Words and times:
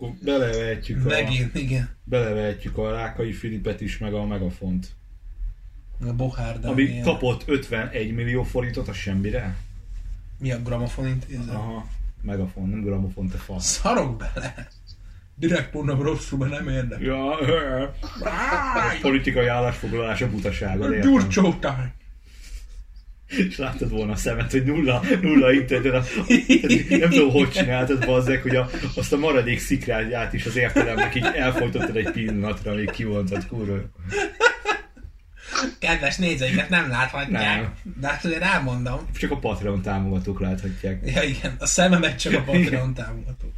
Akkor 0.00 0.14
belevehetjük 0.24 1.04
a, 1.04 1.08
Megint, 1.08 1.54
igen. 1.54 1.88
belevehetjük 2.04 2.78
a 2.78 2.90
Rákai 2.90 3.32
Filipet 3.32 3.80
is, 3.80 3.98
meg 3.98 4.14
a 4.14 4.26
Megafont. 4.26 4.88
A 6.06 6.12
Bohár 6.12 6.58
Ami 6.62 6.84
Dániel. 6.84 7.04
kapott 7.04 7.42
51 7.46 8.14
millió 8.14 8.42
forintot 8.42 8.88
a 8.88 8.92
semmire. 8.92 9.56
Mi 10.38 10.52
a 10.52 10.62
gramofon 10.62 11.06
intézet? 11.06 11.54
Aha, 11.54 11.86
Megafon, 12.22 12.68
nem 12.68 12.80
gramofon, 12.82 13.28
te 13.28 13.36
fasz. 13.38 13.64
Szarok 13.66 14.16
bele. 14.16 14.68
Direkt 15.34 15.72
mondom 15.72 16.02
rosszul, 16.02 16.38
mert 16.38 16.52
nem 16.52 16.68
érdekel. 16.68 17.04
Ja, 17.06 17.36
politikai 19.00 19.46
állásfoglalás 19.46 20.20
a 20.22 20.30
butasága, 20.30 20.94
értem. 20.94 21.28
És 23.36 23.56
láttad 23.56 23.90
volna 23.90 24.12
a 24.12 24.16
szemet, 24.16 24.50
hogy 24.50 24.64
nulla, 24.64 25.02
nulla 25.20 25.52
internet. 25.52 26.08
Nem 26.88 27.10
tudom, 27.10 27.30
hogy 27.30 27.50
csináltad, 27.50 28.06
bazzek, 28.06 28.42
hogy 28.42 28.56
a, 28.56 28.70
azt 28.94 29.12
a 29.12 29.16
maradék 29.16 29.58
szikrányát 29.58 30.32
is 30.32 30.46
az 30.46 30.56
értelemnek 30.56 31.14
így 31.14 31.24
elfolytottad 31.24 31.96
egy 31.96 32.10
pillanatra, 32.10 32.72
amíg 32.72 32.90
kivontad, 32.90 33.46
kurva. 33.46 33.78
Kedves 35.78 36.16
nézőiket 36.16 36.68
nem 36.68 36.88
láthatják, 36.88 37.60
Nem. 37.60 37.74
de 38.00 38.08
hát 38.08 38.24
azért 38.24 38.42
elmondom. 38.42 39.08
Csak 39.18 39.30
a 39.30 39.38
Patreon 39.38 39.82
támogatók 39.82 40.40
láthatják. 40.40 41.02
Ja 41.04 41.22
igen, 41.22 41.56
a 41.58 41.66
szememet 41.66 42.18
csak 42.18 42.34
a 42.34 42.42
Patreon 42.42 42.94
támogató. 42.94 43.52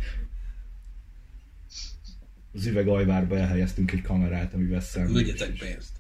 Az 2.55 2.67
üveg 2.67 2.89
ajvárba 2.89 3.37
elhelyeztünk 3.37 3.93
egy 3.93 4.03
kamerát, 4.03 4.55
amivel 4.55 4.81
szemben. 4.81 5.13
Küldjetek 5.13 5.51
pénzt. 5.59 5.91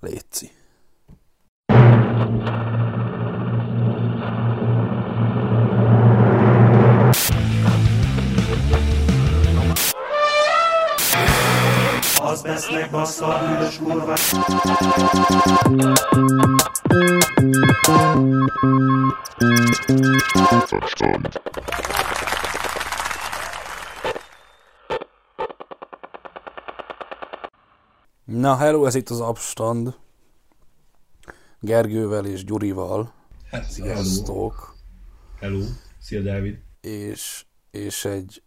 Léci. 0.00 0.50
Az 12.22 12.42
besznek 12.42 12.90
bassza. 12.90 13.40
Na, 28.24 28.56
hello, 28.56 28.86
ez 28.86 28.94
itt 28.94 29.08
az 29.08 29.20
Abstand. 29.20 29.94
Gergővel 31.60 32.26
és 32.26 32.44
Gyurival. 32.44 33.12
Hát 33.50 33.70
Sziasztok. 33.70 34.74
Hello. 35.38 35.64
Szia, 35.98 36.22
Dávid. 36.22 36.58
És, 36.80 37.44
és 37.70 38.04
egy 38.04 38.42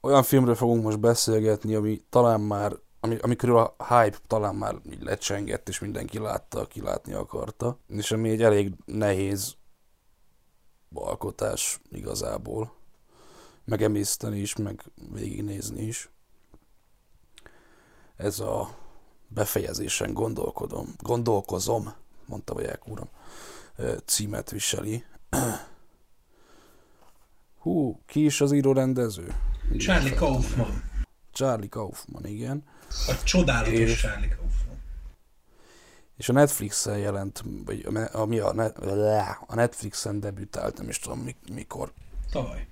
olyan 0.00 0.22
filmről 0.22 0.54
fogunk 0.54 0.82
most 0.82 1.00
beszélgetni, 1.00 1.74
ami 1.74 2.00
talán 2.10 2.40
már, 2.40 2.72
ami, 3.00 3.16
ami 3.20 3.36
körül 3.36 3.56
a 3.56 3.76
hype 3.78 4.18
talán 4.26 4.54
már 4.54 4.74
így 4.90 5.02
lecsengett, 5.02 5.68
és 5.68 5.78
mindenki 5.78 6.18
látta, 6.18 6.60
aki 6.60 6.80
látni 6.80 7.12
akarta. 7.12 7.78
És 7.88 8.12
ami 8.12 8.30
egy 8.30 8.42
elég 8.42 8.72
nehéz 8.84 9.56
alkotás 10.94 11.80
igazából. 11.90 12.74
Megemészteni 13.64 14.38
is, 14.38 14.56
meg 14.56 14.84
végignézni 15.12 15.82
is. 15.82 16.10
Ez 18.16 18.40
a 18.40 18.68
befejezésen 19.28 20.12
gondolkodom, 20.12 20.94
gondolkozom, 20.98 21.94
mondta 22.28 22.54
Vaják 22.54 22.88
úram, 22.88 23.08
ö, 23.76 23.96
címet 24.04 24.50
viseli. 24.50 25.04
Hú, 27.58 28.00
ki 28.06 28.24
is 28.24 28.40
az 28.40 28.52
író 28.52 28.72
rendező? 28.72 29.34
Charlie 29.78 30.14
Kaufman. 30.14 30.82
Charlie 31.32 31.68
Kaufman, 31.68 32.26
igen. 32.26 32.64
A 33.06 33.22
csodálatos 33.24 33.72
És- 33.78 34.00
Charlie 34.00 34.28
Kaufman. 34.28 34.54
És 36.16 36.28
a 36.28 36.32
Netflixen 36.32 36.98
jelent, 36.98 37.42
vagy 37.64 37.84
a, 37.94 38.18
ami 38.18 38.38
a, 38.38 38.52
net, 38.52 38.78
a 39.46 39.54
Netflixen 39.54 40.20
debütált, 40.20 40.76
nem 40.78 40.88
is 40.88 40.98
tudom 40.98 41.18
mi- 41.18 41.36
mikor, 41.52 41.92
Tavaly. 42.30 42.66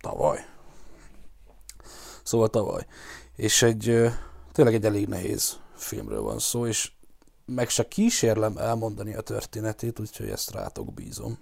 tavaly. 0.00 0.46
Szóval 2.22 2.48
tavaly. 2.48 2.86
És 3.36 3.62
egy, 3.62 4.10
tényleg 4.52 4.74
egy 4.74 4.84
elég 4.84 5.08
nehéz 5.08 5.58
filmről 5.74 6.22
van 6.22 6.38
szó, 6.38 6.66
és 6.66 6.92
meg 7.44 7.68
se 7.68 7.88
kísérlem 7.88 8.56
elmondani 8.56 9.14
a 9.14 9.20
történetét, 9.20 9.98
úgyhogy 9.98 10.28
ezt 10.28 10.50
rátok 10.50 10.94
bízom. 10.94 11.38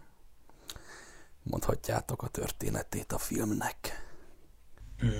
Mondhatjátok 1.43 2.23
a 2.23 2.29
történetét 2.29 3.13
a 3.13 3.19
filmnek. 3.19 4.07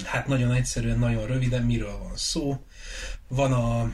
Hát 0.05 0.27
nagyon 0.27 0.53
egyszerűen, 0.53 0.99
nagyon 0.99 1.27
röviden, 1.27 1.63
miről 1.63 1.99
van 1.99 2.17
szó. 2.17 2.65
Van 3.29 3.53
a, 3.53 3.93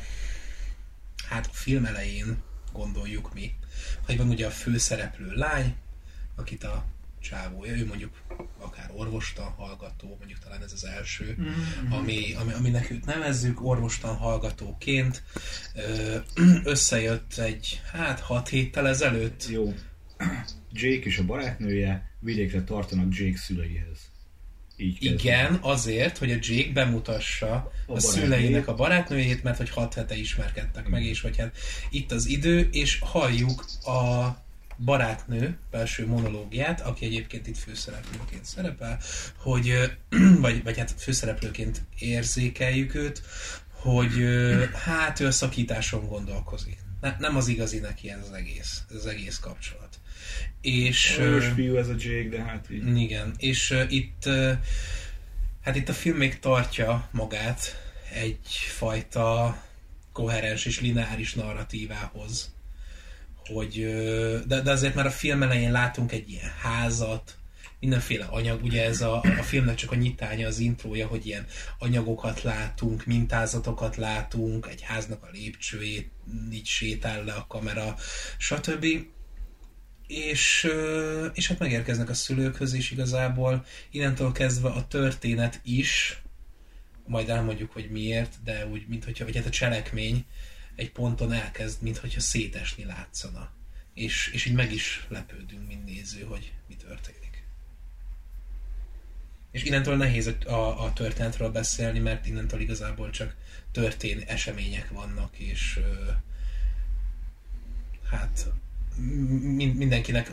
hát 1.28 1.46
a 1.46 1.52
film 1.52 1.84
elején 1.84 2.42
gondoljuk 2.72 3.34
mi, 3.34 3.54
hogy 4.06 4.16
van 4.16 4.28
ugye 4.28 4.46
a 4.46 4.50
főszereplő 4.50 5.30
lány, 5.30 5.76
akit 6.36 6.64
a 6.64 6.84
csávója, 7.20 7.76
ő 7.76 7.86
mondjuk 7.86 8.22
akár 8.58 8.90
orvostan 8.94 9.46
hallgató, 9.46 10.16
mondjuk 10.18 10.38
talán 10.38 10.62
ez 10.62 10.72
az 10.72 10.84
első, 10.84 11.36
mm-hmm. 11.40 11.92
ami, 11.92 12.34
ami, 12.34 12.52
aminek 12.52 12.90
őt 12.90 13.04
nevezzük 13.04 13.64
orvostan 13.64 14.16
hallgatóként. 14.16 15.22
Összejött 16.64 17.38
egy, 17.38 17.80
hát 17.92 18.20
hat 18.20 18.48
héttel 18.48 18.88
ezelőtt, 18.88 19.48
Jó. 19.48 19.74
Jake 20.72 21.04
és 21.04 21.18
a 21.18 21.24
barátnője 21.24 22.10
vidékre 22.20 22.64
tartanak 22.64 23.16
Jake 23.16 23.38
szüleihez. 23.38 23.98
Így. 24.80 25.04
Igen, 25.04 25.58
azért, 25.60 26.18
hogy 26.18 26.30
a 26.32 26.36
Jake 26.40 26.72
bemutassa 26.72 27.72
a, 27.86 27.92
a 27.92 28.00
szüleinek 28.00 28.68
a 28.68 28.74
barátnőjét, 28.74 29.42
mert 29.42 29.56
hogy 29.56 29.70
hat 29.70 29.94
hete 29.94 30.16
ismerkedtek 30.16 30.88
meg, 30.88 31.04
és 31.04 31.20
hogy 31.20 31.36
hát 31.36 31.56
itt 31.90 32.12
az 32.12 32.26
idő, 32.26 32.68
és 32.72 32.98
halljuk 33.00 33.64
a 33.84 34.28
barátnő 34.84 35.58
belső 35.70 36.06
monológiát, 36.06 36.80
aki 36.80 37.04
egyébként 37.04 37.46
itt 37.46 37.58
főszereplőként 37.58 38.44
szerepel, 38.44 38.98
hogy, 39.36 39.74
vagy, 40.40 40.62
vagy 40.62 40.78
hát 40.78 40.94
főszereplőként 40.98 41.82
érzékeljük 41.98 42.94
őt, 42.94 43.22
hogy 43.70 44.12
hát 44.72 45.20
ő 45.20 45.26
a 45.26 45.30
szakításon 45.30 46.06
gondolkozik. 46.06 46.78
Ne, 47.00 47.16
nem 47.18 47.36
az 47.36 47.48
igazi 47.48 47.78
neki 47.78 48.10
ez 48.10 48.18
az 48.28 48.32
egész, 48.32 48.82
ez 48.90 48.96
az 48.96 49.06
egész 49.06 49.38
kapcsolat. 49.38 49.98
És, 50.60 51.18
Ős 51.18 51.46
fiú 51.54 51.76
ez 51.76 51.88
a 51.88 51.94
Jake, 51.98 52.28
de 52.28 52.42
hát 52.42 52.70
így. 52.70 52.96
igen, 52.96 53.34
és 53.36 53.70
uh, 53.70 53.92
itt, 53.92 54.22
uh, 54.26 54.52
hát 55.60 55.76
itt 55.76 55.88
a 55.88 55.92
film 55.92 56.16
még 56.16 56.38
tartja 56.38 57.08
magát 57.10 57.76
egyfajta 58.12 59.58
koherens 60.12 60.64
és 60.64 60.80
lineáris 60.80 61.34
narratívához, 61.34 62.54
hogy, 63.52 63.72
de, 64.46 64.60
de 64.60 64.70
azért 64.70 64.94
már 64.94 65.06
a 65.06 65.10
film 65.10 65.42
elején 65.42 65.72
látunk 65.72 66.12
egy 66.12 66.30
ilyen 66.30 66.52
házat, 66.62 67.36
mindenféle 67.80 68.24
anyag, 68.24 68.62
ugye 68.62 68.84
ez 68.84 69.00
a, 69.00 69.20
a 69.38 69.42
filmnek 69.42 69.74
csak 69.74 69.92
a 69.92 69.94
nyitánya, 69.94 70.46
az 70.46 70.58
intrója, 70.58 71.06
hogy 71.06 71.26
ilyen 71.26 71.46
anyagokat 71.78 72.42
látunk, 72.42 73.06
mintázatokat 73.06 73.96
látunk, 73.96 74.66
egy 74.70 74.82
háznak 74.82 75.22
a 75.22 75.28
lépcsőjét, 75.32 76.10
így 76.52 76.66
sétál 76.66 77.24
le 77.24 77.32
a 77.32 77.46
kamera, 77.48 77.96
stb 78.38 78.86
és, 80.06 80.68
és 81.32 81.48
hát 81.48 81.58
megérkeznek 81.58 82.08
a 82.08 82.14
szülőkhöz 82.14 82.72
is 82.72 82.90
igazából. 82.90 83.64
Innentől 83.90 84.32
kezdve 84.32 84.68
a 84.68 84.86
történet 84.86 85.60
is, 85.64 86.22
majd 87.06 87.28
elmondjuk, 87.28 87.72
hogy 87.72 87.90
miért, 87.90 88.34
de 88.44 88.66
úgy, 88.66 88.84
mint 88.88 89.04
hogyha, 89.04 89.24
vagy 89.24 89.36
hát 89.36 89.46
a 89.46 89.50
cselekmény 89.50 90.24
egy 90.78 90.92
ponton 90.92 91.32
elkezd, 91.32 91.82
mint 91.82 91.96
hogyha 91.96 92.20
szétesni 92.20 92.84
látszana. 92.84 93.50
És, 93.94 94.30
és 94.32 94.44
így 94.44 94.54
meg 94.54 94.72
is 94.72 95.06
lepődünk, 95.08 95.66
mint 95.66 95.84
néző, 95.84 96.22
hogy 96.22 96.52
mi 96.68 96.74
történik. 96.74 97.44
És 99.50 99.62
innentől 99.62 99.96
nehéz 99.96 100.26
a, 100.26 100.50
a, 100.50 100.84
a 100.84 100.92
történetről 100.92 101.50
beszélni, 101.50 101.98
mert 101.98 102.26
innentől 102.26 102.60
igazából 102.60 103.10
csak 103.10 103.36
történ 103.72 104.20
események 104.26 104.90
vannak, 104.90 105.38
és 105.38 105.76
ö, 105.76 106.10
hát 108.10 108.46
min- 109.40 109.76
mindenkinek 109.76 110.32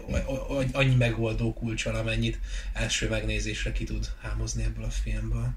annyi 0.71 0.95
megoldó 0.95 1.53
kulcsal, 1.53 1.95
amennyit 1.95 2.39
első 2.73 3.09
megnézésre 3.09 3.71
ki 3.71 3.83
tud 3.83 4.11
hámozni 4.21 4.63
ebből 4.63 4.83
a 4.83 4.89
filmből. 4.89 5.55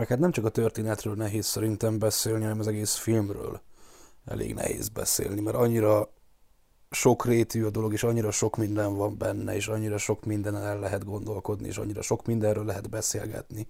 Meg 0.00 0.08
hát 0.08 0.18
nem 0.18 0.30
csak 0.30 0.44
a 0.44 0.48
történetről 0.48 1.14
nehéz 1.14 1.46
szerintem 1.46 1.98
beszélni, 1.98 2.42
hanem 2.42 2.58
az 2.58 2.66
egész 2.66 2.94
filmről 2.94 3.60
elég 4.24 4.54
nehéz 4.54 4.88
beszélni, 4.88 5.40
mert 5.40 5.56
annyira 5.56 6.12
sok 6.90 7.24
rétű 7.24 7.64
a 7.64 7.70
dolog, 7.70 7.92
és 7.92 8.02
annyira 8.02 8.30
sok 8.30 8.56
minden 8.56 8.96
van 8.96 9.18
benne, 9.18 9.54
és 9.54 9.68
annyira 9.68 9.98
sok 9.98 10.24
mindenen 10.24 10.62
el 10.62 10.78
lehet 10.78 11.04
gondolkodni, 11.04 11.68
és 11.68 11.76
annyira 11.76 12.02
sok 12.02 12.26
mindenről 12.26 12.64
lehet 12.64 12.90
beszélgetni. 12.90 13.66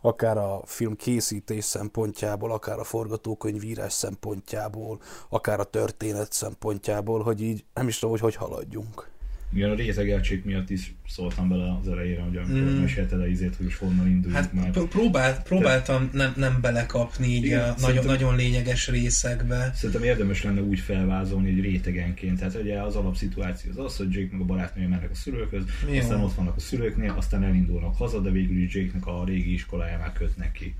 Akár 0.00 0.36
a 0.36 0.62
film 0.64 0.96
készítés 0.96 1.64
szempontjából, 1.64 2.52
akár 2.52 2.78
a 2.78 2.84
forgatókönyvírás 2.84 3.92
szempontjából, 3.92 5.00
akár 5.28 5.60
a 5.60 5.64
történet 5.64 6.32
szempontjából, 6.32 7.22
hogy 7.22 7.40
így 7.40 7.64
nem 7.74 7.88
is 7.88 7.98
tudom, 7.98 8.10
hogy 8.10 8.20
hogy 8.20 8.34
haladjunk. 8.34 9.09
Igen, 9.52 9.70
a 9.70 9.74
rétegeltség 9.74 10.42
miatt 10.44 10.70
is 10.70 10.94
szóltam 11.08 11.48
bele 11.48 11.76
az 11.80 11.88
elejére, 11.88 12.20
hogy 12.22 12.36
amikor 12.36 12.56
Mm. 12.72 12.80
mesélted 12.80 13.20
a 13.20 13.26
izét, 13.26 13.56
hogy 13.56 13.66
is 13.66 13.76
honnan 13.76 14.06
induljunk 14.06 14.34
Hát 14.44 14.52
már. 14.52 14.70
pr- 14.70 14.88
próbált, 14.88 15.42
próbáltam 15.42 16.10
nem, 16.12 16.32
nem 16.36 16.58
belekapni 16.60 17.26
így 17.26 17.44
Igen, 17.44 17.68
a 17.68 17.74
nagyon, 17.80 18.04
nagyon 18.04 18.36
lényeges 18.36 18.88
részekbe. 18.88 19.70
Szerintem 19.74 20.02
érdemes 20.02 20.42
lenne 20.42 20.60
úgy 20.62 20.78
felvázolni, 20.80 21.52
hogy 21.52 21.60
rétegenként. 21.60 22.38
Tehát 22.38 22.54
ugye 22.62 22.80
az 22.82 22.96
alapszituáció 22.96 23.70
az 23.70 23.78
az, 23.84 23.96
hogy 23.96 24.12
Jake 24.14 24.28
meg 24.32 24.40
a 24.40 24.44
barátnője 24.44 24.88
mennek 24.88 25.10
a 25.10 25.14
szülőkhöz, 25.14 25.62
Jó. 25.92 25.98
aztán 25.98 26.20
ott 26.20 26.34
vannak 26.34 26.56
a 26.56 26.60
szülőknél, 26.60 27.14
aztán 27.16 27.42
elindulnak 27.44 27.96
haza, 27.96 28.20
de 28.20 28.30
végül 28.30 28.62
is 28.62 28.74
Jake-nek 28.74 29.06
a 29.06 29.24
régi 29.24 29.52
iskolájánál 29.52 30.12
kötnek 30.12 30.52
ki. 30.52 30.74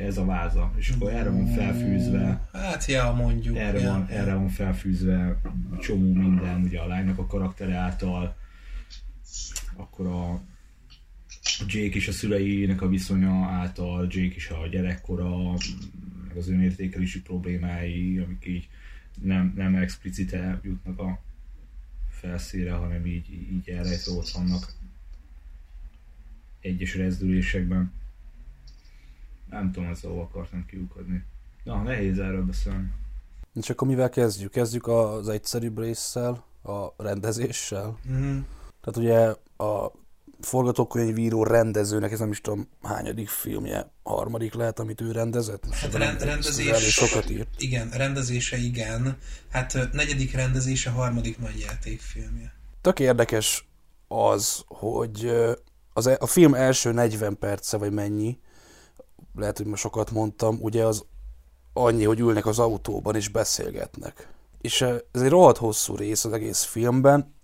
Ez 0.00 0.16
a 0.18 0.24
váza. 0.24 0.72
És 0.76 0.88
akkor 0.88 1.12
erre 1.12 1.30
van 1.30 1.46
felfűzve, 1.46 2.48
Hát 2.52 2.86
ja, 2.86 3.12
mondjuk. 3.12 3.56
erre 3.56 3.80
ja, 3.80 3.90
van, 3.90 4.06
ja. 4.10 4.16
erre 4.16 4.34
van 4.34 4.48
felfűzve 4.48 5.40
csomó 5.80 6.12
minden, 6.12 6.62
ugye 6.62 6.78
a 6.78 6.86
lánynak 6.86 7.18
a 7.18 7.26
karakter 7.26 7.70
által, 7.70 8.36
akkor 9.76 10.06
a 10.06 10.40
Jake 11.66 11.96
is 11.96 12.08
a 12.08 12.12
szüleinek 12.12 12.82
a 12.82 12.88
viszonya 12.88 13.46
által, 13.46 14.06
Jake 14.10 14.34
is 14.34 14.48
a 14.48 14.66
gyerekkora, 14.66 15.52
az 16.36 16.48
önértékelési 16.48 17.22
problémái, 17.22 18.18
amik 18.18 18.46
így 18.46 18.68
nem, 19.22 19.52
nem 19.56 19.74
explicite 19.74 20.60
jutnak 20.62 20.98
a 20.98 21.20
felszíre, 22.10 22.72
hanem 22.72 23.06
így, 23.06 23.30
így 23.30 23.68
elrejtve 23.68 24.12
ott 24.12 24.28
vannak 24.28 24.72
egyes 26.60 26.94
rezdülésekben. 26.94 27.92
Nem 29.52 29.72
tudom, 29.72 29.88
ezzel 29.90 30.10
hova 30.10 30.22
akartam 30.22 30.66
kiukadni. 30.66 31.24
Na, 31.64 31.82
nehéz 31.82 32.18
erről 32.18 32.42
beszélni. 32.44 32.90
És 33.54 33.70
akkor 33.70 33.88
mivel 33.88 34.08
kezdjük? 34.08 34.50
Kezdjük 34.50 34.86
az 34.86 35.28
egyszerűbb 35.28 35.78
résszel, 35.78 36.44
a 36.62 37.02
rendezéssel. 37.02 37.98
Mhm. 38.04 38.38
Tehát 38.80 38.96
ugye 38.96 39.18
a 39.66 39.92
forgatókönyvíró 40.40 41.42
rendezőnek, 41.44 42.12
ez 42.12 42.18
nem 42.18 42.30
is 42.30 42.40
tudom 42.40 42.68
hányadik 42.82 43.28
filmje, 43.28 43.90
harmadik 44.02 44.54
lehet, 44.54 44.78
amit 44.78 45.00
ő 45.00 45.12
rendezett. 45.12 45.66
Most 45.66 45.80
Hát 45.80 45.94
rend- 45.94 46.22
rendezés- 46.22 46.76
sokat 46.90 47.30
írt. 47.30 47.48
Igen, 47.58 47.88
rendezése 47.90 48.56
igen. 48.56 49.16
Hát 49.50 49.88
negyedik 49.92 50.32
rendezése, 50.34 50.90
harmadik 50.90 51.38
nagy 51.38 51.58
játékfilmje. 51.60 52.52
Tök 52.80 53.00
érdekes 53.00 53.68
az, 54.08 54.62
hogy 54.66 55.32
az, 55.92 56.06
e- 56.06 56.16
a 56.20 56.26
film 56.26 56.54
első 56.54 56.92
40 56.92 57.38
perce, 57.38 57.76
vagy 57.76 57.92
mennyi, 57.92 58.38
lehet, 59.34 59.56
hogy 59.56 59.66
most 59.66 59.82
sokat 59.82 60.10
mondtam, 60.10 60.58
ugye 60.60 60.84
az 60.84 61.04
annyi, 61.72 62.04
hogy 62.04 62.20
ülnek 62.20 62.46
az 62.46 62.58
autóban 62.58 63.16
és 63.16 63.28
beszélgetnek. 63.28 64.28
És 64.60 64.80
ö, 64.80 64.96
ez 65.12 65.22
egy 65.22 65.30
rohadt 65.30 65.58
hosszú 65.58 65.96
rész 65.96 66.24
az 66.24 66.32
egész 66.32 66.62
filmben, 66.62 67.34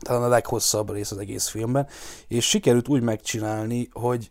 talán 0.00 0.22
a 0.22 0.28
leghosszabb 0.28 0.92
rész 0.92 1.10
az 1.10 1.18
egész 1.18 1.48
filmben, 1.48 1.86
és 2.28 2.48
sikerült 2.48 2.88
úgy 2.88 3.02
megcsinálni, 3.02 3.88
hogy, 3.92 4.30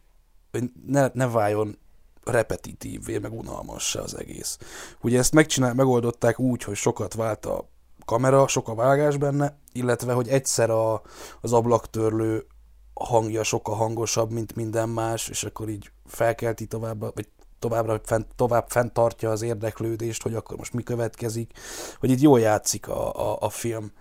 hogy 0.52 0.64
ne, 0.86 1.10
ne 1.14 1.28
váljon 1.28 1.78
repetitívvé, 2.24 3.18
meg 3.18 3.34
unalmassá 3.34 4.00
az 4.02 4.18
egész. 4.18 4.58
Ugye 5.02 5.18
ezt 5.18 5.34
megcsinál, 5.34 5.74
megoldották 5.74 6.40
úgy, 6.40 6.64
hogy 6.64 6.76
sokat 6.76 7.14
vált 7.14 7.46
a 7.46 7.70
kamera, 8.06 8.48
sok 8.48 8.68
a 8.68 8.76
vágás 8.76 9.18
benne, 9.18 9.58
illetve, 9.72 10.14
hogy 10.14 10.28
egyszer 10.28 10.70
a, 10.70 11.02
az 11.42 11.54
ablaktörlő 11.54 12.46
hangja 12.94 13.44
sokkal 13.44 13.76
hangosabb, 13.76 14.32
mint 14.32 14.56
minden 14.56 14.90
más, 14.90 15.28
és 15.28 15.44
akkor 15.44 15.70
így 15.70 15.92
felkelti 16.12 16.66
tovább, 16.66 17.00
vagy 17.00 17.28
továbbra 17.60 18.02
fent, 18.04 18.28
tovább 18.36 18.70
fenntartja 18.70 19.30
az 19.32 19.42
érdeklődést, 19.42 20.22
hogy 20.22 20.34
akkor 20.34 20.58
most 20.58 20.74
mi 20.74 20.84
következik, 20.84 21.52
hogy 22.00 22.10
itt 22.10 22.20
jól 22.20 22.40
játszik 22.40 22.88
a, 22.88 23.32
a, 23.32 23.38
a 23.42 23.50
film 23.50 23.92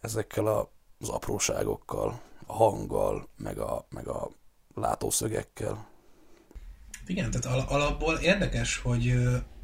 ezekkel 0.00 0.46
a, 0.46 0.72
az 1.00 1.08
apróságokkal, 1.08 2.20
a 2.46 2.52
hanggal, 2.52 3.28
meg 3.36 3.58
a, 3.58 3.86
meg 3.90 4.08
a 4.08 4.30
látószögekkel. 4.74 5.88
Igen, 7.06 7.30
tehát 7.30 7.56
al- 7.56 7.70
alapból 7.70 8.14
érdekes, 8.14 8.78
hogy, 8.78 9.14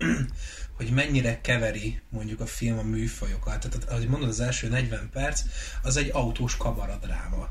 hogy 0.76 0.90
mennyire 0.90 1.40
keveri 1.40 2.00
mondjuk 2.08 2.40
a 2.40 2.46
film 2.46 2.78
a 2.78 2.82
műfajokat. 2.82 3.60
Tehát, 3.60 3.84
ahogy 3.90 4.08
mondod, 4.08 4.28
az 4.28 4.40
első 4.40 4.68
40 4.68 5.10
perc, 5.12 5.42
az 5.82 5.96
egy 5.96 6.10
autós 6.12 6.56
kamaradráma. 6.56 7.48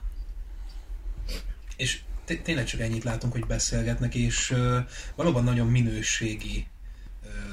És 1.78 2.02
tényleg 2.38 2.66
csak 2.66 2.80
ennyit 2.80 3.04
látunk, 3.04 3.34
hogy 3.34 3.46
beszélgetnek, 3.46 4.16
és 4.16 4.56
valóban 5.16 5.44
nagyon 5.44 5.68
minőségi 5.68 6.68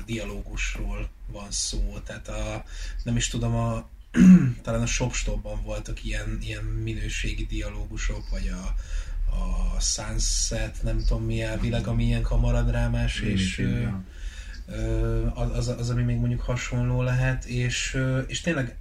dialógusról 0.07 1.09
van 1.27 1.51
szó. 1.51 1.99
Tehát 2.05 2.29
a, 2.29 2.65
nem 3.03 3.17
is 3.17 3.29
tudom, 3.29 3.55
a, 3.55 3.89
talán 4.63 4.83
a 4.83 4.87
Shopstopban 4.87 5.63
voltak 5.63 6.05
ilyen, 6.05 6.39
ilyen 6.43 6.65
minőségi 6.65 7.47
dialógusok, 7.47 8.29
vagy 8.31 8.49
a, 8.49 8.75
a 9.37 9.81
Sunset, 9.81 10.83
nem 10.83 10.99
tudom 10.99 11.25
mi 11.25 11.43
elvileg, 11.43 11.87
ami 11.87 12.05
ilyen 12.05 12.23
kamaradrámás, 12.23 13.21
és 13.21 13.59
ö, 13.59 13.87
ö, 14.67 15.27
az, 15.35 15.69
az, 15.69 15.91
ami 15.91 16.03
még 16.03 16.17
mondjuk 16.17 16.41
hasonló 16.41 17.03
lehet, 17.03 17.45
és, 17.45 17.99
és 18.27 18.41
tényleg, 18.41 18.77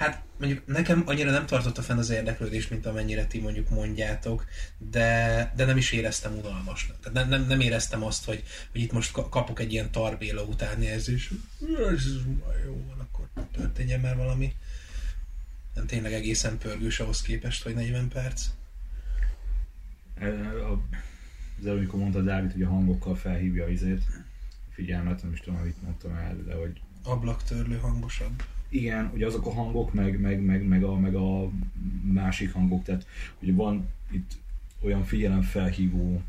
hát 0.00 0.22
mondjuk 0.38 0.66
nekem 0.66 1.02
annyira 1.06 1.30
nem 1.30 1.46
tartotta 1.46 1.82
fenn 1.82 1.98
az 1.98 2.10
érdeklődés, 2.10 2.68
mint 2.68 2.86
amennyire 2.86 3.26
ti 3.26 3.40
mondjuk 3.40 3.68
mondjátok, 3.68 4.44
de, 4.78 5.52
de 5.56 5.64
nem 5.64 5.76
is 5.76 5.92
éreztem 5.92 6.36
unalmasnak. 6.36 7.00
Tehát 7.00 7.18
nem, 7.18 7.28
nem, 7.28 7.48
nem 7.48 7.60
éreztem 7.60 8.04
azt, 8.04 8.24
hogy, 8.24 8.42
hogy 8.72 8.80
itt 8.80 8.92
most 8.92 9.12
ka- 9.12 9.28
kapok 9.28 9.60
egy 9.60 9.72
ilyen 9.72 9.90
tarbéla 9.90 10.42
utáni 10.42 10.84
érzés, 10.84 11.30
már 12.46 12.64
jó 12.64 12.84
van, 12.88 12.98
akkor 12.98 13.28
történjen 13.52 14.00
már 14.00 14.16
valami. 14.16 14.54
Nem 15.74 15.86
tényleg 15.86 16.12
egészen 16.12 16.58
pörgős 16.58 17.00
ahhoz 17.00 17.22
képest, 17.22 17.62
hogy 17.62 17.74
40 17.74 18.08
perc. 18.08 18.46
E, 20.14 20.26
Az 21.60 21.66
előbb, 21.66 21.78
amikor 21.78 21.98
mondta 22.00 22.22
Dávid, 22.22 22.52
hogy 22.52 22.62
a 22.62 22.68
hangokkal 22.68 23.16
felhívja 23.16 23.68
izét, 23.68 24.02
figyelmet, 24.70 25.22
nem 25.22 25.32
is 25.32 25.40
tudom, 25.40 25.58
amit 25.58 25.82
mondtam 25.82 26.14
el, 26.14 26.36
de 26.46 26.54
hogy 26.54 26.80
Ablaktörlő 27.02 27.78
hangosabb. 27.78 28.42
Igen, 28.70 29.10
ugye 29.14 29.26
azok 29.26 29.46
a 29.46 29.52
hangok, 29.52 29.92
meg, 29.92 30.20
meg, 30.20 30.40
meg, 30.42 30.66
meg, 30.66 30.82
a, 30.84 30.98
meg 30.98 31.14
a 31.14 31.50
másik 32.02 32.52
hangok, 32.52 32.82
tehát 32.82 33.06
ugye 33.40 33.52
van 33.52 33.88
itt 34.10 34.30
olyan 34.82 35.04
figyelemfelhívó 35.04 36.22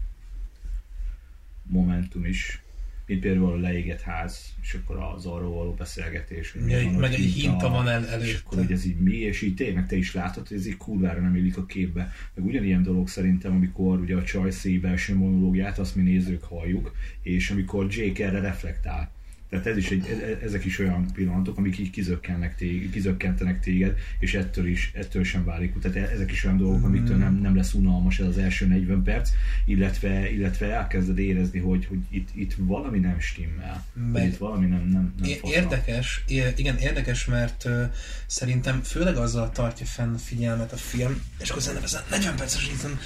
momentum 1.64 2.26
is, 2.26 2.62
mint 3.06 3.22
például 3.22 3.52
a 3.52 3.56
leégett 3.58 4.02
ház, 4.02 4.54
és 4.62 4.74
akkor 4.74 4.98
az 4.98 5.26
arról 5.26 5.54
való 5.54 5.74
beszélgetés. 5.74 6.52
hogy 6.52 6.70
Ja, 6.70 6.92
meg 6.92 7.14
egy 7.14 7.20
hinta 7.20 7.70
van 7.70 7.88
el 7.88 8.02
És 8.04 8.08
akkor, 8.10 8.22
előtte. 8.22 8.56
hogy 8.56 8.72
ez 8.72 8.86
így 8.86 9.00
mi, 9.00 9.16
és 9.16 9.42
így 9.42 9.56
tényleg 9.56 9.88
te 9.88 9.96
is 9.96 10.14
látod, 10.14 10.48
hogy 10.48 10.58
ez 10.58 10.68
így 10.68 10.78
kurvára 10.78 11.22
nem 11.22 11.36
illik 11.36 11.58
a 11.58 11.66
képbe. 11.66 12.12
Meg 12.34 12.46
ugyanilyen 12.46 12.84
dolog 12.84 13.08
szerintem, 13.08 13.52
amikor 13.54 14.00
ugye 14.00 14.16
a 14.16 14.24
Csajszé 14.24 14.78
belső 14.78 15.16
monológiát, 15.16 15.80
azt 15.80 15.95
mi 15.95 16.02
nézők 16.02 16.44
halljuk, 16.44 16.95
és 17.21 17.50
amikor 17.50 17.88
Jake 17.90 18.26
erre 18.26 18.40
reflektál. 18.40 19.12
Tehát 19.52 19.68
ez 19.68 19.78
is 19.78 19.90
egy, 19.90 20.06
e- 20.10 20.26
e- 20.26 20.40
ezek 20.44 20.66
is 20.66 20.80
olyan 20.80 21.06
pillanatok, 21.14 21.58
amik 21.58 21.78
így 21.78 21.90
kizökkennek 21.90 22.56
téged, 22.56 22.92
kizökkentenek 22.92 23.60
téged, 23.60 23.98
és 24.20 24.34
ettől 24.34 24.68
is, 24.68 24.92
ettől 24.94 25.24
sem 25.24 25.44
válik. 25.46 25.80
Tehát 25.80 25.98
e- 25.98 26.14
ezek 26.14 26.31
is 26.31 26.44
olyan 26.46 26.58
dolgok, 26.58 26.84
amitől 26.84 27.18
nem, 27.18 27.34
nem 27.36 27.56
lesz 27.56 27.74
unalmas 27.74 28.20
ez 28.20 28.26
az 28.26 28.38
első 28.38 28.66
40 28.66 29.04
perc, 29.04 29.30
illetve, 29.66 30.31
illetve 30.31 30.74
elkezded 30.74 31.18
érezni, 31.18 31.60
hogy, 31.60 31.86
hogy 31.86 32.00
itt, 32.10 32.30
itt 32.34 32.54
valami 32.58 33.00
nem 33.00 33.20
stimmel. 33.20 33.86
Meg- 34.12 34.28
itt 34.28 34.38
valami 34.38 34.66
nem, 34.66 34.88
nem, 34.88 35.14
nem. 35.20 35.30
Érdekes, 35.44 36.24
igen, 36.56 36.78
érdekes, 36.78 37.26
mert 37.26 37.66
ö, 37.66 37.84
szerintem 38.26 38.81
főleg 38.81 39.16
azzal 39.16 39.52
tartja 39.52 39.86
fenn 39.86 40.14
a 40.14 40.18
figyelmet 40.18 40.72
a 40.72 40.78
film, 40.78 41.22
és 41.40 41.50
akkor 41.50 41.62
ezen 41.62 42.02
40 42.10 42.36
perces 42.36 42.70
részen 42.70 43.00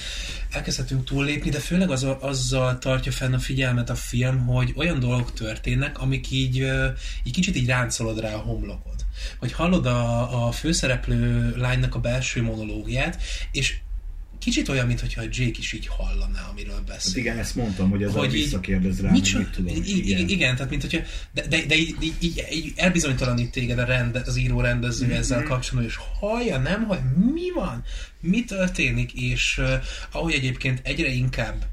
elkezdhetünk 0.51 1.05
túllépni, 1.05 1.49
de 1.49 1.59
főleg 1.59 1.89
azzal, 1.89 2.17
azzal 2.21 2.77
tartja 2.77 3.11
fenn 3.11 3.33
a 3.33 3.39
figyelmet 3.39 3.89
a 3.89 3.95
film, 3.95 4.45
hogy 4.45 4.73
olyan 4.75 4.99
dolgok 4.99 5.33
történnek, 5.33 5.99
amik 5.99 6.31
így, 6.35 6.67
így 7.23 7.33
kicsit 7.33 7.55
így 7.55 7.67
ráncolod 7.67 8.19
rá 8.19 8.33
a 8.33 8.37
homlokod. 8.37 9.05
Hogy 9.39 9.51
hallod 9.51 9.85
a, 9.85 10.47
a 10.47 10.51
főszereplő 10.51 11.53
lánynak 11.57 11.95
a 11.95 11.99
belső 11.99 12.41
monológiát, 12.41 13.21
és 13.51 13.75
kicsit 14.39 14.69
olyan, 14.69 14.87
mintha 14.87 15.21
Jake 15.21 15.57
is 15.59 15.73
így 15.73 15.87
hallaná, 15.87 16.47
amiről 16.51 16.81
beszél. 16.87 17.11
Hát 17.11 17.17
igen, 17.17 17.37
ezt 17.37 17.55
mondtam, 17.55 17.89
hogy 17.89 18.03
ez 18.03 18.13
Hogy 18.13 18.31
visszakérdez 18.31 19.01
rá, 19.01 19.11
Mit 19.11 19.49
tudom. 19.51 19.75
Igen. 19.83 20.27
igen. 20.29 20.55
tehát 20.55 20.69
mint 20.69 20.81
hogyha, 20.81 20.99
de, 21.31 21.47
de, 21.47 21.65
de 21.65 21.75
így, 21.75 21.95
így, 21.99 22.45
így, 22.51 22.73
elbizonytalanít 22.75 23.51
téged 23.51 23.79
a 23.79 23.85
rende, 23.85 24.21
az 24.25 24.37
író 24.37 24.61
rendező 24.61 25.05
Mhm. 25.05 25.15
ezzel 25.15 25.43
kapcsolatban, 25.43 25.83
és 25.83 25.99
hallja, 26.19 26.57
nem 26.57 26.83
hallja, 26.83 27.13
mi 27.33 27.51
van, 27.55 27.83
mi 28.19 28.43
történik, 28.43 29.13
és 29.13 29.57
uh, 29.57 29.73
ahogy 30.11 30.33
egyébként 30.33 30.79
egyre 30.83 31.09
inkább 31.09 31.65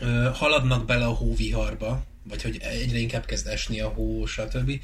uh, 0.00 0.26
haladnak 0.26 0.86
bele 0.86 1.04
a 1.04 1.12
hóviharba, 1.12 2.04
vagy 2.28 2.42
hogy 2.42 2.56
egyre 2.60 2.98
inkább 2.98 3.24
kezd 3.24 3.46
esni 3.46 3.80
a 3.80 3.88
hó, 3.88 4.26
stb. 4.26 4.80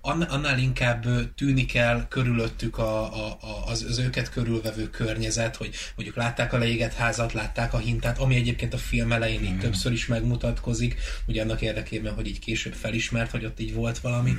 Annál 0.00 0.58
inkább 0.58 1.06
tűnik 1.34 1.74
el 1.74 2.06
körülöttük 2.08 2.78
a, 2.78 3.02
a, 3.28 3.38
az, 3.66 3.82
az 3.88 3.98
őket 3.98 4.30
körülvevő 4.30 4.90
környezet, 4.90 5.56
hogy 5.56 5.74
mondjuk 5.96 6.16
látták 6.16 6.52
a 6.52 6.58
leégett 6.58 6.94
házat, 6.94 7.32
látták 7.32 7.74
a 7.74 7.78
hintát, 7.78 8.18
ami 8.18 8.34
egyébként 8.34 8.74
a 8.74 8.78
film 8.78 9.12
elején 9.12 9.44
így 9.44 9.58
többször 9.58 9.92
is 9.92 10.06
megmutatkozik, 10.06 10.96
ugye 11.26 11.42
annak 11.42 11.60
érdekében, 11.60 12.14
hogy 12.14 12.26
így 12.26 12.38
később 12.38 12.74
felismert, 12.74 13.30
hogy 13.30 13.44
ott 13.44 13.60
így 13.60 13.74
volt 13.74 13.98
valami, 13.98 14.34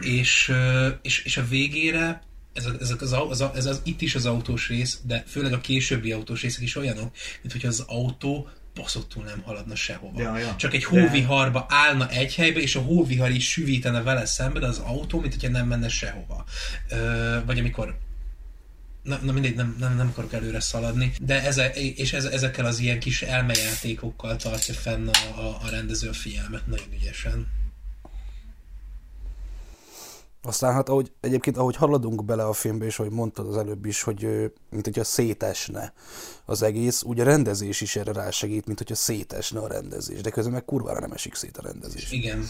és, 0.00 0.48
ö, 0.48 0.88
és, 1.02 1.24
és 1.24 1.36
a 1.36 1.46
végére 1.48 2.22
ez, 2.56 2.66
a, 2.66 2.72
ezek 2.80 3.02
az, 3.02 3.12
az, 3.12 3.44
ez 3.54 3.66
az, 3.66 3.80
itt 3.84 4.00
is 4.00 4.14
az 4.14 4.26
autós 4.26 4.68
rész, 4.68 5.00
de 5.02 5.24
főleg 5.26 5.52
a 5.52 5.60
későbbi 5.60 6.12
autós 6.12 6.42
részek 6.42 6.62
is 6.62 6.76
olyanok, 6.76 7.16
mint 7.42 7.52
hogyha 7.52 7.68
az 7.68 7.84
autó 7.86 8.48
baszottul 8.76 9.24
nem 9.24 9.42
haladna 9.44 9.74
sehova. 9.74 10.20
Ja, 10.20 10.38
ja. 10.38 10.56
Csak 10.56 10.74
egy 10.74 10.86
De- 10.90 11.00
hóviharba 11.00 11.66
állna 11.68 12.08
egy 12.08 12.34
helybe, 12.34 12.60
és 12.60 12.76
a 12.76 12.80
hóvihar 12.80 13.30
is 13.30 13.48
süvítene 13.50 14.02
vele 14.02 14.26
szembe, 14.26 14.58
de 14.58 14.66
az 14.66 14.78
autó, 14.78 15.20
mint 15.20 15.32
hogyha 15.32 15.48
nem 15.50 15.66
menne 15.66 15.88
sehova. 15.88 16.44
Ö, 16.90 17.38
vagy 17.46 17.58
amikor 17.58 17.98
na, 19.02 19.18
na 19.22 19.32
mindegy, 19.32 19.54
nem, 19.54 19.76
nem, 19.78 19.96
nem 19.96 20.08
akarok 20.08 20.32
előre 20.32 20.60
szaladni, 20.60 21.12
de 21.20 21.42
eze, 21.42 21.70
és 21.74 22.12
eze, 22.12 22.30
ezekkel 22.30 22.66
az 22.66 22.78
ilyen 22.78 22.98
kis 22.98 23.22
elmejátékokkal 23.22 24.36
tartja 24.36 24.74
fenn 24.74 25.08
a, 25.08 25.40
a, 25.40 25.58
a 25.62 25.68
rendező 25.70 26.08
a 26.08 26.12
figyelmet 26.12 26.66
nagyon 26.66 26.92
ügyesen. 26.92 27.46
Aztán 30.46 30.72
hát 30.72 30.88
ahogy, 30.88 31.12
egyébként 31.20 31.56
ahogy 31.56 31.76
haladunk 31.76 32.24
bele 32.24 32.44
a 32.44 32.52
filmbe, 32.52 32.84
és 32.84 32.98
ahogy 32.98 33.12
mondtad 33.12 33.46
az 33.48 33.56
előbb 33.56 33.84
is, 33.84 34.02
hogy 34.02 34.52
mint 34.70 34.84
hogyha 34.84 35.04
szétesne 35.04 35.92
az 36.44 36.62
egész, 36.62 37.02
úgy 37.02 37.20
a 37.20 37.24
rendezés 37.24 37.80
is 37.80 37.96
erre 37.96 38.12
rásegít, 38.12 38.66
mint 38.66 38.78
hogyha 38.78 38.94
szétesne 38.94 39.60
a 39.60 39.68
rendezés, 39.68 40.20
de 40.20 40.30
közben 40.30 40.52
meg 40.52 40.64
kurvára 40.64 41.00
nem 41.00 41.12
esik 41.12 41.34
szét 41.34 41.56
a 41.56 41.62
rendezés. 41.62 42.12
Igen. 42.12 42.44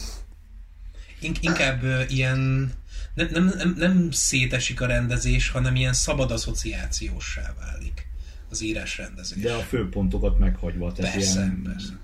In- 1.20 1.38
inkább 1.40 1.82
ilyen 2.08 2.72
nem, 3.14 3.28
nem, 3.30 3.52
nem, 3.56 3.74
nem 3.76 4.10
szétesik 4.10 4.80
a 4.80 4.86
rendezés, 4.86 5.48
hanem 5.48 5.76
ilyen 5.76 5.92
szabad 5.92 6.30
asszociációsá 6.30 7.54
válik 7.60 8.06
az 8.50 8.62
írás 8.62 8.98
rendezés. 8.98 9.42
De 9.42 9.54
a 9.54 9.60
főpontokat 9.60 10.38
meghagyva, 10.38 10.92
tehát 10.92 11.12
Persze, 11.12 11.40
ilyen, 11.40 11.62
persze. 11.64 11.98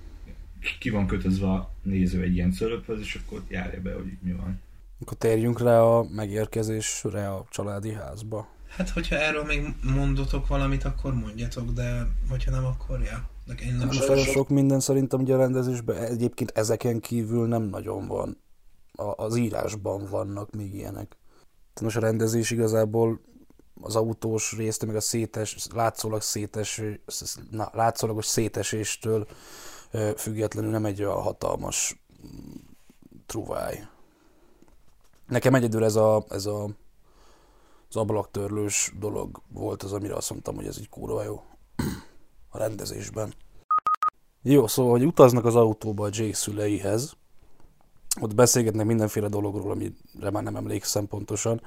ki 0.79 0.91
van 0.91 1.07
kötözve 1.07 1.47
a 1.47 1.75
néző 1.83 2.23
egy 2.23 2.35
ilyen 2.35 2.53
szölöphöz, 2.53 3.01
és 3.01 3.15
akkor 3.25 3.43
járja 3.49 3.81
be, 3.81 3.95
hogy 3.95 4.17
mi 4.23 4.33
van. 4.33 4.61
Akkor 5.03 5.17
térjünk 5.17 5.61
rá 5.61 5.81
a 5.81 6.03
megérkezésre 6.03 7.29
a 7.29 7.45
családi 7.51 7.93
házba. 7.93 8.47
Hát, 8.69 8.91
hogyha 8.91 9.17
erről 9.17 9.45
még 9.45 9.75
mondotok 9.95 10.47
valamit, 10.47 10.85
akkor 10.85 11.15
mondjatok, 11.15 11.71
de 11.71 12.07
hogyha 12.31 12.51
nem, 12.51 12.65
akkor 12.65 13.01
ja. 13.01 13.29
De 13.47 13.55
én 13.55 13.75
nem 13.75 13.87
Most 13.87 14.09
olyan 14.09 14.25
sok 14.25 14.49
minden 14.49 14.81
szerintem 14.81 15.21
ugye 15.21 15.35
a 15.35 15.39
rendezésben, 15.39 15.97
egyébként 15.97 16.51
ezeken 16.51 17.01
kívül 17.01 17.47
nem 17.47 17.63
nagyon 17.63 18.07
van. 18.07 18.41
A, 18.93 19.23
az 19.25 19.37
írásban 19.37 20.07
vannak 20.11 20.51
még 20.51 20.75
ilyenek. 20.75 21.17
Tehát 21.49 21.81
most 21.81 21.97
a 21.97 22.01
rendezés 22.01 22.51
igazából 22.51 23.21
az 23.81 23.97
autós 23.97 24.53
részt, 24.57 24.87
meg 24.87 24.97
a 24.97 25.01
szétes, 25.01 25.57
látszólag 25.75 26.23
szétes, 26.23 26.81
na, 27.51 27.71
látszólagos 27.73 28.27
széteséstől 28.27 29.27
függetlenül 30.17 30.71
nem 30.71 30.85
egy 30.85 31.03
olyan 31.03 31.23
hatalmas 31.23 32.03
mm, 32.27 32.55
truváj. 33.27 33.87
Nekem 35.33 35.55
egyedül 35.55 35.85
ez 35.85 35.97
a, 35.97 36.25
ez 36.29 36.47
a 36.47 36.69
az 37.89 37.97
ablaktörlős 37.97 38.93
dolog 38.99 39.43
volt 39.49 39.83
az, 39.83 39.93
amire 39.93 40.15
azt 40.15 40.31
mondtam, 40.31 40.55
hogy 40.55 40.67
ez 40.67 40.77
egy 40.79 40.89
kurva 40.89 41.23
jó 41.23 41.43
a 42.49 42.59
rendezésben. 42.59 43.35
Jó, 44.43 44.67
szóval, 44.67 44.93
hogy 44.93 45.07
utaznak 45.07 45.45
az 45.45 45.57
autóba 45.57 46.05
a 46.05 46.11
Jake 46.13 46.35
szüleihez, 46.35 47.17
ott 48.21 48.35
beszélgetnek 48.35 48.87
mindenféle 48.87 49.29
dologról, 49.29 49.71
amire 49.71 50.31
már 50.31 50.43
nem 50.43 50.57
emlékszem 50.57 51.07
pontosan, 51.07 51.63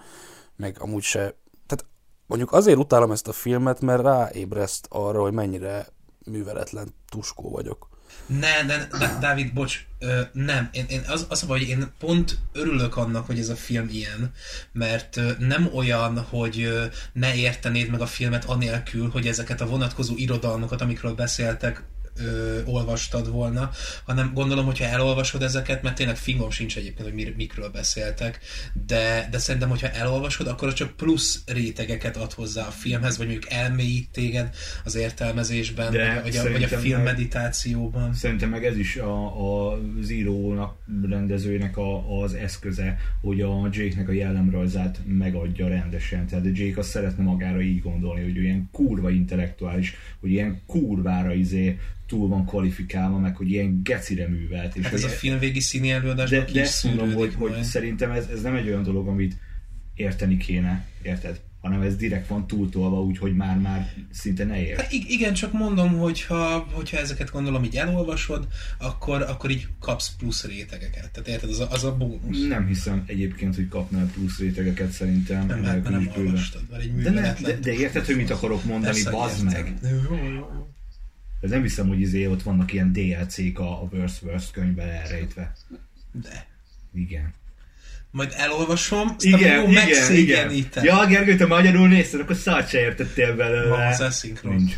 meg 0.55 0.77
amúgy 0.79 1.03
se. 1.03 1.19
Tehát 1.65 1.85
mondjuk 2.27 2.51
azért 2.51 2.77
utálom 2.77 3.11
ezt 3.11 3.27
a 3.27 3.33
filmet, 3.33 3.81
mert 3.81 4.01
ráébreszt 4.01 4.87
arra, 4.89 5.21
hogy 5.21 5.33
mennyire 5.33 5.87
műveletlen 6.25 6.93
tuskó 7.09 7.49
vagyok. 7.49 7.94
Ne, 8.25 8.61
ne, 8.61 8.87
ne, 8.91 9.19
Dávid, 9.19 9.53
bocs, 9.53 9.85
ö, 9.99 10.21
nem. 10.33 10.69
Én, 10.71 10.85
én 10.87 11.01
az, 11.07 11.25
az 11.29 11.43
a 11.43 11.45
hogy 11.45 11.61
én 11.61 11.91
pont 11.99 12.37
örülök 12.53 12.97
annak, 12.97 13.25
hogy 13.25 13.39
ez 13.39 13.49
a 13.49 13.55
film 13.55 13.87
ilyen, 13.91 14.31
mert 14.71 15.17
ö, 15.17 15.31
nem 15.39 15.69
olyan, 15.73 16.19
hogy 16.19 16.61
ö, 16.61 16.85
ne 17.13 17.35
értenéd 17.35 17.89
meg 17.89 18.01
a 18.01 18.05
filmet 18.05 18.45
anélkül, 18.45 19.09
hogy 19.09 19.27
ezeket 19.27 19.61
a 19.61 19.67
vonatkozó 19.67 20.13
irodalmakat, 20.17 20.81
amikről 20.81 21.13
beszéltek, 21.13 21.83
ö, 22.19 22.59
olvastad 22.65 23.31
volna, 23.31 23.69
hanem 24.05 24.31
gondolom, 24.33 24.65
hogyha 24.65 24.85
elolvasod 24.85 25.41
ezeket, 25.41 25.81
mert 25.81 25.95
tényleg 25.95 26.15
fingom 26.17 26.49
sincs 26.49 26.77
egyébként, 26.77 27.07
hogy 27.07 27.17
mir, 27.17 27.33
mikről 27.35 27.69
beszéltek, 27.69 28.39
de, 28.87 29.27
de 29.31 29.37
szerintem, 29.37 29.69
hogyha 29.69 29.89
elolvasod, 29.89 30.47
akkor 30.47 30.73
csak 30.73 30.95
plusz 30.95 31.43
rétegeket 31.45 32.17
ad 32.17 32.33
hozzá 32.33 32.67
a 32.67 32.71
filmhez, 32.71 33.17
vagy 33.17 33.27
mondjuk 33.27 33.51
elmélyít 33.51 34.09
téged 34.11 34.55
az 34.83 34.95
értelmezésben, 34.95 35.91
De 35.91 36.21
vagy, 36.23 36.35
a, 36.35 36.51
vagy 36.51 36.63
a 36.63 36.67
film 36.67 37.01
meg- 37.01 37.13
meditációban. 37.13 38.13
Szerintem 38.13 38.49
meg 38.49 38.65
ez 38.65 38.77
is 38.77 38.95
a, 38.95 39.71
a 39.71 39.79
Zero-nak 40.01 40.75
rendezőnek 41.09 41.77
a, 41.77 42.21
az 42.21 42.33
eszköze, 42.33 42.97
hogy 43.21 43.41
a 43.41 43.69
Jake-nek 43.71 44.09
a 44.09 44.11
jellemrajzát 44.11 44.99
megadja 45.05 45.67
rendesen. 45.67 46.27
Tehát 46.27 46.45
a 46.45 46.49
Jake 46.53 46.79
azt 46.79 46.89
szeretne 46.89 47.23
magára 47.23 47.61
így 47.61 47.81
gondolni, 47.81 48.23
hogy 48.23 48.35
ilyen 48.35 48.69
kurva 48.71 49.09
intellektuális, 49.09 49.95
hogy 50.19 50.31
ilyen 50.31 50.61
kurvára 50.65 51.33
izé 51.33 51.79
túl 52.07 52.27
van 52.27 52.45
kvalifikálva, 52.45 53.17
meg 53.17 53.35
hogy 53.35 53.49
ilyen 53.51 53.81
gecire 53.83 54.27
művelt. 54.27 54.75
És 54.75 54.83
Hát 54.83 54.93
ez 54.93 55.03
a 55.03 55.07
hogy- 55.07 55.15
filmvégi 55.15 55.59
színi 55.59 55.91
előadásban 55.91 56.39
de, 56.45 56.51
de 56.51 56.61
ezt 56.61 56.83
mondom, 56.83 57.13
hogy, 57.13 57.33
hogy 57.37 57.63
szerintem 57.63 58.11
ez, 58.11 58.27
ez 58.27 58.41
nem 58.41 58.55
egy 58.55 58.67
olyan 58.67 58.83
dolog, 58.83 59.07
amit 59.07 59.35
érteni 59.95 60.37
kéne, 60.37 60.85
érted? 61.01 61.41
Hanem 61.61 61.81
ez 61.81 61.95
direkt 61.95 62.27
van 62.27 62.47
túltolva, 62.47 63.01
úgyhogy 63.01 63.35
már-már 63.35 63.93
szinte 64.11 64.43
ne 64.43 64.65
ért. 64.65 64.81
Hát 64.81 64.91
ig- 64.91 65.09
igen, 65.09 65.33
csak 65.33 65.53
mondom, 65.53 65.97
hogyha, 65.97 66.67
hogyha 66.71 66.97
ezeket 66.97 67.31
gondolom 67.31 67.63
így 67.63 67.75
elolvasod, 67.75 68.47
akkor, 68.77 69.21
akkor 69.21 69.49
így 69.49 69.67
kapsz 69.79 70.15
plusz 70.17 70.45
rétegeket. 70.45 71.09
Tehát 71.11 71.27
érted, 71.27 71.49
az 71.49 71.59
a, 71.59 71.67
az 71.71 71.83
a 71.83 71.95
bónusz. 71.97 72.47
Nem 72.47 72.67
hiszem 72.67 73.03
egyébként, 73.07 73.55
hogy 73.55 73.67
kapnál 73.67 74.05
plusz 74.13 74.39
rétegeket 74.39 74.91
szerintem. 74.91 75.45
Nem, 75.45 75.59
mert 75.59 75.89
nem 75.89 76.11
olvastad, 76.17 76.61
mert 76.71 76.83
egy 76.83 76.95
De, 76.95 77.09
ne, 77.09 77.33
de, 77.33 77.57
de 77.59 77.73
érted, 77.73 78.05
hogy 78.05 78.15
mit 78.15 78.29
akarok 78.29 78.63
mondani, 78.65 79.03
bazd 79.11 79.43
meg? 79.43 79.73
Jó, 79.83 80.15
jó, 80.15 80.33
jó. 80.33 80.67
Ez 81.41 81.49
nem 81.49 81.61
hiszem, 81.61 81.87
hogy 81.87 81.99
izé 81.99 82.25
ott 82.25 82.43
vannak 82.43 82.73
ilyen 82.73 82.91
DLC-k 82.91 83.59
a, 83.59 83.81
a 83.81 83.87
Verse 83.91 84.25
Verse 84.25 84.49
könyvben 84.53 84.89
elrejtve. 84.89 85.53
De. 86.11 86.47
Igen. 86.93 87.33
Majd 88.11 88.33
elolvasom, 88.37 89.07
aztán 89.17 89.39
Igen, 89.39 89.61
jó, 89.61 89.69
igen, 89.69 90.51
igen. 90.51 90.83
Ja, 90.83 91.05
Gergő, 91.05 91.35
te 91.35 91.45
magyarul 91.45 91.87
nézted, 91.87 92.19
akkor 92.19 92.35
szart 92.35 92.69
se 92.69 92.79
értettél 92.79 93.35
belőle. 93.35 93.69
Van 93.69 93.87
hozzá 93.87 94.09
szinkron. 94.09 94.55
Nincs. 94.55 94.75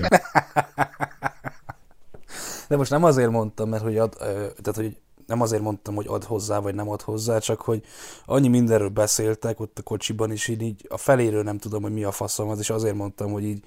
De 2.67 2.75
most 2.75 2.91
nem 2.91 3.03
azért 3.03 3.29
mondtam, 3.29 3.69
mert 3.69 3.83
hogy 3.83 3.97
ad, 3.97 4.15
ö, 4.19 4.25
tehát 4.61 4.75
hogy 4.75 4.97
nem 5.27 5.41
azért 5.41 5.61
mondtam, 5.61 5.95
hogy 5.95 6.05
ad 6.07 6.23
hozzá, 6.23 6.59
vagy 6.59 6.75
nem 6.75 6.89
ad 6.89 7.01
hozzá, 7.01 7.39
csak 7.39 7.61
hogy 7.61 7.83
annyi 8.25 8.47
mindenről 8.47 8.89
beszéltek 8.89 9.59
ott 9.59 9.79
a 9.79 9.81
kocsiban, 9.81 10.31
és 10.31 10.47
így, 10.47 10.61
így 10.61 10.85
a 10.89 10.97
feléről 10.97 11.43
nem 11.43 11.57
tudom, 11.57 11.81
hogy 11.81 11.93
mi 11.93 12.03
a 12.03 12.11
faszom 12.11 12.49
az, 12.49 12.59
és 12.59 12.69
azért 12.69 12.95
mondtam, 12.95 13.31
hogy 13.31 13.43
így, 13.43 13.63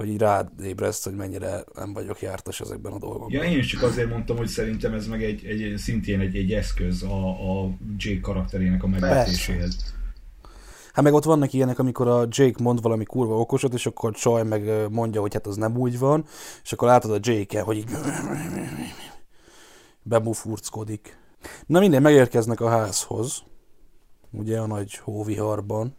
hogy 0.00 0.08
így 0.08 0.18
rád 0.18 0.48
ébreszt, 0.62 1.04
hogy 1.04 1.14
mennyire 1.14 1.64
nem 1.74 1.92
vagyok 1.92 2.20
jártas 2.20 2.60
ezekben 2.60 2.92
a 2.92 2.98
dolgokban. 2.98 3.32
Ja, 3.32 3.42
én 3.42 3.58
is 3.58 3.66
csak 3.66 3.82
azért 3.82 4.08
mondtam, 4.08 4.36
hogy 4.36 4.46
szerintem 4.46 4.94
ez 4.94 5.06
meg 5.06 5.24
egy, 5.24 5.44
egy 5.44 5.76
szintén 5.76 6.20
egy, 6.20 6.36
egy 6.36 6.52
eszköz 6.52 7.02
a, 7.02 7.28
a 7.28 7.70
Jake 7.96 8.20
karakterének 8.20 8.82
a 8.82 8.86
megvetéséhez. 8.86 9.94
Hát 10.92 11.04
meg 11.04 11.12
ott 11.12 11.24
vannak 11.24 11.52
ilyenek, 11.52 11.78
amikor 11.78 12.08
a 12.08 12.26
Jake 12.28 12.62
mond 12.62 12.82
valami 12.82 13.04
kurva 13.04 13.38
okosat, 13.38 13.74
és 13.74 13.86
akkor 13.86 14.10
a 14.10 14.18
Csaj 14.18 14.42
meg 14.44 14.90
mondja, 14.90 15.20
hogy 15.20 15.32
hát 15.32 15.46
az 15.46 15.56
nem 15.56 15.76
úgy 15.76 15.98
van, 15.98 16.24
és 16.62 16.72
akkor 16.72 16.88
látod 16.88 17.10
a 17.10 17.18
Jake-e, 17.20 17.60
hogy 17.60 17.76
így 17.76 17.90
bebufurckodik. 20.02 21.18
Na 21.66 21.80
minden, 21.80 22.02
megérkeznek 22.02 22.60
a 22.60 22.68
házhoz, 22.68 23.42
ugye 24.30 24.58
a 24.58 24.66
nagy 24.66 24.96
hóviharban, 24.96 25.96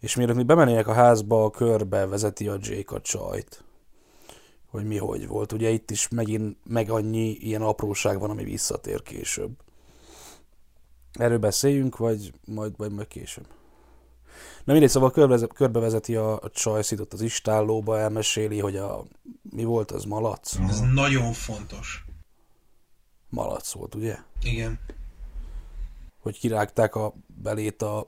és 0.00 0.16
mielőtt 0.16 0.36
mi 0.36 0.42
bemennének 0.42 0.86
a 0.86 0.92
házba, 0.92 1.44
a 1.44 1.50
körbe 1.50 2.06
vezeti 2.06 2.48
a 2.48 2.58
Jake 2.60 2.94
a 2.94 3.00
csajt, 3.00 3.64
hogy 4.70 4.84
mi 4.84 4.96
hogy 4.96 5.26
volt. 5.26 5.52
Ugye 5.52 5.70
itt 5.70 5.90
is 5.90 6.08
megint 6.08 6.56
meg 6.64 6.90
annyi 6.90 7.30
ilyen 7.30 7.62
apróság 7.62 8.20
van, 8.20 8.30
ami 8.30 8.44
visszatér 8.44 9.02
később. 9.02 9.50
Erről 11.12 11.38
beszéljünk, 11.38 11.96
vagy 11.96 12.32
majd, 12.44 12.74
majd 12.76 12.92
majd 12.92 13.08
később. 13.08 13.46
Na 14.64 14.72
mindegy, 14.72 14.90
szóval 14.90 15.10
körbe, 15.10 15.46
körbevezeti 15.46 16.16
a, 16.16 16.40
a 16.40 16.50
csajszit 16.50 17.00
ott 17.00 17.12
az 17.12 17.20
istállóba, 17.20 17.98
elmeséli, 17.98 18.58
hogy 18.58 18.76
a, 18.76 19.04
mi 19.50 19.64
volt 19.64 19.90
az 19.90 20.04
malac? 20.04 20.56
Ez 20.68 20.80
nagyon 20.80 21.32
fontos. 21.32 22.04
Malac 23.28 23.72
volt, 23.72 23.94
ugye? 23.94 24.18
Igen. 24.42 24.78
Hogy 26.18 26.38
kirágták 26.38 26.94
a 26.94 27.14
belét 27.26 27.82
a 27.82 28.06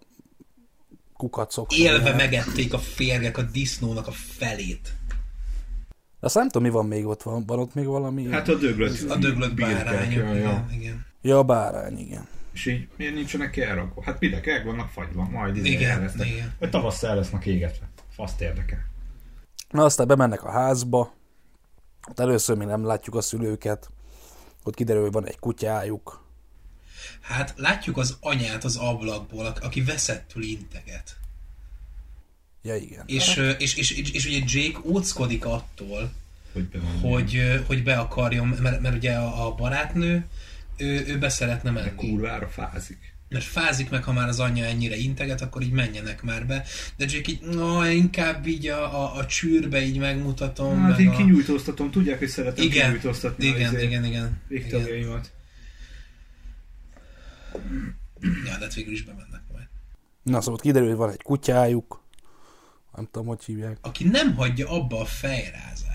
kukacok. 1.20 1.72
Élve 1.72 2.14
megették 2.14 2.72
a 2.72 2.78
férgek 2.78 3.38
a 3.38 3.42
disznónak 3.42 4.06
a 4.06 4.10
felét. 4.12 4.92
Azt 6.20 6.34
nem 6.34 6.48
tudom, 6.48 6.62
mi 6.62 6.68
van 6.68 6.86
még 6.86 7.06
ott, 7.06 7.22
van, 7.22 7.46
van 7.46 7.58
ott 7.58 7.74
még 7.74 7.86
valami? 7.86 8.30
Hát 8.30 8.48
a 8.48 8.54
döglött 8.54 9.10
A 9.10 9.16
döglött 9.16 9.58
ja, 9.58 9.68
ja. 9.68 10.02
Igen, 10.10 10.70
igen. 10.72 11.06
Ja, 11.22 11.38
a 11.38 11.42
bárány, 11.42 11.98
igen. 11.98 12.28
És 12.52 12.66
így 12.66 12.88
miért 12.96 13.14
nincsenek 13.14 13.56
elrakva? 13.56 14.02
Hát 14.02 14.18
videkek 14.18 14.64
vannak 14.64 14.88
fagyva, 14.88 15.28
majd 15.28 15.56
izé 15.56 15.68
Igen, 15.68 15.90
el 15.90 16.00
lesznek. 16.00 16.28
igen. 16.28 16.54
Vagy 16.58 16.70
tavasszal 16.70 17.10
el 17.10 17.16
lesznek 17.16 17.46
égetve. 17.46 17.90
Faszt 18.10 18.40
érdekel. 18.40 18.78
Na 19.70 19.84
aztán 19.84 20.06
bemennek 20.06 20.44
a 20.44 20.50
házba, 20.50 21.12
ott 22.08 22.20
először 22.20 22.56
még 22.56 22.66
nem 22.66 22.84
látjuk 22.84 23.14
a 23.14 23.20
szülőket, 23.20 23.90
ott 24.64 24.74
kiderül, 24.74 25.02
hogy 25.02 25.12
van 25.12 25.26
egy 25.26 25.38
kutyájuk. 25.38 26.19
Hát 27.20 27.54
látjuk 27.56 27.96
az 27.96 28.16
anyát 28.20 28.64
az 28.64 28.76
ablakból, 28.76 29.46
ak- 29.46 29.64
aki 29.64 29.82
veszettül 29.82 30.42
integet. 30.42 31.16
Ja, 32.62 32.76
igen. 32.76 33.02
És, 33.06 33.36
ö, 33.36 33.50
és, 33.50 33.74
és, 33.74 33.90
és, 33.90 34.10
és 34.10 34.26
ugye 34.26 34.38
Jake 34.46 34.78
óckodik 34.84 35.44
attól, 35.44 36.12
Hogy 36.52 36.64
be 36.68 36.78
hogy, 37.00 37.62
hogy 37.66 37.82
be 37.82 37.96
akarjon, 37.98 38.48
mert, 38.48 38.80
mert 38.80 38.94
ugye 38.96 39.12
a, 39.14 39.46
a 39.46 39.54
barátnő, 39.54 40.26
ő, 40.76 41.04
ő 41.06 41.18
be 41.18 41.28
szeretne 41.28 41.72
De 41.72 41.80
menni. 41.80 41.94
kurvára 41.94 42.48
fázik. 42.48 42.98
Mert 43.28 43.44
fázik 43.44 43.90
meg, 43.90 44.04
ha 44.04 44.12
már 44.12 44.28
az 44.28 44.40
anyja 44.40 44.64
ennyire 44.64 44.96
integet, 44.96 45.40
akkor 45.40 45.62
így 45.62 45.70
menjenek 45.70 46.22
már 46.22 46.46
be. 46.46 46.64
De 46.96 47.04
Jake 47.08 47.30
így, 47.30 47.40
no, 47.40 47.84
inkább 47.90 48.46
így 48.46 48.66
a, 48.68 49.02
a, 49.04 49.16
a 49.16 49.26
csűrbe 49.26 49.82
így 49.82 49.98
megmutatom. 49.98 50.80
Hát 50.80 50.90
meg 50.90 51.00
én 51.00 51.08
a... 51.08 51.16
kinyújtóztatom, 51.16 51.90
tudják, 51.90 52.18
hogy 52.18 52.28
szeretem 52.28 52.64
Igen, 52.64 52.86
kinyújtóztatni 52.86 53.46
igen, 53.46 53.60
izé- 53.60 53.82
igen, 53.82 54.04
igen, 54.04 54.04
igen. 54.04 54.40
végtagjaimat. 54.48 55.30
Ja, 58.22 58.58
de 58.58 58.64
hát 58.64 58.74
végül 58.74 58.92
is 58.92 59.04
bemennek 59.04 59.42
majd. 59.52 59.68
Na 60.22 60.40
szóval 60.40 60.60
kiderül, 60.60 60.88
hogy 60.88 60.96
van 60.96 61.10
egy 61.10 61.22
kutyájuk, 61.22 62.04
nem 62.94 63.04
tudom, 63.04 63.26
hogy 63.26 63.44
hívják. 63.44 63.78
Aki 63.80 64.08
nem 64.08 64.34
hagyja 64.34 64.68
abba 64.68 65.00
a 65.00 65.04
fejrázást. 65.04 65.89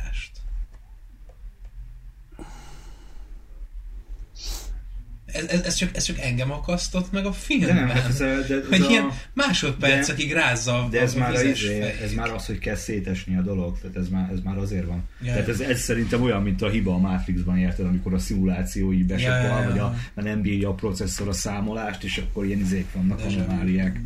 Ez, 5.35 5.45
ez, 5.47 5.61
ez, 5.61 5.73
csak, 5.73 5.95
ez 5.95 6.03
csak 6.03 6.19
engem 6.19 6.51
akasztott 6.51 7.11
meg 7.11 7.25
a 7.25 7.29
De 7.29 7.35
filmben. 7.35 7.75
nem, 7.75 7.87
hát 7.87 8.07
ez, 8.07 8.21
a- 8.21 8.25
de, 8.25 8.55
ez, 8.55 8.67
hogy 8.69 8.81
a, 8.81 8.89
ilyen 8.89 9.09
másodpercekig 9.33 10.33
rázza 10.33 10.83
a, 10.83 10.87
de 10.89 11.01
ez 11.01 11.15
a 11.15 11.19
már, 11.19 11.35
a, 11.35 11.41
izé, 11.41 11.79
ez 11.81 12.13
már 12.13 12.29
az, 12.33 12.45
hogy 12.45 12.59
kell 12.59 12.75
szétesni 12.75 13.37
a 13.37 13.41
dolog, 13.41 13.79
tehát 13.79 13.95
ez 13.95 14.09
már, 14.09 14.31
ez 14.31 14.39
már 14.43 14.57
azért 14.57 14.85
van. 14.85 15.03
Ja, 15.21 15.31
tehát 15.31 15.47
ez, 15.47 15.59
ez 15.59 15.79
szerintem 15.79 16.21
olyan, 16.21 16.41
mint 16.41 16.61
a 16.61 16.69
hiba 16.69 16.93
a 16.93 16.97
Matrixban, 16.97 17.57
érted, 17.57 17.85
amikor 17.85 18.13
a 18.13 18.19
szimuláció 18.19 18.91
így 18.93 19.05
besopal, 19.05 19.37
Ja, 19.37 19.43
ja, 19.47 19.59
ja. 19.59 19.69
vagy 19.69 19.79
a, 19.79 19.93
a 20.15 20.21
nem 20.21 20.41
bírja 20.41 20.69
a 20.69 20.73
processzor 20.73 21.27
a 21.27 21.33
számolást, 21.33 22.03
és 22.03 22.17
akkor 22.17 22.45
ilyen 22.45 22.59
izék 22.59 22.87
vannak, 22.93 23.21
vu. 23.21 23.27
anomáliák. 23.39 24.01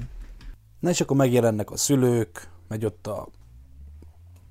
Na 0.80 0.90
és 0.90 1.02
akkor 1.02 1.18
megjelennek 1.18 1.72
a 1.72 1.78
szülők, 1.78 2.48
megy 2.68 2.86
ott 2.86 3.08
a 3.08 3.28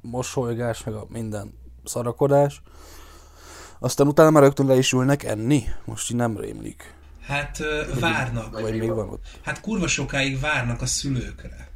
mosolygás, 0.01 0.85
meg 0.85 0.95
a 0.95 1.07
minden 1.09 1.53
szarakodás. 1.85 2.63
Aztán 3.79 4.07
utána 4.07 4.31
már 4.31 4.43
rögtön 4.43 4.67
le 4.67 4.77
is 4.77 4.93
ülnek 4.93 5.25
enni. 5.25 5.63
Most 5.85 6.11
így 6.11 6.17
nem 6.17 6.37
rémlik. 6.37 6.95
Hát 7.27 7.61
ö, 7.61 7.83
várnak. 8.01 8.61
Vagy 8.61 8.79
még 8.79 8.89
van 8.89 9.09
ott. 9.09 9.27
Hát 9.43 9.61
kurva 9.61 9.87
sokáig 9.87 10.41
várnak 10.41 10.83
a 10.83 10.87
szülőkre. 10.87 11.69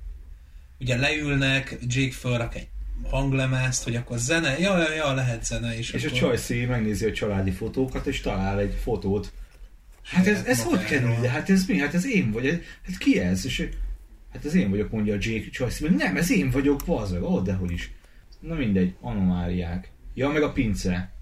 Ugye 0.81 0.97
leülnek, 0.97 1.79
Jake 1.87 2.13
fölrak 2.13 2.55
egy 2.55 2.69
hanglemezt, 3.11 3.85
hogy 3.85 3.97
akkor 3.97 4.19
zene, 4.19 4.59
ja, 4.59 4.79
ja, 4.79 4.93
ja, 4.93 5.15
lehet 5.15 5.45
zene, 5.45 5.77
és, 5.77 5.93
És 5.93 6.05
a 6.05 6.07
akkor... 6.07 6.19
Csajci 6.19 6.65
megnézi 6.65 7.07
a 7.07 7.13
családi 7.13 7.51
fotókat, 7.51 8.07
és 8.07 8.21
talál 8.21 8.59
egy 8.59 8.79
fotót. 8.83 9.33
Hát 10.03 10.27
ez, 10.27 10.45
ez 10.45 10.63
hogy 10.63 10.85
kerül? 10.85 11.13
ide? 11.19 11.29
Hát 11.29 11.51
ez 11.51 11.67
mi? 11.67 11.79
Hát 11.79 11.95
ez 11.95 12.07
én 12.07 12.31
vagy. 12.31 12.65
Hát 12.87 12.99
ki 12.99 13.19
ez? 13.21 13.45
És 13.45 13.69
hát 14.33 14.45
ez 14.45 14.55
én 14.55 14.71
vagyok, 14.71 14.91
mondja 14.91 15.15
a 15.15 15.19
Jake 15.21 15.51
Csajci. 15.51 15.89
Nem, 15.89 16.17
ez 16.17 16.31
én 16.31 16.51
vagyok, 16.51 16.81
bazd 16.87 17.23
Ó, 17.23 17.41
dehogy 17.41 17.71
is. 17.71 17.93
Na 18.41 18.55
mindegy, 18.55 18.95
anomáliák. 19.01 19.91
Ja, 20.15 20.29
meg 20.29 20.43
a 20.43 20.53
pince. 20.53 21.13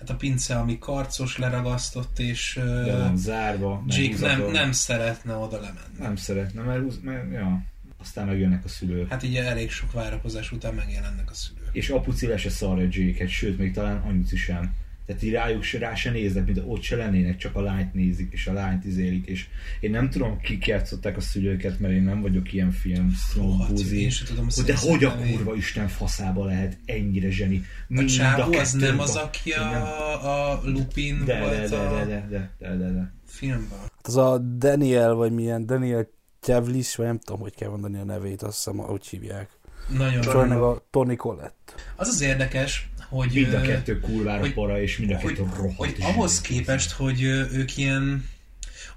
Hát 0.00 0.10
a 0.10 0.14
pince, 0.14 0.56
ami 0.56 0.78
karcos, 0.78 1.38
leragasztott, 1.38 2.18
és 2.18 2.58
Be 2.62 2.96
van 2.96 3.16
zárva. 3.16 3.84
Jake 3.86 4.26
nem, 4.36 4.50
nem 4.50 4.72
szeretne 4.72 5.34
oda 5.34 5.60
lemenni. 5.60 5.98
Nem 5.98 6.16
szeretne, 6.16 6.62
mert, 6.62 7.02
mert 7.02 7.32
ja. 7.32 7.64
Aztán 7.98 8.26
megjönnek 8.26 8.64
a 8.64 8.68
szülők. 8.68 9.08
Hát 9.08 9.22
így 9.22 9.36
elég 9.36 9.70
sok 9.70 9.92
várakozás 9.92 10.52
után 10.52 10.74
megjelennek 10.74 11.30
a 11.30 11.34
szülők. 11.34 11.68
És 11.72 11.88
apuci 11.88 12.26
le 12.26 12.36
se 12.36 12.50
szarja 12.50 12.88
Jake-et, 12.90 13.28
sőt, 13.28 13.58
még 13.58 13.72
talán 13.72 13.96
anyuci 13.96 14.36
sem. 14.36 14.74
Tehát 15.10 15.24
így 15.24 15.32
rájuk 15.32 15.62
se, 15.62 15.78
rá 15.78 15.94
se 15.94 16.10
néznek, 16.10 16.46
mint 16.46 16.62
ott 16.66 16.82
se 16.82 16.96
lennének, 16.96 17.36
csak 17.36 17.56
a 17.56 17.60
lányt 17.60 17.94
nézik, 17.94 18.32
és 18.32 18.46
a 18.46 18.52
lányt 18.52 18.84
izélik, 18.84 19.26
és 19.26 19.46
én 19.80 19.90
nem 19.90 20.10
tudom, 20.10 20.40
kik 20.40 20.66
játszották 20.66 21.16
a 21.16 21.20
szülőket, 21.20 21.78
mert 21.78 21.94
én 21.94 22.02
nem 22.02 22.20
vagyok 22.20 22.52
ilyen 22.52 22.70
film 22.70 23.10
snowbúzi. 23.10 24.00
én 24.02 24.10
tudom 24.26 24.46
a 24.56 24.62
De 24.62 24.76
hogy 24.76 25.04
a 25.04 25.16
kurva 25.16 25.54
Isten 25.54 25.88
faszába 25.88 26.44
lehet 26.44 26.78
ennyire 26.84 27.30
zseni? 27.30 27.56
A 27.56 27.84
Mind 27.86 28.08
csávó 28.08 28.52
az 28.52 28.72
nem 28.72 29.00
az, 29.00 29.16
aki 29.16 29.52
a, 29.52 30.52
a 30.52 30.60
Lupin 30.64 31.24
De, 31.24 31.32
de, 31.32 31.40
volt 31.40 31.68
de, 31.68 31.76
a 31.76 31.94
de, 31.94 32.04
de, 32.04 32.26
de, 32.28 32.50
de, 32.58 32.76
de, 32.76 32.92
de. 32.92 33.12
filmben. 33.26 33.78
Az 34.02 34.16
a 34.16 34.38
Daniel, 34.38 35.14
vagy 35.14 35.32
milyen, 35.32 35.66
Daniel 35.66 36.08
Tevlis, 36.40 36.96
vagy 36.96 37.06
nem 37.06 37.18
tudom, 37.18 37.40
hogy 37.40 37.54
kell 37.54 37.68
mondani 37.68 37.98
a 37.98 38.04
nevét, 38.04 38.42
azt 38.42 38.56
hiszem, 38.56 38.80
ahogy 38.80 39.06
hívják. 39.06 39.48
Nagyon 39.88 40.20
Csak 40.20 40.48
meg 40.48 40.60
a 40.60 40.86
Tony 40.90 41.16
Collette. 41.16 41.72
Az 41.96 42.08
az 42.08 42.20
érdekes, 42.20 42.89
hogy... 43.10 43.32
Mind 43.32 43.54
a 43.54 43.60
kettő 43.60 44.00
kurvára 44.00 44.40
hogy- 44.40 44.54
para, 44.54 44.80
és 44.80 44.98
mind 44.98 45.10
a 45.10 45.18
hogy, 45.18 45.34
kettő 45.34 45.48
rohadt 45.56 45.76
hogy 45.76 45.96
ahhoz 46.00 46.40
képest, 46.40 46.90
hogy 46.90 47.22
ők 47.22 47.76
ilyen 47.76 48.28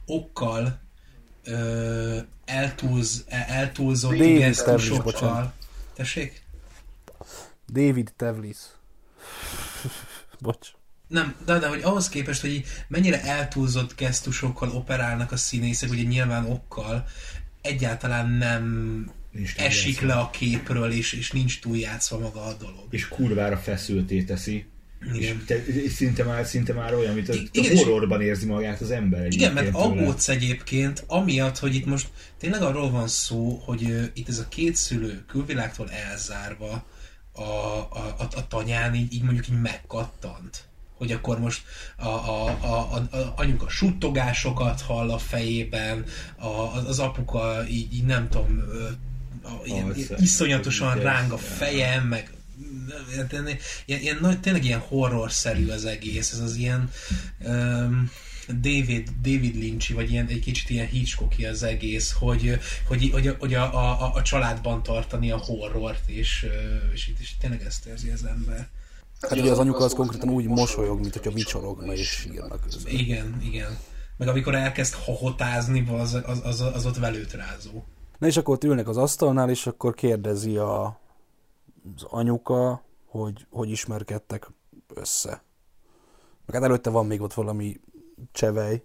okkal 0.06 0.80
ö, 1.44 2.18
eltúlz, 2.46 3.26
e- 3.28 3.46
eltúlzott 3.48 4.12
David 4.12 4.38
gesztusokkal. 4.38 4.78
Tevlis, 4.78 5.04
bocsánat. 5.04 5.54
Tessék? 5.96 6.44
David 7.72 8.14
Tevlis. 8.16 8.58
Bocs. 10.40 10.68
Nem, 11.08 11.36
de, 11.46 11.60
de 11.60 11.68
hogy 11.68 11.82
ahhoz 11.82 12.10
képest, 12.10 12.42
hogy 12.42 12.64
mennyire 12.88 13.24
eltúlzott 13.24 13.96
gesztusokkal 13.96 14.70
operálnak 14.70 15.32
a 15.32 15.38
színészek, 15.38 15.90
ugye 15.90 16.04
nyilván 16.04 16.46
okkal, 16.46 17.06
egyáltalán 17.62 18.30
nem 18.30 19.12
Nincs 19.34 19.56
esik 19.58 19.92
játszva. 19.94 20.08
le 20.08 20.14
a 20.14 20.30
képről, 20.30 20.92
és, 20.92 21.14
és 21.14 21.32
nincs 21.32 21.60
túljátszva 21.60 22.20
maga 22.20 22.44
a 22.46 22.54
dolog. 22.54 22.88
És 22.90 23.08
kurvára 23.08 23.58
feszülté 23.58 24.24
teszi. 24.24 24.66
És, 25.12 25.18
Igen. 25.18 25.44
te, 25.48 25.66
és 25.66 25.92
szinte, 25.92 26.24
már, 26.24 26.46
szinte 26.46 26.74
már 26.74 26.94
olyan, 26.94 27.14
mint 27.14 27.30
a, 27.30 27.34
a 27.34 27.36
igen, 27.52 27.72
és- 27.72 27.84
horrorban 27.84 28.22
érzi 28.22 28.46
magát 28.46 28.82
az 28.82 28.92
ember. 28.92 29.32
Igen, 29.32 29.54
mert 29.54 29.76
aggódsz 29.76 30.30
egyébként, 30.30 31.04
amiatt, 31.08 31.58
hogy 31.58 31.76
itt 31.76 31.86
most 31.86 32.08
tényleg 32.40 32.62
arról 32.62 32.92
van 32.92 33.08
szó, 33.08 33.62
hogy 33.66 33.90
ö, 33.90 34.04
itt 34.14 34.30
ez 34.30 34.40
a 34.40 34.48
két 34.48 34.76
szülő 34.76 35.24
külvilágtól 35.28 35.90
elzárva 35.92 36.86
a, 37.32 37.42
a, 37.42 38.16
a, 38.18 38.28
a 38.36 38.48
tanyán 38.48 38.96
így, 38.96 39.14
így 39.14 39.24
mondjuk 39.24 39.48
így 39.50 39.62
megkattant. 39.62 40.64
Hogy 40.98 41.12
akkor 41.12 41.40
most 41.40 41.62
a, 41.98 42.08
a, 42.08 42.46
a, 42.62 42.94
a, 42.94 43.16
a 43.18 43.34
anyuka 43.36 43.70
suttogásokat 43.70 44.82
hall 44.82 45.10
a 45.12 45.18
fejében, 45.18 46.06
a, 46.38 46.48
az, 46.48 46.88
az 46.88 47.00
apuka 47.00 47.64
így, 47.70 47.94
így 47.94 48.06
nem 48.06 48.30
tudom, 48.30 48.60
a, 49.44 49.62
ilyen, 49.64 49.96
ilyen 49.96 50.22
iszonyatosan 50.22 51.00
ráng 51.00 51.32
a 51.32 51.38
fejem, 51.38 52.08
meg 52.08 52.32
ilyen, 53.12 53.30
ilyen, 53.86 54.02
ilyen, 54.02 54.18
nagy- 54.22 54.40
tényleg 54.40 54.66
ilyen 54.66 54.80
horrorszerű 54.80 55.68
az 55.68 55.86
egész, 55.86 56.32
ez 56.32 56.40
az 56.40 56.56
ilyen 56.56 56.90
um, 57.40 58.12
David, 58.48 59.10
David 59.22 59.56
Lynch, 59.56 59.94
vagy 59.94 60.12
ilyen, 60.12 60.28
egy 60.28 60.40
kicsit 60.40 60.70
ilyen 60.70 60.88
Hitchcocki 60.88 61.46
az 61.46 61.64
egész, 61.64 62.12
hogy, 62.12 62.60
hogy, 62.88 63.10
hogy, 63.12 63.36
hogy 63.40 63.54
a, 63.54 63.74
a, 63.74 64.14
a, 64.14 64.22
családban 64.22 64.84
tartani 64.84 65.32
a 65.32 65.38
horrort, 65.38 66.10
és, 66.10 66.46
és 66.94 67.08
itt 67.08 67.20
is 67.20 67.38
tényleg 67.40 67.64
ezt 67.66 67.86
érzi 67.86 68.10
az 68.10 68.26
ember. 68.26 68.68
Hát 69.22 69.32
ugye 69.32 69.52
az 69.52 69.60
anyuka 69.60 69.84
az 69.84 69.94
konkrétan 69.94 70.30
úgy 70.30 70.46
mosolyog, 70.46 71.00
mint 71.00 71.14
hogyha 71.14 71.32
vicsorogna 71.32 71.94
és 71.94 72.10
sírna 72.10 72.60
közben. 72.60 72.94
Igen, 72.94 73.42
igen. 73.44 73.78
Meg 74.18 74.28
amikor 74.28 74.56
elkezd 74.56 74.94
hohotázni, 74.94 75.86
az, 75.90 76.18
az, 76.26 76.40
az, 76.44 76.62
az 76.62 76.86
ott 76.86 76.98
velőt 76.98 77.34
rázó. 77.34 77.84
Na 78.24 78.30
és 78.30 78.38
akkor 78.38 78.54
ott 78.54 78.64
ülnek 78.64 78.88
az 78.88 78.98
asztalnál, 78.98 79.50
és 79.50 79.68
akkor 79.68 79.94
kérdezi 79.94 80.58
a, 80.58 81.00
az 81.96 82.04
anyuka, 82.04 82.84
hogy 83.06 83.46
hogy 83.50 83.70
ismerkedtek 83.70 84.52
össze. 84.94 85.44
Meg 86.46 86.56
hát 86.56 86.64
előtte 86.64 86.90
van 86.90 87.06
még 87.06 87.22
ott 87.22 87.34
valami 87.34 87.80
csevej. 88.32 88.84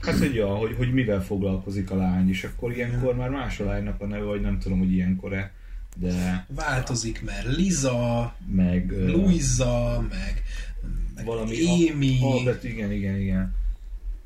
Hát, 0.00 0.18
hogy, 0.18 0.34
ja, 0.34 0.56
hogy, 0.56 0.76
hogy 0.76 0.92
mivel 0.92 1.22
foglalkozik 1.22 1.90
a 1.90 1.96
lány, 1.96 2.28
és 2.28 2.44
akkor 2.44 2.72
ilyenkor 2.72 3.14
már 3.14 3.30
más 3.30 3.60
a 3.60 3.64
lánynak 3.64 4.00
a 4.00 4.06
neve, 4.06 4.24
vagy 4.24 4.40
nem 4.40 4.58
tudom, 4.58 4.78
hogy 4.78 4.92
ilyenkor-e, 4.92 5.52
de 5.96 6.46
Változik, 6.48 7.22
mert 7.24 7.56
Liza, 7.56 8.34
meg... 8.46 8.92
Luisa, 9.06 10.04
meg, 10.08 10.42
meg 11.14 11.24
valami... 11.24 11.90
Amy, 11.90 12.18
A, 12.22 12.50
a, 12.50 12.54
igen, 12.62 12.92
igen, 12.92 13.16
igen. 13.16 13.54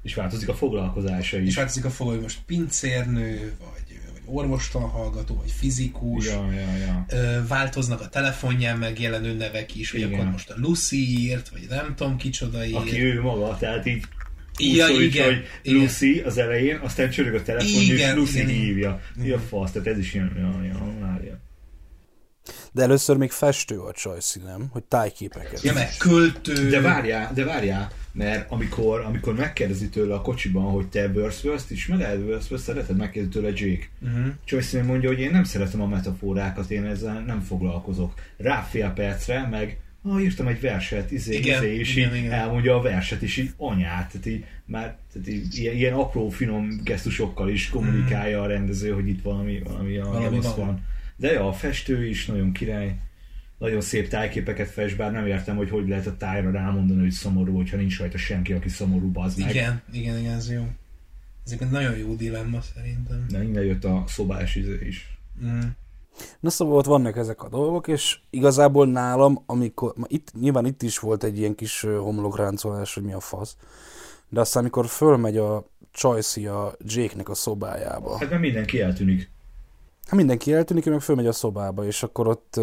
És 0.03 0.15
változik 0.15 0.49
a 0.49 0.55
foglalkozása 0.55 1.39
is. 1.39 1.49
és 1.49 1.55
változik 1.55 1.85
a 1.85 1.91
hogy 1.97 2.21
most 2.21 2.39
pincérnő, 2.47 3.53
vagy, 3.59 4.01
vagy 4.13 4.23
orvostan 4.25 4.83
hallgató, 4.83 5.35
vagy 5.35 5.51
fizikus. 5.51 6.27
Ja, 6.27 6.53
ja, 6.53 6.77
ja. 6.77 7.05
Ö, 7.09 7.47
változnak 7.47 8.01
a 8.01 8.09
telefonján 8.09 8.79
megjelenő 8.79 9.35
nevek 9.35 9.75
is, 9.75 9.91
hogy 9.91 10.01
Igen. 10.01 10.13
akkor 10.13 10.31
most 10.31 10.51
a 10.51 10.55
Lucy 10.57 10.97
írt, 10.97 11.49
vagy 11.49 11.67
nem 11.69 11.95
tudom 11.97 12.17
kicsoda 12.17 12.65
írt. 12.65 12.77
Aki 12.77 13.03
ő 13.05 13.21
maga, 13.21 13.57
tehát 13.57 13.87
így 13.87 14.05
Ja, 14.63 14.91
úgy 14.91 15.01
igen, 15.01 15.25
hogy 15.25 15.45
igen. 15.63 15.81
Lucy 15.81 16.21
az 16.21 16.39
elején, 16.39 16.77
aztán 16.77 17.11
csörög 17.11 17.35
a 17.35 17.43
telefon, 17.43 17.81
Igen, 17.81 18.11
és 18.11 18.15
Lucy 18.17 18.39
igen, 18.39 18.49
igen. 18.49 18.61
hívja. 18.61 19.01
Mi 19.17 19.31
a 19.31 19.39
fasz? 19.39 19.71
Tehát 19.71 19.89
ez 19.89 19.99
is 19.99 20.15
ilyen, 20.15 20.33
ja, 20.37 20.65
ja, 20.65 20.95
várja. 21.01 21.41
De 22.73 22.83
először 22.83 23.17
még 23.17 23.31
festő 23.31 23.79
a 23.79 23.93
nem? 24.45 24.69
Hogy 24.71 24.83
tájképeket. 24.85 25.63
Ja, 25.63 25.73
meg 25.73 25.89
költő. 25.99 26.69
De 26.69 26.81
várjál, 26.81 27.31
de 27.35 27.45
várjál, 27.45 27.91
mert 28.13 28.51
amikor, 28.51 29.01
amikor 29.01 29.35
megkérdezi 29.35 29.89
tőle 29.89 30.15
a 30.15 30.21
kocsiban, 30.21 30.71
hogy 30.71 30.87
te 30.87 31.07
Wordsworth-t 31.07 31.71
ismered, 31.71 32.21
Wordsworth 32.21 32.65
szereted, 32.65 32.97
megkérdezi 32.97 33.39
tőle 33.39 33.49
Jake. 33.55 33.87
Uh-huh. 34.01 34.33
Joyce 34.47 34.83
mondja, 34.83 35.09
hogy 35.09 35.21
én 35.21 35.31
nem 35.31 35.45
szeretem 35.45 35.81
a 35.81 35.87
metaforákat, 35.87 36.71
én 36.71 36.85
ezzel 36.85 37.21
nem 37.21 37.41
foglalkozok. 37.41 38.15
Rá 38.37 38.61
fél 38.61 38.89
percre, 38.89 39.49
meg 39.51 39.79
ah, 40.03 40.23
írtam 40.23 40.47
egy 40.47 40.61
verset, 40.61 41.11
izé, 41.11 41.37
Igen, 41.37 41.63
izé, 41.63 41.79
és 41.79 41.97
igen, 41.97 42.15
így 42.15 42.25
igen. 42.25 42.33
elmondja 42.33 42.77
a 42.77 42.83
verset, 42.83 43.23
és 43.23 43.37
így 43.37 43.51
anyát, 43.57 44.11
tehát 44.11 44.27
így, 44.27 44.45
már 44.65 44.97
tehát 45.13 45.29
így, 45.29 45.59
ilyen, 45.59 45.75
ilyen 45.75 45.95
apró, 45.95 46.29
finom 46.29 46.81
gesztusokkal 46.85 47.49
is 47.49 47.69
kommunikálja 47.69 48.43
a 48.43 48.47
rendező, 48.47 48.91
hogy 48.91 49.09
itt 49.09 49.23
valami, 49.23 49.63
valami, 49.65 49.97
valami, 49.97 50.17
Valami 50.19 50.37
rossz 50.37 50.55
van. 50.55 50.67
van. 50.67 50.85
De 51.17 51.33
ja, 51.33 51.49
a 51.49 51.53
festő 51.53 52.07
is 52.07 52.27
nagyon 52.27 52.53
király, 52.53 52.97
nagyon 53.61 53.81
szép 53.81 54.09
tájképeket 54.09 54.69
fest, 54.69 54.97
bár 54.97 55.13
nem 55.13 55.27
értem, 55.27 55.57
hogy 55.57 55.71
hogy 55.71 55.89
lehet 55.89 56.07
a 56.07 56.17
tájra 56.17 56.51
rámondani, 56.51 57.01
hogy 57.01 57.11
szomorú, 57.11 57.57
hogyha 57.57 57.77
nincs 57.77 57.99
rajta 57.99 58.19
senki, 58.19 58.53
aki 58.53 58.69
szomorú, 58.69 59.11
meg. 59.13 59.33
Igen, 59.37 59.83
igen, 59.93 60.19
igen, 60.19 60.35
ez 60.35 60.53
jó. 60.53 60.67
Ez 61.45 61.53
egy 61.53 61.71
nagyon 61.71 61.97
jó 61.97 62.15
dilemma 62.15 62.61
szerintem. 62.61 63.27
De 63.31 63.43
innen 63.43 63.63
jött 63.65 63.85
a 63.85 64.05
szobás 64.07 64.55
izé 64.57 64.79
is. 64.87 65.19
Mm. 65.45 65.59
Na 66.41 66.51
szóval 66.51 66.77
ott 66.77 66.85
vannak 66.85 67.17
ezek 67.17 67.43
a 67.43 67.49
dolgok, 67.49 67.89
és 67.89 68.19
igazából 68.31 68.87
nálam, 68.87 69.43
amikor, 69.47 69.95
itt, 70.07 70.33
nyilván 70.41 70.67
itt 70.67 70.83
is 70.83 70.99
volt 70.99 71.25
egy 71.25 71.39
ilyen 71.39 71.55
kis 71.55 71.81
homlokráncolás, 71.81 72.95
hogy 72.95 73.03
mi 73.03 73.13
a 73.13 73.21
fasz, 73.21 73.57
de 74.29 74.41
aztán 74.41 74.63
amikor 74.63 74.87
fölmegy 74.87 75.37
a 75.37 75.67
Csajci 75.93 76.47
a 76.47 76.75
Jake-nek 76.85 77.29
a 77.29 77.35
szobájába, 77.35 78.19
Hát 78.19 78.31
mert 78.31 78.41
mindenki 78.41 78.81
eltűnik. 78.81 79.31
hát 80.05 80.15
mindenki 80.15 80.53
eltűnik, 80.53 80.87
ő 80.87 80.91
meg 80.91 81.01
fölmegy 81.01 81.27
a 81.27 81.33
szobába, 81.33 81.87
és 81.87 82.03
akkor 82.03 82.27
ott 82.29 82.61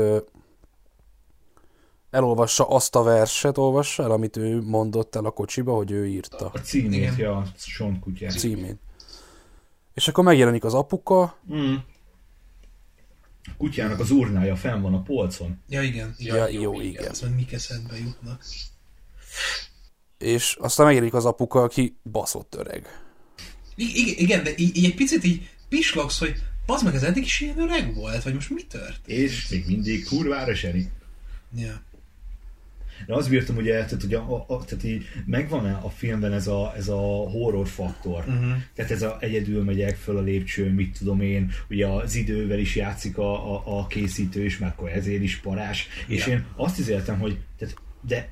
elolvassa 2.10 2.68
azt 2.68 2.96
a 2.96 3.04
verset, 3.04 3.58
olvassa 3.58 4.04
el, 4.04 4.12
amit 4.12 4.38
ő 4.38 4.62
mondott 4.62 5.16
el 5.16 5.26
a 5.26 5.32
kocsiba, 5.32 5.76
hogy 5.76 5.92
ő 5.92 6.08
írta 6.08 6.50
A 6.54 6.58
címét, 6.60 6.94
Igen. 7.02 7.18
ja, 7.18 7.38
a 7.38 7.46
Sean 7.58 8.00
kutyát. 8.00 8.38
címét. 8.40 8.78
És 9.94 10.08
akkor 10.08 10.24
megjelenik 10.24 10.64
az 10.64 10.74
apuka, 10.74 11.38
Mm. 11.54 11.76
A 13.50 13.56
kutyának 13.58 14.00
az 14.00 14.12
urnája 14.12 14.56
fenn 14.56 14.82
van 14.82 14.94
a 14.94 15.02
polcon. 15.02 15.60
Ja, 15.70 15.82
igen. 15.82 16.16
Ja, 16.18 16.48
jó, 16.48 16.82
igen. 16.82 17.10
Ez 17.10 17.22
meg 17.22 17.36
mik 17.36 17.52
eszedbe 17.54 17.98
jutnak. 17.98 18.44
és 20.18 20.58
aztán 20.60 20.86
megjelenik 20.86 21.14
az 21.16 21.26
apuka, 21.26 21.62
aki 21.62 21.98
baszott 22.12 22.56
öreg. 22.56 22.88
I- 23.76 24.00
igen, 24.00 24.16
igen, 24.18 24.44
de 24.44 24.52
így, 24.56 24.76
így 24.78 24.86
egy 24.86 24.96
picit 24.96 25.24
így 25.24 25.50
pislogsz, 25.70 26.20
hogy 26.20 26.36
az 26.66 26.82
meg 26.84 26.96
ez 26.96 27.04
eddig 27.04 27.24
is 27.24 27.40
ilyen 27.40 27.60
öreg 27.60 27.96
volt, 27.96 28.24
vagy 28.24 28.34
most 28.34 28.50
mi 28.50 28.62
tört? 28.64 29.08
És 29.08 29.48
még 29.50 29.68
mindig 29.68 30.06
kurvára 30.08 30.56
seri. 30.56 30.88
Ja. 31.56 31.82
De 33.06 33.14
azt 33.14 33.30
bírtam 33.30 33.56
ugye, 33.56 33.72
tehát, 33.74 34.02
hogy 34.02 34.14
a, 34.14 34.46
a, 34.48 34.64
tehát 34.66 34.84
így 34.84 35.04
megvan 35.26 35.66
-e 35.66 35.80
a 35.84 35.90
filmben 35.90 36.34
ez 36.34 36.48
a, 36.48 36.74
ez 36.78 36.88
a 36.88 36.98
horror 37.30 37.68
faktor. 37.68 38.24
Uh-huh. 38.28 38.52
Tehát 38.76 38.92
ez 38.92 39.02
a 39.02 39.18
egyedül 39.20 39.64
megyek 39.64 39.96
föl 39.96 40.18
a 40.18 40.22
lépcsőn, 40.22 40.72
mit 40.72 40.98
tudom 40.98 41.22
én, 41.22 41.52
ugye 41.70 41.88
az 41.88 42.16
idővel 42.16 42.60
is 42.60 42.76
játszik 42.76 43.18
a, 43.18 43.56
a, 43.56 43.64
a 43.80 43.88
készítő 43.88 44.46
is, 44.46 44.58
mert 44.58 44.74
akkor 44.74 44.90
ezért 44.90 45.24
is 45.24 45.38
parás. 45.38 45.88
És 46.08 46.26
Ja. 46.28 46.34
én 46.34 46.46
azt 46.56 46.80
izéltem, 46.80 47.20
hogy 47.20 47.38
tehát, 47.58 47.76
de 48.02 48.30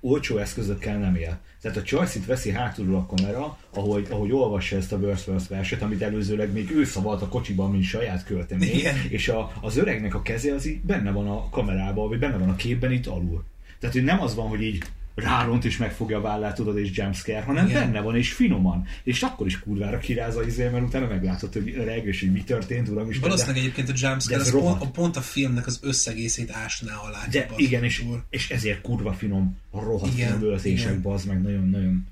olcsó 0.00 0.38
eszközökkel 0.38 0.98
nem 0.98 1.14
él. 1.14 1.40
Tehát 1.60 1.76
a 1.76 1.82
Choice-it 1.82 2.26
veszi 2.26 2.50
hátulról 2.50 2.96
a 2.96 3.06
kamera, 3.06 3.58
ahogy, 3.74 4.06
ahogy 4.10 4.32
olvassa 4.32 4.76
ezt 4.76 4.92
a 4.92 4.98
Burst 4.98 5.26
Burst 5.30 5.48
verset, 5.48 5.82
amit 5.82 6.02
előzőleg 6.02 6.52
még 6.52 6.70
ő 6.70 6.84
szavalt 6.84 7.22
a 7.22 7.28
kocsiban, 7.28 7.70
mint 7.70 7.84
saját 7.84 8.24
költemény, 8.24 8.68
Igen. 8.68 8.94
és 9.08 9.28
a, 9.28 9.52
az 9.60 9.76
öregnek 9.76 10.14
a 10.14 10.22
keze 10.22 10.54
az 10.54 10.66
így 10.66 10.80
benne 10.80 11.10
van 11.10 11.28
a 11.28 11.48
kamerában, 11.48 12.08
vagy 12.08 12.18
benne 12.18 12.36
van 12.36 12.48
a 12.48 12.56
képben 12.56 12.92
itt 12.92 13.06
alul. 13.06 13.44
Tehát, 13.84 13.98
hogy 13.98 14.08
nem 14.08 14.20
az 14.20 14.34
van, 14.34 14.48
hogy 14.48 14.62
így 14.62 14.82
rálont 15.14 15.64
és 15.64 15.76
megfogja 15.76 16.18
a 16.18 16.20
vállát, 16.20 16.54
tudod, 16.54 16.78
és 16.78 16.96
jumpscare, 16.96 17.42
hanem 17.42 17.66
Igen. 17.66 17.82
benne 17.82 18.00
van, 18.00 18.16
és 18.16 18.32
finoman. 18.32 18.86
És 19.02 19.22
akkor 19.22 19.46
is 19.46 19.60
kurvára 19.60 19.98
kirázza 19.98 20.46
izé, 20.46 20.68
mert 20.68 20.84
utána 20.84 21.06
meglátod, 21.06 21.52
hogy 21.52 21.74
öreg, 21.76 22.06
és 22.06 22.20
hogy 22.20 22.32
mi 22.32 22.44
történt, 22.44 22.88
uram 22.88 23.10
is. 23.10 23.18
Valószínűleg 23.18 23.56
egyébként 23.56 23.88
a 23.88 23.92
de 23.92 24.08
jumpscare 24.08 24.40
ez 24.40 24.46
az 24.46 24.52
pont, 24.52 24.64
rohadt. 24.64 24.82
a, 24.82 24.90
pont 24.90 25.16
a 25.16 25.20
filmnek 25.20 25.66
az 25.66 25.78
összegészét 25.82 26.50
ásná 26.50 26.94
alá. 26.94 27.26
De 27.30 27.48
igen, 27.56 27.84
és, 27.84 28.00
úr. 28.00 28.22
és 28.30 28.50
ezért 28.50 28.80
kurva 28.80 29.12
finom, 29.12 29.58
rohadt 29.72 30.12
Igen, 30.12 30.58
finom 30.58 31.02
bazd 31.02 31.26
meg, 31.26 31.42
nagyon-nagyon. 31.42 32.06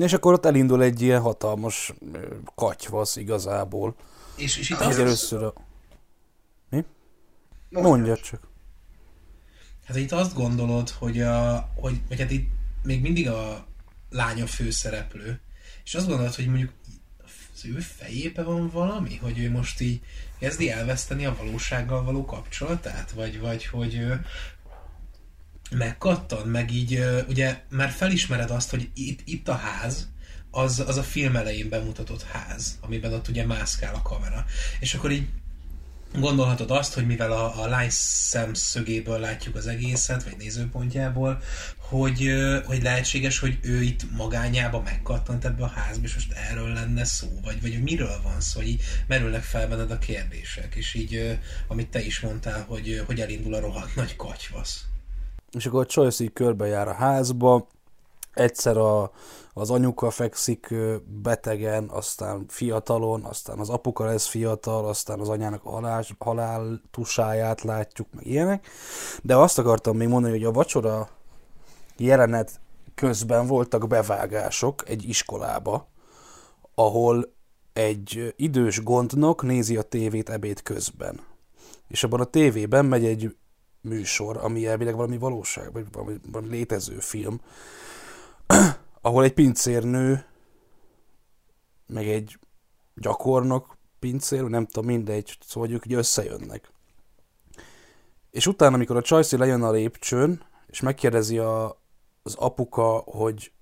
És 0.00 0.12
akkor 0.12 0.32
ott 0.32 0.46
elindul 0.46 0.82
egy 0.82 1.02
ilyen 1.02 1.20
hatalmas 1.20 1.94
katyvasz 2.54 3.16
igazából. 3.16 3.94
És, 4.36 4.56
és 4.56 4.70
itt 4.70 4.80
az, 4.80 4.98
először 4.98 5.42
a... 5.42 5.52
Mi? 6.70 6.84
Mondja 7.70 8.16
csak. 8.16 8.52
Hát 9.84 9.96
itt 9.96 10.12
azt 10.12 10.34
gondolod, 10.34 10.90
hogy, 10.90 11.20
a, 11.20 11.70
hogy, 11.74 12.00
hogy 12.08 12.20
hát 12.20 12.30
itt 12.30 12.50
még 12.82 13.00
mindig 13.00 13.28
a 13.28 13.66
lány 14.10 14.42
a 14.42 14.46
főszereplő, 14.46 15.40
és 15.84 15.94
azt 15.94 16.06
gondolod, 16.06 16.34
hogy 16.34 16.46
mondjuk 16.46 16.72
az 17.54 17.64
ő 17.64 17.78
fejébe 17.78 18.42
van 18.42 18.70
valami, 18.70 19.16
hogy 19.16 19.38
ő 19.38 19.50
most 19.50 19.80
így 19.80 20.00
kezdi 20.38 20.70
elveszteni 20.70 21.26
a 21.26 21.36
valósággal 21.38 22.04
való 22.04 22.24
kapcsolatát, 22.24 23.10
vagy, 23.10 23.40
vagy 23.40 23.66
hogy 23.66 23.94
ő 23.94 24.24
megkattan, 25.70 26.48
meg 26.48 26.72
így 26.72 27.04
ugye 27.28 27.62
már 27.68 27.90
felismered 27.90 28.50
azt, 28.50 28.70
hogy 28.70 28.90
itt, 28.94 29.20
itt 29.24 29.48
a 29.48 29.54
ház, 29.54 30.08
az, 30.50 30.80
az 30.86 30.96
a 30.96 31.02
film 31.02 31.36
elején 31.36 31.68
bemutatott 31.68 32.22
ház, 32.22 32.78
amiben 32.80 33.12
ott 33.12 33.28
ugye 33.28 33.46
mászkál 33.46 33.94
a 33.94 34.02
kamera. 34.02 34.44
És 34.80 34.94
akkor 34.94 35.10
így 35.10 35.28
gondolhatod 36.20 36.70
azt, 36.70 36.94
hogy 36.94 37.06
mivel 37.06 37.32
a, 37.32 37.62
a 37.62 37.66
lány 37.66 37.88
szemszögéből 37.90 39.18
látjuk 39.18 39.56
az 39.56 39.66
egészet, 39.66 40.24
vagy 40.24 40.36
nézőpontjából, 40.36 41.38
hogy, 41.78 42.30
hogy 42.66 42.82
lehetséges, 42.82 43.38
hogy 43.38 43.58
ő 43.62 43.82
itt 43.82 44.16
magányába 44.16 44.80
megkattant 44.80 45.44
ebbe 45.44 45.64
a 45.64 45.68
házba, 45.68 46.04
és 46.04 46.14
most 46.14 46.32
erről 46.50 46.72
lenne 46.72 47.04
szó, 47.04 47.28
vagy, 47.42 47.60
vagy 47.60 47.72
hogy 47.72 47.82
miről 47.82 48.20
van 48.22 48.40
szó, 48.40 48.60
hogy 48.60 48.68
így 48.68 48.82
merülnek 49.06 49.42
fel 49.42 49.68
benned 49.68 49.90
a 49.90 49.98
kérdések, 49.98 50.74
és 50.74 50.94
így, 50.94 51.38
amit 51.68 51.90
te 51.90 52.00
is 52.00 52.20
mondtál, 52.20 52.64
hogy, 52.68 53.02
hogy 53.06 53.20
elindul 53.20 53.54
a 53.54 53.60
rohadt 53.60 53.94
nagy 53.94 54.16
katyvasz. 54.16 54.84
És 55.52 55.66
akkor 55.66 55.80
a 55.80 55.86
Choice 55.86 56.24
így 56.24 56.32
körbejár 56.32 56.88
a 56.88 56.94
házba, 56.94 57.68
egyszer 58.32 58.76
a, 58.76 59.12
az 59.54 59.70
anyuka 59.70 60.10
fekszik 60.10 60.74
betegen, 61.22 61.88
aztán 61.88 62.44
fiatalon, 62.48 63.24
aztán 63.24 63.58
az 63.58 63.68
apuka 63.68 64.04
lesz 64.04 64.26
fiatal, 64.26 64.88
aztán 64.88 65.20
az 65.20 65.28
anyának 65.28 65.64
a 65.64 65.70
halál, 65.70 66.04
halál 66.18 66.80
tusáját 66.90 67.62
látjuk, 67.62 68.08
meg 68.14 68.26
ilyenek. 68.26 68.66
De 69.22 69.36
azt 69.36 69.58
akartam 69.58 69.96
még 69.96 70.08
mondani, 70.08 70.32
hogy 70.32 70.44
a 70.44 70.52
vacsora 70.52 71.08
jelenet 71.96 72.60
közben 72.94 73.46
voltak 73.46 73.88
bevágások 73.88 74.88
egy 74.88 75.08
iskolába, 75.08 75.88
ahol 76.74 77.32
egy 77.72 78.34
idős 78.36 78.82
gondnok 78.82 79.42
nézi 79.42 79.76
a 79.76 79.82
tévét 79.82 80.30
ebéd 80.30 80.62
közben. 80.62 81.20
És 81.88 82.04
abban 82.04 82.20
a 82.20 82.24
tévében 82.24 82.84
megy 82.84 83.04
egy 83.04 83.36
műsor, 83.80 84.36
ami 84.36 84.66
elvileg 84.66 84.94
valami 84.96 85.18
valóság, 85.18 85.72
vagy 85.72 85.86
valami, 85.92 86.14
valami 86.32 86.50
létező 86.50 86.98
film, 86.98 87.40
ahol 89.04 89.24
egy 89.24 89.32
pincérnő, 89.32 90.24
meg 91.86 92.08
egy 92.08 92.38
gyakornok 92.94 93.76
pincér, 93.98 94.42
nem 94.42 94.66
tudom, 94.66 94.86
mindegy, 94.86 95.38
szóval 95.46 95.70
ők 95.70 95.86
így 95.86 95.94
összejönnek. 95.94 96.72
És 98.30 98.46
utána, 98.46 98.74
amikor 98.74 98.96
a 98.96 99.02
Csajci 99.02 99.36
lejön 99.36 99.62
a 99.62 99.70
lépcsőn, 99.70 100.42
és 100.66 100.80
megkérdezi 100.80 101.38
a, 101.38 101.82
az 102.22 102.34
apuka, 102.34 103.02
hogy 103.06 103.52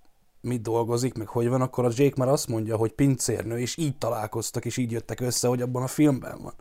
mit 0.41 0.63
dolgozik, 0.63 1.15
meg 1.15 1.29
hogy 1.29 1.49
van, 1.49 1.61
akkor 1.61 1.85
a 1.85 1.91
Jake 1.95 2.15
már 2.17 2.29
azt 2.29 2.49
mondja, 2.49 2.77
hogy 2.77 2.93
pincérnő, 2.93 3.59
és 3.59 3.77
így 3.77 3.99
találkoztak, 3.99 4.65
és 4.65 4.77
így 4.77 4.91
jöttek 4.91 5.21
össze, 5.21 5.49
hogy 5.49 5.63
abban 5.63 5.83
a 5.83 5.87
filmben 5.87 6.39
van. 6.43 6.55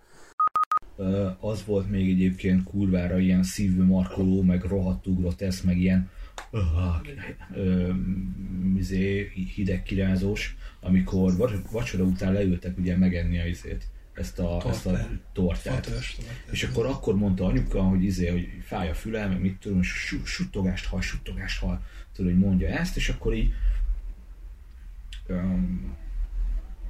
Az 1.40 1.66
volt 1.66 1.90
még 1.90 2.10
egyébként 2.10 2.64
kurvára 2.64 3.20
ilyen 3.20 3.44
szívű 3.44 3.84
markoló, 3.84 4.42
meg 4.42 4.64
rohadtú 4.64 5.16
grotesz, 5.16 5.62
meg 5.62 5.78
ilyen 5.78 6.10
izé, 8.78 9.32
hideg 9.56 9.84
kirázós, 9.84 10.56
amikor 10.80 11.36
vac- 11.38 11.72
vacsora 11.72 12.04
után 12.04 12.34
leültek 12.34 12.78
ugye 12.78 12.98
megenni 12.98 13.40
a 13.40 13.46
izét, 13.46 13.88
ezt 14.14 14.40
a, 14.40 14.62
ezt 14.68 14.86
a 14.86 15.08
Tortát. 15.34 15.86
És 16.52 16.64
akkor 16.64 16.86
akkor 16.86 17.16
mondta 17.16 17.46
anyuka, 17.46 17.82
hogy 17.84 18.04
izé, 18.04 18.28
hogy 18.28 18.48
fáj 18.64 18.90
a 18.90 18.94
fülem, 18.94 19.30
meg 19.30 19.42
mit 19.42 19.58
tudom, 19.60 19.80
és 19.80 19.88
su- 19.88 20.26
suttogást 20.26 20.86
hal, 20.86 21.02
suttogást 21.02 21.60
hal, 21.60 21.86
tudod, 22.16 22.32
hogy 22.32 22.40
mondja 22.40 22.68
ezt, 22.68 22.96
és 22.96 23.10
akkor 23.10 23.34
így 23.34 23.54
um, 25.28 25.96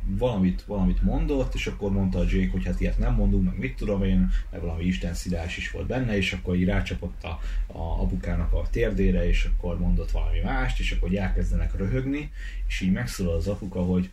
valamit, 0.05 0.63
valamit 0.67 1.01
mondott, 1.01 1.53
és 1.53 1.67
akkor 1.67 1.91
mondta 1.91 2.19
a 2.19 2.25
Jake, 2.29 2.51
hogy 2.51 2.65
hát 2.65 2.79
ilyet 2.79 2.97
nem 2.97 3.13
mondunk, 3.13 3.45
meg 3.45 3.57
mit 3.57 3.75
tudom 3.75 4.03
én, 4.03 4.31
meg 4.51 4.61
valami 4.61 4.83
isten 4.83 5.13
szidás 5.13 5.57
is 5.57 5.71
volt 5.71 5.87
benne, 5.87 6.17
és 6.17 6.33
akkor 6.33 6.55
így 6.55 6.65
rácsapott 6.65 7.23
a, 7.23 7.39
a 7.67 8.01
apukának 8.01 8.53
a 8.53 8.67
térdére, 8.71 9.27
és 9.27 9.45
akkor 9.45 9.79
mondott 9.79 10.11
valami 10.11 10.39
mást, 10.39 10.79
és 10.79 10.91
akkor 10.91 11.15
elkezdenek 11.15 11.77
röhögni, 11.77 12.31
és 12.67 12.81
így 12.81 12.91
megszólal 12.91 13.35
az 13.35 13.47
apuka, 13.47 13.81
hogy 13.81 14.09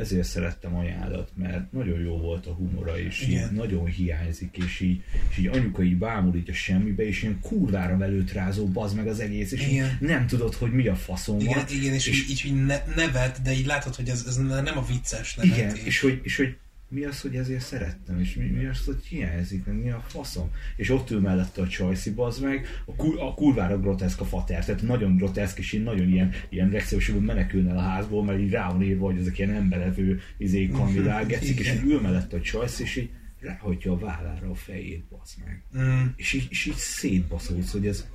ezért 0.00 0.26
szerettem 0.26 0.74
anyádat, 0.74 1.30
mert 1.34 1.72
nagyon 1.72 2.00
jó 2.00 2.16
volt 2.18 2.46
a 2.46 2.52
humora, 2.52 2.98
és 2.98 3.26
így 3.28 3.50
nagyon 3.52 3.86
hiányzik, 3.86 4.56
és 4.56 4.80
így, 4.80 5.02
és 5.30 5.38
így 5.38 5.46
anyuka 5.46 5.82
így 5.82 5.96
bámul 5.96 6.36
így 6.36 6.50
a 6.50 6.52
semmibe, 6.52 7.06
és 7.06 7.22
ilyen 7.22 7.40
kurvára 7.40 7.96
velőt 7.96 8.32
rázó, 8.32 8.66
bazd 8.66 8.96
meg 8.96 9.06
az 9.06 9.20
egész, 9.20 9.52
és 9.52 9.66
Igen. 9.68 9.96
nem 10.00 10.26
tudod, 10.26 10.54
hogy 10.54 10.72
mi 10.72 10.86
a 10.86 10.94
faszom 10.94 11.40
Igen, 11.40 11.54
van. 11.54 11.64
igen, 11.68 11.94
és, 11.94 12.06
és 12.06 12.22
így, 12.22 12.30
így, 12.30 12.42
így 12.46 12.64
ne, 12.64 12.82
nevet, 12.96 13.42
de 13.42 13.52
így 13.52 13.66
látod, 13.66 13.94
hogy 13.94 14.08
ez, 14.08 14.24
ez 14.26 14.36
nem 14.36 14.78
a 14.78 14.84
vicces 14.86 15.34
nevetés. 15.34 15.58
igen, 15.58 15.76
és 15.84 16.00
hogy, 16.00 16.20
és 16.22 16.36
hogy 16.36 16.56
mi 16.90 17.04
az, 17.04 17.20
hogy 17.20 17.36
ezért 17.36 17.60
szerettem, 17.60 18.20
és 18.20 18.34
mi, 18.34 18.44
mi 18.44 18.66
az, 18.66 18.84
hogy 18.84 19.04
hiányzik, 19.04 19.64
mi 19.64 19.90
a 19.90 20.04
faszom. 20.06 20.50
És 20.76 20.90
ott 20.90 21.10
ül 21.10 21.20
mellette 21.20 21.62
a 21.62 21.68
Csajci, 21.68 22.10
bazd 22.10 22.42
meg, 22.42 22.66
a, 22.84 22.94
kur, 22.94 23.20
a 23.20 23.34
kurvára 23.34 23.80
groteszk 23.80 24.20
a 24.20 24.24
fater, 24.24 24.64
tehát 24.64 24.82
nagyon 24.82 25.16
groteszk, 25.16 25.58
és 25.58 25.72
így 25.72 25.82
nagyon 25.82 26.08
ilyen, 26.08 26.32
ilyen 26.48 26.70
reakciósabban 26.70 27.22
menekülne 27.22 27.74
a 27.74 27.80
házból, 27.80 28.24
mert 28.24 28.40
így 28.40 28.50
rá 28.50 28.70
van 28.70 28.82
írva, 28.82 29.04
hogy 29.04 29.18
ezek 29.18 29.38
ilyen 29.38 29.50
emberevő 29.50 30.20
izé, 30.36 30.68
kandidál, 30.68 31.26
gecik, 31.34 31.58
és 31.58 31.72
így 31.72 31.90
ül 31.90 32.00
mellette 32.00 32.36
a 32.36 32.40
Csajci, 32.40 32.82
és 32.82 32.96
így 32.96 33.10
ráhagyja 33.40 33.92
a 33.92 33.98
vállára 33.98 34.50
a 34.50 34.54
fejét, 34.54 35.04
bazd 35.08 35.34
meg. 35.44 35.62
Mm. 35.78 36.06
És 36.16 36.32
így, 36.32 36.46
és 36.50 36.66
így 36.66 36.76
szétbaszolódsz, 36.76 37.72
hogy 37.72 37.86
ez 37.86 38.06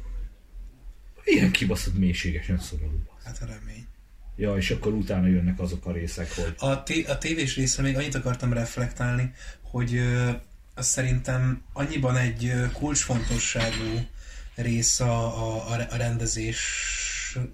ilyen 1.24 1.52
kibaszott 1.52 1.98
mélységesen 1.98 2.58
szoruló. 2.58 3.02
bazd. 3.08 3.26
Hát 3.26 3.42
a 3.42 3.46
remény. 3.46 3.86
Ja, 4.36 4.56
és 4.56 4.72
akkor 4.72 4.94
utána 4.94 5.28
jönnek 5.28 5.60
azok 5.60 5.86
a 5.86 5.92
részek, 5.92 6.36
hogy 6.36 6.54
A, 6.58 6.84
té- 6.84 7.08
a 7.08 7.18
tévés 7.18 7.56
részre 7.56 7.84
még 7.84 7.96
annyit 7.98 8.16
akartam 8.16 8.54
reflektálni, 8.54 9.34
hogy 9.62 9.96
ö, 9.96 10.30
az 10.76 10.88
szerintem 10.88 11.64
annyiban 11.74 12.18
egy 12.18 12.54
kulcsfontosságú 12.74 14.08
rész 14.56 15.00
a, 15.00 15.44
a, 15.48 15.72
a 15.72 15.76
re- 15.76 15.88
a 15.92 15.96
rendezés 15.96 16.60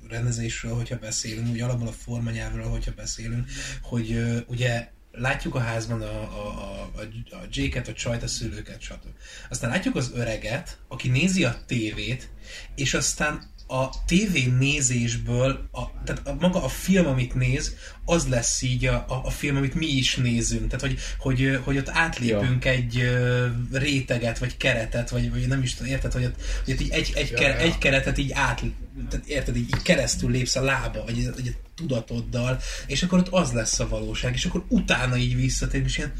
rendezésről, 0.09 0.75
hogyha 0.75 0.97
beszélünk, 0.97 1.49
úgy 1.49 1.61
alapból 1.61 1.87
a 1.87 1.91
formanyelvről, 1.91 2.69
hogyha 2.69 2.91
beszélünk, 2.95 3.47
hogy 3.81 4.11
ö, 4.11 4.37
ugye 4.47 4.89
látjuk 5.11 5.55
a 5.55 5.59
házban 5.59 6.01
a, 6.01 6.21
a, 6.21 6.81
a, 6.95 7.01
a 7.35 7.45
Jake-et, 7.51 7.87
a 7.87 7.93
csajt, 7.93 8.23
a 8.23 8.27
szülőket, 8.27 8.81
stb. 8.81 9.07
Aztán 9.49 9.69
látjuk 9.69 9.95
az 9.95 10.11
öreget, 10.15 10.77
aki 10.87 11.09
nézi 11.09 11.43
a 11.43 11.63
tévét, 11.65 12.29
és 12.75 12.93
aztán 12.93 13.50
a 13.71 13.89
tévé 14.05 14.45
nézésből, 14.59 15.69
a, 15.71 16.03
tehát 16.03 16.27
a, 16.27 16.35
maga 16.39 16.63
a 16.63 16.67
film, 16.67 17.07
amit 17.07 17.35
néz, 17.35 17.75
az 18.05 18.27
lesz 18.27 18.61
így 18.61 18.85
a, 18.85 19.05
a, 19.07 19.21
a 19.23 19.29
film, 19.29 19.55
amit 19.55 19.73
mi 19.73 19.85
is 19.85 20.15
nézünk. 20.15 20.67
Tehát, 20.67 20.81
hogy, 20.81 20.99
hogy, 21.19 21.59
hogy 21.63 21.77
ott 21.77 21.89
átlépünk 21.89 22.65
ja. 22.65 22.71
egy 22.71 22.99
ö, 22.99 23.47
réteget, 23.71 24.37
vagy 24.37 24.57
keretet, 24.57 25.09
vagy, 25.09 25.31
vagy 25.31 25.47
nem 25.47 25.63
is 25.63 25.73
tudom, 25.73 25.91
érted, 25.91 26.11
hogy 26.11 26.23
ott, 26.23 26.35
hogy 26.65 26.73
ott 26.73 26.81
így 26.81 26.89
egy, 26.89 27.11
egy, 27.15 27.31
Ja, 27.31 27.41
ja, 27.41 27.47
ja. 27.47 27.57
egy 27.57 27.77
keretet 27.77 28.17
így 28.17 28.31
át, 28.31 28.63
tehát 29.09 29.25
érted, 29.25 29.55
így, 29.55 29.69
így 29.75 29.81
keresztül 29.81 30.31
lépsz 30.31 30.55
a 30.55 30.61
lába, 30.61 31.03
vagy, 31.03 31.29
a 31.35 31.49
tudatoddal, 31.75 32.59
és 32.87 33.03
akkor 33.03 33.19
ott 33.19 33.29
az 33.29 33.51
lesz 33.51 33.79
a 33.79 33.87
valóság, 33.87 34.33
és 34.33 34.45
akkor 34.45 34.63
utána 34.67 35.17
így 35.17 35.35
visszatér, 35.35 35.83
és 35.85 35.97
ilyen, 35.97 36.13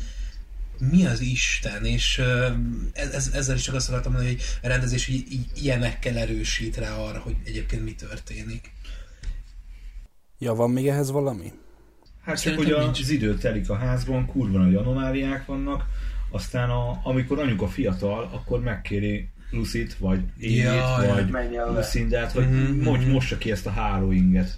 mi 0.90 1.06
az 1.06 1.20
Isten, 1.22 1.86
és 1.86 2.18
ö, 2.18 2.48
ez, 2.94 3.14
ez, 3.14 3.32
ezzel 3.34 3.56
is 3.56 3.62
csak 3.62 3.76
azt 3.76 3.90
akartam 3.90 4.12
mondani, 4.12 4.34
hogy 4.34 4.44
a 4.64 4.68
rendezés 4.68 5.08
így, 5.08 5.32
így 5.32 5.46
ilyenekkel 5.56 6.18
erősít 6.18 6.78
rá 6.78 6.96
arra, 6.96 7.20
hogy 7.20 7.36
egyébként 7.44 7.84
mi 7.84 7.94
történik. 7.96 8.72
Ja, 10.40 10.54
van 10.54 10.72
még 10.72 10.88
ehhez 10.88 11.12
valami? 11.12 11.52
Hát 12.22 12.42
csak, 12.42 12.56
hogy 12.58 12.72
a- 12.72 12.84
nincs. 12.84 13.00
az 13.00 13.10
idő 13.10 13.38
telik 13.38 13.70
a 13.70 13.76
házban, 13.76 14.26
kurva 14.26 14.58
nagy 14.58 14.76
anomáliák 14.76 15.46
vannak, 15.46 15.86
aztán 16.32 16.70
a, 16.70 17.00
amikor 17.04 17.40
anyuka 17.40 17.68
fiatal, 17.68 18.30
akkor 18.34 18.60
megkéri 18.60 19.30
Lucit, 19.52 19.98
vagy 19.98 20.20
Émét, 20.38 20.58
Jaj, 20.64 21.08
vagy. 21.32 21.52
Lucindát, 21.76 22.32
hogy 22.32 22.50
Mhm, 22.50 22.82
mondj, 22.82 23.04
mhm. 23.04 23.14
mossa 23.14 23.38
ki 23.38 23.52
ezt 23.52 23.66
a 23.66 23.72
hálóinget. 23.72 24.58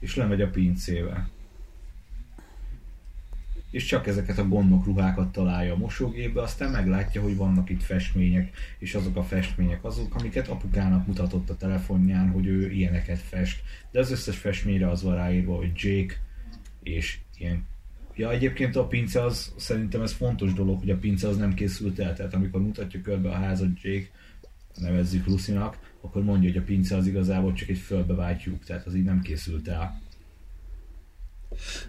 És 0.00 0.16
lemegy 0.16 0.40
a 0.40 0.48
pincével. 0.50 1.28
És 3.72 3.84
csak 3.84 4.06
ezeket 4.06 4.38
a 4.38 4.48
gondok 4.48 4.84
ruhákat 4.84 5.32
találja 5.32 5.72
a 5.72 5.76
mosógépbe, 5.76 6.42
aztán 6.42 6.70
meglátja, 6.70 7.22
hogy 7.22 7.36
vannak 7.36 7.70
itt 7.70 7.82
festmények, 7.82 8.56
és 8.78 8.94
azok 8.94 9.16
a 9.16 9.22
festmények 9.22 9.84
azok, 9.84 10.14
amiket 10.14 10.48
apukának 10.48 11.06
mutatott 11.06 11.50
a 11.50 11.56
telefonján, 11.56 12.30
hogy 12.30 12.46
ő 12.46 12.70
ilyeneket 12.70 13.18
fest. 13.18 13.62
De 13.90 13.98
az 13.98 14.10
összes 14.10 14.36
festményre 14.36 14.90
az 14.90 15.02
van 15.02 15.14
ráírva, 15.14 15.56
hogy 15.56 15.72
Jake, 15.74 16.14
és 16.82 17.18
ilyen 17.38 17.70
Ja, 18.14 18.30
egyébként 18.30 18.76
a 18.76 18.86
pince 18.86 19.24
az, 19.24 19.52
szerintem 19.56 20.02
ez 20.02 20.12
fontos 20.12 20.52
dolog, 20.52 20.78
hogy 20.78 20.90
a 20.90 20.98
pince 20.98 21.28
az 21.28 21.36
nem 21.36 21.54
készült 21.54 21.98
el, 21.98 22.14
tehát 22.14 22.34
amikor 22.34 22.60
mutatja 22.62 23.00
körbe 23.00 23.30
a 23.30 23.34
házat 23.34 23.80
Jake, 23.82 24.08
nevezzük 24.74 25.26
Lucinak, 25.26 25.78
akkor 26.00 26.22
mondja, 26.22 26.48
hogy 26.48 26.58
a 26.58 26.64
pince 26.64 26.96
az 26.96 27.06
igazából 27.06 27.52
csak 27.52 27.68
egy 27.68 27.78
fölbevált 27.78 28.44
lyuk, 28.44 28.64
tehát 28.64 28.86
az 28.86 28.94
így 28.94 29.04
nem 29.04 29.20
készült 29.20 29.68
el. 29.68 30.00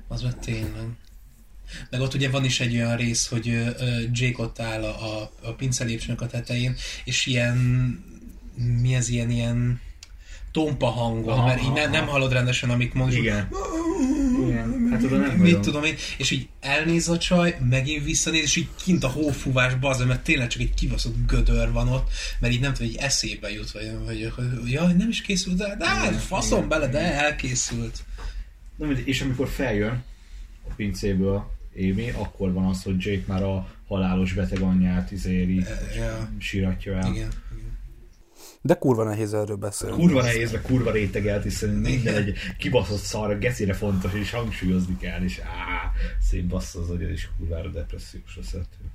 Az 0.08 0.22
meg 0.22 0.40
tényleg. 0.40 0.88
Meg 1.90 2.02
ott 2.02 2.14
ugye 2.14 2.30
van 2.30 2.46
is 2.46 2.60
egy 2.60 2.76
olyan 2.76 2.98
rész, 2.98 3.28
hogy 3.28 3.46
Jake 4.12 4.44
ott 4.44 4.60
áll 4.60 4.84
a, 4.84 5.22
a, 5.22 5.32
a 5.42 5.52
pince 5.52 5.84
lépcsőnek 5.84 6.22
a 6.22 6.28
tetején, 6.28 6.76
és 7.04 7.26
ilyen, 7.26 7.58
mi 8.82 8.96
ez 8.96 9.10
ilyen, 9.10 9.30
ilyen 9.30 9.82
tompa 10.54 10.88
hangon, 10.88 11.34
Aha, 11.34 11.46
mert 11.46 11.62
így 11.62 11.72
ne, 11.72 11.86
nem 11.86 12.08
hallod 12.08 12.32
rendesen, 12.32 12.70
amit 12.70 12.94
mond, 12.94 13.12
és 13.12 13.18
Igen. 13.18 13.50
Igen. 14.48 14.88
Hát 14.92 15.04
oda 15.04 15.18
nem 15.18 15.38
mit 15.38 15.60
tudom 15.60 15.84
én, 15.84 15.96
és 16.18 16.32
így 16.32 16.48
elnéz 16.60 17.10
a 17.10 17.18
csaj, 17.18 17.58
megint 17.70 18.04
visszanéz, 18.04 18.42
és 18.44 18.56
így 18.56 18.68
kint 18.84 19.04
a 19.04 19.08
hófúvás 19.08 19.76
bazd, 19.76 20.08
mert 20.08 20.24
tényleg 20.24 20.48
csak 20.48 20.62
egy 20.62 20.74
kibaszott 20.74 21.16
gödör 21.28 21.72
van 21.72 21.88
ott, 21.88 22.10
mert 22.40 22.54
így 22.54 22.60
nem 22.60 22.74
tudom, 22.74 22.92
hogy 22.92 23.02
eszébe 23.02 23.52
jut, 23.52 23.72
vagy, 23.72 23.92
vagy 24.06 24.32
hogy 24.36 24.72
jaj, 24.72 24.94
nem 24.94 25.10
is 25.10 25.22
készült, 25.22 25.58
de, 25.58 25.76
de 25.76 25.86
Igen, 26.00 26.20
faszom 26.20 26.68
bele, 26.68 26.88
de 26.88 27.00
elkészült. 27.00 28.04
Mindegy, 28.76 29.08
és 29.08 29.22
amikor 29.22 29.48
feljön 29.48 30.04
a 30.70 30.74
pincéből 30.76 31.52
Amy, 31.78 32.10
akkor 32.10 32.54
van 32.54 32.66
az, 32.66 32.84
hogy 32.84 33.06
Jake 33.06 33.24
már 33.28 33.44
a 33.44 33.68
halálos 33.88 34.34
beteg 34.34 34.60
anyját 34.62 35.12
izéri, 35.12 35.62
E, 35.62 35.96
ja. 35.96 36.30
síratja 36.40 36.98
el. 36.98 37.14
Igen. 37.14 37.30
De 38.62 38.74
kurva 38.74 39.04
nehéz 39.04 39.34
erről 39.34 39.56
beszélni. 39.56 39.96
Kurva 39.96 40.22
nehéz, 40.22 40.52
meg 40.52 40.62
kurva 40.62 40.92
rétegelt, 40.92 41.44
hiszen 41.44 41.70
minden 41.70 42.16
egy 42.16 42.38
kibaszott 42.58 43.00
szar, 43.00 43.40
gecére 43.40 43.74
fontos, 43.74 44.14
és 44.14 44.32
hangsúlyozni 44.32 44.98
kell, 44.98 45.24
és 45.24 45.40
á, 45.40 45.92
szép 46.22 46.46
bassza 46.46 46.80
az 46.80 46.90
agyad, 46.90 47.10
és 47.10 47.28
kurvára 47.38 47.70
depressziós 47.70 48.36
lesz 48.36 48.54
ettől. 48.54 48.88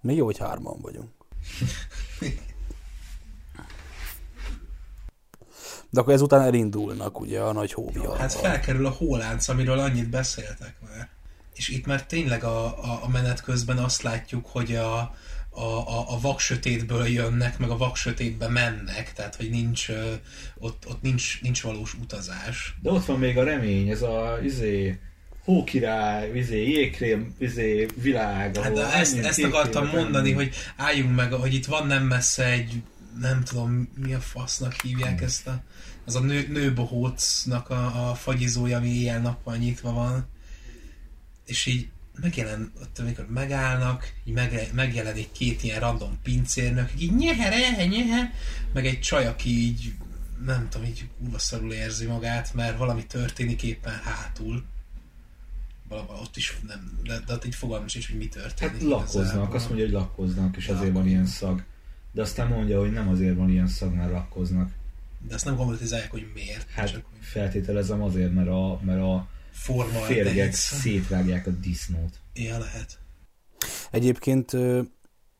Még 0.00 0.16
jó, 0.16 0.24
hogy 0.24 0.38
hárman 0.38 0.80
vagyunk. 0.80 1.10
De 5.90 6.00
akkor 6.00 6.12
ezután 6.12 6.40
elindulnak 6.40 7.20
ugye 7.20 7.40
a 7.40 7.52
nagy 7.52 7.72
hóvihar. 7.72 8.18
Hát 8.18 8.32
felkerül 8.32 8.86
a 8.86 8.90
hólánc, 8.90 9.48
amiről 9.48 9.78
annyit 9.78 10.10
beszéltek 10.10 10.76
már. 10.82 11.08
És 11.54 11.68
itt 11.68 11.86
már 11.86 12.06
tényleg 12.06 12.44
a, 12.44 12.66
a, 12.66 13.00
a 13.02 13.08
menet 13.08 13.42
közben 13.42 13.78
azt 13.78 14.02
látjuk, 14.02 14.46
hogy 14.46 14.74
a, 14.74 15.14
a, 15.50 15.62
a, 15.64 16.04
a 16.08 16.20
vaksötétből 16.20 17.06
jönnek, 17.06 17.58
meg 17.58 17.70
a 17.70 17.76
vaksötétbe 17.76 18.48
mennek, 18.48 19.12
tehát 19.12 19.34
hogy 19.34 19.50
nincs, 19.50 19.88
ott, 20.58 20.84
ott 20.88 21.02
nincs, 21.02 21.40
nincs 21.42 21.62
valós 21.62 21.94
utazás. 21.94 22.74
De 22.82 22.90
ott 22.90 23.04
van 23.04 23.18
még 23.18 23.38
a 23.38 23.44
remény, 23.44 23.88
ez 23.88 24.02
a 24.02 24.38
izé, 24.42 24.98
hókirály, 25.44 26.30
izé, 26.34 26.68
jégkrém, 26.68 27.34
izé, 27.38 27.86
világ, 27.94 28.56
Hát 28.56 28.72
de 28.72 28.92
ezt, 28.92 29.18
ezt 29.18 29.42
akartam 29.42 29.86
mondani, 29.86 30.32
hogy 30.32 30.54
álljunk 30.76 31.14
meg, 31.14 31.32
hogy 31.32 31.54
itt 31.54 31.66
van 31.66 31.86
nem 31.86 32.02
messze 32.02 32.44
egy, 32.44 32.82
nem 33.20 33.42
tudom, 33.42 33.88
mi 33.96 34.14
a 34.14 34.20
fasznak 34.20 34.72
hívják 34.82 35.20
ezt 35.20 35.46
a, 35.46 35.62
az 36.04 36.14
a 36.14 36.20
nő, 36.20 36.46
nőbohócnak 36.48 37.70
a, 37.70 38.10
a 38.10 38.14
fagyizója, 38.14 38.76
ami 38.76 38.88
éjjel-nappal 38.88 39.56
nyitva 39.56 39.92
van. 39.92 40.32
És 41.46 41.66
így 41.66 41.88
megjelen, 42.20 42.72
ott 42.80 42.98
amikor 42.98 43.26
megállnak, 43.28 44.12
így 44.24 44.34
meg, 44.34 44.70
megjelenik 44.74 45.32
két 45.32 45.62
ilyen 45.62 45.80
random 45.80 46.18
pincérnök, 46.22 46.90
így 46.98 47.16
nyehere, 47.16 47.86
nyehe, 47.86 48.32
meg 48.72 48.86
egy 48.86 49.00
csaj, 49.00 49.26
aki 49.26 49.48
így 49.48 49.94
nem 50.44 50.68
tudom, 50.68 50.86
így 50.86 51.08
kurva 51.18 51.38
szarul 51.38 51.72
érzi 51.72 52.06
magát, 52.06 52.54
mert 52.54 52.78
valami 52.78 53.06
történik 53.06 53.62
éppen 53.62 53.94
hátul. 53.94 54.64
Valahol 55.88 56.16
ott 56.16 56.36
is 56.36 56.58
nem, 56.66 56.98
de, 57.02 57.20
de 57.26 57.32
ott 57.32 57.46
így 57.46 57.54
fogalmam 57.54 57.88
sincs, 57.88 58.08
hogy 58.08 58.18
mi 58.18 58.28
történik. 58.28 58.72
Hát 58.72 58.82
lakkoznak, 58.82 59.22
igazából. 59.22 59.56
azt 59.56 59.68
mondja, 59.68 59.84
hogy 59.84 59.94
lakkoznak, 59.94 60.56
és 60.56 60.68
azért 60.68 60.92
van 60.92 61.06
ilyen 61.06 61.26
szag. 61.26 61.64
De 62.12 62.22
aztán 62.22 62.48
mondja, 62.48 62.80
hogy 62.80 62.92
nem 62.92 63.08
azért 63.08 63.36
van 63.36 63.50
ilyen 63.50 63.66
szag, 63.66 63.94
mert 63.94 64.10
lakkoznak. 64.10 64.70
De 65.28 65.34
azt 65.34 65.44
nem 65.44 65.56
konkrétizálják, 65.56 66.10
hogy 66.10 66.26
miért. 66.34 66.70
Hát 66.70 66.90
csak 66.90 67.04
hogy 67.10 67.18
feltételezem 67.20 68.02
azért, 68.02 68.34
mert 68.34 68.48
a, 68.48 68.80
mert 68.84 69.00
a 69.00 69.28
forma 69.54 69.98
férgek 69.98 70.52
szétvágják 70.52 71.46
a 71.46 71.50
disznót. 71.50 72.20
Ja, 72.34 72.58
lehet. 72.58 72.98
Egyébként 73.90 74.52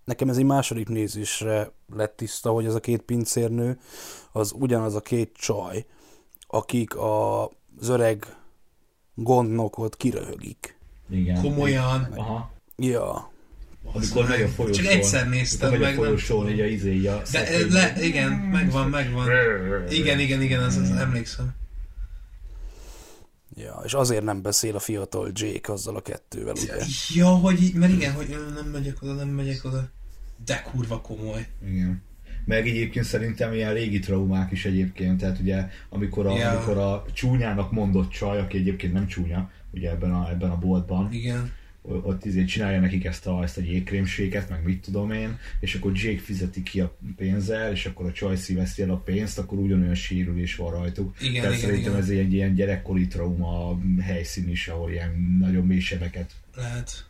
nekem 0.04 0.28
ez 0.28 0.36
egy 0.36 0.44
második 0.44 0.88
nézésre 0.88 1.72
lett 1.94 2.16
tiszta, 2.16 2.50
hogy 2.50 2.64
ez 2.64 2.74
a 2.74 2.80
két 2.80 3.02
pincérnő 3.02 3.78
az 4.32 4.52
ugyanaz 4.58 4.94
a 4.94 5.00
két 5.00 5.30
csaj, 5.34 5.86
akik 6.46 6.96
a, 6.96 7.44
az 7.44 7.88
öreg 7.88 8.36
gondnokot 9.14 9.96
kiröhögik. 9.96 10.78
Igen. 11.10 11.42
Komolyan. 11.42 12.02
Aha. 12.16 12.52
Ja, 12.76 13.32
Amikor 13.92 14.28
megy 14.28 14.42
a 14.42 14.48
folyosón. 14.48 14.84
Csak 14.84 14.92
egyszer 14.92 15.28
néztem 15.28 15.68
amikor 15.68 15.86
megy 15.86 15.96
meg, 15.96 16.04
a 16.04 16.06
folyosón, 16.06 16.50
így 16.50 16.60
a 16.60 16.64
izé, 16.64 17.06
a 17.06 17.22
De 17.32 17.66
le, 17.70 17.94
igen, 18.00 18.30
megvan, 18.32 18.88
megvan. 18.88 19.28
Igen, 19.88 20.18
igen, 20.18 20.42
igen, 20.42 20.62
az, 20.62 20.76
az 20.76 20.90
emlékszem. 20.90 21.54
Ja, 23.56 23.82
és 23.84 23.94
azért 23.94 24.24
nem 24.24 24.42
beszél 24.42 24.74
a 24.74 24.78
fiatal 24.78 25.30
Jake 25.34 25.72
azzal 25.72 25.96
a 25.96 26.00
kettővel, 26.00 26.54
ugye? 26.62 26.74
Ja, 27.14 27.26
hogy 27.28 27.62
így, 27.62 27.74
mert 27.74 27.92
igen, 27.92 28.12
hogy 28.12 28.36
nem 28.54 28.66
megyek 28.66 29.02
oda, 29.02 29.12
nem 29.12 29.28
megyek 29.28 29.64
oda. 29.64 29.88
De 30.44 30.62
kurva 30.72 31.00
komoly. 31.00 31.46
Igen. 31.66 32.02
Meg 32.44 32.68
egyébként 32.68 33.04
szerintem 33.04 33.52
ilyen 33.52 33.72
régi 33.72 33.98
traumák 33.98 34.50
is 34.52 34.64
egyébként, 34.64 35.20
tehát 35.20 35.38
ugye 35.38 35.68
amikor 35.88 36.26
a, 36.26 36.36
Ja. 36.36 36.50
amikor 36.50 36.78
a 36.78 37.04
csúnyának 37.12 37.72
mondott 37.72 38.10
csaj, 38.10 38.38
aki 38.40 38.58
egyébként 38.58 38.92
nem 38.92 39.06
csúnya, 39.06 39.50
ugye 39.72 39.90
ebben 39.90 40.14
a, 40.14 40.30
ebben 40.30 40.50
a 40.50 40.58
boltban, 40.58 41.12
Igen. 41.12 41.52
Ott 41.86 42.24
izé 42.24 42.44
csinálja 42.44 42.80
nekik 42.80 43.04
ezt 43.04 43.26
a, 43.26 43.42
ezt 43.42 43.58
a 43.58 43.60
jégkrémséget, 43.60 44.48
meg 44.48 44.64
mit 44.64 44.82
tudom 44.82 45.10
én, 45.10 45.38
és 45.60 45.74
akkor 45.74 45.92
Jake 45.94 46.20
fizeti 46.20 46.62
ki 46.62 46.80
a 46.80 46.96
pénzzel, 47.16 47.72
és 47.72 47.86
akkor 47.86 48.06
a 48.06 48.12
Csaj 48.12 48.36
szíveszti 48.36 48.82
el 48.82 48.90
a 48.90 48.96
pénzt, 48.96 49.38
akkor 49.38 49.58
ugyanolyan 49.58 49.94
sérülés 49.94 50.56
van 50.56 50.70
rajtuk. 50.70 51.20
Igen, 51.20 51.42
Tehát 51.42 51.56
igen, 51.56 51.68
szerintem 51.68 51.92
igen. 51.92 52.02
ez 52.02 52.08
egy 52.08 52.32
ilyen 52.32 52.54
gyerekkori 52.54 53.06
trauma 53.06 53.78
helyszín 54.00 54.48
is, 54.48 54.68
ahol 54.68 54.90
ilyen 54.90 55.36
nagyon 55.40 55.66
mély 55.66 55.80
sebeket. 55.80 56.32
Lehet. 56.54 57.06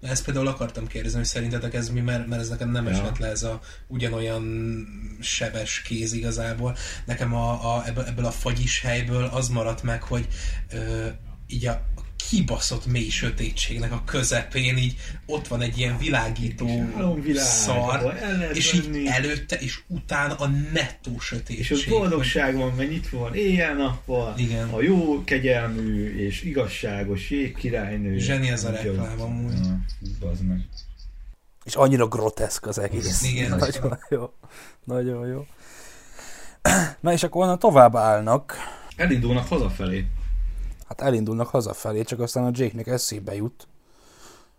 Ezt 0.00 0.24
például 0.24 0.46
akartam 0.46 0.86
kérdezni, 0.86 1.18
hogy 1.18 1.26
szerintetek 1.26 1.74
ez 1.74 1.88
mi, 1.90 2.00
mert, 2.00 2.26
mert 2.26 2.40
ez 2.40 2.48
nekem 2.48 2.70
nem 2.70 2.84
Ja. 2.84 2.90
esett 2.90 3.18
le 3.18 3.26
ez 3.26 3.42
a 3.42 3.60
ugyanolyan 3.86 4.86
sebes 5.20 5.82
kéz 5.82 6.12
igazából. 6.12 6.76
Nekem 7.04 7.34
a, 7.34 7.76
a, 7.76 7.86
ebből, 7.86 8.04
ebből 8.04 8.24
a 8.24 8.30
fagyis 8.30 8.80
helyből 8.80 9.24
az 9.24 9.48
maradt 9.48 9.82
meg, 9.82 10.02
hogy 10.02 10.28
ö, 10.72 11.06
így 11.46 11.66
a 11.66 11.90
kibaszott 12.28 12.86
mély 12.86 13.08
sötétségnek 13.08 13.92
a 13.92 14.02
közepén 14.06 14.76
így 14.76 14.96
ott 15.26 15.48
van 15.48 15.60
egy 15.60 15.78
ilyen 15.78 15.98
világító 15.98 16.66
ahol 16.96 17.22
szar, 17.34 18.18
és 18.52 18.72
így 18.72 18.90
menni. 18.90 19.08
előtte, 19.08 19.56
és 19.56 19.80
utána 19.86 20.34
a 20.34 20.46
nettó 20.72 21.18
sötétség. 21.18 21.58
És 21.58 21.70
az 21.70 21.84
boldogság 21.84 22.56
van, 22.56 22.72
mert 22.76 22.90
itt 22.90 23.08
van 23.08 23.34
éjjel-nappal, 23.34 24.34
Igen. 24.36 24.68
a 24.68 24.82
jó, 24.82 25.24
kegyelmű 25.24 26.16
és 26.16 26.42
igazságos 26.42 27.30
jégkirálynő. 27.30 28.18
Zseni 28.18 28.50
ez 28.50 28.64
a 28.64 28.70
reklám 28.70 29.20
amúgy. 29.20 29.58
Ja, 30.20 30.30
meg. 30.48 30.68
És 31.64 31.74
annyira 31.74 32.06
groteszk 32.06 32.66
az 32.66 32.78
egész. 32.78 33.22
Igen. 33.22 33.50
Nagyon 33.58 33.98
jó. 34.10 34.32
Nagyon 34.84 35.26
jó. 35.26 35.46
Na 37.00 37.12
és 37.12 37.22
akkor 37.22 37.42
onnan 37.42 37.58
tovább 37.58 37.96
állnak. 37.96 38.54
Elindulnak 38.96 39.48
hazafelé. 39.48 40.06
Hát 40.98 41.06
elindulnak 41.06 41.48
hazafelé, 41.48 42.02
csak 42.02 42.20
aztán 42.20 42.44
a 42.44 42.50
Jake-nek 42.52 42.86
eszébe 42.86 43.34
jut, 43.34 43.68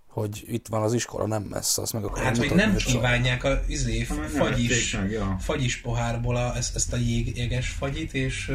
hogy 0.07 0.43
itt 0.47 0.67
van 0.67 0.81
az 0.81 0.93
iskola, 0.93 1.27
nem 1.27 1.43
messze, 1.43 1.81
azt 1.81 1.93
meg 1.93 2.03
akarja 2.03 2.23
Hát, 2.23 2.37
hogy 2.37 2.53
nem 2.53 2.75
kívánják 2.75 3.43
a 3.43 3.59
izé, 3.67 4.05
nem 4.09 4.27
fagyis, 4.27 4.95
meg, 4.95 5.11
ja. 5.11 5.37
fagyis 5.39 5.81
pohárból 5.81 6.35
a, 6.35 6.55
ezt, 6.55 6.75
ezt 6.75 6.93
a 6.93 6.97
jég, 6.97 7.37
jeges 7.37 7.69
fagyit, 7.69 8.13
és 8.13 8.51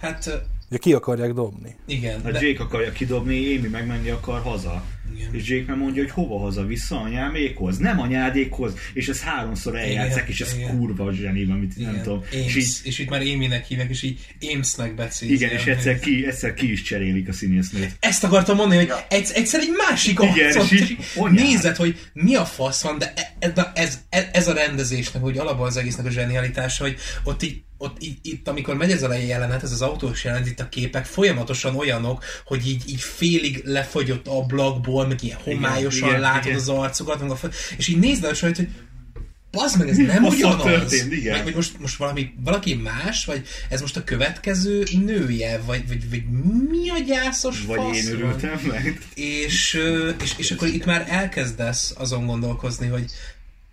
hát 0.00 0.46
Ugye 0.68 0.78
ki 0.78 0.92
akarják 0.92 1.32
dobni. 1.32 1.76
igen, 1.86 2.20
A 2.20 2.30
de, 2.30 2.46
Jake 2.46 2.62
akarja 2.62 2.92
kidobni, 2.92 3.56
Amy 3.56 3.68
megmenni 3.68 4.10
akar 4.10 4.40
haza. 4.42 4.84
Igen. 5.14 5.34
És 5.34 5.48
Jake 5.48 5.64
meg 5.66 5.78
mondja, 5.78 6.02
hogy 6.02 6.10
hova 6.10 6.38
haza, 6.38 6.66
vissza 6.66 7.00
anyámékhoz, 7.00 7.78
nem 7.78 8.00
anyádékhoz, 8.00 8.72
és 8.92 9.08
ez 9.08 9.20
háromszor 9.20 9.76
eljátszák, 9.76 10.16
Igen, 10.16 10.28
és 10.28 10.40
ez 10.40 10.54
igen. 10.56 10.78
kurva 10.78 11.12
zseni, 11.12 11.42
amit 11.50 11.76
nem 11.76 11.90
Igen. 11.90 12.02
tudom. 12.02 12.22
Ames, 12.32 12.44
És 12.46 12.56
így, 12.56 12.80
és 12.82 12.98
itt 12.98 13.08
már 13.08 13.20
Amy-nek 13.20 13.66
hívják, 13.66 13.90
és 13.90 14.02
így 14.02 14.20
Amesnek 14.54 14.94
beszél. 14.94 15.30
igen, 15.30 15.50
és 15.50 15.64
egyszer 15.64 15.98
ki, 15.98 16.26
egyszer 16.26 16.54
ki 16.54 16.72
is 16.72 16.82
cserélik 16.82 17.28
a 17.28 17.32
színésznőt. 17.32 17.96
Ezt 18.00 18.24
akartam 18.24 18.56
mondani, 18.56 18.84
hogy 18.86 18.92
egy, 19.08 19.30
egyszer 19.34 19.60
egy 19.60 19.72
másik 19.88 20.18
Igen, 20.22 20.46
arcot, 20.46 20.70
és 20.70 20.80
így 20.80 20.96
nézed, 21.30 21.76
hogy 21.76 21.98
mi 22.12 22.34
a 22.34 22.44
fasz 22.44 22.82
van, 22.82 22.98
de 22.98 23.12
e- 23.16 23.34
ez, 23.38 23.52
ez, 23.74 23.98
ez, 24.08 24.24
ez 24.32 24.48
a 24.48 24.52
rendezésnek, 24.52 25.22
hogy 25.22 25.38
alapban 25.38 25.66
az 25.66 25.76
egésznek 25.76 26.06
a 26.06 26.10
zsenialitása, 26.10 26.84
hogy 26.84 26.96
ott 27.24 27.42
így 27.42 27.62
ott 27.78 27.96
itt, 27.98 28.18
itt, 28.22 28.48
amikor 28.48 28.76
megy 28.76 28.90
ez 28.90 29.02
a 29.02 29.14
jelenet, 29.14 29.62
ez 29.62 29.72
az 29.72 29.82
autós 29.82 30.24
jelenet, 30.24 30.46
itt 30.46 30.60
a 30.60 30.68
képek 30.68 31.04
folyamatosan 31.04 31.76
olyanok, 31.76 32.24
hogy 32.44 32.68
így, 32.68 32.82
így 32.86 33.00
félig 33.00 33.62
lefagyott 33.64 34.26
ablakból, 34.26 34.93
meg 35.02 35.22
ilyen 35.22 35.38
homályosan 35.44 36.08
igen, 36.08 36.20
látod 36.20 36.44
igen. 36.44 36.58
az 36.58 36.68
arcukat, 36.68 37.20
meg 37.20 37.30
a, 37.30 37.36
fe- 37.36 37.54
és 37.76 37.88
így 37.88 37.98
nézd 37.98 38.24
a 38.24 38.34
sajt, 38.34 38.56
hogy 38.56 38.68
Bazd 39.50 39.78
meg, 39.78 39.88
ez 39.88 39.96
nem 39.96 40.22
faszal 40.22 40.36
ugyanaz. 40.54 40.62
történt, 40.62 41.12
igen. 41.12 41.34
Vagy, 41.34 41.44
vagy 41.44 41.54
most, 41.54 41.80
most 41.80 41.96
valami, 41.96 42.34
valaki 42.44 42.74
más, 42.74 43.24
vagy 43.24 43.46
ez 43.68 43.80
most 43.80 43.96
a 43.96 44.04
következő 44.04 44.86
nője, 45.04 45.58
vagy, 45.58 45.88
vagy, 45.88 46.10
vagy 46.10 46.22
mi 46.70 46.90
a 46.90 46.98
gyászos 46.98 47.64
Vagy 47.64 47.76
fasz 47.76 47.96
én 47.96 48.04
van? 48.04 48.14
örültem 48.14 48.60
meg. 48.68 49.00
És, 49.14 49.80
és, 50.22 50.32
és 50.36 50.50
akkor 50.50 50.68
itt 50.68 50.84
már 50.84 51.06
elkezdesz 51.08 51.94
azon 51.96 52.26
gondolkozni, 52.26 52.86
hogy 52.86 53.04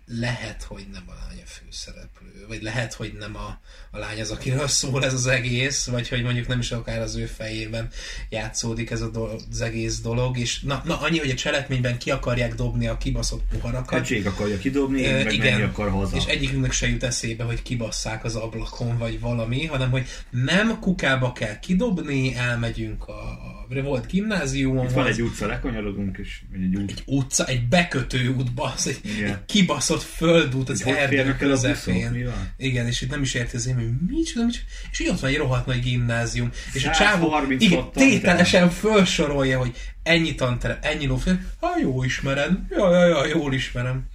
lehet, 0.06 0.62
hogy 0.62 0.86
nem 0.92 1.02
a 1.06 1.12
lány 1.12 1.42
a 1.44 1.48
főszereplő, 1.48 2.44
vagy 2.48 2.62
lehet, 2.62 2.94
hogy 2.94 3.12
nem 3.18 3.36
a, 3.36 3.60
a 3.94 3.98
lány 3.98 4.20
az, 4.20 4.30
akiről 4.30 4.68
szól 4.68 5.04
ez 5.04 5.12
az 5.12 5.26
egész, 5.26 5.86
vagy 5.86 6.08
hogy 6.08 6.22
mondjuk 6.22 6.46
nem 6.46 6.58
is 6.58 6.70
akár 6.70 7.00
az 7.00 7.16
ő 7.16 7.26
fejében 7.26 7.88
játszódik 8.28 8.90
ez 8.90 9.00
a 9.00 9.08
do- 9.10 9.42
az 9.50 9.60
egész 9.60 10.00
dolog, 10.00 10.38
és 10.38 10.60
na, 10.60 10.82
na 10.84 11.00
annyi, 11.00 11.18
hogy 11.18 11.30
a 11.30 11.34
cselekményben 11.34 11.98
ki 11.98 12.10
akarják 12.10 12.54
dobni 12.54 12.86
a 12.86 12.96
kibaszott 12.96 13.42
poharakat, 13.52 13.98
Hát 13.98 14.08
Jake 14.08 14.28
akarja 14.28 14.58
kidobni, 14.58 15.04
Ö, 15.04 15.22
meg 15.24 15.38
menni 15.38 15.62
akar 15.62 15.90
haza. 15.90 16.16
és 16.16 16.24
egyikünknek 16.24 16.72
se 16.72 16.88
jut 16.88 17.02
eszébe, 17.02 17.44
hogy 17.44 17.62
kibasszák 17.62 18.24
az 18.24 18.34
ablakon, 18.36 18.98
vagy 18.98 19.20
valami, 19.20 19.66
hanem 19.66 19.90
hogy 19.90 20.06
nem 20.30 20.78
kukába 20.80 21.32
kell 21.32 21.58
kidobni, 21.58 22.34
elmegyünk 22.36 23.08
a, 23.08 23.12
a 23.12 23.62
volt 23.80 24.06
gimnáziumon, 24.06 24.84
Itt 24.86 24.90
van 24.92 25.06
egy 25.06 25.22
utca, 25.22 25.46
lekanyarodunk, 25.46 26.18
és 26.18 26.40
egy 26.54 26.76
út. 26.76 26.90
egy 26.90 27.02
utca, 27.06 27.46
egy 27.46 27.68
bekötő 27.68 28.28
útba, 28.28 28.72
az 28.76 28.88
egy, 28.88 29.00
Igen. 29.16 29.28
egy 29.30 29.44
kibaszott 29.46 30.02
földút 30.02 30.68
az 30.68 30.84
erdő 30.86 31.36
közepén. 31.38 32.32
Igen, 32.56 32.86
és 32.86 33.00
itt 33.00 33.10
nem 33.10 33.22
is 33.22 33.34
érti 33.34 33.56
az 33.56 33.66
hogy 33.82 34.16
micsoda, 34.16 34.44
micsoda, 34.44 34.66
és 34.90 34.98
így 34.98 35.08
ott 35.08 35.20
van 35.20 35.30
egy 35.30 35.36
rohadt 35.36 35.66
nagy 35.66 35.80
gimnázium, 35.80 36.50
és 36.72 36.84
a 36.84 36.92
136 36.92 36.94
csávó 36.94 37.52
igen, 37.52 37.90
tételesen 37.92 38.70
felsorolja, 38.70 39.58
hogy 39.58 39.76
ennyi 40.02 40.34
tanterem, 40.34 40.78
ennyi 40.80 41.06
lófér, 41.06 41.38
ha 41.60 41.78
jó 41.80 42.04
ismered, 42.04 42.58
ja, 42.70 42.90
ja, 42.90 43.06
ja, 43.06 43.26
jól 43.26 43.54
ismerem. 43.54 44.10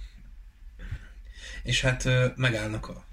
És 1.62 1.80
hát 1.80 2.08
megállnak 2.36 2.88
a 2.88 3.04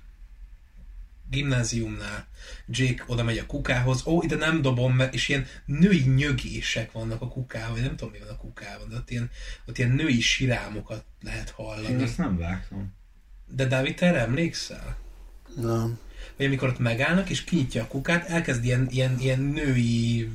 gimnáziumnál, 1.29 2.27
Jake 2.67 3.03
oda 3.07 3.23
megy 3.23 3.37
a 3.37 3.45
kukához, 3.45 4.05
ó, 4.05 4.21
ide 4.21 4.35
nem 4.35 4.61
dobom, 4.61 4.95
mert 4.95 5.13
és 5.13 5.29
ilyen 5.29 5.45
női 5.65 6.01
nyögések 6.01 6.91
vannak 6.91 7.21
a 7.21 7.27
kukában, 7.27 7.71
vagy 7.71 7.81
nem 7.81 7.95
tudom, 7.95 8.13
mi 8.13 8.19
van 8.19 8.27
a 8.27 8.37
kukában, 8.37 8.89
de 8.89 8.95
ott 8.95 9.09
ilyen, 9.09 9.29
ott 9.65 9.77
ilyen 9.77 9.91
női 9.91 10.21
sirámokat 10.21 11.05
lehet 11.21 11.47
Én 11.47 11.53
hallani. 11.55 12.03
ezt 12.03 12.17
nem 12.17 12.37
vágtam. 12.37 12.93
De 13.47 13.65
Dávid, 13.65 13.95
te 13.95 14.05
erre 14.05 14.19
emlékszel? 14.19 14.97
Nem. 15.55 15.99
Vagy 16.37 16.45
amikor 16.45 16.67
ott 16.69 16.79
megállnak, 16.79 17.29
és 17.29 17.43
kinyitja 17.43 17.83
a 17.83 17.87
kukát, 17.87 18.29
elkezd 18.29 18.63
ilyen, 18.63 18.87
ilyen, 18.91 19.19
ilyen 19.19 19.39
női, 19.39 20.29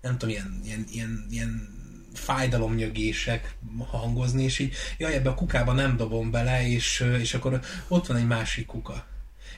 nem 0.00 0.18
tudom, 0.18 0.34
ilyen, 0.34 0.60
ilyen, 0.64 0.86
ilyen, 0.90 1.26
ilyen 1.30 1.80
fájdalomnyögések 2.14 3.54
hangozni, 3.78 4.42
és 4.42 4.58
így, 4.58 4.74
jaj, 4.98 5.14
ebbe 5.14 5.30
a 5.30 5.34
kukába 5.34 5.72
nem 5.72 5.96
dobom 5.96 6.30
bele, 6.30 6.68
és, 6.68 7.04
és 7.20 7.34
akkor 7.34 7.60
ott 7.88 8.06
van 8.06 8.16
egy 8.16 8.26
másik 8.26 8.66
kuka. 8.66 9.06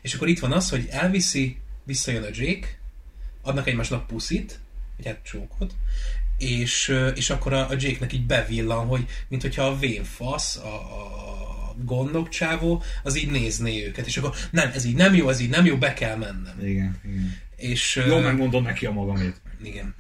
És 0.03 0.15
akkor 0.15 0.29
itt 0.29 0.39
van 0.39 0.53
az, 0.53 0.71
hogy 0.71 0.89
elviszi, 0.91 1.59
visszajön 1.85 2.23
a 2.23 2.29
Jake, 2.33 2.79
adnak 3.43 3.67
egymásnak 3.69 4.07
puszit, 4.07 4.61
vagy 4.97 5.07
hát 5.07 5.23
csókot, 5.23 5.75
és, 6.39 6.95
és 7.15 7.31
akkor 7.31 7.53
a, 7.53 7.69
a 7.69 7.75
Jake-nek 7.79 8.13
így 8.13 8.27
bevillan, 8.27 8.87
hogy 8.87 9.07
mint 9.29 9.43
hogyha 9.43 9.67
a 9.67 9.79
vén 9.79 10.05
fasz, 10.05 10.57
a, 10.57 10.75
a 10.75 11.64
gondok 11.85 12.29
csávó, 12.29 12.83
az 13.03 13.17
így 13.17 13.31
nézné 13.31 13.87
őket, 13.87 14.07
és 14.07 14.17
akkor 14.17 14.35
nem, 14.51 14.71
ez 14.75 14.85
így 14.85 14.97
nem 14.97 15.15
jó, 15.15 15.29
ez 15.29 15.41
így 15.41 15.51
nem 15.51 15.65
jó, 15.65 15.77
be 15.77 15.93
kell 15.93 16.17
mennem. 16.17 16.59
Igen, 16.61 17.01
igen. 17.05 17.37
És, 17.57 18.03
Jó, 18.09 18.19
megmondom 18.19 18.63
neki 18.63 18.87
a 18.87 18.93
magamét. 18.93 19.41
igen. 19.63 19.95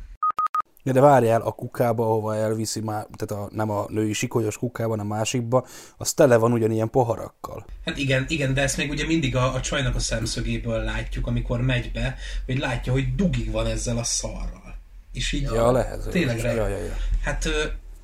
Ja, 0.86 0.92
de 0.92 1.00
várjál, 1.00 1.40
a 1.40 1.52
kukába, 1.52 2.04
ahova 2.04 2.36
elviszi 2.36 2.80
már, 2.80 3.06
tehát 3.16 3.44
a, 3.44 3.48
nem 3.54 3.70
a 3.70 3.86
női 3.88 4.12
sikolyos 4.12 4.58
kukába, 4.58 4.90
hanem 4.90 5.10
a 5.10 5.14
másikba, 5.14 5.66
az 5.96 6.12
tele 6.12 6.36
van 6.36 6.52
ugyanilyen 6.52 6.90
poharakkal. 6.90 7.66
Hát 7.84 7.98
igen, 7.98 8.24
igen, 8.28 8.54
de 8.54 8.62
ezt 8.62 8.76
még 8.76 8.90
ugye 8.90 9.06
mindig 9.06 9.36
a, 9.36 9.54
a 9.54 9.60
csajnak 9.60 9.94
a 9.94 9.98
szemszögéből 9.98 10.82
látjuk, 10.82 11.26
amikor 11.26 11.60
megy 11.60 11.92
be, 11.92 12.16
hogy 12.46 12.58
látja, 12.58 12.92
hogy 12.92 13.14
dugig 13.14 13.50
van 13.50 13.66
ezzel 13.66 13.98
a 13.98 14.04
szarral. 14.04 14.74
És 15.12 15.32
így 15.32 15.42
Ja, 15.42 15.72
lehet. 15.72 16.08
tényleg 16.10 16.36
ja, 16.38 16.44
rá. 16.44 16.52
ja, 16.52 16.68
ja. 16.78 16.96
Hát, 17.22 17.48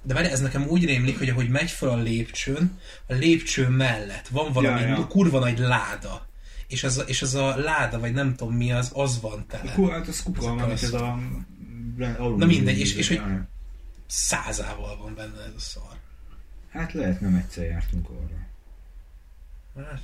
de 0.02 0.14
várj, 0.14 0.26
ez 0.26 0.40
nekem 0.40 0.66
úgy 0.68 0.84
rémlik, 0.84 1.18
hogy 1.18 1.28
ahogy 1.28 1.48
megy 1.48 1.70
fel 1.70 1.88
a 1.88 1.96
lépcsőn, 1.96 2.78
a 3.08 3.12
lépcső 3.12 3.68
mellett 3.68 4.28
van 4.28 4.52
valami 4.52 4.80
Ja, 4.80 4.86
ja. 4.86 5.06
kurva 5.06 5.38
nagy 5.38 5.58
láda. 5.58 6.26
És 6.66 6.84
az, 6.84 6.98
a, 6.98 7.02
és 7.02 7.22
az 7.22 7.34
a 7.34 7.56
láda, 7.56 7.98
vagy 8.00 8.12
nem 8.12 8.34
tudom 8.34 8.54
mi 8.54 8.72
az, 8.72 8.90
az 8.94 9.20
van 9.20 9.44
tele. 9.48 9.72
Hú, 9.72 9.86
hát 9.88 10.08
ez 10.08 10.22
kuka, 10.22 10.52
az- 10.54 10.82
ez 10.82 10.92
a... 10.92 11.18
Na 12.36 12.46
mindegy, 12.46 12.78
és- 12.78 12.94
és 12.94 13.08
hogy-. 13.08 13.20
Százával 14.06 14.96
van 14.96 15.14
benne 15.14 15.42
ez 15.42 15.52
a 15.56 15.60
szar. 15.60 15.98
Hát 16.70 16.92
lehet 16.92 17.20
nem 17.20 17.34
egyszer 17.34 17.64
jártunk 17.64 18.08
arra. 18.08 18.38
Hát, 19.86 20.00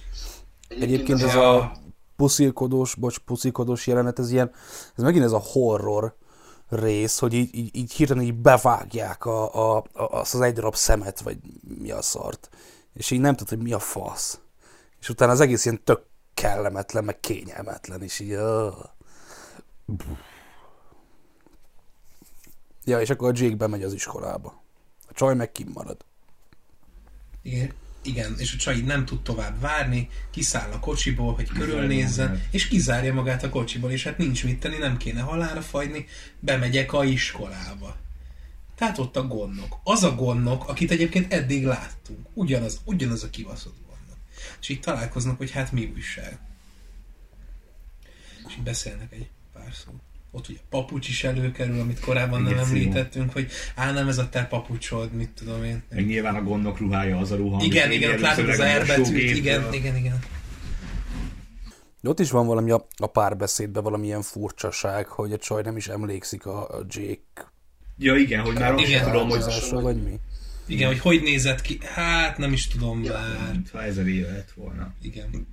Egyébként 0.69 1.23
ez 1.23 1.35
a 1.35 1.73
puszilkodós, 2.17 2.95
bocs, 2.95 3.19
puszilkodós 3.19 3.87
jelenet, 3.87 4.19
ez 4.19 4.31
ilyen, 4.33 4.51
ez 4.97 5.03
megint 5.03 5.25
ez 5.25 5.33
a 5.33 5.39
horror 5.45 6.17
rész, 6.69 7.19
hogy 7.19 7.33
így, 7.33 7.55
így, 7.55 7.77
így 7.77 7.93
hirtelen 7.93 8.23
így 8.23 8.35
bevágják 8.35 9.25
a, 9.25 9.55
a, 9.55 9.77
a, 9.93 10.03
azt 10.03 10.35
az 10.35 10.41
egy 10.41 10.55
darab 10.55 10.75
szemet, 10.75 11.21
vagy 11.21 11.39
mi 11.79 11.91
a 11.91 12.03
szart. 12.03 12.49
És 12.95 13.11
így 13.11 13.21
nem 13.21 13.35
tudod, 13.35 13.49
hogy 13.49 13.63
mi 13.63 13.73
a 13.73 13.79
fasz. 13.79 14.41
És 15.01 15.09
utána 15.09 15.33
az 15.33 15.41
egész 15.41 15.65
ilyen 15.65 15.85
tök 15.85 16.05
kellemetlen, 16.35 17.05
meg 17.05 17.21
kényelmetlen, 17.21 18.03
és 18.03 18.19
így... 18.19 18.35
Uh. 18.35 18.75
Ja, 22.85 23.01
és 23.01 23.11
akkor 23.11 23.29
a 23.29 23.33
Jake 23.35 23.57
bemegy 23.57 23.83
az 23.83 23.93
iskolába. 23.93 24.63
A 25.09 25.13
csaj 25.13 25.35
meg 25.35 25.53
kimarad. 25.53 26.05
Igen, 27.43 27.73
igen, 28.07 28.35
és 28.39 28.67
a 28.67 28.71
így 28.71 28.85
nem 28.85 29.05
tud 29.05 29.23
tovább 29.23 29.61
várni, 29.61 30.09
kiszáll 30.31 30.71
a 30.71 30.79
kocsiból, 30.79 31.35
hogy 31.35 31.49
körülnézzen, 31.49 32.43
és 32.51 32.69
kizárja 32.69 33.15
magát 33.15 33.43
a 33.43 33.49
kocsiból, 33.49 33.91
és 33.91 34.05
hát 34.05 34.19
nincs 34.19 34.45
mit 34.45 34.61
tenni, 34.61 34.77
nem 34.77 34.97
kéne 34.97 35.21
halára 35.21 35.63
fagyni, 35.63 36.07
bemegyek 36.41 36.93
a 36.93 37.05
iskolába. 37.05 37.97
Tehát 38.77 38.99
ott 38.99 39.17
a 39.17 39.27
gondnok. 39.27 39.81
Az 39.83 40.03
a 40.03 40.15
gondnok, 40.15 40.69
akit 40.69 40.91
egyébként 40.91 41.33
eddig 41.33 41.65
láttunk. 41.65 42.27
Ugyanaz, 42.35 42.81
ugyanaz 42.85 43.23
a 43.23 43.31
kibaszott 43.31 43.77
gondnok. 43.89 44.19
És 44.61 44.69
így 44.69 44.81
találkoznak, 44.81 45.37
hogy 45.37 45.51
hát 45.51 45.73
mi 45.73 45.93
újság. 45.95 46.39
És 48.49 48.57
így 48.57 48.63
beszélnek 48.63 49.13
egy 49.13 49.29
pár 49.53 49.73
szót. 49.73 50.06
Ott 50.37 50.49
ugye 50.49 50.59
papucs 50.71 51.09
is 51.09 51.25
előkerül, 51.25 51.81
amit 51.81 52.01
korábban 52.01 52.43
nem 52.43 52.53
Igen, 52.53 52.65
említettünk, 52.65 53.33
hogy 53.33 53.49
á, 53.75 53.93
nem 53.93 54.09
ez 54.09 54.19
a 54.19 54.29
te 54.29 54.45
papucsod, 54.45 55.13
mit 55.13 55.31
tudom 55.31 55.65
én. 55.65 55.83
Meg 55.91 56.07
nyilván 56.07 56.35
a 56.35 56.43
gondok 56.43 56.79
ruhája 56.79 57.19
az 57.19 57.31
a 57.31 57.37
ruha. 57.37 57.65
Igen, 57.65 57.93
igen, 57.93 58.21
látod 58.21 58.49
az 58.49 58.59
a 58.59 58.79
R 58.79 58.87
betűt, 58.87 58.99
mosógépből. 58.99 59.37
igen, 59.37 59.73
igen, 59.73 59.97
igen. 59.97 60.19
De 62.01 62.09
ott 62.09 62.21
is 62.21 62.31
van 62.31 62.47
valami 62.47 62.71
a, 62.71 62.87
a 62.97 63.07
párbeszédben 63.07 63.83
valamilyen 63.83 64.23
furcsaság, 64.23 65.07
hogy 65.07 65.33
a 65.33 65.39
csaj 65.39 65.63
nem 65.63 65.77
is 65.77 65.89
emlékszik 65.89 66.47
a, 66.47 66.69
a 66.69 66.85
Jake 66.89 67.53
Ja 67.99 68.17
igen, 68.17 68.41
hogy 68.41 68.55
már 68.55 68.73
azt 68.73 69.03
tudom, 69.03 69.29
hogy 69.29 69.43
vagy 69.71 70.03
mi. 70.03 70.21
Igen, 70.67 70.87
hogy 70.87 70.99
hogy 70.99 71.23
nézett 71.23 71.61
ki? 71.61 71.79
Hát 71.83 72.39
nem 72.39 72.53
is 72.53 72.67
tudom 72.67 73.01
már. 73.01 73.51
mintha 73.53 73.83
ezer 73.83 74.07
éve 74.07 74.33
lett 74.33 74.53
volna. 74.55 74.93
Igen. 75.03 75.47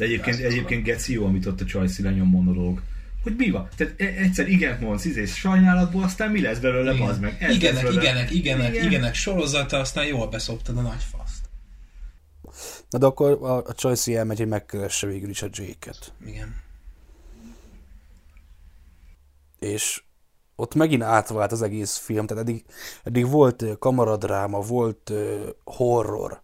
De 0.00 0.06
egyébként, 0.06 0.38
egyébként 0.38 0.84
geci 0.84 1.12
jó, 1.12 1.26
amit 1.26 1.46
ott 1.46 1.60
a 1.60 1.64
Csajci 1.64 2.02
lenyon 2.02 2.26
monológ. 2.26 2.82
Hogy 3.22 3.34
mi 3.36 3.50
van? 3.50 3.68
Tehát 3.76 4.00
e- 4.00 4.04
egyszer 4.04 4.48
igen 4.48 4.78
mondsz, 4.80 5.04
izé, 5.04 5.24
sajnálatból, 5.24 6.02
aztán 6.02 6.30
mi 6.30 6.40
lesz 6.40 6.58
belőle, 6.58 6.92
Igen. 6.92 7.06
bazd 7.06 7.20
meg? 7.20 7.36
Ez 7.40 7.54
igenek, 7.54 7.82
belőle. 7.82 8.02
igenek, 8.02 8.30
igenek, 8.30 8.74
Igen. 8.74 8.86
igenek 8.86 9.14
sorozata, 9.14 9.78
aztán 9.78 10.06
jól 10.06 10.28
beszoptad 10.28 10.76
a 10.76 10.80
nagy 10.80 11.02
faszt. 11.10 11.48
Na 12.90 12.98
de 12.98 13.06
akkor 13.06 13.30
a, 13.30 13.56
a 13.56 13.72
Chelsea 13.72 14.18
elmegy, 14.18 14.38
hogy 14.38 14.48
megkeresse 14.48 15.06
végül 15.06 15.30
is 15.30 15.42
a 15.42 15.48
Jake-et. 15.50 16.12
Igen. 16.26 16.54
És 19.58 20.02
ott 20.56 20.74
megint 20.74 21.02
átvált 21.02 21.52
az 21.52 21.62
egész 21.62 21.96
film, 21.96 22.26
tehát 22.26 22.42
eddig, 22.42 22.64
eddig 23.04 23.26
volt 23.26 23.64
kamaradráma, 23.78 24.60
volt 24.60 25.12
horror, 25.64 26.42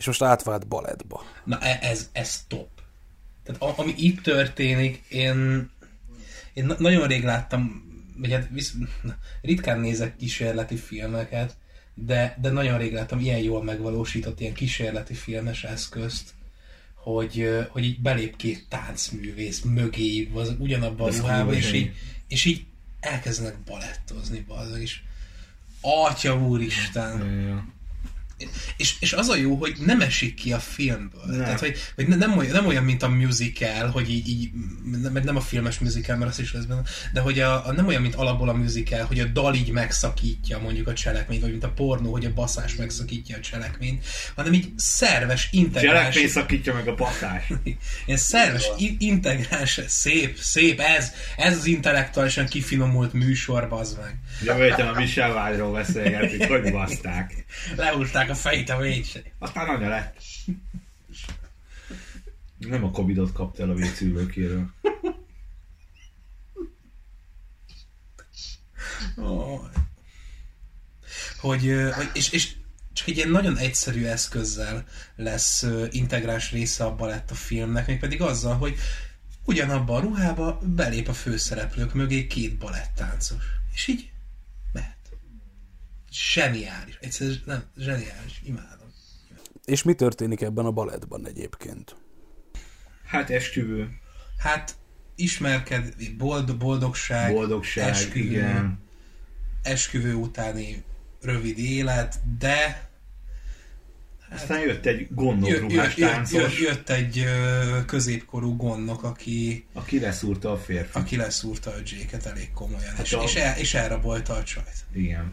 és 0.00 0.06
most 0.06 0.22
átvált 0.22 0.66
balettba. 0.66 1.24
Na 1.44 1.58
e- 1.58 1.78
ez, 1.82 2.08
ez 2.12 2.44
top. 2.48 2.68
Tehát 3.44 3.62
a, 3.62 3.80
ami 3.80 3.94
itt 3.96 4.22
történik, 4.22 5.04
én, 5.08 5.70
én 6.52 6.64
na- 6.64 6.76
nagyon 6.78 7.06
rég 7.06 7.24
láttam, 7.24 7.84
vagy 8.16 8.32
hát 8.32 8.48
visz, 8.50 8.74
ritkán 9.42 9.80
nézek 9.80 10.16
kísérleti 10.16 10.76
filmeket, 10.76 11.56
de, 11.94 12.36
de 12.40 12.50
nagyon 12.50 12.78
rég 12.78 12.92
láttam 12.92 13.18
ilyen 13.18 13.38
jól 13.38 13.62
megvalósított 13.62 14.40
ilyen 14.40 14.54
kísérleti 14.54 15.14
filmes 15.14 15.64
eszközt, 15.64 16.30
hogy, 16.94 17.66
hogy 17.68 17.84
így 17.84 18.00
belép 18.00 18.36
két 18.36 18.66
táncművész 18.68 19.60
mögé, 19.60 20.30
az 20.34 20.54
ugyanabban 20.58 21.06
a 21.06 21.10
Ez 21.10 21.20
ruhába, 21.20 21.42
kurva 21.42 21.58
és 21.58 21.72
így, 21.72 21.92
és 22.28 22.44
így 22.44 22.64
elkezdenek 23.00 23.58
balettozni, 23.58 24.44
bazdmeg, 24.48 24.80
és 24.80 25.00
Atya 25.80 26.36
úristen! 26.36 27.18
Ja, 27.18 27.48
ja. 27.48 27.78
És, 28.76 28.94
és 29.00 29.12
az 29.12 29.28
a 29.28 29.36
jó, 29.36 29.54
hogy 29.54 29.76
nem 29.84 30.00
esik 30.00 30.34
ki 30.34 30.52
a 30.52 30.58
filmből. 30.58 31.24
Nem. 31.26 31.38
Tehát, 31.38 31.60
hogy, 31.60 31.76
hogy 31.94 32.08
ne- 32.08 32.16
nem, 32.16 32.38
olyan, 32.38 32.52
nem 32.52 32.66
olyan, 32.66 32.84
mint 32.84 33.02
a 33.02 33.08
musical, 33.08 33.88
hogy 33.88 34.10
így, 34.10 34.28
így 34.28 34.50
nem, 35.02 35.18
nem 35.24 35.36
a 35.36 35.40
filmes 35.40 35.78
musical, 35.78 36.16
mert 36.16 36.30
az 36.30 36.38
is 36.38 36.52
lesz 36.52 36.64
benne, 36.64 36.82
de 37.12 37.20
hogy 37.20 37.38
a, 37.38 37.66
a, 37.66 37.72
nem 37.72 37.86
olyan, 37.86 38.02
mint 38.02 38.14
alapból 38.14 38.48
a 38.48 38.52
musical, 38.52 39.04
hogy 39.04 39.20
a 39.20 39.24
dal 39.24 39.54
így 39.54 39.70
megszakítja 39.70 40.58
mondjuk 40.58 40.88
a 40.88 40.92
cselekményt, 40.92 41.40
vagy 41.40 41.50
mint 41.50 41.64
a 41.64 41.70
pornó, 41.70 42.12
hogy 42.12 42.24
a 42.24 42.32
baszás 42.32 42.74
megszakítja 42.74 43.36
a 43.36 43.40
cselekményt, 43.40 44.04
hanem 44.34 44.52
így 44.52 44.68
szerves, 44.76 45.48
integráns, 45.52 46.14
Cselekmény 46.14 46.28
szakítja 46.28 46.74
meg 46.74 46.88
a 46.88 46.94
patás. 46.94 47.52
ilyen 48.06 48.18
szerves, 48.18 48.64
in- 48.76 49.00
integráns, 49.00 49.80
szép, 49.86 50.38
szép, 50.38 50.80
ez, 50.80 51.12
ez 51.36 51.56
az 51.56 51.66
intellektuálisan 51.66 52.46
kifinomult 52.46 53.12
műsor, 53.12 53.68
bazd 53.68 53.98
meg. 53.98 54.18
Jövő 54.42 54.64
héten 54.64 54.88
a 54.88 54.98
Michel 54.98 55.32
vágyról 55.32 55.72
beszélgetünk, 55.72 56.44
hogy 56.44 56.72
baszták. 56.72 57.44
Leúrták 57.76 58.29
a 58.30 58.34
fejét 58.34 58.68
a 58.68 58.78
végség. 58.78 59.32
Aztán 59.38 59.68
anya 59.68 59.88
lett. 59.88 60.22
Nem 62.58 62.84
a 62.84 62.90
Covidot 62.90 63.32
kapta 63.32 63.62
el 63.62 63.70
a 63.70 63.74
vécülőkéről. 63.74 64.70
Oh. 69.16 69.60
Hogy, 71.40 71.74
hogy 71.94 72.10
és, 72.12 72.30
és 72.30 72.54
csak 72.92 73.08
egy 73.08 73.16
ilyen 73.16 73.30
nagyon 73.30 73.56
egyszerű 73.56 74.04
eszközzel 74.04 74.84
lesz 75.16 75.62
ö, 75.62 75.86
integráns 75.90 76.50
része 76.50 76.84
a 76.84 76.94
balett 76.94 77.30
a 77.30 77.34
filmnek, 77.34 77.86
mégpedig 77.86 78.22
azzal, 78.22 78.56
hogy 78.56 78.76
ugyanabban 79.44 79.96
a 79.96 80.00
ruhába 80.00 80.58
belép 80.62 81.08
a 81.08 81.12
főszereplők 81.12 81.94
mögé 81.94 82.26
két 82.26 82.58
balettáncos. 82.58 83.42
És 83.74 83.86
így. 83.86 84.09
Zseniális. 86.12 86.96
Egyszerűen 87.00 87.42
nem, 87.44 87.64
zseniális. 87.78 88.40
Imádom. 88.44 88.88
És 89.64 89.82
mi 89.82 89.94
történik 89.94 90.40
ebben 90.40 90.64
a 90.64 90.70
balettban 90.70 91.26
egyébként? 91.26 91.96
Hát 93.04 93.30
esküvő, 93.30 93.88
Hát 94.38 94.74
ismerked, 95.16 95.94
bold, 96.16 96.56
boldogság, 96.56 97.32
boldogság, 97.32 97.88
esküvő, 97.88 98.24
igen. 98.28 98.78
esküvő 99.62 100.14
utáni 100.14 100.84
rövid 101.20 101.58
élet, 101.58 102.20
de 102.38 102.88
Aztán 104.32 104.60
jött 104.60 104.86
egy 104.86 105.06
gondok 105.14 105.48
Jö, 105.48 105.54
jö, 105.54 105.60
ruhás 105.60 105.96
jö, 105.96 106.06
jö, 106.06 106.12
táncos, 106.12 106.60
jött 106.60 106.88
egy 106.90 107.18
ö, 107.18 107.84
középkorú 107.86 108.56
gondnok, 108.56 109.02
aki, 109.02 109.66
aki 109.72 110.00
leszúrta 110.00 110.52
a 110.52 110.56
férfi. 110.58 110.98
aki 110.98 111.16
leszúrta 111.16 111.70
a 111.70 111.74
Jake-et 111.84 112.26
elég 112.26 112.52
komolyan, 112.52 112.94
Hát 112.94 113.04
és, 113.06 113.12
a- 113.12 113.22
és, 113.22 113.34
el, 113.34 113.58
és 113.58 113.74
elrabolta 113.74 114.32
a 114.34 114.42
csajt. 114.42 114.84
Igen. 114.92 115.32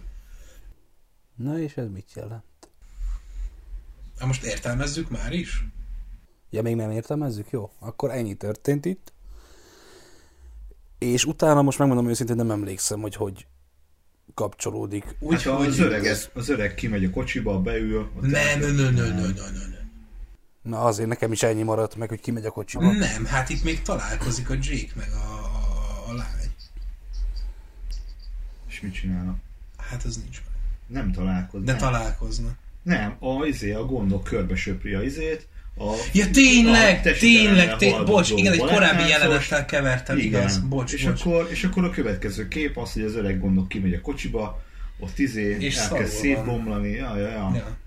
Na 1.38 1.60
és 1.60 1.78
ez 1.78 1.88
mit 1.90 2.14
jelent? 2.16 2.44
Na 4.20 4.26
most 4.26 4.44
értelmezzük 4.44 5.10
már 5.10 5.34
is? 5.34 5.64
Ja, 6.50 6.62
még 6.62 6.76
nem 6.76 6.92
értelmezzük? 6.92 7.50
Jó, 7.50 7.72
akkor 7.80 8.12
ennyi 8.12 8.34
történt 8.34 8.86
itt. 8.86 9.14
És 10.98 11.26
utána 11.26 11.62
most 11.62 11.78
megmondom 11.80 12.10
őszintén, 12.10 12.36
nem 12.36 12.52
emlékszem, 12.52 13.02
hogy 13.02 13.16
hogy 13.16 13.48
kapcsolódik. 14.34 15.16
Úgy, 15.20 15.44
hát 15.44 15.60
az, 15.60 15.80
öreg, 15.80 16.18
az 16.34 16.50
öreg 16.50 16.74
kimegy 16.76 17.06
a 17.06 17.10
kocsiba, 17.10 17.62
beül. 17.62 18.12
ott 18.16 18.22
Ne, 18.22 18.40
el- 18.40 18.60
ne, 18.60 18.72
ne, 18.72 18.90
ne, 18.90 18.90
ne, 18.90 19.10
ne, 19.10 19.28
ne, 19.32 19.66
ne. 19.68 19.76
Na 20.62 20.82
azért 20.84 21.08
nekem 21.08 21.32
is 21.32 21.44
ennyi 21.44 21.64
maradt 21.64 21.96
meg, 21.96 22.10
hogy 22.10 22.20
kimegy 22.20 22.46
a 22.46 22.52
kocsiba. 22.52 22.92
Nem, 22.92 23.26
hát 23.26 23.50
itt 23.50 23.64
még 23.64 23.82
találkozik 23.82 24.50
a 24.50 24.54
Jake 24.54 24.92
meg 24.96 25.10
a, 25.12 25.34
a, 25.34 26.10
a 26.10 26.14
lány. 26.14 26.52
És 28.68 28.82
mit 28.82 28.94
csinálnak? 28.94 29.38
Hát 29.78 30.06
ez 30.06 30.18
nincs 30.18 30.42
meg. 30.46 30.56
Nem 30.88 31.12
találkoznak. 31.12 31.66
De 31.66 31.72
nem. 31.72 31.82
találkoznak. 31.82 32.56
Nem, 32.84 33.16
a, 33.20 33.46
izé, 33.46 33.72
a 33.72 33.86
gondok 33.86 34.24
körbe 34.24 34.56
söpri 34.56 34.94
a 34.94 35.02
izét. 35.02 35.48
A, 35.80 35.94
Ja 36.14 36.30
tényleg, 36.30 37.02
a 37.06 37.12
tényleg, 37.20 37.76
té- 37.76 37.92
haladó 37.92 38.14
bocs, 38.14 38.32
igen, 38.32 38.54
egy 38.54 38.60
korábbi 38.60 39.08
jelenettel 39.08 39.66
kevertem, 39.66 40.18
Igen. 40.18 40.28
igaz, 40.42 40.58
bocs, 40.58 40.94
és, 40.94 41.04
bocs. 41.04 41.20
Akkor, 41.22 41.48
és 41.52 41.64
akkor 41.64 41.84
a 41.84 41.90
következő 41.90 42.48
kép 42.48 42.78
az, 42.78 42.94
hogy 42.94 43.02
az 43.02 43.16
öreg 43.16 43.40
gondok 43.40 43.68
kimegy 43.68 43.94
a 43.94 44.02
kocsiba, 44.02 44.62
ott 45.00 45.20
izé 45.20 45.58
És 45.60 45.76
elkezd 45.76 46.14
szétbomlani, 46.14 46.90
ja, 46.90 47.18
ja, 47.18 47.28
ja. 47.28 47.52
Ja. 47.56 47.78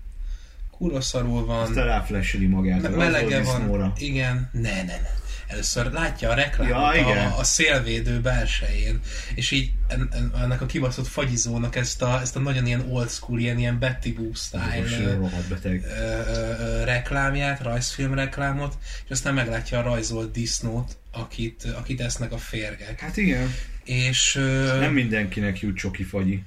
Kurva 0.77 1.01
szarul 1.01 1.45
van. 1.45 1.59
Aztán 1.61 1.85
ráflesseli 1.85 2.45
magát 2.45 2.95
melege 2.95 3.43
van. 3.43 3.93
Igen. 3.97 4.49
Ne, 4.51 4.75
ne, 4.75 4.83
ne. 4.83 5.20
Először 5.51 5.91
látja 5.91 6.29
a 6.29 6.33
reklámot 6.33 6.95
Ja, 6.95 7.01
igen. 7.01 7.31
a, 7.31 7.37
a 7.37 7.43
szélvédő 7.43 8.19
belsején, 8.19 8.99
és 9.35 9.51
így 9.51 9.71
en, 9.87 10.07
en, 10.11 10.31
ennek 10.41 10.61
a 10.61 10.65
kibaszott 10.65 11.07
fagyizónak 11.07 11.75
ezt 11.75 12.01
a, 12.01 12.19
ezt 12.21 12.35
a 12.35 12.39
nagyon 12.39 12.65
ilyen 12.65 12.85
old 12.89 13.09
school, 13.09 13.39
ilyen, 13.39 13.59
ilyen 13.59 13.79
Betty 13.79 14.13
Boo 14.15 14.25
Most 14.27 14.41
style 14.43 14.83
ö, 14.97 16.31
ö, 16.31 16.55
ö, 16.59 16.83
reklámját, 16.83 17.61
rajzfilm 17.61 18.13
reklámot, 18.13 18.77
és 19.05 19.09
aztán 19.11 19.33
meglátja 19.33 19.79
a 19.79 19.81
rajzolt 19.81 20.31
disznót, 20.31 20.97
akit, 21.11 21.63
akit 21.63 22.01
esznek 22.01 22.31
a 22.31 22.37
férgek. 22.37 22.99
Hát 22.99 23.17
igen, 23.17 23.53
És, 23.83 24.35
ö, 24.35 24.79
nem 24.79 24.93
mindenkinek 24.93 25.59
jut 25.59 25.77
csoki 25.77 26.03
fagyi. 26.03 26.43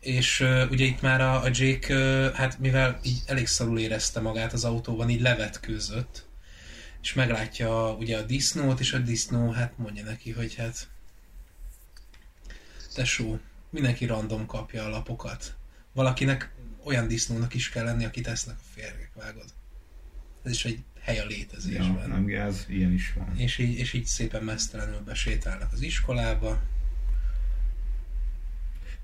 és 0.00 0.40
uh, 0.40 0.62
ugye 0.70 0.84
itt 0.84 1.00
már 1.00 1.20
a, 1.20 1.42
a 1.42 1.48
Jake, 1.52 1.94
uh, 1.94 2.34
hát 2.34 2.58
mivel 2.58 2.98
így 3.02 3.18
elég 3.26 3.46
szarul 3.46 3.78
érezte 3.78 4.20
magát 4.20 4.52
az 4.52 4.64
autóban, 4.64 5.08
így 5.10 5.20
levetkőzött, 5.20 6.24
és 7.02 7.14
meglátja 7.14 7.92
ugye 7.92 8.18
a 8.18 8.22
disznót, 8.22 8.80
és 8.80 8.92
a 8.92 8.98
disznó 8.98 9.50
hát 9.50 9.78
mondja 9.78 10.04
neki, 10.04 10.30
hogy 10.32 10.54
hát 10.54 10.88
tesó, 12.94 13.38
mindenki 13.70 14.06
random 14.06 14.46
kapja 14.46 14.84
a 14.84 14.88
lapokat. 14.88 15.54
Valakinek 15.92 16.52
olyan 16.84 17.08
disznónak 17.08 17.54
is 17.54 17.68
kell 17.68 17.84
lenni, 17.84 18.04
akit 18.04 18.26
esznek 18.26 18.56
a 18.58 18.64
férgek, 18.74 19.10
vágod? 19.14 19.44
Ez 20.42 20.50
is 20.52 20.64
egy 20.64 20.82
hely 21.00 21.18
a 21.18 21.22
Ja, 21.22 21.26
létezésben. 21.26 22.08
nem 22.08 22.24
gáz, 22.24 22.66
ilyen 22.68 22.92
is 22.92 23.12
van. 23.12 23.36
És 23.36 23.58
így, 23.58 23.78
és 23.78 23.92
így 23.92 24.04
szépen 24.04 24.42
mesztelenül 24.44 25.00
besétálnak 25.00 25.72
az 25.72 25.80
iskolába. 25.80 26.62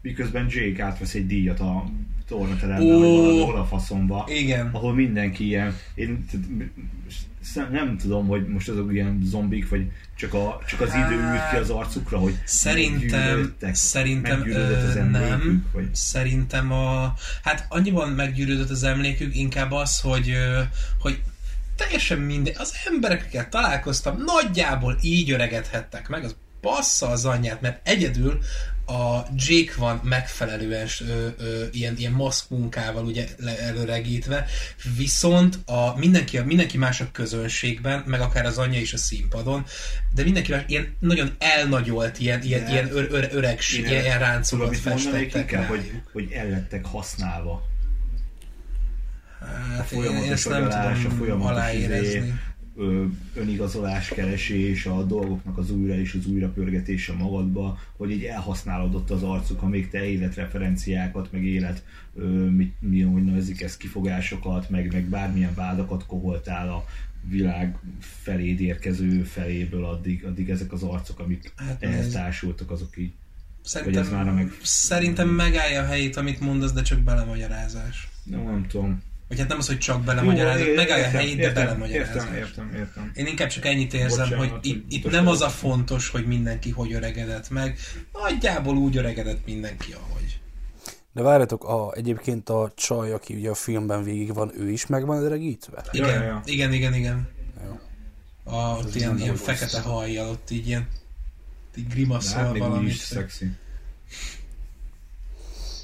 Miközben 0.09 0.46
Jake 0.50 0.84
átvesz 0.84 1.14
egy 1.14 1.26
díjat 1.26 1.61
a 1.61 1.84
tornateremben, 2.28 2.96
Ó. 2.96 2.98
vagy 3.00 3.38
valahol 3.38 3.56
a 3.56 3.64
faszomba, 3.64 4.26
Igen. 4.28 4.68
ahol 4.72 4.94
mindenki 4.94 5.46
ilyen, 5.46 5.76
én 5.94 6.24
nem 7.70 7.96
tudom, 7.96 8.26
hogy 8.26 8.46
most 8.46 8.68
azok 8.68 8.92
ilyen 8.92 9.20
zombik, 9.24 9.68
vagy 9.68 9.90
csak, 10.16 10.34
a, 10.34 10.61
csak 10.66 10.80
az 10.80 10.94
idő 10.94 11.20
ült 11.20 11.50
ki 11.50 11.56
az 11.56 11.70
arcukra, 11.70 12.18
hogy 12.18 12.38
Szerintem, 12.44 13.54
szerintem 13.72 14.40
az 14.40 14.96
emlékük, 14.96 15.11
nem. 15.11 15.66
vagy 15.72 15.94
Szerintem 15.94 16.72
a... 16.72 17.14
Hát 17.42 17.66
annyiban 17.68 18.09
meggyűrődött 18.09 18.70
az 18.70 18.82
emlékük, 18.82 19.36
inkább 19.36 19.72
az, 19.72 20.00
hogy, 20.00 20.32
hogy 21.00 21.22
teljesen 21.76 22.18
minden... 22.18 22.54
Az 22.59 22.74
emberekkel 22.92 23.48
találkoztam, 23.48 24.22
nagyjából 24.26 24.96
így 25.00 25.30
öregedhettek 25.30 26.09
meg, 26.09 26.24
az 26.24 26.36
bassza 26.61 27.09
az 27.09 27.24
anyját, 27.24 27.61
mert 27.61 27.88
egyedül 27.88 28.38
a 28.89 29.26
Jake 29.36 29.72
van 29.76 30.01
megfelelően 30.03 30.89
ö, 31.01 31.28
ö, 31.39 31.64
ilyen, 31.72 31.97
ilyen 31.97 32.12
maszk 32.12 32.51
munkával 32.51 33.05
ugye 33.05 33.26
előregítve, 33.59 34.47
viszont 34.97 35.59
a, 35.66 35.99
mindenki, 35.99 36.39
a, 36.39 36.45
mindenki 36.45 36.78
más 36.78 37.01
a 37.01 37.09
közönségben, 37.12 38.03
meg 38.07 38.20
akár 38.20 38.47
az 38.47 38.59
anyja 38.59 38.80
is 38.80 38.93
a 38.93 38.97
színpadon, 38.97 39.66
de 40.14 40.22
mindenki 40.22 40.53
más 40.53 40.64
ilyen 40.66 40.97
nagyon 40.99 41.34
elnagyolt, 41.39 42.18
ilyen, 42.18 42.43
ilyen, 42.43 42.64
De- 42.64 42.70
ilyen 42.70 42.91
ör, 42.93 43.09
ör, 43.11 43.28
öreg, 43.32 43.59
Én 43.76 43.84
ilyen, 43.84 44.05
ilyen 44.05 44.43
mondanék 44.51 44.78
festettek 44.78 45.34
inkább, 45.34 45.68
hogy, 45.68 45.91
hogy 46.12 46.30
el 46.32 46.49
lettek 46.49 46.84
használva. 46.86 47.62
Hát 49.76 49.93
én, 49.93 49.99
én 49.99 50.05
folyamatos 50.05 50.30
ezt 50.30 50.49
nem 50.49 50.64
agyalás, 50.64 50.99
a 50.99 51.03
tudom 51.03 51.18
folyamatos 51.18 51.51
aláérezni. 51.51 52.07
izé, 52.07 52.32
önigazolás 53.34 54.08
keresés, 54.08 54.86
a 54.86 55.02
dolgoknak 55.02 55.58
az 55.58 55.70
újra 55.70 55.94
és 55.94 56.14
az 56.14 56.26
újra 56.26 56.48
pörgetése 56.48 57.12
magadba, 57.12 57.78
hogy 57.96 58.10
így 58.10 58.22
elhasználódott 58.24 59.10
az 59.10 59.22
arcuk, 59.22 59.62
amíg 59.62 59.88
te 59.88 60.04
életreferenciákat, 60.04 61.32
meg 61.32 61.44
élet, 61.44 61.84
mit, 62.50 62.74
mi, 62.80 63.00
hogy 63.00 63.24
nevezik 63.24 63.60
ezt, 63.60 63.78
kifogásokat, 63.78 64.70
meg, 64.70 64.92
meg 64.92 65.04
bármilyen 65.04 65.54
vádakat 65.54 66.06
koholtál 66.06 66.68
a 66.68 66.84
világ 67.28 67.78
feléd 68.00 68.60
érkező 68.60 69.22
feléből, 69.22 69.84
addig, 69.84 70.24
addig 70.24 70.50
ezek 70.50 70.72
az 70.72 70.82
arcok, 70.82 71.18
amik 71.18 71.52
Hát 71.56 71.82
ehhez 71.82 72.12
társultak, 72.12 72.70
azok 72.70 72.96
így 72.96 73.12
Szerintem, 73.62 74.02
ez 74.02 74.10
már 74.10 74.24
meg- 74.24 74.52
szerintem 74.62 75.28
megállja 75.28 75.82
a 75.82 75.86
helyét, 75.86 76.16
amit 76.16 76.40
mondasz, 76.40 76.72
de 76.72 76.82
csak 76.82 77.00
belemagyarázás. 77.00 78.08
nem, 78.24 78.42
nem 78.42 78.66
tudom. 78.68 79.02
Vagy 79.28 79.38
hát 79.38 79.48
nem 79.48 79.58
az, 79.58 79.66
hogy 79.66 79.78
csak 79.78 80.02
belemagyarázás, 80.02 80.66
Jó, 80.66 80.74
megállja 80.74 81.06
a 81.06 81.08
helyét, 81.08 81.36
de 81.36 81.42
értem, 81.42 81.64
belemagyarázás. 81.64 82.14
Értem, 82.14 82.34
értem, 82.34 82.74
értem. 82.74 83.10
Én 83.14 83.26
inkább 83.26 83.48
csak 83.48 83.64
ennyit 83.64 83.94
érzem, 83.94 84.28
Bocsánat, 84.28 84.50
hogy 84.50 84.66
itt, 84.66 84.82
hogy 84.84 84.92
itt 84.94 85.10
nem 85.10 85.26
az 85.26 85.40
a 85.40 85.48
fontos, 85.48 86.08
hogy 86.08 86.26
mindenki 86.26 86.70
hogy 86.70 86.92
öregedett 86.92 87.50
meg. 87.50 87.78
Nagyjából 88.12 88.76
úgy 88.76 88.96
öregedett 88.96 89.46
mindenki, 89.46 89.92
ahogy. 89.92 90.40
De 91.12 91.22
várjatok, 91.22 91.64
a, 91.64 91.92
egyébként 91.94 92.48
a 92.48 92.72
csaj, 92.74 93.12
aki 93.12 93.34
ugye 93.34 93.50
a 93.50 93.54
filmben 93.54 94.02
végig 94.02 94.34
van, 94.34 94.52
ő 94.60 94.70
is 94.70 94.86
meg 94.86 95.06
van 95.06 95.22
öregítve? 95.22 95.84
Ja, 95.92 96.04
Igen, 96.04 96.22
ja, 96.22 96.26
ja. 96.26 96.42
igen, 96.44 96.72
igen, 96.72 96.94
igen. 96.94 97.28
Jó. 97.64 97.78
A, 98.54 98.76
ott 98.76 98.94
ilyen, 98.94 99.18
ilyen 99.18 99.36
fekete 99.36 99.80
hajjal, 99.80 100.28
ott 100.28 100.50
így 100.50 100.66
ilyen 100.66 100.88
így 101.76 101.88
grimaszol 101.88 102.42
hát 102.42 102.58
valamit. 102.58 102.88
is 102.88 102.96
szexi. 102.96 103.50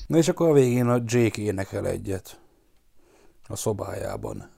Na 0.06 0.16
és 0.16 0.28
akkor 0.28 0.48
a 0.48 0.52
végén 0.52 0.86
a 0.86 1.02
Jake 1.06 1.40
énekel 1.42 1.86
egyet. 1.86 2.38
A 3.46 3.56
szobájában. 3.56 4.50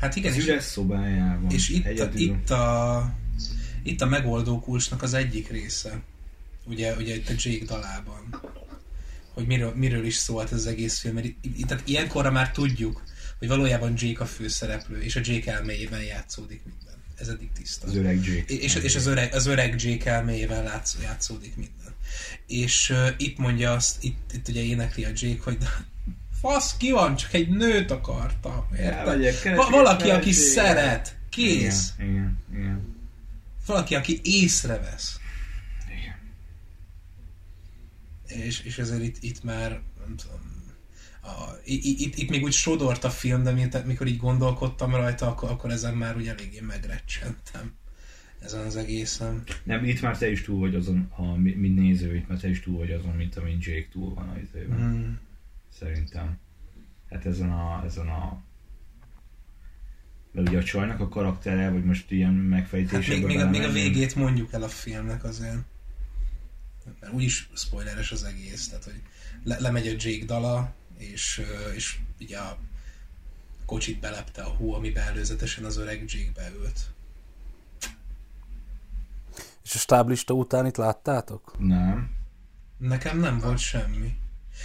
Hát 0.00 0.16
igen, 0.16 0.32
Az 0.32 0.38
és, 0.38 0.44
üres 0.44 0.64
szobájában. 0.64 1.50
és 1.50 1.68
itt, 1.68 1.98
a, 2.00 2.10
itt, 2.14 2.50
a, 2.50 3.14
itt 3.82 4.00
a 4.00 4.06
megoldó 4.06 4.60
kulcsnak 4.60 5.02
az 5.02 5.14
egyik 5.14 5.48
része. 5.48 6.02
Ugye, 6.66 6.96
ugye 6.96 7.14
itt 7.14 7.28
a 7.28 7.32
Jake 7.36 7.64
dalában. 7.64 8.40
Hogy 9.34 9.46
miről, 9.46 9.74
miről 9.74 10.04
is 10.04 10.14
szólt 10.14 10.52
ez 10.52 10.58
az 10.58 10.66
egész 10.66 10.98
film. 10.98 11.14
Mert 11.14 11.26
itt, 11.26 11.66
tehát 11.66 11.88
ilyenkorra 11.88 12.30
már 12.30 12.50
tudjuk, 12.50 13.02
hogy 13.38 13.48
valójában 13.48 13.94
Jake 13.96 14.22
a 14.22 14.26
főszereplő, 14.26 15.00
és 15.02 15.16
a 15.16 15.20
Jake 15.24 15.52
elméjében 15.52 16.02
játszódik 16.02 16.62
minden. 16.64 16.94
Ez 17.16 17.28
eddig 17.28 17.52
tiszta. 17.52 17.86
Az 17.86 17.96
öreg 17.96 18.24
Jake. 18.24 18.54
És, 18.54 18.74
és 18.74 18.96
az, 18.96 19.06
öreg, 19.06 19.34
az 19.34 19.46
öreg 19.46 19.82
Jake 19.82 20.10
elméjével 20.10 20.62
látsz, 20.62 20.96
játszódik 21.02 21.56
minden. 21.56 21.94
És 22.46 22.90
uh, 22.90 23.08
itt 23.16 23.38
mondja 23.38 23.72
azt, 23.72 24.02
itt, 24.04 24.32
itt 24.32 24.48
ugye 24.48 24.62
énekli 24.62 25.04
a 25.04 25.10
Jake, 25.14 25.42
hogy 25.42 25.58
fasz, 26.40 26.76
ki 26.76 26.90
van, 26.90 27.16
csak 27.16 27.32
egy 27.32 27.48
nőt 27.48 27.90
akarta. 27.90 28.68
Érted? 28.78 29.54
Va- 29.56 29.68
valaki, 29.70 30.10
aki 30.10 30.32
szeret. 30.32 31.18
Kész. 31.28 31.92
Igen, 31.98 32.10
igen, 32.10 32.38
igen. 32.54 32.96
Valaki, 33.66 33.94
aki 33.94 34.20
észrevesz. 34.22 35.20
igen. 35.88 36.18
És, 38.46 38.60
és 38.60 38.78
ezért 38.78 39.02
itt, 39.02 39.16
itt 39.20 39.42
már, 39.44 39.80
nem 40.06 40.16
tudom, 40.16 40.38
a, 41.22 41.50
itt, 41.64 42.16
itt 42.16 42.30
még 42.30 42.42
úgy 42.42 42.52
sodort 42.52 43.04
a 43.04 43.10
film, 43.10 43.42
de 43.42 43.50
miután- 43.50 43.86
mikor 43.86 44.06
így 44.06 44.16
gondolkodtam 44.18 44.94
rajta, 44.94 45.26
akkor, 45.26 45.50
akkor 45.50 45.70
ezen 45.70 45.94
már 45.94 46.16
úgy 46.16 46.28
eléggé 46.28 46.60
megrecsentem. 46.60 47.72
Ezen 48.40 48.66
az 48.66 48.76
egészen. 48.76 49.42
Nem, 49.64 49.84
itt 49.84 50.00
már 50.00 50.18
te 50.18 50.30
is 50.30 50.42
túl 50.42 50.58
vagy 50.58 50.74
azon, 50.74 51.06
ha 51.10 51.34
mi- 51.36 51.54
mint 51.54 51.78
néző, 51.78 52.16
itt 52.16 52.28
már 52.28 52.38
te 52.38 52.48
is 52.48 52.60
túl 52.60 52.78
vagy 52.78 52.90
azon, 52.90 53.14
mint 53.14 53.36
amint 53.36 53.64
Jake 53.64 53.88
túl 53.92 54.14
van 54.14 54.28
az 54.28 54.36
izében. 54.52 54.76
Hmm. 54.78 55.18
Szerintem. 55.80 56.38
Hát 57.10 57.26
ezen 57.26 57.50
a, 57.50 57.82
ezen 57.84 58.08
a 58.08 58.42
mert 60.32 60.48
ugye 60.48 60.58
a 60.58 60.62
csajnak 60.62 61.00
a 61.00 61.08
karaktere, 61.08 61.70
vagy 61.70 61.84
most 61.84 62.10
ilyen 62.10 62.34
Hát 62.34 62.48
megfejtésekbe 62.48 63.26
még, 63.26 63.36
még, 63.36 63.46
a, 63.46 63.50
még 63.50 63.62
a 63.62 63.70
végét 63.70 64.14
mondjuk 64.14 64.52
el 64.52 64.62
a 64.62 64.68
filmnek 64.68 65.24
azért. 65.24 65.58
Mert 67.00 67.12
úgyis 67.12 67.50
spoileres 67.54 68.12
az 68.12 68.24
egész, 68.24 68.68
tehát 68.68 68.84
hogy 68.84 69.02
le, 69.44 69.58
lemegy 69.58 69.86
a 69.86 69.94
Jake 69.98 70.24
dala, 70.24 70.74
és, 70.96 71.42
és 71.74 71.98
ugye 72.20 72.38
a 72.38 72.58
kocsit 73.64 74.00
belepte 74.00 74.42
a 74.42 74.48
hó, 74.48 74.74
amiben 74.74 75.06
előzetesen 75.06 75.64
az 75.64 75.76
öreg 75.76 76.04
Jake 76.06 76.30
beült. 76.34 76.90
És 79.64 79.74
a 79.74 79.78
stáblista 79.78 80.34
után 80.34 80.66
itt 80.66 80.76
láttátok? 80.76 81.54
Nem. 81.58 82.10
Nekem 82.76 83.18
nem 83.18 83.38
volt 83.38 83.58
semmi. 83.58 84.16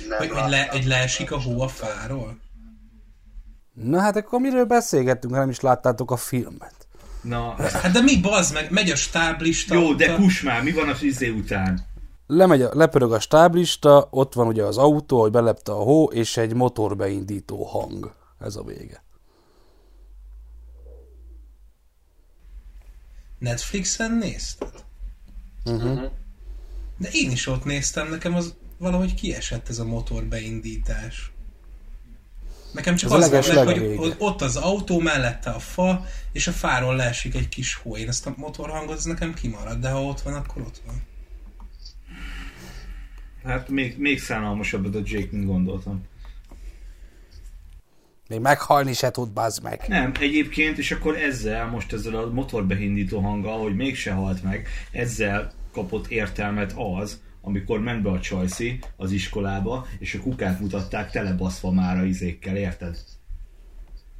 Nem 0.09 0.17
Hogy, 0.17 0.29
hogy, 0.29 0.49
le, 0.49 0.67
hogy 0.71 0.85
leesik 0.85 1.31
a 1.31 1.41
hó 1.41 1.61
a 1.61 1.67
fáról? 1.67 2.37
Na 3.73 3.99
hát 3.99 4.15
akkor 4.15 4.39
miről 4.39 4.65
beszélgettünk, 4.65 5.33
ha 5.33 5.39
nem 5.39 5.49
is 5.49 5.59
láttátok 5.59 6.11
a 6.11 6.17
filmet? 6.17 6.87
Na, 7.21 7.55
Hát 7.57 7.91
de 7.91 8.01
mi 8.01 8.19
bazd 8.21 8.53
meg, 8.53 8.71
megy 8.71 8.89
a 8.89 8.95
stáblista. 8.95 9.73
jó, 9.75 9.93
de 9.93 10.15
kus 10.15 10.41
már, 10.41 10.63
mi 10.63 10.71
van 10.71 10.89
az 10.89 11.03
izé 11.03 11.29
után? 11.29 11.85
Lemegy 12.27 12.61
a, 12.61 12.69
lepörög 12.73 13.13
a 13.13 13.19
stáblista, 13.19 14.07
ott 14.11 14.33
van 14.33 14.47
ugye 14.47 14.63
az 14.63 14.77
autó, 14.77 15.21
hogy 15.21 15.31
belepte 15.31 15.71
a 15.71 15.75
hó, 15.75 16.05
és 16.11 16.37
egy 16.37 16.53
motorbeindító 16.53 17.63
hang. 17.63 18.13
Ez 18.39 18.55
a 18.55 18.63
vége. 18.63 19.03
Netflixen 23.39 24.11
nézted? 24.11 24.83
Uh-huh. 25.65 26.01
De 26.97 27.09
én 27.11 27.31
is 27.31 27.47
ott 27.47 27.63
néztem, 27.63 28.09
nekem 28.09 28.35
az 28.35 28.55
valahogy 28.77 29.13
kiesett 29.13 29.69
ez 29.69 29.79
a 29.79 29.85
motorbeindítás. 29.85 31.31
Nekem 32.73 32.95
csak 32.95 33.09
Ez 33.11 33.31
a 33.31 33.37
az 33.37 33.53
van 33.53 33.65
meg, 33.65 33.77
hogy 33.97 34.15
ott- 34.17 34.41
az 34.41 34.55
autó 34.55 34.99
mellette 34.99 35.49
a 35.49 35.59
fa, 35.59 36.05
és 36.31 36.47
a 36.47 36.51
fáról 36.51 36.95
leesik 36.95 37.35
egy 37.35 37.49
kis 37.49 37.75
hó. 37.75 37.97
Én 37.97 38.07
ezt 38.07 38.25
a 38.25 38.33
motorhangot, 38.37 38.97
ez 38.97 39.03
nekem 39.03 39.33
kimarad, 39.33 39.79
de 39.79 39.89
ha 39.89 40.03
ott 40.03 40.21
van, 40.21 40.33
akkor 40.33 40.61
ott 40.61 40.81
van. 40.85 41.01
Hát 43.43 43.69
még, 43.69 43.97
még 43.97 44.19
szánalmasabb 44.19 44.95
a 44.95 44.99
Jake, 45.03 45.27
mint 45.31 45.45
gondoltam. 45.45 46.03
Még 48.27 48.39
meghalni 48.39 48.93
se 48.93 49.11
tud, 49.11 49.29
bazd 49.29 49.63
meg. 49.63 49.83
Nem, 49.87 50.11
egyébként, 50.19 50.77
és 50.77 50.91
akkor 50.91 51.15
ezzel, 51.17 51.65
most 51.65 51.93
ezzel 51.93 52.15
a 52.15 52.29
motorbehindító 52.29 53.19
hanggal, 53.19 53.59
hogy 53.61 53.75
mégse 53.75 54.11
halt 54.11 54.43
meg, 54.43 54.67
ezzel 54.91 55.51
kapott 55.71 56.07
értelmet 56.07 56.73
az, 56.77 57.21
amikor 57.45 57.79
ment 57.79 58.01
be 58.03 58.09
a 58.09 58.19
Csajci 58.19 58.79
az 58.95 59.11
iskolába, 59.11 59.87
és 59.99 60.13
a 60.13 60.19
kukát 60.19 60.59
mutatták 60.59 61.11
telebaszva 61.11 61.71
már 61.71 61.97
a 61.97 62.03
izékkel, 62.03 62.55
érted? 62.57 62.97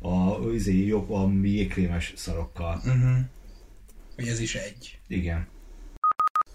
A 0.02 0.40
izé, 0.54 0.86
jobb, 0.86 1.12
a 1.12 1.32
jégkrémes 1.42 2.14
szarokkal. 2.16 2.82
Uh-huh. 2.86 3.18
Hogy 4.16 4.28
ez 4.28 4.40
is 4.40 4.56
egy. 4.56 5.00
Igen. 5.08 5.48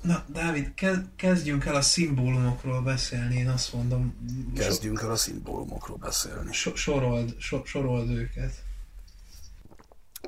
Na, 0.03 0.25
Dávid, 0.33 0.75
ke- 0.75 1.09
kezdjünk 1.17 1.65
el 1.65 1.75
a 1.75 1.81
szimbólumokról 1.81 2.83
beszélni, 2.83 3.37
én 3.37 3.49
azt 3.49 3.73
mondom. 3.73 4.15
Kezdjünk 4.55 5.01
el 5.01 5.11
a 5.11 5.17
szimbólumokról 5.17 5.97
beszélni. 5.97 6.53
So- 6.53 6.77
sorold, 6.77 7.35
so- 7.39 7.67
sorold 7.67 8.11
őket. 8.11 8.65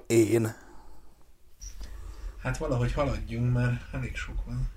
Én. 0.07 0.55
Hát 2.43 2.57
valahogy 2.59 2.93
haladjunk, 2.93 3.53
mert 3.53 3.95
elég 3.95 4.17
sok 4.17 4.45
van. 4.45 4.69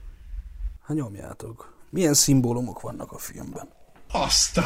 Hát 0.85 0.97
nyomjátok. 0.97 1.77
Milyen 1.89 2.13
szimbólumok 2.13 2.81
vannak 2.81 3.11
a 3.11 3.17
filmben? 3.17 3.67
Azt. 4.11 4.59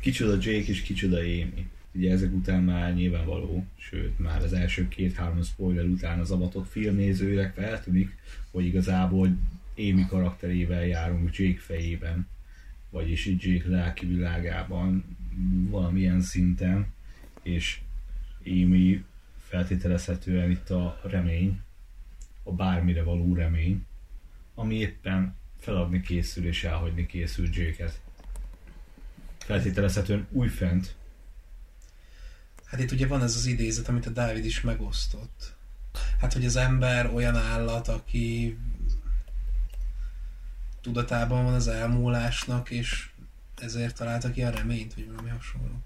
Kicsoda 0.00 0.32
Jake 0.32 0.68
és 0.68 0.82
kicsoda 0.82 1.16
Amy. 1.16 1.70
Ugye 1.94 2.12
ezek 2.12 2.32
után 2.32 2.62
már 2.62 2.94
nyilvánvaló, 2.94 3.64
sőt 3.76 4.18
már 4.18 4.42
az 4.42 4.52
első 4.52 4.88
két-három 4.88 5.42
spoiler 5.42 5.84
után 5.84 6.18
az 6.18 6.30
avatott 6.30 6.68
filmnézőnek 6.68 7.54
feltűnik, 7.54 8.16
hogy 8.50 8.64
igazából 8.64 9.36
Amy 9.76 10.06
karakterével 10.08 10.86
járunk 10.86 11.36
Jake 11.36 11.60
fejében, 11.60 12.28
vagyis 12.90 13.26
Jake 13.38 13.68
lelki 13.68 14.06
világában 14.06 15.16
valamilyen 15.68 16.20
szinten, 16.20 16.86
és 17.42 17.80
Amy 18.44 19.04
feltételezhetően 19.38 20.50
itt 20.50 20.70
a 20.70 21.00
remény, 21.02 21.60
a 22.42 22.52
bármire 22.52 23.02
való 23.02 23.34
remény, 23.34 23.88
ami 24.60 24.74
éppen 24.74 25.36
feladni 25.60 26.00
készül 26.00 26.46
és 26.46 26.64
elhagyni 26.64 27.06
készül 27.06 27.48
Jake-et. 27.52 28.00
Feltételezhetően 29.38 30.26
újfent. 30.30 30.94
Hát 32.64 32.80
itt 32.80 32.90
ugye 32.90 33.06
van 33.06 33.22
ez 33.22 33.36
az 33.36 33.46
idézet, 33.46 33.88
amit 33.88 34.06
a 34.06 34.10
Dávid 34.10 34.44
is 34.44 34.60
megosztott. 34.60 35.54
Hát, 36.20 36.32
hogy 36.32 36.44
az 36.44 36.56
ember 36.56 37.14
olyan 37.14 37.36
állat, 37.36 37.88
aki 37.88 38.58
tudatában 40.80 41.44
van 41.44 41.54
az 41.54 41.68
elmúlásnak, 41.68 42.70
és 42.70 43.10
ezért 43.58 43.96
találta 43.96 44.30
ki 44.30 44.42
a 44.42 44.50
reményt, 44.50 44.94
vagy 44.94 45.06
valami 45.06 45.28
hasonló. 45.28 45.82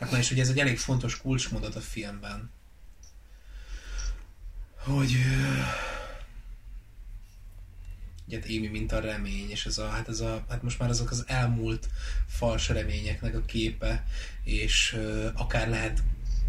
Hát 0.00 0.10
na 0.10 0.18
és 0.18 0.30
ugye 0.30 0.42
ez 0.42 0.48
egy 0.48 0.58
elég 0.58 0.78
fontos 0.78 1.20
kulcsmondat 1.20 1.74
a 1.74 1.80
filmben. 1.80 2.50
Hogy 4.76 5.16
ugye 8.28 8.40
Amy 8.46 8.66
mint 8.66 8.92
a 8.92 9.00
remény, 9.00 9.50
és 9.50 9.66
ez 9.66 9.78
a, 9.78 9.88
hát, 9.88 10.08
ez 10.08 10.20
a, 10.20 10.44
hát 10.48 10.62
most 10.62 10.78
már 10.78 10.88
azok 10.88 11.10
az 11.10 11.24
elmúlt 11.26 11.88
fals 12.26 12.68
reményeknek 12.68 13.34
a 13.34 13.44
képe, 13.44 14.06
és 14.44 14.92
ö, 14.96 15.28
akár 15.34 15.68
lehet 15.68 16.02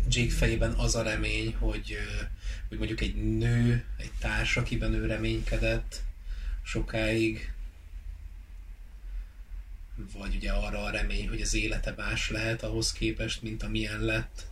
Jake 0.10 0.34
fejében 0.34 0.72
az 0.72 0.96
a 0.96 1.02
remény, 1.02 1.56
hogy, 1.60 1.98
ö, 1.98 2.24
hogy 2.68 2.78
mondjuk 2.78 3.02
egy 3.02 3.16
nő, 3.38 3.84
egy 3.98 4.12
társ, 4.20 4.58
akiben 4.58 4.94
ő 4.94 5.06
reménykedett 5.06 6.02
sokáig, 6.64 7.52
vagy 10.18 10.36
ugye 10.36 10.52
arra 10.52 10.84
a 10.84 10.90
remény, 10.90 11.30
hogy 11.30 11.42
az 11.42 11.54
élete 11.54 11.94
más 11.98 12.30
lehet 12.30 12.64
ahhoz 12.64 12.92
képest, 12.92 13.42
mint 13.42 13.64
amilyen 13.64 14.02
lett, 14.02 14.46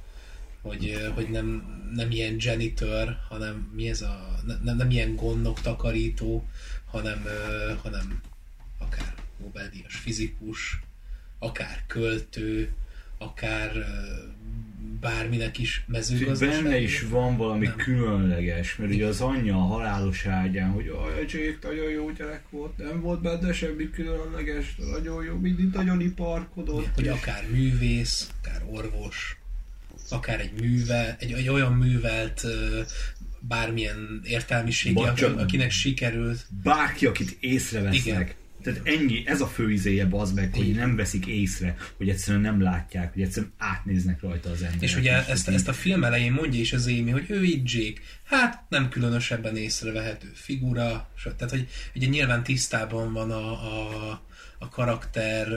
hogy, 0.61 1.11
hogy 1.13 1.30
nem, 1.30 1.63
nem 1.93 2.11
ilyen 2.11 2.36
janitor, 2.38 3.17
hanem 3.30 3.71
mi 3.75 3.89
ez 3.89 4.01
a, 4.01 4.39
nem, 4.63 4.75
nem 4.75 4.89
ilyen 4.89 5.15
gondok 5.15 5.61
takarító, 5.61 6.47
hanem, 6.92 7.24
hanem 7.82 8.22
akár 8.80 9.14
Nobel-díjas 9.44 9.96
fizikus, 9.96 10.80
akár 11.40 11.84
költő, 11.88 12.72
akár 13.18 13.72
bárminek 15.00 15.58
is 15.58 15.84
mezőgazdaság. 15.88 16.64
Benne 16.64 16.80
is 16.80 17.02
van 17.02 17.38
valami 17.38 17.66
Nem. 17.66 17.76
különleges, 17.76 18.76
mert 18.76 18.92
ugye 18.92 19.06
az 19.06 19.22
anyja 19.22 19.56
a 19.56 19.60
halálos 19.66 20.26
ágyán, 20.26 20.70
hogy 20.72 20.88
"Aj, 20.88 21.22
Jake 21.28 21.58
nagyon 21.62 21.90
jó 21.90 22.12
gyerek 22.12 22.50
volt, 22.50 22.78
nem 22.78 23.02
volt 23.02 23.22
benne 23.22 23.54
semmi 23.54 23.90
különleges, 23.90 24.76
nagyon 24.92 25.24
jó, 25.24 25.36
mindig 25.36 25.70
nagyon 25.74 26.02
iparkodott. 26.02 26.88
hogy 26.96 27.06
és- 27.06 27.12
akár 27.12 27.50
művész, 27.50 28.30
akár 28.42 28.62
orvos, 28.70 29.38
akár 30.10 30.40
egy 30.40 30.62
műve, 30.62 31.16
egy, 31.20 31.32
egy 31.32 31.50
olyan 31.50 31.74
művelt 31.74 32.46
bármilyen 33.40 34.22
csak- 35.16 35.40
akinek 35.40 35.72
sikerült. 35.72 36.46
bárki, 36.64 37.06
akit 37.06 37.38
észrevesznek. 37.40 38.06
Igen. 38.06 38.28
Tehát 38.74 38.88
ennyi, 38.88 39.24
ez 39.26 39.41
a 39.41 39.47
fő 39.47 39.72
izéje 39.72 40.07
az 40.11 40.32
meg, 40.32 40.53
hogy 40.53 40.76
nem 40.76 40.95
veszik 40.95 41.26
észre, 41.26 41.76
hogy 41.97 42.09
egyszerűen 42.09 42.41
nem 42.41 42.61
látják, 42.61 43.13
hogy 43.13 43.22
egyszerűen 43.22 43.51
átnéznek 43.57 44.22
rajta 44.22 44.49
az 44.49 44.61
emberek. 44.61 44.82
És 44.82 44.95
ugye 44.95 45.20
És 45.20 45.26
ezt, 45.28 45.49
így- 45.49 45.55
ezt 45.55 45.68
a 45.68 45.74
film 45.74 46.03
elején 46.03 46.32
mondja 46.32 46.59
is 46.59 46.74
az 46.74 46.86
Amy, 46.88 47.09
hogy 47.09 47.26
ő 47.28 47.43
itt 47.43 47.72
Jake. 47.72 48.01
Hát 48.24 48.63
nem 48.70 48.89
különösebben 48.89 49.55
észrevehető 49.57 50.32
figura. 50.34 51.09
Tehát, 51.24 51.49
hogy 51.49 51.68
ugye 51.95 52.07
nyilván 52.07 52.43
tisztában 52.43 53.13
van 53.13 53.32
a, 53.32 53.51
a, 53.51 54.22
a 54.59 54.70
karakter, 54.70 55.47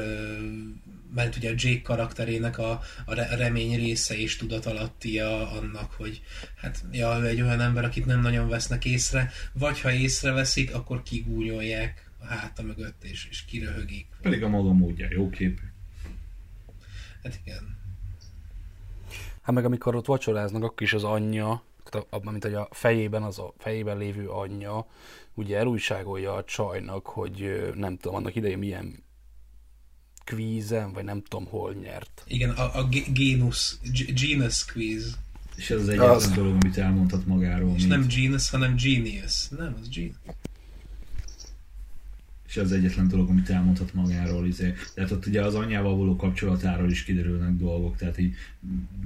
mert 1.14 1.36
ugye 1.36 1.50
a 1.50 1.54
Jake 1.56 1.82
karakterének 1.82 2.58
a, 2.58 2.80
a 3.06 3.14
remény 3.14 3.76
része 3.76 4.16
és 4.18 4.36
tudatalattia 4.36 5.50
annak, 5.50 5.92
hogy 5.92 6.22
hát 6.56 6.84
ja, 6.92 7.18
ő 7.22 7.26
egy 7.26 7.40
olyan 7.40 7.60
ember, 7.60 7.84
akit 7.84 8.06
nem 8.06 8.20
nagyon 8.20 8.48
vesznek 8.48 8.84
észre, 8.84 9.30
vagy 9.52 9.80
ha 9.80 9.92
észreveszik, 9.92 10.74
akkor 10.74 11.02
kigúnyolják 11.02 12.09
a 12.20 12.26
háta 12.26 12.62
mögött, 12.62 13.04
és, 13.04 13.26
és 13.30 13.44
kiröhögik. 13.44 14.06
Pedig 14.22 14.42
a 14.42 14.48
maga 14.48 14.72
módja 14.72 15.06
jó 15.10 15.30
képű. 15.30 15.62
Hát 17.22 17.40
igen. 17.44 17.78
Hát 19.42 19.54
meg 19.54 19.64
amikor 19.64 19.94
ott 19.94 20.06
vacsoráznak, 20.06 20.62
akkor 20.62 20.82
is 20.82 20.92
az 20.92 21.04
anyja, 21.04 21.62
mint 22.20 22.42
hogy 22.42 22.54
a 22.54 22.68
fejében, 22.70 23.22
az 23.22 23.38
a 23.38 23.54
fejében 23.58 23.98
lévő 23.98 24.28
anyja, 24.28 24.86
ugye 25.34 25.56
elújságolja 25.58 26.34
a 26.34 26.44
csajnak, 26.44 27.06
hogy 27.06 27.70
nem 27.74 27.96
tudom, 27.96 28.16
annak 28.16 28.34
idején 28.34 28.58
milyen 28.58 29.02
kvízen, 30.24 30.92
vagy 30.92 31.04
nem 31.04 31.22
tudom 31.22 31.46
hol 31.46 31.72
nyert. 31.72 32.24
Igen, 32.26 32.50
a, 32.50 32.78
a 32.78 32.88
ge- 32.88 33.12
genus, 33.12 33.76
g- 33.92 34.20
genus 34.20 34.64
quiz. 34.64 35.18
És 35.56 35.70
ez 35.70 35.80
az 35.80 35.88
egyetlen 35.88 36.10
Az. 36.10 36.30
dolog, 36.30 36.56
amit 36.62 36.76
elmondhat 36.78 37.26
magáról. 37.26 37.74
És 37.74 37.86
mint- 37.86 37.88
nem 37.88 38.06
genus, 38.08 38.50
hanem 38.50 38.76
genius. 38.76 39.48
Nem, 39.48 39.76
az 39.80 39.88
genius. 39.88 40.14
És 42.50 42.56
az 42.56 42.72
egyetlen 42.72 43.08
dolog, 43.08 43.28
amit 43.28 43.50
elmondhat 43.50 43.94
magáról. 43.94 44.46
Izé. 44.46 44.74
Tehát 44.94 45.10
ott 45.10 45.26
ugye 45.26 45.42
az 45.42 45.54
anyjával 45.54 45.96
való 45.96 46.16
kapcsolatáról 46.16 46.90
is 46.90 47.04
kiderülnek 47.04 47.54
dolgok, 47.54 47.96
tehát 47.96 48.18
így 48.18 48.34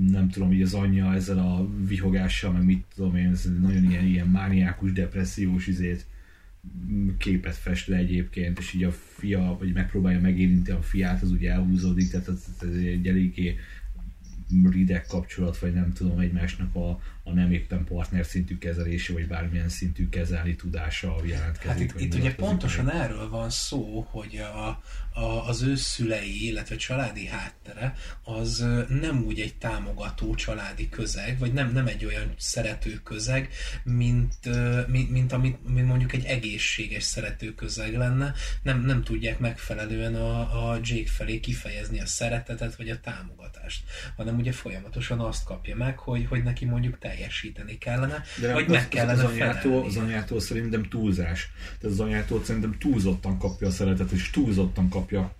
nem 0.08 0.28
tudom, 0.28 0.48
hogy 0.48 0.62
az 0.62 0.74
anyja 0.74 1.14
ezzel 1.14 1.38
a 1.38 1.68
vihogással, 1.86 2.52
meg 2.52 2.64
mit 2.64 2.84
tudom 2.94 3.16
én, 3.16 3.30
ez 3.30 3.48
nagyon 3.60 3.90
ilyen, 3.90 4.04
ilyen 4.04 4.26
mániákus, 4.26 4.92
depressziós 4.92 5.66
izét 5.66 6.06
képet 7.18 7.54
fest 7.54 7.86
le 7.86 7.96
egyébként, 7.96 8.58
és 8.58 8.72
így 8.72 8.84
a 8.84 8.92
fia, 8.92 9.56
vagy 9.58 9.72
megpróbálja 9.72 10.20
megérinti 10.20 10.70
a 10.70 10.82
fiát, 10.82 11.22
az 11.22 11.30
ugye 11.30 11.50
elhúzódik, 11.50 12.10
tehát 12.10 12.28
ez, 12.28 12.44
ez 12.60 12.76
egy 12.76 13.08
eléggé 13.08 13.56
rideg 14.70 15.06
kapcsolat, 15.06 15.58
vagy 15.58 15.72
nem 15.72 15.92
tudom, 15.92 16.18
egymásnak 16.18 16.74
a, 16.74 17.00
a 17.26 17.32
nem 17.32 17.52
éppen 17.52 17.84
partner 17.84 18.26
szintű 18.26 18.58
kezelése, 18.58 19.12
vagy 19.12 19.26
bármilyen 19.26 19.68
szintű 19.68 20.08
kezelni 20.08 20.56
tudása 20.56 21.16
jelentkezik. 21.24 21.68
Hát 21.68 22.00
itt, 22.00 22.00
itt 22.00 22.14
ugye 22.14 22.34
pontosan 22.34 22.84
meg. 22.84 22.94
erről 22.94 23.28
van 23.28 23.50
szó, 23.50 24.06
hogy 24.10 24.36
a, 24.36 24.82
a, 25.20 25.48
az 25.48 25.62
ő 25.62 25.74
szülei, 25.74 26.46
illetve 26.46 26.76
családi 26.76 27.26
háttere, 27.26 27.94
az 28.22 28.66
nem 28.88 29.24
úgy 29.26 29.40
egy 29.40 29.54
támogató 29.54 30.34
családi 30.34 30.88
közeg, 30.88 31.38
vagy 31.38 31.52
nem, 31.52 31.72
nem 31.72 31.86
egy 31.86 32.04
olyan 32.04 32.34
szerető 32.36 33.00
közeg, 33.04 33.48
mint, 33.82 34.34
mint, 34.86 35.10
mint, 35.10 35.32
amit, 35.32 35.68
mint 35.68 35.86
mondjuk 35.86 36.12
egy 36.12 36.24
egészséges 36.24 37.02
szerető 37.02 37.54
közeg 37.54 37.96
lenne. 37.96 38.32
Nem, 38.62 38.80
nem 38.80 39.02
tudják 39.02 39.38
megfelelően 39.38 40.14
a, 40.14 40.70
a 40.70 40.78
Jake 40.82 41.10
felé 41.10 41.40
kifejezni 41.40 42.00
a 42.00 42.06
szeretetet, 42.06 42.76
vagy 42.76 42.88
a 42.90 43.00
támogatást, 43.00 43.84
hanem 44.16 44.38
ugye 44.38 44.52
folyamatosan 44.52 45.20
azt 45.20 45.44
kapja 45.44 45.76
meg, 45.76 45.98
hogy, 45.98 46.26
hogy 46.26 46.42
neki 46.42 46.64
mondjuk 46.64 46.98
teljesíteni 47.14 47.78
kellene, 47.78 48.22
De 48.40 48.52
vagy 48.52 48.64
az, 48.64 48.70
meg 48.70 48.88
kellene 48.88 49.24
az, 49.24 49.30
anyától, 49.30 49.84
az 49.84 49.96
anyától 49.96 50.40
szerintem 50.40 50.82
túlzás. 50.82 51.50
Tehát 51.80 51.94
az 51.96 52.00
anyától 52.00 52.44
szerintem 52.44 52.76
túlzottan 52.78 53.38
kapja 53.38 53.66
a 53.66 53.70
szeretet, 53.70 54.10
és 54.10 54.30
túlzottan 54.30 54.88
kapja 54.88 55.34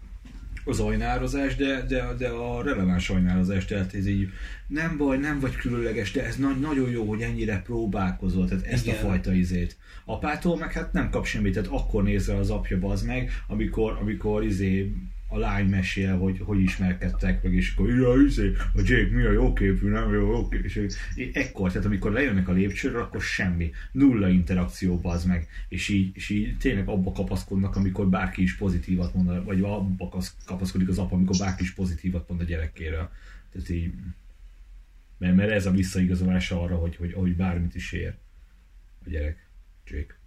az 0.65 0.81
ajnározás, 0.81 1.57
de, 1.57 1.83
de, 1.89 2.15
de 2.19 2.29
a 2.29 2.63
releváns 2.63 3.11
ajnározás, 3.11 3.65
tehát 3.65 3.95
ez 3.95 4.07
így 4.07 4.29
nem 4.67 4.97
baj, 4.97 5.19
nem 5.19 5.41
vagy 5.41 5.57
különleges, 5.57 6.11
de 6.13 6.25
ez 6.25 6.37
nagy, 6.37 6.61
nagyon 6.61 6.91
jó, 6.91 7.05
hogy 7.05 7.21
ennyire 7.21 7.63
próbálkozol, 7.63 8.49
tehát 8.49 8.65
ezt 8.65 8.87
Igen. 8.87 8.97
a 8.97 9.07
fajta 9.07 9.33
izét. 9.33 9.77
Apától 10.05 10.57
meg 10.57 10.73
hát 10.73 10.93
nem 10.93 11.11
kap 11.11 11.27
semmit, 11.27 11.53
tehát 11.53 11.69
akkor 11.69 12.03
néz 12.03 12.29
rá 12.29 12.35
az 12.35 12.51
apja 12.51 12.79
az 12.81 13.03
meg, 13.03 13.31
amikor, 13.47 13.99
amikor 14.01 14.45
izé 14.45 14.93
a 15.35 15.39
lány 15.39 15.69
mesél, 15.69 16.19
hogy 16.19 16.39
hogy 16.41 16.61
ismerkedtek 16.61 17.43
meg, 17.43 17.55
és 17.55 17.73
akkor 17.73 17.91
ja, 17.91 18.23
izé, 18.27 18.53
a 18.75 18.81
Jake 18.85 19.15
mi 19.15 19.23
a 19.23 19.33
jó 19.33 19.53
képű, 19.53 19.89
nem 19.89 20.13
jó, 20.13 20.31
jó 20.31 20.49
képű. 20.49 20.65
És 20.65 20.81
ekkor, 21.33 21.71
tehát 21.71 21.87
amikor 21.87 22.13
lejönnek 22.13 22.49
a 22.49 22.53
lépcsőről, 22.53 23.01
akkor 23.01 23.21
semmi. 23.23 23.71
Nulla 23.93 24.29
interakció 24.29 25.01
az 25.03 25.25
meg. 25.25 25.49
És 25.69 25.89
így, 25.89 26.17
és 26.17 26.29
így 26.29 26.57
tényleg 26.57 26.89
abba 26.89 27.13
kapaszkodnak, 27.13 27.77
amikor 27.77 28.09
bárki 28.09 28.43
is 28.43 28.57
pozitívat 28.57 29.15
mond, 29.15 29.45
vagy 29.45 29.61
abba 29.61 30.23
kapaszkodik 30.47 30.89
az 30.89 30.99
apa, 30.99 31.15
amikor 31.15 31.37
bárki 31.39 31.63
is 31.63 31.73
pozitívat 31.73 32.29
mond 32.29 32.41
a 32.41 32.45
gyerekéről. 32.45 33.11
Tehát 33.53 33.69
így, 33.69 33.93
mert, 35.19 35.37
mert 35.37 35.51
ez 35.51 35.67
a 35.67 35.71
visszaigazolása 35.71 36.63
arra, 36.63 36.77
hogy, 36.77 36.97
hogy, 36.97 37.13
hogy 37.13 37.37
bármit 37.37 37.75
is 37.75 37.93
ér 37.93 38.15
a 39.05 39.11
gyerek, 39.11 39.49
Jake. 39.87 40.23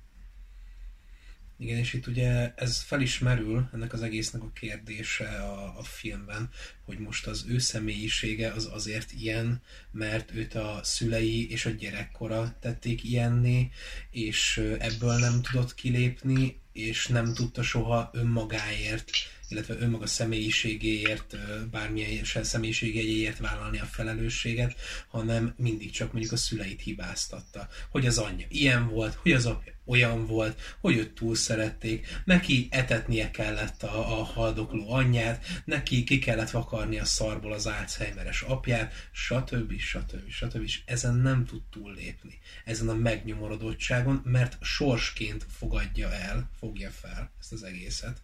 Igen, 1.60 1.78
és 1.78 1.94
itt 1.94 2.08
ugye 2.08 2.54
ez 2.56 2.82
felismerül, 2.82 3.70
ennek 3.74 3.94
az 3.94 4.02
egésznek 4.02 4.42
a 4.44 4.52
kérdése 4.52 5.28
a, 5.28 5.78
a 5.78 5.84
filmben, 5.84 6.50
hogy 6.86 7.00
most 7.00 7.28
az 7.28 7.46
ő 7.48 7.58
személyisége 7.58 8.52
az 8.52 8.70
azért 8.72 9.12
ilyen, 9.12 9.62
mert 9.92 10.32
őt 10.34 10.56
a 10.56 10.80
szülei 10.84 11.52
és 11.52 11.66
a 11.66 11.70
gyerekkora 11.70 12.58
tették 12.60 13.04
ilyenné, 13.04 13.70
és 14.12 14.58
ebből 14.80 15.18
nem 15.18 15.42
tudott 15.42 15.76
kilépni, 15.76 16.60
és 16.74 17.08
nem 17.08 17.34
tudta 17.34 17.64
soha 17.64 18.10
önmagáért 18.14 19.10
illetve 19.50 19.76
önmaga 19.80 20.08
személyiségéért, 20.08 21.38
bármilyen 21.70 22.24
személyiségéért 22.24 23.38
vállalni 23.38 23.80
a 23.80 23.86
felelősséget, 23.86 24.76
hanem 25.08 25.54
mindig 25.58 25.92
csak 25.92 26.12
mondjuk 26.12 26.34
a 26.34 26.38
szüleit 26.38 26.82
hibáztatta. 26.82 27.68
Hogy 27.90 28.06
az 28.06 28.18
anyja 28.18 28.46
ilyen 28.50 28.88
volt, 28.88 29.14
hogy 29.14 29.32
az 29.32 29.46
apja 29.46 29.76
olyan 29.88 30.26
volt, 30.26 30.62
hogy 30.80 30.98
őt 30.98 31.12
túl 31.12 31.36
szerették, 31.36 32.22
neki 32.26 32.68
etetnie 32.72 33.32
kellett 33.32 33.84
a, 33.84 34.20
a 34.20 34.24
haldokló 34.24 34.92
anyját, 34.92 35.46
neki 35.66 36.04
ki 36.04 36.20
kellett 36.20 36.50
vakarni 36.50 37.00
a 37.00 37.06
szarból 37.06 37.54
az 37.54 37.66
Alzheimeres 37.66 38.42
apját, 38.42 38.94
stb. 39.12 39.80
stb. 39.80 40.30
stb. 40.30 40.62
És 40.64 40.82
ezen 40.86 41.16
nem 41.16 41.46
tud 41.46 41.62
túllépni. 41.72 42.40
Ezen 42.66 42.90
a 42.90 42.94
megnyomorodottságon, 42.94 44.22
mert 44.24 44.58
sorsként 44.62 45.46
fogadja 45.50 46.14
el, 46.14 46.50
fogja 46.60 46.90
fel 46.90 47.32
ezt 47.40 47.52
az 47.52 47.64
egészet. 47.64 48.22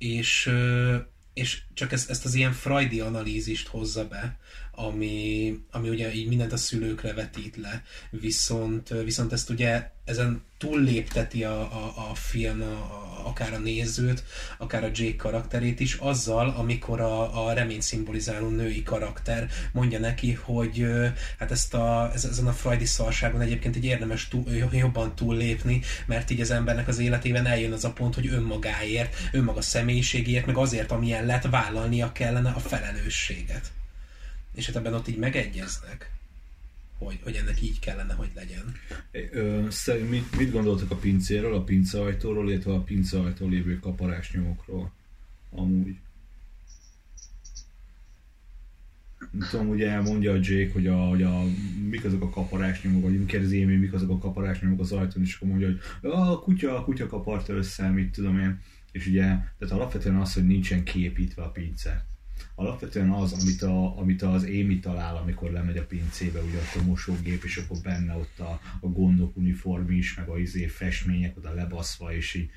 És, 0.00 0.50
és 1.34 1.62
csak 1.74 1.92
ezt, 1.92 2.10
ezt 2.10 2.24
az 2.24 2.34
ilyen 2.34 2.52
freudi 2.52 3.00
analízist 3.00 3.68
hozza 3.68 4.08
be, 4.08 4.38
ami, 4.72 5.54
ami 5.70 5.88
ugye 5.88 6.14
így 6.14 6.28
mindent 6.28 6.52
a 6.52 6.56
szülőkre 6.56 7.14
vetít 7.14 7.56
le, 7.56 7.82
viszont, 8.10 8.88
viszont 8.88 9.32
ezt 9.32 9.50
ugye 9.50 9.90
ezen 10.04 10.42
túllépteti 10.58 11.44
a, 11.44 11.60
a, 11.60 12.10
a 12.10 12.14
film 12.14 12.62
a, 12.62 12.64
a, 12.64 13.26
akár 13.26 13.52
a 13.52 13.58
nézőt, 13.58 14.24
akár 14.58 14.84
a 14.84 14.90
Jake 14.94 15.16
karakterét 15.16 15.80
is, 15.80 15.94
azzal, 15.94 16.54
amikor 16.56 17.00
a, 17.00 17.46
a 17.46 17.52
remény 17.52 17.80
szimbolizáló 17.80 18.48
női 18.48 18.82
karakter 18.82 19.48
mondja 19.72 19.98
neki, 19.98 20.32
hogy 20.32 20.86
hát 21.38 21.50
ezt 21.50 21.74
a, 21.74 22.10
ez, 22.14 22.24
ezen 22.24 22.46
a 22.46 22.52
freudi 22.52 22.84
szarságon 22.84 23.40
egyébként 23.40 23.76
egy 23.76 23.84
érdemes 23.84 24.28
túl, 24.28 24.44
jobban 24.72 25.14
túllépni, 25.14 25.80
mert 26.06 26.30
így 26.30 26.40
az 26.40 26.50
embernek 26.50 26.88
az 26.88 26.98
életében 26.98 27.46
eljön 27.46 27.72
az 27.72 27.84
a 27.84 27.92
pont, 27.92 28.14
hogy 28.14 28.28
önmagáért, 28.28 29.16
önmaga 29.32 29.62
személyiségért, 29.62 30.46
meg 30.46 30.56
azért, 30.56 30.90
amilyen 30.90 31.26
lett, 31.26 31.46
vállalnia 31.50 32.12
kellene 32.12 32.50
a 32.50 32.58
felelősséget. 32.58 33.70
És 34.54 34.66
hát 34.66 34.76
ebben 34.76 34.94
ott 34.94 35.08
így 35.08 35.16
megegyeznek, 35.18 36.10
hogy, 36.98 37.18
hogy 37.22 37.34
ennek 37.34 37.62
így 37.62 37.78
kellene, 37.78 38.14
hogy 38.14 38.30
legyen. 38.34 38.74
Ö, 39.32 39.66
mit, 40.08 40.36
mit 40.36 40.52
gondoltak 40.52 40.90
a 40.90 40.96
pincéről, 40.96 41.54
a 41.54 41.64
pinceajtóról, 41.64 42.50
illetve 42.50 42.72
a 42.72 42.82
pinceajtó 42.82 43.48
lévő 43.48 43.78
kaparásnyomokról? 43.78 44.92
Amúgy. 45.50 45.96
Nem 49.30 49.48
tudom, 49.50 49.68
ugye 49.68 49.90
elmondja 49.90 50.32
a 50.32 50.38
Jake, 50.42 50.72
hogy, 50.72 50.86
a, 50.86 50.96
hogy 50.96 51.22
a, 51.22 51.42
mik 51.88 52.04
azok 52.04 52.22
a 52.22 52.30
kaparásnyomok, 52.30 53.02
vagy 53.02 53.24
kérdezi 53.26 53.62
Amy, 53.62 53.76
mik 53.76 53.92
azok 53.92 54.10
a 54.10 54.18
kaparásnyomok 54.18 54.80
az 54.80 54.92
ajtón, 54.92 55.22
és 55.22 55.34
akkor 55.34 55.48
mondja, 55.48 55.66
hogy 55.66 55.80
"Ja, 56.02 56.30
a 56.30 56.38
kutya, 56.40 56.76
a 56.78 56.84
kutya 56.84 57.06
kaparta 57.06 57.52
össze, 57.52 57.88
mit 57.88 58.12
tudom 58.12 58.38
én. 58.38 58.60
És 58.92 59.06
ugye, 59.06 59.22
tehát 59.22 59.70
alapvetően 59.74 60.16
az, 60.16 60.34
hogy 60.34 60.46
nincsen 60.46 60.84
kiépítve 60.84 61.42
a 61.42 61.50
pince. 61.50 62.04
Alapvetően 62.60 63.10
az, 63.10 63.32
amit, 63.32 63.62
a, 63.62 63.98
amit 63.98 64.22
az 64.22 64.42
Amy 64.42 64.78
talál, 64.78 65.16
amikor 65.16 65.50
lemegy 65.50 65.76
a 65.76 65.86
pincébe, 65.86 66.40
ugye 66.40 66.58
ott 66.58 66.82
a 66.82 66.86
mosógép, 66.86 67.44
és 67.44 67.56
akkor 67.56 67.78
benne 67.82 68.14
ott 68.14 68.38
a, 68.38 68.60
a 68.80 68.86
gondok 68.86 69.36
uniform 69.36 69.90
is, 69.90 70.14
meg 70.14 70.28
a 70.28 70.38
izé 70.38 70.66
festmények 70.66 71.36
oda 71.36 71.54
lebaszva, 71.54 72.14
és 72.14 72.34
így 72.34 72.50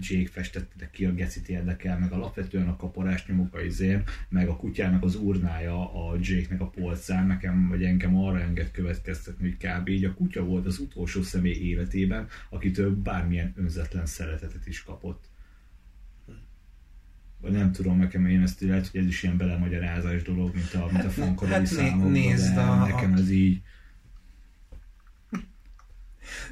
Jake 0.00 0.30
festette 0.30 0.90
ki 0.90 1.04
a 1.04 1.12
gecit 1.12 1.48
érdekel, 1.48 1.98
meg 1.98 2.12
alapvetően 2.12 2.68
a 2.68 2.76
kaparás 2.76 3.26
nyomok 3.26 3.54
a 3.54 3.60
izén, 3.60 4.02
meg 4.28 4.48
a 4.48 4.56
kutyának 4.56 5.02
az 5.02 5.14
urnája 5.14 6.08
a 6.08 6.16
Jake-nek 6.20 6.60
a 6.60 6.68
polcán, 6.68 7.26
nekem, 7.26 7.68
vagy 7.68 7.84
engem 7.84 8.16
arra 8.16 8.40
enged 8.40 8.70
következtetni, 8.70 9.48
hogy 9.48 9.68
kb. 9.68 9.88
így 9.88 10.04
a 10.04 10.14
kutya 10.14 10.44
volt 10.44 10.66
az 10.66 10.78
utolsó 10.78 11.22
személy 11.22 11.58
életében, 11.58 12.28
akitől 12.50 12.96
bármilyen 12.96 13.52
önzetlen 13.56 14.06
szeretetet 14.06 14.66
is 14.66 14.82
kapott. 14.82 15.27
Vagy 17.40 17.52
nem 17.52 17.72
tudom, 17.72 17.98
nekem 17.98 18.26
én 18.26 18.42
ezt 18.42 18.60
lehet, 18.60 18.86
hogy 18.88 19.00
ez 19.00 19.06
is 19.06 19.22
ilyen 19.22 19.36
belemagyarázás 19.36 20.22
dolog, 20.22 20.54
mint 20.54 20.74
a, 20.74 20.84
mint 20.84 20.98
a 20.98 21.02
Hát 21.02 21.12
fankarai 21.12 21.52
hát 21.52 21.60
né- 21.60 21.70
számokban, 21.70 22.10
nézd 22.10 22.54
de 22.54 22.60
a- 22.60 22.86
nekem 22.86 23.12
ez 23.14 23.30
így 23.30 23.60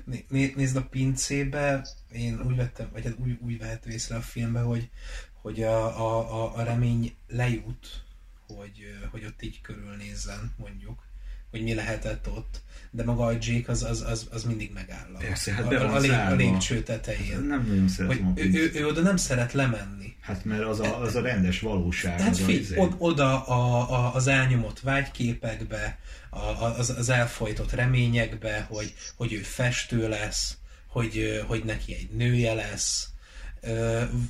Né- 0.05 0.31
né- 0.31 0.57
Nézd 0.57 0.77
a 0.77 0.85
pincébe, 0.85 1.87
én 2.13 2.41
úgy 2.47 2.57
vettem, 2.57 2.89
vagy 2.93 3.05
hát 3.05 3.15
úgy, 3.19 3.39
úgy 3.41 3.59
vehető 3.59 3.91
észre 3.91 4.17
a 4.17 4.21
filmbe, 4.21 4.61
hogy, 4.61 4.91
hogy 5.33 5.63
a, 5.63 5.85
a, 5.87 6.57
a, 6.57 6.63
remény 6.63 7.15
lejut, 7.29 8.05
hogy, 8.47 8.99
hogy 9.11 9.25
ott 9.25 9.43
így 9.43 9.61
körülnézzen, 9.61 10.53
mondjuk, 10.57 11.03
hogy 11.51 11.63
mi 11.63 11.75
lehetett 11.75 12.29
ott, 12.29 12.63
de 12.91 13.05
maga 13.05 13.25
a 13.27 13.33
Jake 13.41 13.73
az, 13.73 13.83
az, 13.83 14.01
az, 14.03 14.29
az 14.31 14.45
mindig 14.45 14.73
megáll. 14.73 15.17
Persze, 15.19 15.53
hát 15.53 15.65
a, 15.65 15.69
be 15.69 15.79
van 15.79 15.89
a, 15.91 15.95
a, 15.95 15.99
lég, 15.99 16.11
a 16.11 16.35
lépcső 16.35 16.83
tetején. 16.83 17.41
nem 17.41 17.63
nagyon 17.67 17.81
Hogy 17.81 17.89
szeretem 17.91 18.27
a 18.27 18.33
ő, 18.37 18.51
ő, 18.53 18.71
ő, 18.75 18.87
oda 18.87 19.01
nem 19.01 19.17
szeret 19.17 19.53
lemenni. 19.53 20.16
Hát 20.27 20.45
mert 20.45 20.63
az 20.63 20.81
a, 20.81 21.01
az 21.01 21.15
a 21.15 21.21
rendes 21.21 21.61
valóság. 21.61 22.21
Hát 22.21 22.31
az 22.31 22.39
figyelj, 22.39 22.59
izé. 22.59 22.77
od, 22.77 22.95
oda 22.99 23.45
a, 23.45 23.91
a, 23.91 24.15
az 24.15 24.27
elnyomott 24.27 24.81
vágyképekbe, 24.81 25.99
a, 26.31 26.65
az, 26.65 26.91
az 26.91 27.09
elfolytott 27.09 27.73
reményekbe, 27.73 28.67
hogy, 28.69 28.95
hogy 29.17 29.33
ő 29.33 29.39
festő 29.39 30.09
lesz, 30.09 30.57
hogy, 30.87 31.45
hogy 31.47 31.65
neki 31.65 31.95
egy 31.95 32.09
nője 32.11 32.55
lesz, 32.55 33.09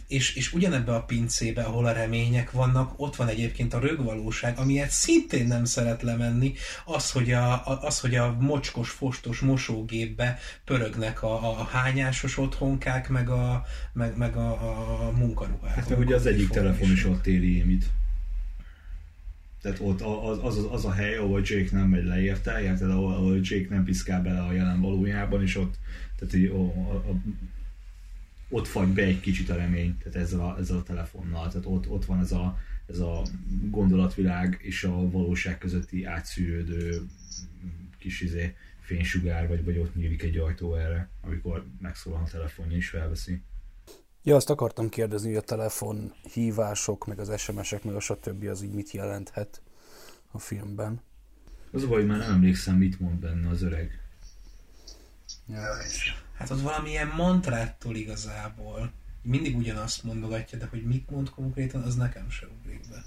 és, 0.09 0.35
és 0.35 0.53
ugyanebbe 0.53 0.95
a 0.95 1.03
pincébe, 1.03 1.63
ahol 1.63 1.87
a 1.87 1.93
remények 1.93 2.51
vannak, 2.51 2.93
ott 2.97 3.17
van 3.17 3.29
egyébként 3.29 3.75
a 3.75 3.79
rögvalóság, 3.79 4.59
amiért 4.59 4.91
szintén 4.91 5.47
nem 5.47 5.65
szeret 5.65 6.03
lemenni, 6.03 6.55
az, 6.85 7.11
hogy 7.11 7.33
a, 7.33 7.81
az, 7.83 8.01
hogy 8.01 8.15
a 8.15 8.37
mocskos, 8.41 8.91
fostos 8.91 9.41
mosógépbe 9.41 10.39
pörögnek 10.65 11.23
a, 11.23 11.61
a 11.61 11.65
hányásos 11.65 12.39
otthonkák, 12.39 13.09
meg 13.09 13.29
a, 13.29 13.65
meg, 13.93 14.17
meg 14.17 14.37
a, 14.37 14.51
a 15.07 15.11
munkaruhák. 15.11 15.75
Hát 15.75 15.89
meg 15.89 15.99
ugye 15.99 16.15
az 16.15 16.27
egyik 16.27 16.49
telefon 16.49 16.91
is 16.91 17.05
ott 17.05 17.27
éri 17.27 17.57
Émit. 17.57 17.85
Tehát 19.63 19.79
ott 19.81 20.01
az, 20.01 20.39
az, 20.43 20.59
az, 20.59 20.67
az 20.71 20.85
a 20.85 20.93
hely, 20.93 21.17
ahol 21.17 21.41
Jake 21.45 21.77
nem 21.77 21.89
megy 21.89 22.05
le 22.05 22.21
érte, 22.21 22.63
érted, 22.63 22.91
ahol, 22.91 23.13
ahol 23.13 23.39
Jake 23.43 23.67
nem 23.69 23.85
piszkál 23.85 24.23
bele 24.23 24.41
a 24.41 24.53
jelen 24.53 24.81
valójában, 24.81 25.43
és 25.43 25.57
ott, 25.57 25.75
tehát 26.19 26.35
így, 26.35 26.49
ó, 26.49 26.65
a, 26.65 26.95
a, 26.95 27.21
ott 28.49 28.67
fagy 28.67 28.89
be 28.89 29.03
egy 29.03 29.21
kicsit 29.21 29.51
a 29.51 29.57
remény, 29.57 29.99
tehát 29.99 30.19
ezzel 30.19 30.41
a, 30.41 30.59
ezzel 30.59 30.77
a 30.77 30.83
telefonnal, 30.83 31.49
tehát 31.49 31.67
ott, 31.67 31.89
ott 31.89 32.05
van 32.05 32.21
ez 32.21 32.33
a, 32.33 32.59
ez 32.87 32.99
a 32.99 33.23
gondolatvilág 33.71 34.59
és 34.63 34.85
a 34.85 35.11
valóság 35.11 35.59
közötti 35.59 36.05
átszűrődő 36.05 37.07
kis 37.99 38.21
izé, 38.21 38.55
fénysugár, 38.81 39.49
vagy, 39.49 39.65
vagy 39.65 39.79
ott 39.79 39.95
nyílik 39.95 40.23
egy 40.23 40.39
ajtó 40.39 40.75
erre, 40.75 41.09
amikor 41.23 41.67
megszólal 41.81 42.23
a 42.27 42.31
telefonja 42.31 42.77
és 42.77 42.89
felveszi. 42.89 43.43
Ja, 44.23 44.37
azt 44.37 44.51
akartam 44.51 44.89
kérdezni, 44.89 45.29
hogy 45.29 45.37
a 45.37 45.41
telefon 45.41 46.13
hívások, 46.33 47.07
meg 47.07 47.19
az 47.19 47.41
SMS-ek, 47.41 47.85
meg 47.85 47.95
a 47.95 48.01
stb. 48.01 48.45
az 48.45 48.63
így 48.63 48.73
mit 48.73 48.91
jelenthet 48.91 49.63
a 50.31 50.39
filmben. 50.39 51.01
Az 51.71 51.83
a 51.83 51.89
baj, 51.89 51.99
hogy 51.99 52.09
már 52.09 52.19
nem 52.19 52.33
emlékszem, 52.33 52.77
mit 52.77 53.01
mond 53.01 53.19
benne 53.19 53.49
az 53.49 53.63
öreg. 53.63 54.01
Ja. 55.49 55.63
Hát 56.39 56.51
ott 56.51 56.61
valamilyen 56.61 57.13
mantrától 57.17 57.97
igazából. 57.97 58.93
Mindig 59.23 59.57
ugyanazt 59.57 60.03
mondogatja, 60.03 60.59
de 60.59 60.67
hogy 60.71 60.83
mit 60.85 61.11
mond 61.11 61.31
konkrétan, 61.31 61.83
az 61.83 61.95
nekem 61.95 62.31
se 62.31 62.47
ugrik 62.47 62.81
be. 62.91 63.05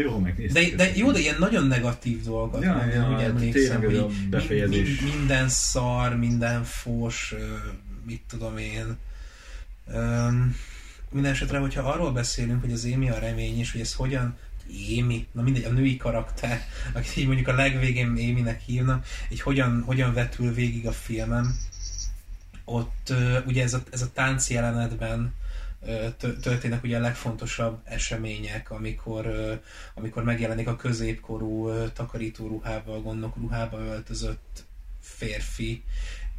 Jó, 0.00 0.18
megnéztük. 0.18 0.70
De, 0.76 0.76
de 0.84 0.96
jó, 0.96 1.10
de 1.12 1.18
ilyen 1.18 1.36
nagyon 1.38 1.66
negatív 1.66 2.22
dolgokat 2.22 2.62
Ja, 2.62 2.74
mond, 2.74 2.92
ja, 2.92 3.06
úgy 3.08 3.12
hát 3.12 3.22
emlékszem, 3.22 3.80
hogy 3.80 4.06
befejezés. 4.30 5.00
mi- 5.00 5.10
minden 5.10 5.48
szar, 5.48 6.16
minden 6.16 6.64
fos, 6.64 7.34
mit 8.06 8.22
tudom 8.28 8.56
én. 8.58 8.96
Um, 9.94 10.56
minden 11.10 11.32
esetre, 11.32 11.58
hogyha 11.58 11.82
arról 11.90 12.12
beszélünk, 12.12 12.60
hogy 12.60 12.72
az 12.72 12.84
Émi 12.84 13.10
a 13.10 13.18
remény, 13.18 13.58
és 13.58 13.72
hogy 13.72 13.80
ez 13.80 13.94
hogyan 13.94 14.36
Émi, 14.70 15.26
na 15.32 15.42
mindegy, 15.42 15.64
a 15.64 15.70
női 15.70 15.96
karakter, 15.96 16.66
akit 16.92 17.16
így 17.16 17.26
mondjuk 17.26 17.48
a 17.48 17.54
legvégén 17.54 18.16
Éminek 18.16 18.60
hívnak, 18.60 19.06
így 19.28 19.40
hogyan, 19.40 19.82
hogyan 19.82 20.14
vetül 20.14 20.54
végig 20.54 20.86
a 20.86 20.92
filmem, 20.92 21.56
ott 22.64 23.12
ugye 23.46 23.62
ez 23.62 23.74
a, 23.74 23.82
ez 23.90 24.02
a 24.02 24.12
tánc 24.12 24.50
jelenetben 24.50 25.34
történnek 26.40 26.82
ugye 26.82 26.96
a 26.96 27.00
legfontosabb 27.00 27.80
események, 27.84 28.70
amikor, 28.70 29.26
amikor 29.94 30.22
megjelenik 30.22 30.68
a 30.68 30.76
középkorú 30.76 31.68
ö, 31.68 31.86
takarítóruhával, 31.92 33.00
gondnok 33.00 33.36
ruhába 33.36 33.78
öltözött 33.78 34.64
férfi, 35.00 35.84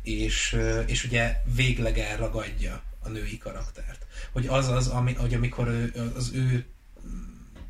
és, 0.02 0.58
és 0.86 1.04
ugye 1.04 1.42
végleg 1.56 1.98
elragadja 1.98 2.82
a 3.00 3.10
női 3.10 3.38
karaktert. 3.38 4.06
Hogy 4.32 4.48
az 4.48 4.68
az, 4.68 4.88
ami, 4.88 5.14
hogy 5.14 5.34
amikor 5.34 5.92
az 6.16 6.32
ő 6.34 6.66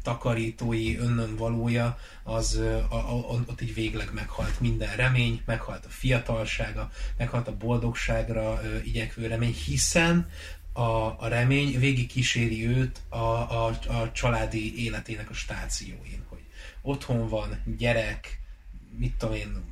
takarítói 0.04 0.98
önnön 0.98 1.36
valója, 1.36 1.98
az 2.24 2.56
a, 2.90 2.96
a, 2.96 3.44
ott 3.48 3.62
így 3.62 3.74
végleg 3.74 4.10
meghalt 4.14 4.60
minden 4.60 4.96
remény, 4.96 5.42
meghalt 5.46 5.86
a 5.86 5.90
fiatalsága, 5.90 6.92
meghalt 7.18 7.48
a 7.48 7.58
boldogságra 7.58 8.62
igyekvő 8.84 9.28
remény, 9.28 9.54
hiszen 9.66 10.30
a, 10.74 10.82
a 11.24 11.28
remény 11.28 11.80
végig 11.80 12.08
kíséri 12.08 12.68
őt 12.68 13.02
a, 13.10 13.18
a, 13.18 13.66
a 13.88 14.12
családi 14.12 14.84
életének 14.84 15.30
a 15.30 15.34
stációin, 15.34 16.24
hogy 16.28 16.42
otthon 16.82 17.30
van, 17.30 17.62
gyerek, 17.78 18.40
mit 18.98 19.14
tudom 19.14 19.36
én, 19.36 19.72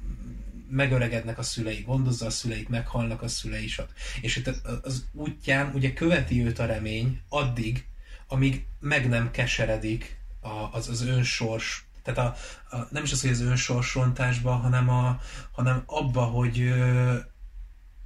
megöregednek 0.69 1.37
a 1.37 1.43
szülei, 1.43 1.81
gondozza 1.81 2.25
a 2.25 2.29
szüleit, 2.29 2.69
meghalnak 2.69 3.21
a 3.21 3.27
szülei, 3.27 3.67
stb. 3.67 3.89
és 4.21 4.35
itt 4.35 4.47
az 4.83 5.05
útján 5.13 5.71
ugye 5.73 5.93
követi 5.93 6.45
őt 6.45 6.59
a 6.59 6.65
remény 6.65 7.21
addig, 7.29 7.85
amíg 8.27 8.65
meg 8.79 9.09
nem 9.09 9.31
keseredik 9.31 10.20
a, 10.41 10.69
az, 10.71 10.87
az 10.89 11.01
önsors, 11.01 11.85
tehát 12.03 12.19
a, 12.19 12.35
a, 12.75 12.87
nem 12.91 13.03
is 13.03 13.11
az, 13.11 13.21
hogy 13.21 13.29
az 13.29 13.41
önsorsontásba, 13.41 14.51
hanem, 14.51 14.89
a, 14.89 15.21
hanem 15.51 15.83
abba, 15.85 16.21
hogy, 16.21 16.73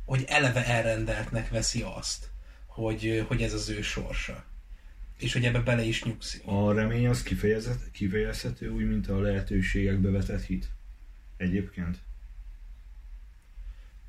hogy 0.06 0.24
eleve 0.28 0.66
elrendeltnek 0.66 1.50
veszi 1.50 1.82
azt, 1.82 2.30
hogy, 2.66 3.26
hogy 3.28 3.42
ez 3.42 3.54
az 3.54 3.70
ő 3.70 3.82
sorsa. 3.82 4.44
És 5.18 5.34
hogy 5.34 5.46
ebbe 5.46 5.60
bele 5.60 5.84
is 5.84 6.04
nyugszik. 6.04 6.42
A 6.46 6.74
remény 6.74 7.08
az 7.08 7.24
kifejezet, 7.24 7.92
kifejezhető 7.92 8.70
úgy, 8.70 8.88
mint 8.88 9.08
a 9.08 9.20
lehetőségekbe 9.20 10.10
vetett 10.10 10.44
hit. 10.44 10.70
Egyébként. 11.38 11.98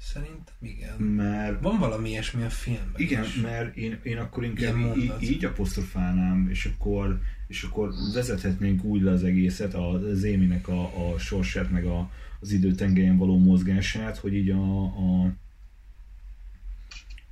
Szerintem 0.00 0.54
igen. 0.60 0.96
Mert 0.96 1.60
Van 1.62 1.78
valami 1.78 2.08
ilyesmi 2.08 2.42
a 2.42 2.50
filmben 2.50 3.00
Igen, 3.00 3.24
is. 3.24 3.34
mert 3.34 3.76
én, 3.76 4.00
én 4.02 4.18
akkor 4.18 4.44
inkább 4.44 4.76
Ilyen 4.76 4.78
í- 4.78 4.84
mondat. 4.96 5.22
így 5.22 5.44
apostrofálnám, 5.44 6.48
és 6.50 6.64
akkor, 6.64 7.20
és 7.46 7.62
akkor 7.62 7.92
vezethetnénk 8.14 8.84
úgy 8.84 9.02
le 9.02 9.10
az 9.10 9.24
egészet, 9.24 9.74
az 9.74 10.22
Éminek 10.22 10.68
a, 10.68 11.10
a 11.12 11.18
sorsát, 11.18 11.70
meg 11.70 11.84
a, 11.84 12.10
az 12.40 12.52
időtengelyen 12.52 13.16
való 13.16 13.38
mozgását, 13.38 14.16
hogy 14.16 14.34
így 14.34 14.50
a, 14.50 14.82
a 14.82 15.34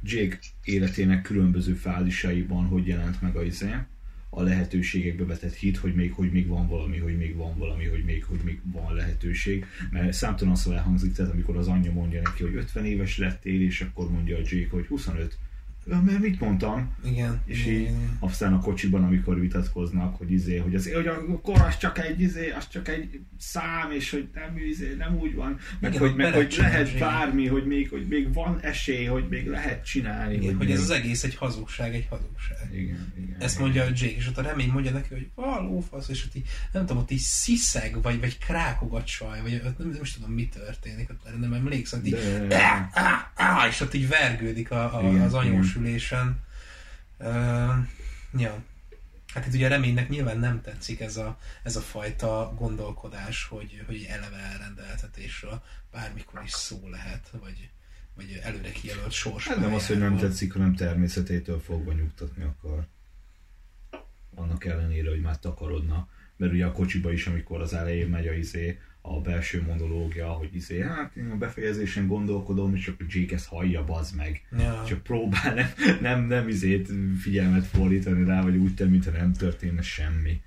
Jake 0.02 0.38
életének 0.64 1.22
különböző 1.22 1.72
fázisaiban 1.72 2.64
hogy 2.64 2.86
jelent 2.86 3.22
meg 3.22 3.36
a 3.36 3.44
izé, 3.44 3.70
a 4.36 4.42
lehetőségekbe 4.42 5.24
vetett 5.24 5.54
hit, 5.54 5.76
hogy 5.76 5.94
még, 5.94 6.12
hogy 6.12 6.32
még 6.32 6.46
van 6.46 6.68
valami, 6.68 6.98
hogy 6.98 7.16
még 7.16 7.36
van 7.36 7.58
valami, 7.58 7.84
hogy 7.84 8.04
még, 8.04 8.24
hogy 8.24 8.40
még 8.44 8.60
van 8.64 8.94
lehetőség. 8.94 9.64
Mert 9.90 10.12
számtalan 10.12 10.56
szó 10.56 10.72
elhangzik, 10.72 11.12
tehát 11.12 11.32
amikor 11.32 11.56
az 11.56 11.68
anyja 11.68 11.92
mondja 11.92 12.20
neki, 12.22 12.42
hogy 12.42 12.54
50 12.54 12.84
éves 12.84 13.18
lettél, 13.18 13.62
és 13.62 13.80
akkor 13.80 14.10
mondja 14.10 14.36
a 14.36 14.40
Jake, 14.44 14.70
hogy 14.70 14.86
25. 14.86 15.38
Mert 15.84 16.18
mit 16.20 16.40
mondtam? 16.40 16.94
Igen. 17.04 17.40
És 17.44 17.66
így 17.66 17.80
igen. 17.80 18.16
aztán 18.18 18.52
a 18.52 18.60
kocsiban, 18.60 19.04
amikor 19.04 19.40
vitatkoznak, 19.40 20.16
hogy 20.16 20.32
izé, 20.32 20.56
hogy 20.56 20.74
az, 20.74 20.92
hogy 20.92 21.06
a 21.06 21.40
kor 21.42 21.60
az 21.60 21.78
csak 21.78 21.98
egy 21.98 22.20
izé, 22.20 22.50
az 22.50 22.68
csak 22.68 22.88
egy 22.88 23.20
szám, 23.38 23.90
és 23.90 24.10
hogy 24.10 24.28
nem, 24.34 24.56
izé, 24.68 24.94
nem 24.98 25.16
úgy 25.16 25.34
van, 25.34 25.58
meg, 25.80 25.94
Igen, 25.94 26.06
hogy, 26.06 26.16
meg 26.16 26.32
hogy 26.32 26.54
lehet 26.58 26.98
bármi, 26.98 27.46
hogy 27.46 27.66
még, 27.66 27.90
hogy 27.90 28.06
még 28.08 28.32
van 28.32 28.60
esély, 28.60 29.04
hogy 29.04 29.28
még 29.28 29.46
lehet 29.46 29.84
csinálni. 29.84 30.34
Igen, 30.34 30.56
hogy 30.56 30.66
még... 30.66 30.74
ez 30.74 30.82
az 30.82 30.90
egész 30.90 31.24
egy 31.24 31.34
hazugság, 31.34 31.94
egy 31.94 32.06
hazugság. 32.10 32.68
Igen, 32.72 33.12
igen. 33.16 33.36
Ezt 33.38 33.54
igen. 33.54 33.64
mondja 33.64 33.82
a 33.82 33.86
Jake, 33.94 34.16
és 34.16 34.28
ott 34.28 34.38
a 34.38 34.42
remény 34.42 34.70
mondja 34.70 34.92
neki, 34.92 35.08
hogy 35.10 35.28
ah, 35.34 35.62
lófasz, 35.62 36.08
és 36.08 36.24
ott 36.24 36.34
így, 36.34 36.46
nem 36.72 36.86
tudom, 36.86 37.02
ott 37.02 37.10
így 37.10 37.18
sziszeg, 37.18 38.02
vagy, 38.02 38.20
vagy 38.20 38.38
krákogat 38.38 39.06
saj, 39.06 39.40
vagy 39.42 39.62
ott 39.64 39.78
nem, 39.78 39.88
nem 39.88 40.02
is 40.02 40.12
tudom, 40.12 40.30
mi 40.30 40.48
történik, 40.48 41.10
ott 41.10 41.40
nem 41.40 41.52
emlékszem, 41.52 42.00
így, 42.04 42.16
De, 42.48 42.88
á, 42.92 43.32
á, 43.34 43.68
és 43.68 43.80
ott 43.80 43.94
így 43.94 44.08
vergődik 44.08 44.70
a, 44.70 44.98
a, 44.98 45.08
Igen, 45.08 45.20
az 45.20 45.34
anyós 45.34 45.73
ülésen. 45.74 46.40
Uh, 47.18 47.86
ja. 48.38 48.62
Hát 49.34 49.46
itt 49.46 49.54
ugye 49.54 49.66
a 49.66 49.68
reménynek 49.68 50.08
nyilván 50.08 50.38
nem 50.38 50.60
tetszik 50.60 51.00
ez 51.00 51.16
a, 51.16 51.38
ez 51.62 51.76
a 51.76 51.80
fajta 51.80 52.54
gondolkodás, 52.58 53.44
hogy, 53.44 53.82
hogy 53.86 54.06
eleve 54.08 54.36
elrendeltetésről 54.36 55.62
bármikor 55.90 56.42
is 56.44 56.50
szó 56.50 56.88
lehet, 56.88 57.30
vagy, 57.40 57.70
vagy 58.14 58.40
előre 58.42 58.70
kijelölt 58.70 59.12
sors. 59.12 59.48
hát 59.48 59.58
nem 59.58 59.74
az, 59.74 59.86
hogy 59.86 59.98
nem 59.98 60.16
tetszik, 60.16 60.52
hanem 60.52 60.74
természetétől 60.74 61.60
fogva 61.60 61.92
nyugtatni 61.92 62.42
akar. 62.42 62.86
Annak 64.34 64.64
ellenére, 64.64 65.10
hogy 65.10 65.20
már 65.20 65.38
takarodna. 65.38 66.08
Mert 66.36 66.52
ugye 66.52 66.66
a 66.66 66.72
kocsiba 66.72 67.12
is, 67.12 67.26
amikor 67.26 67.60
az 67.60 67.74
elején 67.74 68.08
megy 68.08 68.26
a 68.26 68.32
izé, 68.32 68.80
a 69.06 69.20
belső 69.20 69.62
monológia, 69.62 70.28
hogy 70.28 70.54
izé, 70.54 70.80
hát 70.80 71.16
én 71.16 71.30
a 71.30 71.36
befejezésen 71.36 72.06
gondolkodom, 72.06 72.74
és 72.74 72.88
akkor 72.88 73.06
Jake 73.08 73.34
ezt 73.34 73.46
hallja, 73.46 73.84
bazd 73.84 74.16
meg. 74.16 74.46
Ja. 74.58 74.84
Csak 74.86 75.02
próbál 75.02 75.54
nem, 75.54 75.68
nem, 76.00 76.24
nem 76.24 76.48
izét 76.48 76.88
figyelmet 77.20 77.66
fordítani 77.66 78.24
rá, 78.24 78.42
vagy 78.42 78.56
úgy 78.56 78.74
tenni, 78.74 78.90
mintha 78.90 79.10
nem 79.10 79.32
történne 79.32 79.82
semmi. 79.82 80.42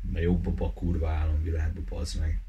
De 0.00 0.20
jobb 0.20 0.60
a 0.60 0.64
a 0.64 0.72
kurva 0.72 1.08
álomvilágba, 1.08 1.80
bazd 1.88 2.20
meg. 2.20 2.40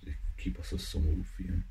Ez 0.00 0.08
egy 0.08 0.16
kibaszott 0.36 0.78
szomorú 0.78 1.24
film. 1.36 1.64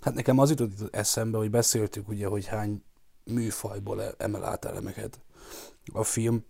Hát 0.00 0.14
nekem 0.14 0.38
az 0.38 0.50
jutott 0.50 0.94
eszembe, 0.94 1.38
hogy 1.38 1.50
beszéltük 1.50 2.08
ugye, 2.08 2.26
hogy 2.26 2.46
hány 2.46 2.82
műfajból 3.24 4.14
emel 4.18 4.44
át 4.44 4.64
elemeket 4.64 5.20
a 5.92 6.02
film, 6.02 6.44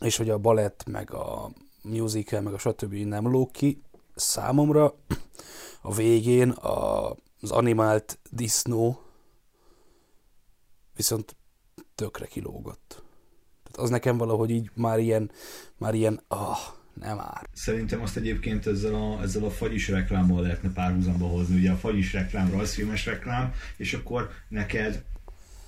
és 0.00 0.16
hogy 0.16 0.30
a 0.30 0.38
balett, 0.38 0.84
meg 0.86 1.12
a 1.12 1.50
musical, 1.82 2.40
meg 2.40 2.52
a 2.52 2.58
stb. 2.58 2.94
nem 2.94 3.30
lóg 3.30 3.50
ki. 3.50 3.82
Számomra 4.14 4.94
a 5.82 5.94
végén 5.94 6.50
a, 6.50 7.10
az 7.40 7.50
animált 7.50 8.18
disznó 8.30 9.02
viszont 10.96 11.36
tökre 11.94 12.26
kilógott. 12.26 13.02
Tehát 13.62 13.78
az 13.78 13.90
nekem 13.90 14.16
valahogy 14.16 14.50
így 14.50 14.70
már 14.74 14.98
ilyen, 14.98 15.30
már 15.76 15.94
ilyen, 15.94 16.20
ah, 16.28 16.58
nem 16.94 17.16
már. 17.16 17.48
Szerintem 17.52 18.00
azt 18.02 18.16
egyébként 18.16 18.66
ezzel 18.66 18.94
a, 18.94 19.22
ezzel 19.22 19.44
a 19.44 19.50
fagyis 19.50 19.88
reklámmal 19.88 20.42
lehetne 20.42 20.72
párhuzamba 20.72 21.26
hozni. 21.26 21.56
Ugye 21.56 21.70
a 21.70 21.76
fagyis 21.76 22.12
reklám, 22.12 22.50
rajzfilmes 22.50 23.06
reklám, 23.06 23.52
és 23.76 23.94
akkor 23.94 24.30
neked, 24.48 25.04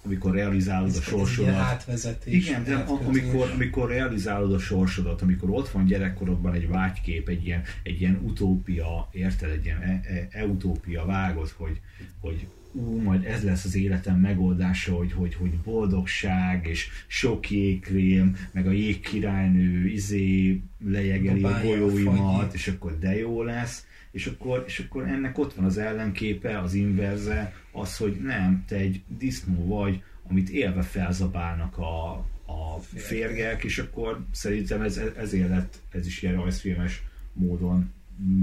amikor 0.06 0.34
realizálod 0.34 0.88
a 0.88 0.90
Ilyen 0.90 1.02
sorsodat, 1.02 1.54
átvezetés. 1.54 2.34
Igen, 2.48 2.64
de 2.64 2.74
a- 2.74 3.00
amikor, 3.06 3.50
amikor 3.54 3.88
realizálod 3.88 4.52
a 4.52 4.58
sorsodat, 4.58 5.22
amikor 5.22 5.50
ott 5.50 5.68
van 5.68 5.84
gyerekkorodban 5.86 6.54
egy 6.54 6.68
vágykép, 6.68 7.28
egy 7.28 7.46
ilyen, 7.46 7.62
egy 7.82 8.00
ilyen 8.00 8.20
utópia, 8.22 9.08
érted, 9.12 9.50
egy 9.50 9.64
ilyen 9.64 9.82
e- 9.82 10.00
e- 10.04 10.28
eutópia 10.30 11.04
vágod, 11.04 11.48
hogy, 11.56 11.80
hogy 12.20 12.46
ú, 12.72 13.00
majd 13.02 13.24
ez 13.24 13.42
lesz 13.44 13.64
az 13.64 13.76
életem 13.76 14.20
megoldása, 14.20 14.94
hogy, 14.94 15.12
hogy, 15.12 15.34
hogy 15.34 15.50
boldogság, 15.64 16.66
és 16.66 16.88
sok 17.06 17.50
jégkrém, 17.50 18.36
meg 18.52 18.66
a 18.66 18.70
jégkirálynő 18.70 19.86
izé 19.88 20.60
lejegeli 20.86 21.42
a 21.42 21.48
a 21.56 21.60
golyóimat, 21.62 22.54
és 22.54 22.68
akkor 22.68 22.98
de 22.98 23.16
jó 23.18 23.42
lesz, 23.42 23.86
és 24.16 24.26
akkor, 24.26 24.62
és 24.66 24.78
akkor 24.78 25.08
ennek 25.08 25.38
ott 25.38 25.54
van 25.54 25.64
az 25.64 25.78
ellenképe, 25.78 26.58
az 26.60 26.74
inverze, 26.74 27.54
az, 27.72 27.96
hogy 27.96 28.20
nem, 28.22 28.64
te 28.68 28.76
egy 28.76 29.02
disznó 29.18 29.66
vagy, 29.66 30.02
amit 30.28 30.48
élve 30.48 30.82
felzabálnak 30.82 31.78
a, 31.78 32.10
a 32.46 32.78
férgek, 32.94 33.64
és 33.64 33.78
akkor 33.78 34.24
szerintem 34.32 34.82
ez, 34.82 35.00
ezért 35.16 35.48
lett 35.48 35.80
ez 35.90 36.06
is 36.06 36.22
ilyen 36.22 36.34
rajzfilmes 36.34 37.02
módon 37.32 37.92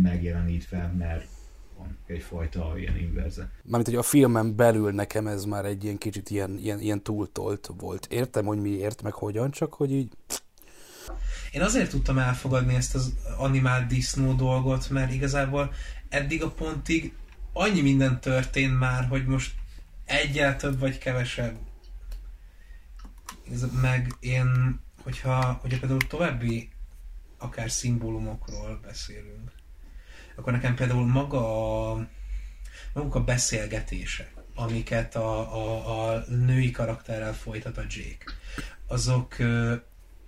megjelenítve, 0.01 0.93
mert 0.97 1.27
van 1.77 1.97
egyfajta 2.05 2.73
ilyen 2.77 2.97
inverze. 2.97 3.51
Mármint, 3.63 3.87
hogy 3.87 3.99
a 3.99 4.03
filmen 4.03 4.55
belül 4.55 4.91
nekem 4.91 5.27
ez 5.27 5.45
már 5.45 5.65
egy 5.65 5.83
ilyen 5.83 5.97
kicsit 5.97 6.29
ilyen, 6.29 6.57
ilyen, 6.57 6.79
ilyen 6.79 7.01
túltolt 7.01 7.69
volt. 7.77 8.07
Értem, 8.09 8.45
hogy 8.45 8.61
miért, 8.61 9.01
meg 9.01 9.13
hogyan, 9.13 9.51
csak 9.51 9.73
hogy 9.73 9.91
így 9.91 10.11
Én 11.51 11.61
azért 11.61 11.89
tudtam 11.89 12.17
elfogadni 12.17 12.75
ezt 12.75 12.95
az 12.95 13.13
animált 13.37 13.87
disznó 13.87 14.33
dolgot, 14.33 14.89
mert 14.89 15.13
igazából 15.13 15.73
eddig 16.09 16.43
a 16.43 16.51
pontig 16.51 17.13
annyi 17.53 17.81
minden 17.81 18.19
történt 18.19 18.79
már, 18.79 19.05
hogy 19.05 19.25
most 19.25 19.53
egyel 20.05 20.55
több 20.55 20.79
vagy 20.79 20.97
kevesebb. 20.97 21.57
Ez, 23.51 23.65
meg 23.81 24.15
én, 24.19 24.79
hogyha, 25.03 25.57
hogyha 25.61 25.79
például 25.79 26.07
további 26.07 26.69
akár 27.37 27.71
szimbólumokról 27.71 28.79
beszélünk, 28.83 29.51
akkor 30.35 30.53
nekem 30.53 30.75
például 30.75 31.05
maga 31.05 31.91
a, 31.91 32.07
maguk 32.93 33.15
a 33.15 33.23
beszélgetések, 33.23 34.33
amiket 34.55 35.15
a, 35.15 35.55
a, 35.55 36.13
a 36.13 36.23
női 36.27 36.71
karakterrel 36.71 37.33
folytat 37.33 37.77
a 37.77 37.81
Jake, 37.81 38.31
azok 38.87 39.35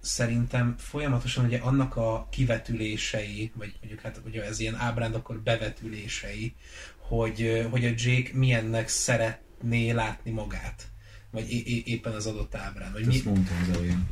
szerintem 0.06 0.76
folyamatosan 0.78 1.46
ugye 1.46 1.58
annak 1.58 1.96
a 1.96 2.28
kivetülései, 2.32 3.52
vagy 3.56 3.74
mondjuk 3.80 4.02
hát 4.02 4.22
ugye 4.26 4.44
ez 4.44 4.60
ilyen 4.60 4.76
ábránd, 4.76 5.16
akkor 5.16 5.40
bevetülései, 5.40 6.56
hogy, 6.98 7.68
hogy 7.70 7.86
a 7.86 7.92
Jake 7.96 8.30
milyennek 8.34 8.88
szeretné 8.88 9.92
látni 9.92 10.32
magát. 10.32 10.88
Vagy 11.32 11.52
é- 11.52 11.88
éppen 11.88 12.14
az 12.14 12.26
adott 12.26 12.56
ábrán. 12.56 12.92
Vagy 12.92 13.06
mi, 13.06 13.16
Ezt 13.16 13.26
mondtam 13.26 13.58
az 13.62 13.70
elején. 13.78 14.08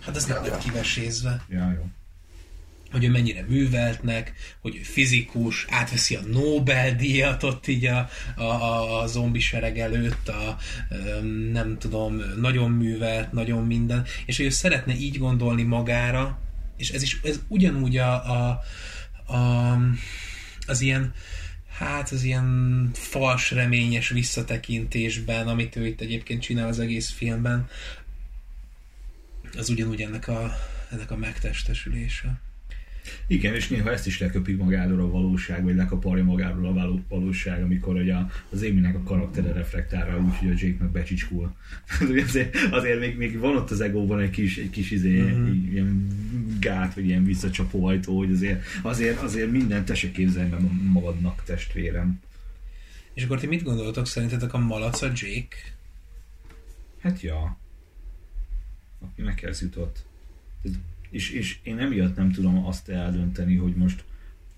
hát 0.00 0.16
ez 0.16 0.24
nem 0.24 0.42
lett 0.44 0.58
kivesézve 0.58 1.44
Ja, 1.48 1.72
jó. 1.72 1.86
Hogy 2.92 3.04
ő 3.04 3.10
mennyire 3.10 3.44
műveltnek, 3.48 4.32
hogy 4.60 4.76
ő 4.76 4.82
fizikus, 4.82 5.66
átveszi 5.68 6.14
a 6.14 6.20
Nobel-díjat 6.26 7.42
ott 7.42 7.66
így 7.66 7.86
a, 7.86 8.08
a, 8.36 8.42
a, 8.42 9.00
a 9.00 9.06
zombi 9.06 9.40
előtt, 9.52 10.28
a, 10.28 10.56
nem 11.52 11.78
tudom, 11.78 12.22
nagyon 12.40 12.70
művelt, 12.70 13.32
nagyon 13.32 13.66
minden, 13.66 14.04
és 14.26 14.36
hogy 14.36 14.46
ő 14.46 14.50
szeretne 14.50 14.94
így 14.94 15.18
gondolni 15.18 15.62
magára, 15.62 16.38
és 16.76 16.90
ez 16.90 17.02
is 17.02 17.20
ez 17.22 17.40
ugyanúgy 17.48 17.96
a, 17.96 18.12
a, 18.12 18.62
a 19.32 19.78
az 20.66 20.80
ilyen 20.80 21.14
hát 21.68 22.10
az 22.10 22.22
ilyen 22.22 22.90
fals 22.94 23.50
reményes 23.50 24.08
visszatekintésben, 24.08 25.48
amit 25.48 25.76
ő 25.76 25.86
itt 25.86 26.00
egyébként 26.00 26.42
csinál 26.42 26.68
az 26.68 26.78
egész 26.78 27.10
filmben, 27.10 27.68
az 29.56 29.68
ugyanúgy 29.68 30.00
ennek 30.00 30.28
a, 30.28 30.56
ennek 30.90 31.10
a 31.10 31.16
megtestesülése. 31.16 32.40
Igen, 33.26 33.54
és 33.54 33.68
néha 33.68 33.92
ezt 33.92 34.06
is 34.06 34.20
leköpi 34.20 34.52
magáról 34.52 35.00
a 35.00 35.10
valóság, 35.10 35.64
vagy 35.64 35.74
lekaparja 35.74 36.24
magáról 36.24 36.66
a 36.66 36.72
való, 36.72 37.00
valóság, 37.08 37.62
amikor 37.62 37.96
ugye 37.96 38.14
az 38.50 38.62
Éminek 38.62 38.94
a 38.94 39.02
karaktere 39.02 39.52
reflektál 39.52 40.06
rá 40.06 40.16
úgy, 40.16 40.36
hogy 40.36 40.48
a 40.48 40.52
Jake 40.52 40.76
meg 40.78 40.90
becsicskul. 40.90 41.56
azért, 42.26 42.56
azért 42.70 43.00
még, 43.00 43.16
még, 43.16 43.38
van 43.38 43.56
ott 43.56 43.70
az 43.70 43.80
egóban 43.80 44.20
egy 44.20 44.30
kis, 44.30 44.56
egy 44.56 44.70
kis 44.70 44.90
izé, 44.90 45.20
mm-hmm. 45.20 45.72
ilyen 45.72 46.06
gát, 46.60 46.94
vagy 46.94 47.06
ilyen 47.06 47.24
visszacsapó 47.24 47.86
ajtó, 47.86 48.18
hogy 48.18 48.30
azért, 48.30 48.64
azért, 48.82 49.20
azért 49.20 49.50
mindent 49.50 49.86
te 49.86 49.94
se 49.94 50.10
képzelj 50.10 50.50
magadnak, 50.92 51.42
testvérem. 51.44 52.20
És 53.14 53.24
akkor 53.24 53.40
ti 53.40 53.46
mit 53.46 53.62
gondoltok? 53.62 54.06
Szerintetek 54.06 54.54
a 54.54 54.58
malac 54.58 55.02
a 55.02 55.06
Jake? 55.06 55.56
Hát 57.00 57.20
ja. 57.20 57.58
Aki 59.00 59.22
meghez 59.22 59.60
jutott. 59.60 60.04
És, 61.12 61.30
és 61.30 61.58
én 61.62 61.78
emiatt 61.78 62.16
nem 62.16 62.32
tudom 62.32 62.66
azt 62.66 62.88
eldönteni, 62.88 63.56
hogy 63.56 63.74
most 63.74 64.04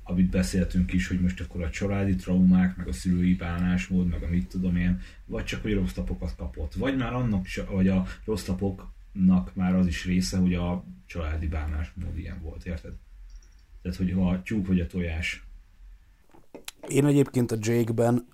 amit 0.05 0.31
beszéltünk 0.31 0.93
is, 0.93 1.09
hogy 1.09 1.21
most 1.21 1.41
akkor 1.41 1.63
a 1.63 1.71
családi 1.71 2.15
traumák, 2.15 2.77
meg 2.77 2.89
a 2.89 2.93
szülői 2.93 3.35
bánásmód, 3.35 4.09
meg 4.09 4.23
a 4.23 4.29
mit 4.29 4.49
tudom 4.49 4.77
én, 4.77 5.01
vagy 5.25 5.45
csak, 5.45 5.63
hogy 5.63 5.75
rossz 5.75 5.93
tapokat 5.93 6.37
kapott. 6.37 6.75
Vagy 6.75 6.97
már 6.97 7.13
annak, 7.13 7.47
vagy 7.71 7.89
a 7.89 8.07
rossz 8.25 8.43
tapoknak 8.43 9.55
már 9.55 9.75
az 9.75 9.87
is 9.87 10.05
része, 10.05 10.37
hogy 10.37 10.55
a 10.55 10.85
családi 11.07 11.47
bánásmód 11.47 12.19
ilyen 12.19 12.41
volt, 12.43 12.67
érted? 12.67 12.93
Tehát, 13.83 13.99
hogy 13.99 14.11
a 14.11 14.43
tyúk 14.43 14.67
vagy 14.67 14.81
a 14.81 14.87
tojás. 14.87 15.45
Én 16.89 17.05
egyébként 17.05 17.53
a 17.53 17.57
Jake-ben 17.61 18.27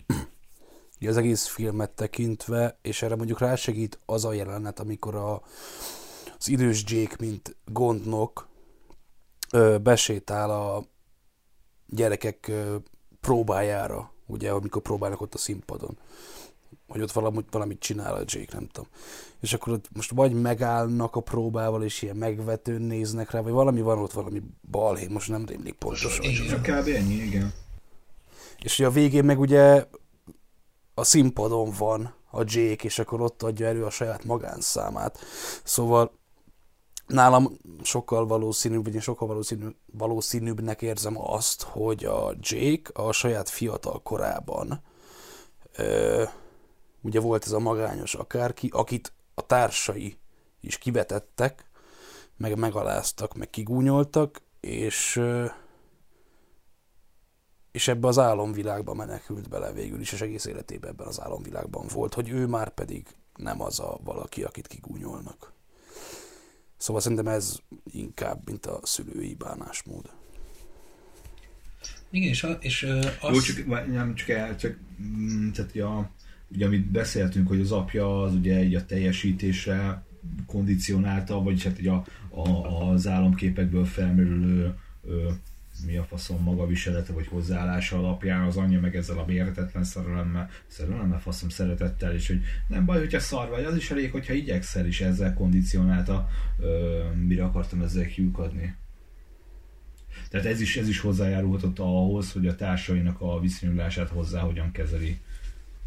az 1.00 1.16
egész 1.16 1.46
filmet 1.46 1.90
tekintve, 1.90 2.78
és 2.82 3.02
erre 3.02 3.16
mondjuk 3.16 3.40
rásegít 3.40 3.98
az 4.06 4.24
a 4.24 4.32
jelenet, 4.32 4.80
amikor 4.80 5.14
a, 5.14 5.42
az 6.40 6.48
idős 6.48 6.84
Jake, 6.86 7.16
mint 7.18 7.56
gondnok, 7.64 8.48
besétál 9.82 10.50
a 10.50 10.84
gyerekek 11.86 12.50
próbájára, 13.20 14.12
ugye, 14.26 14.50
amikor 14.50 14.82
próbálnak 14.82 15.20
ott 15.20 15.34
a 15.34 15.38
színpadon 15.38 15.98
hogy 16.90 17.02
ott 17.02 17.12
valamit, 17.12 17.46
valamit 17.50 17.80
csinál 17.80 18.14
a 18.14 18.18
Jake, 18.18 18.52
nem 18.52 18.68
tudom. 18.72 18.90
És 19.40 19.52
akkor 19.52 19.72
ott 19.72 19.88
most 19.94 20.10
vagy 20.10 20.32
megállnak 20.32 21.16
a 21.16 21.20
próbával, 21.20 21.82
és 21.82 22.02
ilyen 22.02 22.16
megvetőn 22.16 22.82
néznek 22.82 23.30
rá, 23.30 23.40
vagy 23.40 23.52
valami 23.52 23.80
van 23.80 23.98
ott, 23.98 24.12
valami 24.12 24.42
balhé, 24.70 25.06
most 25.06 25.28
nem 25.28 25.46
rémlik 25.46 25.74
pontosan. 25.74 26.24
Igen, 26.24 26.62
kb. 26.62 26.88
ennyi, 26.88 27.14
igen. 27.14 27.52
És 28.58 28.78
ugye 28.78 28.88
a 28.88 28.90
végén 28.90 29.24
meg 29.24 29.40
ugye 29.40 29.86
a 30.94 31.04
színpadon 31.04 31.70
van 31.78 32.14
a 32.30 32.40
Jake, 32.44 32.84
és 32.84 32.98
akkor 32.98 33.20
ott 33.20 33.42
adja 33.42 33.66
elő 33.66 33.84
a 33.84 33.90
saját 33.90 34.24
magánszámát. 34.24 35.18
Szóval 35.64 36.18
nálam 37.12 37.58
sokkal 37.82 38.26
valószínűbb, 38.26 38.84
vagy 38.84 38.94
én 38.94 39.00
sokkal 39.00 39.28
valószínűbb, 39.28 39.74
valószínűbbnek 39.92 40.82
érzem 40.82 41.14
azt, 41.18 41.62
hogy 41.62 42.04
a 42.04 42.34
Jake 42.40 43.02
a 43.02 43.12
saját 43.12 43.48
fiatal 43.48 44.02
korában 44.02 44.82
ö, 45.76 46.24
ugye 47.00 47.20
volt 47.20 47.44
ez 47.44 47.52
a 47.52 47.58
magányos 47.58 48.14
akárki, 48.14 48.68
akit 48.72 49.12
a 49.34 49.46
társai 49.46 50.18
is 50.60 50.78
kivetettek, 50.78 51.70
meg 52.36 52.58
megaláztak, 52.58 53.34
meg 53.34 53.50
kigúnyoltak, 53.50 54.42
és 54.60 55.22
és 57.70 57.88
ebbe 57.88 58.08
az 58.08 58.18
álomvilágba 58.18 58.94
menekült 58.94 59.48
bele 59.48 59.72
végül 59.72 60.00
is, 60.00 60.12
és 60.12 60.20
egész 60.20 60.44
életében 60.44 60.90
ebben 60.90 61.06
az 61.06 61.20
álomvilágban 61.20 61.86
volt, 61.92 62.14
hogy 62.14 62.28
ő 62.28 62.46
már 62.46 62.74
pedig 62.74 63.06
nem 63.36 63.62
az 63.62 63.80
a 63.80 63.98
valaki, 64.04 64.42
akit 64.42 64.66
kigúnyolnak. 64.66 65.52
Szóval 66.80 67.02
szerintem 67.02 67.26
ez 67.26 67.56
inkább, 67.84 68.40
mint 68.44 68.66
a 68.66 68.80
szülői 68.82 69.34
bánásmód. 69.34 70.10
Igen, 72.10 72.28
és, 72.28 72.42
a, 72.42 72.50
és 72.60 72.82
az... 73.20 73.34
Jó, 73.34 73.40
csak, 73.40 73.86
nem 73.86 74.14
csak, 74.14 74.28
el, 74.28 74.56
csak 74.56 74.78
mm, 75.02 75.50
tehát 75.50 75.72
ja, 75.72 76.10
ugye 76.48 76.66
amit 76.66 76.90
beszéltünk, 76.90 77.48
hogy 77.48 77.60
az 77.60 77.72
apja 77.72 78.22
az 78.22 78.34
ugye 78.34 78.56
egy 78.56 78.74
a 78.74 78.84
teljesítésre 78.84 80.04
kondicionálta, 80.46 81.42
vagyis 81.42 81.64
hát 81.64 81.78
ugye 81.78 81.90
a, 81.90 82.04
a, 82.30 82.88
az 82.90 83.06
álomképekből 83.06 83.84
felmerülő 83.84 84.74
ö, 85.02 85.30
mi 85.86 85.96
a 85.96 86.04
faszom 86.04 86.42
magaviselete 86.42 87.12
vagy 87.12 87.26
hozzáállása 87.26 87.98
alapján 87.98 88.46
az 88.46 88.56
anyja 88.56 88.80
meg 88.80 88.96
ezzel 88.96 89.18
a 89.18 89.24
mérhetetlen 89.26 89.84
szerelemmel, 89.84 90.50
szerelemmel 90.66 91.20
faszom 91.20 91.48
szeretettel, 91.48 92.14
és 92.14 92.26
hogy 92.26 92.42
nem 92.68 92.84
baj, 92.84 92.98
hogyha 92.98 93.20
szar 93.20 93.48
vagy, 93.48 93.64
az 93.64 93.76
is 93.76 93.90
elég, 93.90 94.10
hogyha 94.10 94.32
igyekszel 94.32 94.86
is 94.86 95.00
ezzel 95.00 95.34
kondicionálta, 95.34 96.28
ö, 96.58 97.02
mire 97.26 97.44
akartam 97.44 97.82
ezzel 97.82 98.06
kiukadni. 98.06 98.74
Tehát 100.28 100.46
ez 100.46 100.60
is, 100.60 100.76
ez 100.76 100.88
is 100.88 101.00
hozzájárulhatott 101.00 101.78
ahhoz, 101.78 102.32
hogy 102.32 102.46
a 102.46 102.54
társainak 102.54 103.20
a 103.20 103.40
viszonyulását 103.40 104.08
hozzá 104.08 104.40
hogyan 104.40 104.72
kezeli 104.72 105.20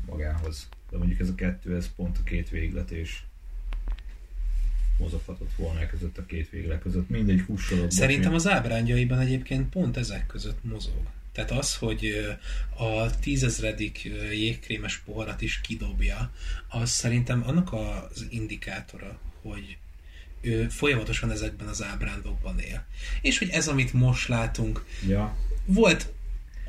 magához. 0.06 0.70
De 0.90 0.98
mondjuk 0.98 1.20
ez 1.20 1.30
a 1.30 1.36
kettő, 1.36 1.76
ez 1.76 1.96
pont 1.96 2.18
a 2.18 2.24
két 2.24 2.50
véglet, 2.50 2.92
és 2.92 3.22
mozoghatott 4.98 5.52
volna 5.56 5.80
e 5.80 5.86
között 5.86 6.18
a 6.18 6.26
két 6.26 6.50
végle 6.50 6.80
között. 6.80 7.10
Mindegy 7.10 7.42
hússorok. 7.42 7.92
Szerintem 7.92 8.34
az 8.34 8.48
ábrányaiban 8.48 9.20
egyébként 9.20 9.70
pont 9.70 9.98
ezek 9.98 10.26
között 10.26 10.64
mozog. 10.64 11.08
Tehát 11.34 11.52
az, 11.52 11.76
hogy 11.76 12.28
a 12.78 13.20
tízezredik 13.20 14.12
jégkrémes 14.32 14.98
poharat 14.98 15.42
is 15.42 15.62
kidobja, 15.62 16.32
az 16.68 16.90
szerintem 16.90 17.44
annak 17.46 17.74
az 17.74 18.28
indikátora, 18.30 19.20
hogy 19.42 19.78
ő 20.42 20.68
folyamatosan 20.70 21.32
ezekben 21.32 21.68
az 21.68 21.84
ábrándokban 21.84 22.60
él. 22.60 22.86
És 23.22 23.38
hogy 23.38 23.50
ez, 23.50 23.68
amit 23.68 23.94
most 23.94 24.28
látunk, 24.28 24.86
ja. 25.08 25.38
volt 25.66 26.14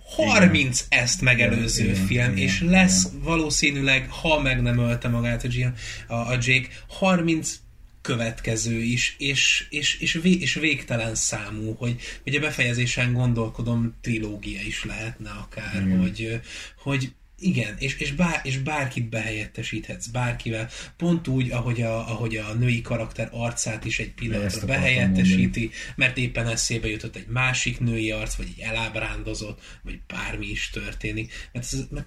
30 0.05 0.87
igen. 0.87 1.03
ezt 1.03 1.21
megelőző 1.21 1.85
igen, 1.85 2.07
film, 2.07 2.37
igen, 2.37 2.37
és 2.37 2.61
lesz 2.61 3.05
igen. 3.05 3.23
valószínűleg, 3.23 4.11
ha 4.11 4.41
meg 4.41 4.63
nem 4.63 4.79
ölte 4.79 5.09
magát 5.09 5.45
a, 5.45 5.49
G- 5.49 5.73
a, 6.07 6.15
a 6.15 6.39
Jake, 6.41 6.69
30 6.89 7.61
következő 8.05 8.81
is, 8.81 9.15
és, 9.19 9.67
és, 9.71 9.99
és, 9.99 10.13
vé, 10.13 10.31
és 10.31 10.55
végtelen 10.55 11.15
számú, 11.15 11.75
hogy, 11.75 12.01
a 12.25 12.39
befejezésen 12.41 13.13
gondolkodom, 13.13 13.95
trilógia 14.01 14.61
is 14.61 14.85
lehetne 14.85 15.31
akár, 15.31 15.83
mm. 15.83 15.99
hogy, 15.99 16.41
hogy 16.79 17.13
igen, 17.39 17.75
és, 17.79 17.97
és, 17.99 18.13
bár, 18.13 18.41
és 18.43 18.59
bárkit 18.59 19.09
behelyettesíthetsz, 19.09 20.07
bárkivel, 20.07 20.69
pont 20.97 21.29
úgy, 21.29 21.51
ahogy 21.51 21.83
a, 21.83 22.11
ahogy 22.11 22.37
a 22.37 22.55
női 22.55 22.83
karakter 22.83 23.29
arcát 23.33 23.85
is 23.85 23.99
egy 23.99 24.13
pillanatra 24.13 24.67
behelyettesíti, 24.67 25.71
mert 25.97 26.17
éppen 26.17 26.47
eszébe 26.47 26.89
jutott 26.89 27.17
egy 27.17 27.27
másik 27.27 27.81
női 27.81 28.11
arc, 28.11 28.35
vagy 28.35 28.47
egy 28.57 28.63
elábrándozott, 28.63 29.61
vagy 29.83 30.01
bármi 30.07 30.47
is 30.47 30.71
történik. 30.71 31.49
Mert 31.53 31.73
ez, 31.73 31.87
mert, 31.91 32.07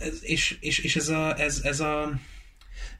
ez, 0.00 0.18
és, 0.22 0.56
és, 0.60 0.78
és 0.78 0.96
ez 0.96 1.08
a, 1.08 1.40
ez, 1.40 1.60
ez 1.64 1.80
a 1.80 2.20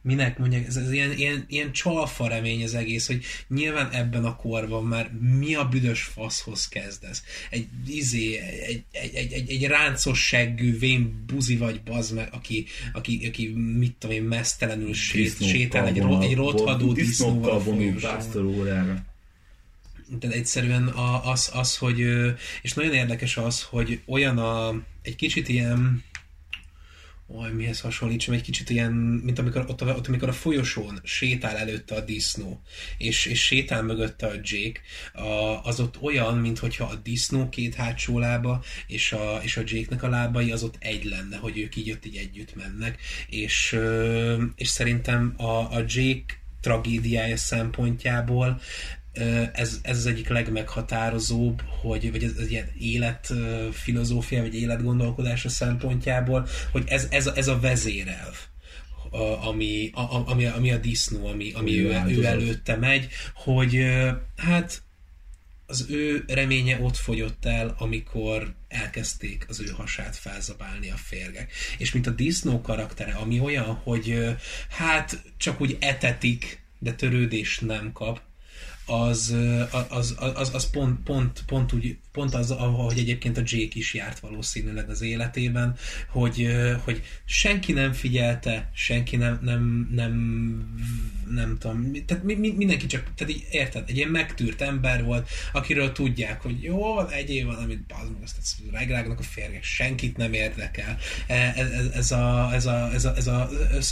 minek 0.03 0.39
mondják, 0.39 0.66
ez, 0.66 0.77
ez 0.77 0.93
ilyen, 0.93 1.12
ilyen, 1.12 1.45
ilyen 1.49 1.72
csalfa 1.72 2.29
remény 2.29 2.62
az 2.62 2.74
egész, 2.74 3.07
hogy 3.07 3.24
nyilván 3.49 3.91
ebben 3.91 4.24
a 4.24 4.37
korban 4.37 4.85
már 4.85 5.11
mi 5.39 5.55
a 5.55 5.68
büdös 5.68 6.03
faszhoz 6.03 6.68
kezdesz. 6.68 7.22
Egy 7.51 7.66
izé, 7.87 8.39
egy, 8.39 8.85
egy, 8.93 9.14
egy, 9.14 9.33
egy, 9.33 9.51
egy 9.51 9.66
ráncos 9.66 10.27
seggű, 10.27 10.79
vén 10.79 11.24
buzi 11.27 11.57
vagy 11.57 11.83
bazd 11.83 12.14
meg, 12.14 12.29
aki, 12.33 12.66
aki, 12.93 13.27
aki 13.27 13.47
mit 13.55 13.95
tudom 13.99 14.16
én, 14.16 14.22
mesztelenül 14.22 14.95
sét, 14.95 15.47
sétál 15.47 15.87
egy, 15.87 15.99
egy 16.20 16.35
rothadó 16.35 16.93
disznóval 16.93 17.51
a 17.51 17.61
folyosón. 17.61 19.05
Tehát 20.20 20.37
egyszerűen 20.37 20.89
az, 21.24 21.51
az, 21.55 21.77
hogy, 21.77 22.07
és 22.62 22.72
nagyon 22.74 22.93
érdekes 22.93 23.37
az, 23.37 23.62
hogy 23.62 24.01
olyan 24.07 24.39
a, 24.39 24.83
egy 25.03 25.16
kicsit 25.16 25.49
ilyen, 25.49 26.05
Oj, 27.29 27.51
mihez 27.53 27.81
hasonlítsam, 27.81 28.35
egy 28.35 28.43
kicsit 28.43 28.70
ilyen, 28.70 28.93
mint 28.93 29.39
amikor 29.39 29.64
ott, 29.68 29.83
ott 29.83 30.07
amikor 30.07 30.29
a 30.29 30.33
folyosón 30.33 31.01
sétál 31.05 31.57
előtte 31.57 31.95
a 31.95 32.01
disznó, 32.01 32.61
és, 32.99 33.27
és 33.27 33.45
sétál 33.45 33.83
mögötte 33.83 34.27
a 34.27 34.33
Jake, 34.43 34.81
a, 35.12 35.61
az 35.64 35.81
ott 35.81 36.03
olyan, 36.03 36.39
mintha 36.39 36.85
a 36.85 36.95
disznó 36.95 37.49
két 37.49 37.74
hátsó 37.74 38.18
lába, 38.18 38.64
és 38.87 39.12
a, 39.12 39.41
és 39.43 39.57
a 39.57 39.62
Jake-nek 39.64 40.03
a 40.03 40.09
lábai 40.09 40.51
az 40.51 40.62
ott 40.62 40.77
egy 40.79 41.05
lenne, 41.05 41.37
hogy 41.37 41.59
ők 41.59 41.77
így 41.77 41.91
ott 41.91 42.07
így 42.07 42.16
együtt 42.16 42.55
mennek, 42.55 43.01
és, 43.29 43.79
és 44.57 44.68
szerintem 44.68 45.35
a, 45.37 45.74
a 45.74 45.85
Jake 45.87 46.45
tragédiája 46.61 47.37
szempontjából 47.37 48.61
ez, 49.52 49.78
ez 49.82 49.96
az 49.96 50.06
egyik 50.06 50.28
legmeghatározóbb, 50.28 51.62
hogy, 51.80 52.10
vagy 52.10 52.22
ez, 52.22 52.32
ez 52.38 52.50
ilyen 52.50 52.68
életfilozófia, 52.78 54.42
vagy 54.42 54.54
életgondolkodása 54.54 55.48
szempontjából, 55.48 56.48
hogy 56.72 56.84
ez, 56.86 57.06
ez, 57.10 57.26
ez 57.26 57.48
a 57.48 57.60
vezérelv 57.60 58.36
a, 59.10 59.46
ami, 59.48 59.90
a, 59.94 60.30
ami, 60.30 60.44
ami 60.44 60.72
a 60.72 60.78
disznó, 60.78 61.26
ami, 61.26 61.52
ami 61.52 61.78
ő, 61.78 62.02
ő 62.06 62.24
előtte 62.24 62.76
megy, 62.76 63.08
hogy 63.34 63.84
hát 64.36 64.82
az 65.66 65.86
ő 65.88 66.24
reménye 66.26 66.80
ott 66.80 66.96
fogyott 66.96 67.44
el, 67.44 67.74
amikor 67.78 68.54
elkezdték 68.68 69.44
az 69.48 69.60
ő 69.60 69.66
hasát 69.76 70.16
felzabálni 70.16 70.90
a 70.90 70.96
férgek. 70.96 71.52
És 71.78 71.92
mint 71.92 72.06
a 72.06 72.10
disznó 72.10 72.60
karaktere, 72.60 73.12
ami 73.12 73.40
olyan, 73.40 73.74
hogy 73.74 74.36
hát 74.68 75.22
csak 75.36 75.60
úgy 75.60 75.76
etetik, 75.80 76.64
de 76.78 76.92
törődést 76.92 77.60
nem 77.60 77.92
kap, 77.92 78.20
az, 78.87 79.34
az, 79.89 80.14
az, 80.34 80.55
az, 80.55 80.70
pont, 80.70 81.03
pont, 81.05 81.43
pont, 81.47 81.72
úgy, 81.72 81.97
pont 82.12 82.34
az, 82.34 82.51
ahogy 82.51 82.99
egyébként 82.99 83.37
a 83.37 83.43
Jake 83.45 83.72
is 83.72 83.95
járt 83.95 84.18
valószínűleg 84.18 84.91
az 84.91 85.03
életében, 85.03 85.76
hogy, 86.09 86.49
hogy 86.84 87.03
senki 87.24 87.72
nem 87.72 87.93
figyelte, 87.93 88.70
senki 88.74 89.16
nem, 89.16 89.39
nem, 89.43 89.89
nem, 89.91 90.12
nem 91.30 91.57
tudom, 91.59 91.93
tehát 92.07 92.24
mi, 92.24 92.34
mi, 92.34 92.51
mindenki 92.51 92.87
csak, 92.87 93.03
tehát 93.14 93.32
így, 93.32 93.47
érted, 93.51 93.84
egy 93.89 93.97
ilyen 93.97 94.09
megtűrt 94.09 94.62
ember 94.62 95.05
volt, 95.05 95.28
akiről 95.53 95.93
tudják, 95.93 96.43
hogy 96.43 96.62
jó, 96.62 97.07
egyéb 97.07 97.47
valamit, 97.47 97.87
bazd 97.87 98.12
meg, 98.12 98.22
azt 98.22 98.57
regrágnak 98.72 99.18
a 99.18 99.22
férgek, 99.22 99.64
senkit 99.64 100.16
nem 100.16 100.32
érdekel. 100.32 100.99
Ez, 101.26 101.70
ez, 101.70 101.87
ez, 101.95 102.11
a, 102.11 102.51
ez, 102.53 102.66
a, 102.66 102.91
ez, 102.93 103.05
a, 103.05 103.14
ez 103.16 103.26
a 103.26 103.49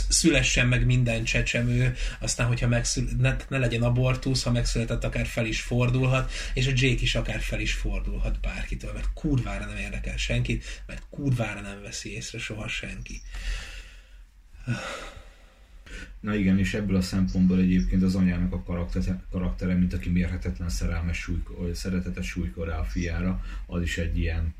szülessen 0.09 0.67
meg 0.67 0.85
minden 0.85 1.23
csecsemő, 1.23 1.95
aztán, 2.19 2.47
hogyha 2.47 2.67
megszül, 2.67 3.09
ne, 3.17 3.35
ne 3.47 3.57
legyen 3.57 3.81
abortusz, 3.81 4.43
ha 4.43 4.51
megszületett, 4.85 5.03
akár 5.03 5.25
fel 5.25 5.45
is 5.45 5.61
fordulhat, 5.61 6.31
és 6.53 6.67
a 6.67 6.71
Jake 6.75 7.01
is 7.01 7.15
akár 7.15 7.39
fel 7.39 7.59
is 7.59 7.73
fordulhat 7.73 8.39
bárkitől, 8.39 8.93
mert 8.93 9.13
kurvára 9.13 9.65
nem 9.65 9.77
érdekel 9.77 10.17
senkit, 10.17 10.83
mert 10.87 11.03
kurvára 11.09 11.61
nem 11.61 11.81
veszi 11.81 12.13
észre 12.13 12.39
soha 12.39 12.67
senki. 12.67 13.21
Na 16.19 16.35
igen, 16.35 16.59
és 16.59 16.73
ebből 16.73 16.95
a 16.95 17.01
szempontból 17.01 17.59
egyébként 17.59 18.03
az 18.03 18.15
anyának 18.15 18.53
a 18.53 18.63
karaktere, 18.63 19.23
karaktere 19.31 19.73
mint 19.73 19.93
aki 19.93 20.09
mérhetetlen 20.09 20.69
szerelmes 20.69 21.17
súlyko, 21.17 21.73
szeretetes 21.73 22.27
súlykor 22.27 22.67
rá 22.67 22.79
a 22.79 22.83
fiára, 22.83 23.43
az 23.65 23.81
is 23.81 23.97
egy 23.97 24.17
ilyen 24.17 24.53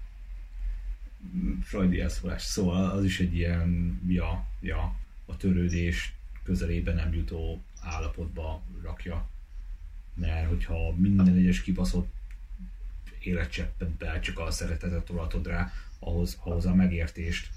Freudi 1.63 1.99
elszólás, 1.99 2.41
szóval 2.41 2.89
az 2.89 3.03
is 3.03 3.19
egy 3.19 3.35
ilyen, 3.35 4.01
ja, 4.07 4.45
ja, 4.61 4.95
a 5.25 5.37
törődés 5.37 6.13
közelébe 6.43 6.93
nem 6.93 7.13
jutó 7.13 7.63
állapotba 7.81 8.63
rakja. 8.83 9.29
Mert 10.15 10.47
hogyha 10.47 10.95
minden 10.97 11.27
egyes 11.27 11.61
kibaszott 11.61 12.13
életcseppet 13.19 13.89
be 13.89 14.19
csak 14.19 14.39
a 14.39 14.51
szeretetet 14.51 15.05
tolatod 15.05 15.47
rá, 15.47 15.71
ahhoz, 15.99 16.37
ahhoz 16.43 16.65
a 16.65 16.75
megértést 16.75 17.49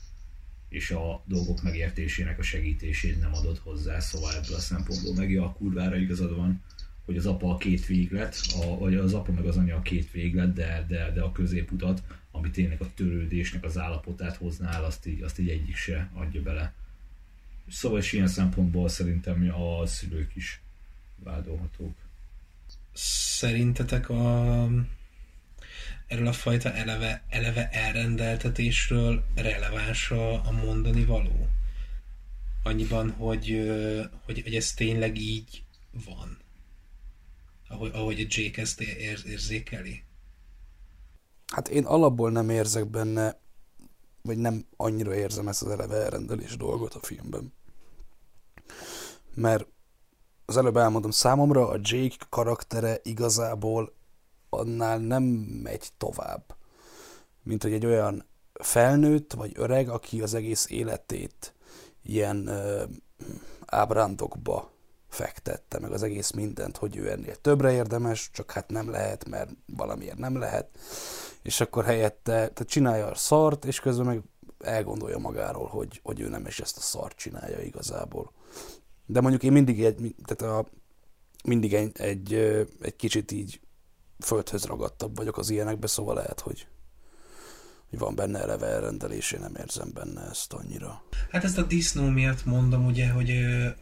és 0.68 0.90
a 0.90 1.22
dolgok 1.24 1.62
megértésének 1.62 2.38
a 2.38 2.42
segítését 2.42 3.20
nem 3.20 3.34
adod 3.34 3.58
hozzá, 3.58 4.00
szóval 4.00 4.34
ebből 4.34 4.56
a 4.56 4.60
szempontból 4.60 5.14
meg 5.14 5.36
a 5.36 5.52
kurvára 5.52 5.96
igazad 5.96 6.36
van, 6.36 6.62
hogy 7.04 7.16
az 7.16 7.26
apa 7.26 7.50
a 7.50 7.56
két 7.56 7.86
véglet, 7.86 8.36
a, 8.62 8.78
vagy 8.78 8.94
az 8.94 9.14
apa 9.14 9.32
meg 9.32 9.44
az 9.44 9.56
anya 9.56 9.76
a 9.76 9.82
két 9.82 10.10
véglet, 10.10 10.52
de, 10.52 10.84
de, 10.88 11.12
de 11.12 11.22
a 11.22 11.32
középutat, 11.32 12.02
ami 12.30 12.50
tényleg 12.50 12.80
a 12.80 12.94
törődésnek 12.94 13.64
az 13.64 13.78
állapotát 13.78 14.36
hoznál, 14.36 14.84
azt 14.84 15.06
így, 15.06 15.22
azt 15.22 15.38
így 15.38 15.48
egyik 15.48 15.76
se 15.76 16.10
adja 16.12 16.42
bele. 16.42 16.72
Szóval 17.68 17.98
és 17.98 18.12
ilyen 18.12 18.28
szempontból 18.28 18.88
szerintem 18.88 19.54
a 19.54 19.86
szülők 19.86 20.36
is 20.36 20.60
vádolhatók. 21.16 21.94
Szerintetek 23.00 24.08
a, 24.08 24.68
erről 26.06 26.26
a 26.26 26.32
fajta 26.32 26.72
eleve, 26.72 27.24
eleve 27.28 27.68
elrendeltetésről 27.68 29.24
releváns 29.34 30.10
a, 30.10 30.46
a 30.46 30.50
mondani 30.50 31.04
való? 31.04 31.48
Annyiban, 32.62 33.10
hogy, 33.10 33.70
hogy, 34.24 34.42
hogy 34.42 34.54
ez 34.54 34.72
tényleg 34.72 35.18
így 35.18 35.64
van. 36.04 36.38
Ahogy, 37.68 37.90
ahogy 37.94 38.20
a 38.20 38.26
Jake 38.28 38.60
ezt 38.60 38.80
ér, 38.80 39.22
érzékeli. 39.26 40.02
Hát 41.46 41.68
én 41.68 41.84
alapból 41.84 42.30
nem 42.30 42.50
érzek 42.50 42.86
benne, 42.86 43.40
vagy 44.22 44.38
nem 44.38 44.66
annyira 44.76 45.14
érzem 45.14 45.48
ezt 45.48 45.62
az 45.62 45.70
eleve 45.70 45.94
elrendelés 45.94 46.56
dolgot 46.56 46.94
a 46.94 47.02
filmben. 47.02 47.52
Mert 49.34 49.66
az 50.48 50.56
előbb 50.56 50.76
elmondom, 50.76 51.10
számomra 51.10 51.68
a 51.68 51.78
Jake 51.82 52.26
karaktere 52.28 53.00
igazából 53.02 53.92
annál 54.48 54.98
nem 54.98 55.22
megy 55.62 55.88
tovább, 55.98 56.56
mint 57.42 57.62
hogy 57.62 57.72
egy 57.72 57.86
olyan 57.86 58.24
felnőtt 58.52 59.32
vagy 59.32 59.52
öreg, 59.54 59.88
aki 59.88 60.22
az 60.22 60.34
egész 60.34 60.66
életét 60.70 61.54
ilyen 62.02 62.46
ö, 62.46 62.84
ábrándokba 63.66 64.70
fektette, 65.08 65.78
meg 65.78 65.92
az 65.92 66.02
egész 66.02 66.30
mindent, 66.30 66.76
hogy 66.76 66.96
ő 66.96 67.10
ennél 67.10 67.36
többre 67.36 67.72
érdemes, 67.72 68.30
csak 68.32 68.50
hát 68.50 68.68
nem 68.68 68.90
lehet, 68.90 69.28
mert 69.28 69.50
valamiért 69.66 70.18
nem 70.18 70.38
lehet, 70.38 70.78
és 71.42 71.60
akkor 71.60 71.84
helyette 71.84 72.32
tehát 72.32 72.62
csinálja 72.66 73.06
a 73.06 73.14
szart, 73.14 73.64
és 73.64 73.80
közben 73.80 74.06
meg 74.06 74.22
elgondolja 74.58 75.18
magáról, 75.18 75.66
hogy, 75.66 76.00
hogy 76.02 76.20
ő 76.20 76.28
nem 76.28 76.46
is 76.46 76.60
ezt 76.60 76.76
a 76.76 76.80
szart 76.80 77.16
csinálja 77.16 77.60
igazából. 77.60 78.32
De 79.10 79.20
mondjuk 79.20 79.42
én 79.42 79.52
mindig 79.52 79.84
egy, 79.84 80.14
tehát 80.24 80.54
a, 80.56 80.68
mindig 81.44 81.74
egy, 81.74 81.90
egy, 82.00 82.32
egy 82.80 82.96
kicsit 82.96 83.32
így 83.32 83.60
földhöz 84.18 84.64
ragadtabb 84.64 85.16
vagyok 85.16 85.38
az 85.38 85.50
ilyenekbe, 85.50 85.86
szóval 85.86 86.14
lehet, 86.14 86.40
hogy, 86.40 86.66
hogy 87.90 87.98
van 87.98 88.14
benne 88.14 88.40
eleve 88.40 88.66
elrendelés, 88.66 89.32
én 89.32 89.40
nem 89.40 89.54
érzem 89.56 89.90
benne 89.94 90.20
ezt 90.30 90.52
annyira. 90.52 91.02
Hát 91.30 91.44
ezt 91.44 91.58
a 91.58 91.62
disznó 91.62 92.08
miatt 92.08 92.44
mondom, 92.44 92.86
ugye, 92.86 93.08
hogy 93.10 93.30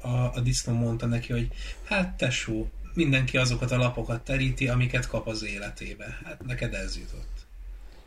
a, 0.01 0.33
a 0.35 0.41
disznó 0.43 0.75
mondta 0.75 1.07
neki, 1.07 1.33
hogy 1.33 1.49
hát 1.85 2.17
tesó, 2.17 2.69
mindenki 2.95 3.37
azokat 3.37 3.71
a 3.71 3.77
lapokat 3.77 4.25
teríti, 4.25 4.69
amiket 4.69 5.09
kap 5.09 5.27
az 5.27 5.45
életébe. 5.45 6.19
Hát 6.25 6.45
neked 6.45 6.75
ez 6.75 6.97
jutott. 6.97 7.47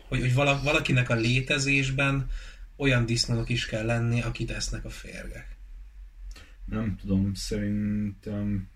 Hogy, 0.07 0.19
hogy 0.19 0.33
vala, 0.33 0.61
valakinek 0.63 1.09
a 1.09 1.15
létezésben 1.15 2.29
olyan 2.77 3.05
disznónak 3.05 3.49
is 3.49 3.65
kell 3.65 3.85
lenni, 3.85 4.21
akit 4.21 4.51
esznek 4.51 4.85
a 4.85 4.89
férgek. 4.89 5.58
Nem 6.69 6.95
tudom, 6.95 7.33
szerintem 7.33 8.69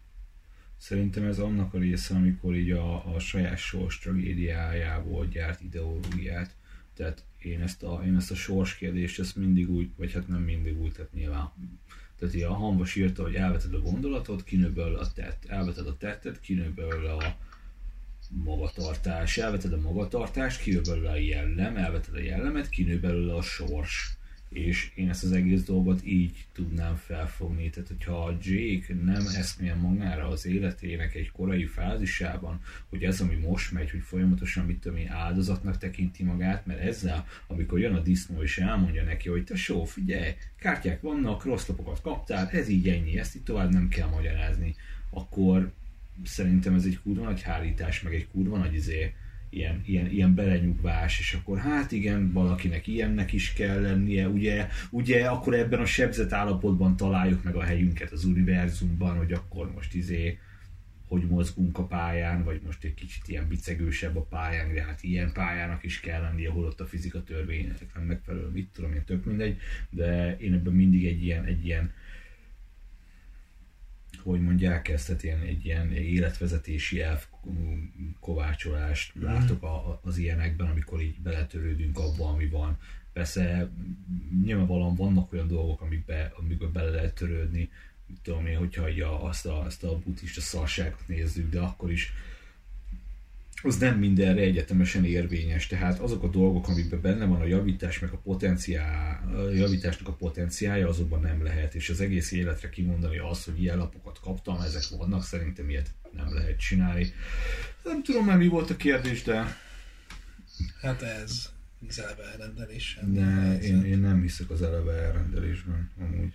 szerintem 0.77 1.23
ez 1.23 1.39
annak 1.39 1.73
a 1.73 1.77
része, 1.77 2.15
amikor 2.15 2.55
így 2.55 2.71
a, 2.71 3.15
a 3.15 3.19
saját 3.19 3.57
sors 3.57 3.99
tragédiájából 3.99 5.25
gyárt 5.25 5.61
ideológiát. 5.61 6.55
Tehát 6.93 7.25
én 7.37 7.61
ezt 7.61 7.83
a, 7.83 8.01
én 8.05 8.15
ezt 8.15 8.31
a 8.31 8.35
sors 8.35 8.75
kérdést, 8.75 9.19
ezt 9.19 9.35
mindig 9.35 9.69
úgy, 9.69 9.89
vagy 9.97 10.13
hát 10.13 10.27
nem 10.27 10.41
mindig 10.41 10.81
úgy, 10.81 10.91
tehát 10.91 11.13
nyilván 11.13 11.51
tehát 12.23 12.33
ilyen 12.33 12.49
a 12.49 12.53
hangos 12.53 12.95
írta, 12.95 13.23
hogy 13.23 13.35
elveted 13.35 13.73
a 13.73 13.79
gondolatot, 13.79 14.43
kinőből 14.43 14.95
a 14.95 15.11
tett, 15.11 15.45
elveted 15.47 15.87
a 15.87 15.97
tettet, 15.97 16.39
kinőből 16.39 17.05
a 17.05 17.37
magatartás, 18.29 19.37
elveted 19.37 19.73
a 19.73 19.81
magatartást, 19.81 20.61
kinő 20.61 20.81
belőle 20.81 21.09
a 21.09 21.15
jellem, 21.15 21.77
elveted 21.77 22.15
a 22.15 22.19
jellemet, 22.19 22.69
kinő 22.69 22.99
belőle 22.99 23.33
a 23.33 23.41
sors 23.41 24.17
és 24.53 24.91
én 24.95 25.09
ezt 25.09 25.23
az 25.23 25.31
egész 25.31 25.63
dolgot 25.63 26.05
így 26.05 26.45
tudnám 26.53 26.95
felfogni. 26.95 27.69
Tehát, 27.69 27.87
hogyha 27.87 28.25
a 28.25 28.37
Jake 28.41 28.93
nem 29.03 29.25
eszmél 29.37 29.75
magára 29.75 30.27
az 30.27 30.45
életének 30.45 31.15
egy 31.15 31.31
korai 31.31 31.65
fázisában, 31.65 32.61
hogy 32.89 33.03
ez, 33.03 33.21
ami 33.21 33.35
most 33.35 33.71
megy, 33.71 33.91
hogy 33.91 34.01
folyamatosan, 34.01 34.65
mit 34.65 34.79
tudom 34.79 34.97
én, 34.97 35.09
áldozatnak 35.09 35.77
tekinti 35.77 36.23
magát, 36.23 36.65
mert 36.65 36.79
ezzel, 36.79 37.25
amikor 37.47 37.79
jön 37.79 37.95
a 37.95 37.99
disznó 37.99 38.41
és 38.41 38.57
elmondja 38.57 39.03
neki, 39.03 39.29
hogy 39.29 39.43
te 39.43 39.55
só, 39.55 39.83
figyelj, 39.83 40.31
kártyák 40.59 41.01
vannak, 41.01 41.43
rossz 41.43 41.67
lapokat 41.67 42.01
kaptál, 42.01 42.49
ez 42.49 42.67
így 42.67 42.89
ennyi, 42.89 43.19
ezt 43.19 43.35
itt 43.35 43.45
tovább 43.45 43.71
nem 43.71 43.87
kell 43.87 44.07
magyarázni, 44.07 44.75
akkor 45.09 45.71
szerintem 46.23 46.73
ez 46.73 46.85
egy 46.85 46.99
kurva 47.03 47.23
nagy 47.23 47.41
hárítás, 47.41 48.01
meg 48.01 48.13
egy 48.13 48.27
kurva 48.27 48.57
nagy 48.57 48.73
izé, 48.73 49.13
ilyen, 49.55 49.81
ilyen, 49.85 50.11
ilyen 50.11 50.35
belenyugvás, 50.35 51.19
és 51.19 51.33
akkor 51.33 51.57
hát 51.57 51.91
igen, 51.91 52.31
valakinek 52.31 52.87
ilyennek 52.87 53.33
is 53.33 53.53
kell 53.53 53.81
lennie, 53.81 54.27
ugye, 54.27 54.67
ugye 54.89 55.25
akkor 55.25 55.53
ebben 55.53 55.79
a 55.79 55.85
sebzett 55.85 56.31
állapotban 56.31 56.95
találjuk 56.95 57.43
meg 57.43 57.55
a 57.55 57.63
helyünket 57.63 58.11
az 58.11 58.25
univerzumban, 58.25 59.17
hogy 59.17 59.31
akkor 59.31 59.71
most 59.73 59.93
izé, 59.93 60.39
hogy 61.07 61.27
mozgunk 61.27 61.77
a 61.77 61.85
pályán, 61.85 62.43
vagy 62.43 62.61
most 62.65 62.83
egy 62.83 62.93
kicsit 62.93 63.27
ilyen 63.27 63.47
bicegősebb 63.47 64.15
a 64.15 64.21
pályán, 64.21 64.73
de 64.73 64.83
hát 64.83 65.03
ilyen 65.03 65.31
pályának 65.33 65.83
is 65.83 65.99
kell 65.99 66.21
lennie, 66.21 66.51
ott 66.51 66.79
a 66.79 66.85
fizika 66.85 67.23
törvénynek 67.23 67.93
nem 67.95 68.03
megfelelő, 68.03 68.47
mit 68.47 68.69
tudom 68.73 68.93
én, 68.93 69.03
tök 69.05 69.25
mindegy, 69.25 69.57
de 69.89 70.37
én 70.37 70.53
ebben 70.53 70.73
mindig 70.73 71.05
egy 71.05 71.23
ilyen, 71.23 71.45
egy 71.45 71.65
ilyen 71.65 71.91
hogy 74.31 74.41
mondják 74.41 74.87
ezt, 74.87 75.07
tehát 75.07 75.23
ilyen, 75.23 75.39
egy 75.39 75.65
ilyen 75.65 75.93
életvezetési 75.93 77.01
elv 77.01 77.25
kovácsolást 78.19 79.19
mm. 79.19 79.23
látok 79.23 79.63
a, 79.63 79.99
az 80.03 80.17
ilyenekben, 80.17 80.67
amikor 80.67 81.01
így 81.01 81.19
beletörődünk 81.19 81.97
abba, 81.97 82.27
ami 82.27 82.47
van. 82.47 82.77
Persze 83.13 83.69
nyilvánvalóan 84.43 84.95
vannak 84.95 85.33
olyan 85.33 85.47
dolgok, 85.47 85.81
amikbe, 85.81 86.33
amikbe 86.37 86.65
bele 86.65 86.89
lehet 86.89 87.13
törődni, 87.13 87.69
tudom 88.21 88.45
én, 88.45 88.57
hogyha 88.57 88.83
a, 88.83 89.27
azt, 89.27 89.45
a, 89.45 89.61
azt 89.61 89.83
a 89.83 89.99
buddhista 89.99 90.41
szarságot 90.41 91.07
nézzük, 91.07 91.51
de 91.51 91.59
akkor 91.59 91.91
is 91.91 92.13
az 93.63 93.77
nem 93.77 93.97
mindenre 93.97 94.41
egyetemesen 94.41 95.05
érvényes. 95.05 95.67
Tehát 95.67 95.99
azok 95.99 96.23
a 96.23 96.27
dolgok, 96.27 96.67
amikben 96.67 97.01
benne 97.01 97.25
van 97.25 97.41
a 97.41 97.45
javítás, 97.45 97.99
meg 97.99 98.11
a, 98.11 98.17
potenciál, 98.17 99.33
a 99.35 99.49
javításnak 99.49 100.07
a 100.07 100.13
potenciája, 100.13 100.87
azokban 100.87 101.21
nem 101.21 101.43
lehet. 101.43 101.75
És 101.75 101.89
az 101.89 102.01
egész 102.01 102.31
életre 102.31 102.69
kimondani 102.69 103.17
azt, 103.17 103.45
hogy 103.45 103.61
ilyen 103.61 103.77
lapokat 103.77 104.19
kaptam, 104.19 104.61
ezek 104.61 104.83
vannak, 104.97 105.23
szerintem 105.23 105.69
ilyet 105.69 105.93
nem 106.11 106.33
lehet 106.33 106.59
csinálni. 106.59 107.13
Nem 107.83 108.03
tudom 108.03 108.25
már 108.25 108.37
mi 108.37 108.47
volt 108.47 108.69
a 108.69 108.75
kérdés, 108.75 109.23
de... 109.23 109.57
Hát 110.81 111.01
ez 111.01 111.49
az 111.87 111.99
eleve 111.99 112.23
elrendelés. 112.23 112.99
De 113.05 113.57
én, 113.61 113.85
én 113.85 113.99
nem 113.99 114.21
hiszek 114.21 114.49
az 114.49 114.61
eleve 114.61 114.91
elrendelésben, 114.91 115.91
amúgy. 115.99 116.33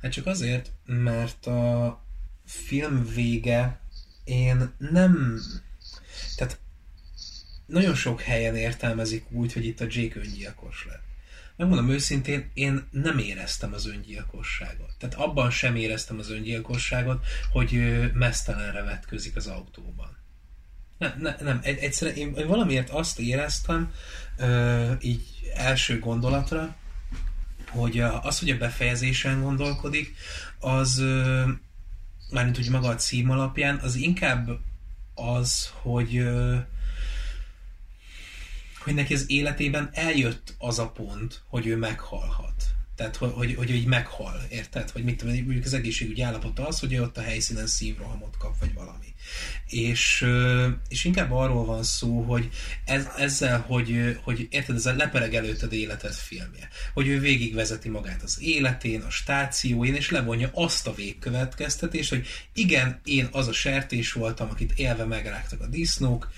Hát 0.00 0.12
csak 0.12 0.26
azért, 0.26 0.72
mert 0.84 1.46
a, 1.46 2.06
film 2.46 3.06
vége, 3.14 3.80
én 4.26 4.74
nem... 4.78 5.40
Tehát 6.36 6.58
nagyon 7.66 7.94
sok 7.94 8.20
helyen 8.20 8.56
értelmezik 8.56 9.30
úgy, 9.30 9.52
hogy 9.52 9.64
itt 9.64 9.80
a 9.80 9.86
Jake 9.88 10.20
öngyilkos 10.20 10.84
lett. 10.88 11.04
Megmondom 11.56 11.90
őszintén, 11.90 12.50
én 12.54 12.88
nem 12.90 13.18
éreztem 13.18 13.72
az 13.72 13.86
öngyilkosságot. 13.86 14.90
Tehát 14.98 15.14
abban 15.14 15.50
sem 15.50 15.76
éreztem 15.76 16.18
az 16.18 16.30
öngyilkosságot, 16.30 17.26
hogy 17.52 18.00
mesztelenre 18.14 18.82
vetközik 18.82 19.36
az 19.36 19.46
autóban. 19.46 20.16
Nem, 20.98 21.14
ne, 21.20 21.36
nem 21.40 21.60
egy, 21.62 21.78
egyszerűen 21.78 22.16
én, 22.16 22.34
én 22.34 22.46
valamiért 22.46 22.90
azt 22.90 23.18
éreztem, 23.18 23.92
ö, 24.36 24.92
így 25.00 25.24
első 25.54 25.98
gondolatra, 25.98 26.76
hogy 27.68 28.00
az, 28.00 28.38
hogy 28.38 28.50
a 28.50 28.56
befejezésen 28.56 29.42
gondolkodik, 29.42 30.14
az 30.58 31.02
mármint 32.30 32.58
úgy 32.58 32.70
maga 32.70 32.88
a 32.88 32.94
cím 32.94 33.30
alapján, 33.30 33.78
az 33.78 33.94
inkább 33.94 34.48
az, 35.14 35.70
hogy 35.82 36.24
hogy 38.86 38.94
neki 38.94 39.14
az 39.14 39.24
életében 39.30 39.90
eljött 39.92 40.54
az 40.58 40.78
a 40.78 40.90
pont, 40.90 41.42
hogy 41.48 41.66
ő 41.66 41.76
meghalhat. 41.76 42.64
Tehát, 42.96 43.16
hogy, 43.16 43.54
hogy, 43.54 43.54
hogy 43.54 43.84
meghal, 43.86 44.42
érted? 44.48 44.90
Hogy 44.90 45.04
mit 45.04 45.16
tudom, 45.16 45.34
mondjuk 45.34 45.64
az 45.64 45.72
egészségügyi 45.72 46.22
állapota 46.22 46.66
az, 46.66 46.80
hogy 46.80 46.92
ő 46.92 47.02
ott 47.02 47.16
a 47.16 47.22
helyszínen 47.22 47.66
szívrohamot 47.66 48.36
kap, 48.36 48.58
vagy 48.58 48.74
valami. 48.74 49.14
És, 49.66 50.26
és 50.88 51.04
inkább 51.04 51.32
arról 51.32 51.64
van 51.64 51.82
szó, 51.82 52.22
hogy 52.22 52.48
ez, 52.84 53.06
ezzel, 53.16 53.60
hogy, 53.60 54.18
hogy 54.22 54.46
érted, 54.50 54.76
ezzel 54.76 54.96
lepereg 54.96 55.34
előtted 55.34 55.72
életed 55.72 56.14
filmje. 56.14 56.68
Hogy 56.94 57.08
ő 57.08 57.20
végigvezeti 57.20 57.88
magát 57.88 58.22
az 58.22 58.36
életén, 58.40 59.00
a 59.00 59.10
stációin, 59.10 59.94
és 59.94 60.10
levonja 60.10 60.50
azt 60.52 60.86
a 60.86 60.94
végkövetkeztetést, 60.94 62.10
hogy 62.10 62.26
igen, 62.54 63.00
én 63.04 63.28
az 63.32 63.48
a 63.48 63.52
sertés 63.52 64.12
voltam, 64.12 64.50
akit 64.50 64.72
élve 64.76 65.04
megrágtak 65.04 65.60
a 65.60 65.66
disznók, 65.66 66.30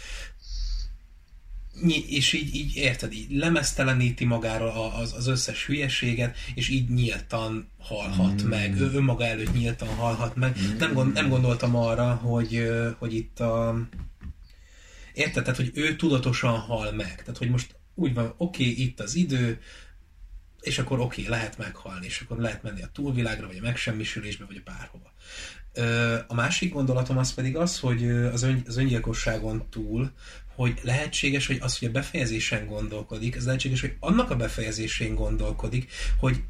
és 2.09 2.33
így, 2.33 2.55
így 2.55 2.77
érted, 2.77 3.13
így 3.13 3.31
lemezteleníti 3.31 4.25
magára 4.25 4.95
az, 4.95 5.13
az 5.13 5.27
összes 5.27 5.67
hülyeséget, 5.67 6.37
és 6.55 6.69
így 6.69 6.89
nyíltan 6.89 7.71
halhat 7.79 8.43
mm. 8.43 8.49
meg, 8.49 8.81
ő 8.81 8.91
önmaga 8.93 9.25
előtt 9.25 9.53
nyíltan 9.53 9.89
halhat 9.89 10.37
meg. 10.37 10.57
Mm. 10.61 10.77
Nem, 10.77 10.93
gond, 10.93 11.13
nem 11.13 11.29
gondoltam 11.29 11.77
arra, 11.77 12.15
hogy, 12.15 12.71
hogy 12.99 13.15
itt 13.15 13.41
a... 13.41 13.79
Érted? 15.13 15.43
Tehát, 15.43 15.59
hogy 15.59 15.71
ő 15.75 15.97
tudatosan 15.97 16.59
hal 16.59 16.93
meg. 16.93 17.15
Tehát, 17.15 17.39
hogy 17.39 17.51
most 17.51 17.77
úgy 17.95 18.15
van, 18.15 18.35
oké, 18.37 18.71
okay, 18.71 18.83
itt 18.83 19.01
az 19.01 19.15
idő, 19.15 19.61
és 20.61 20.79
akkor 20.79 21.01
oké, 21.01 21.21
okay, 21.21 21.33
lehet 21.39 21.59
meghalni, 21.59 22.07
és 22.07 22.21
akkor 22.21 22.39
lehet 22.39 22.63
menni 22.63 22.83
a 22.83 22.91
túlvilágra, 22.93 23.47
vagy 23.47 23.57
a 23.57 23.63
megsemmisülésbe, 23.63 24.45
vagy 24.45 24.63
a 24.65 24.71
bárhova. 24.71 25.13
A 26.27 26.35
másik 26.35 26.73
gondolatom 26.73 27.19
az 27.19 27.35
pedig 27.35 27.57
az, 27.57 27.79
hogy 27.79 28.11
az, 28.11 28.43
ön, 28.43 28.63
az 28.67 28.77
öngyilkosságon 28.77 29.67
túl, 29.71 30.13
hogy 30.59 30.79
lehetséges, 30.83 31.47
hogy 31.47 31.59
az, 31.61 31.79
hogy 31.79 31.89
a 31.89 31.91
befejezésen 31.91 32.67
gondolkodik, 32.67 33.37
ez 33.37 33.45
lehetséges, 33.45 33.81
hogy 33.81 33.97
annak 34.01 34.31
a 34.31 34.37
befejezésén 34.37 35.15
gondolkodik, 35.15 35.91
hogy 36.19 36.43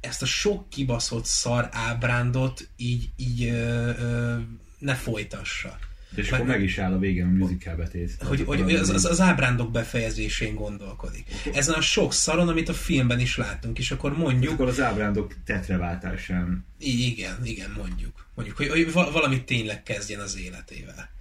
ezt 0.00 0.22
a 0.22 0.26
sok 0.26 0.70
kibaszott 0.70 1.24
szar 1.24 1.68
ábrándot 1.72 2.68
így, 2.76 3.08
így 3.16 3.44
ö, 3.44 3.90
ö, 3.98 4.36
ne 4.78 4.94
folytassa. 4.94 5.78
És 6.14 6.32
akkor 6.32 6.46
meg 6.46 6.62
is 6.62 6.78
áll 6.78 6.92
a 6.92 6.98
végén 6.98 7.26
a 7.26 7.30
musical 7.30 7.76
betét. 7.76 8.16
Hogy, 8.20 8.42
hogy 8.46 8.74
az, 8.74 8.90
az, 8.90 9.04
az 9.04 9.20
ábrándok 9.20 9.70
befejezésén 9.70 10.54
gondolkodik. 10.54 11.26
Ezen 11.52 11.74
a 11.74 11.80
sok 11.80 12.12
szaron, 12.12 12.48
amit 12.48 12.68
a 12.68 12.74
filmben 12.74 13.20
is 13.20 13.36
láttunk, 13.36 13.78
és 13.78 13.90
akkor 13.90 14.12
És 14.12 14.18
mondjuk, 14.18 14.52
akkor 14.52 14.68
az 14.68 14.80
ábrándok 14.80 15.34
tetreváltásán. 15.44 16.66
Igen, 16.78 17.44
igen, 17.44 17.70
mondjuk. 17.76 18.26
Mondjuk, 18.34 18.56
hogy, 18.56 18.68
hogy 18.68 18.92
va- 18.92 19.12
valamit 19.12 19.44
tényleg 19.44 19.82
kezdjen 19.82 20.20
az 20.20 20.38
életével. 20.38 21.12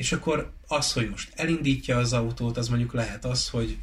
És 0.00 0.12
akkor 0.12 0.52
az, 0.66 0.92
hogy 0.92 1.08
most 1.08 1.32
elindítja 1.34 1.98
az 1.98 2.12
autót, 2.12 2.56
az 2.56 2.68
mondjuk 2.68 2.92
lehet 2.92 3.24
az, 3.24 3.48
hogy 3.48 3.78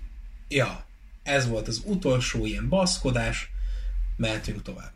ja, 0.48 0.86
ez 1.24 1.48
volt 1.48 1.68
az 1.68 1.82
utolsó 1.86 2.46
ilyen 2.46 2.70
baszkodás, 2.70 3.50
mehetünk 4.16 4.62
tovább. 4.62 4.92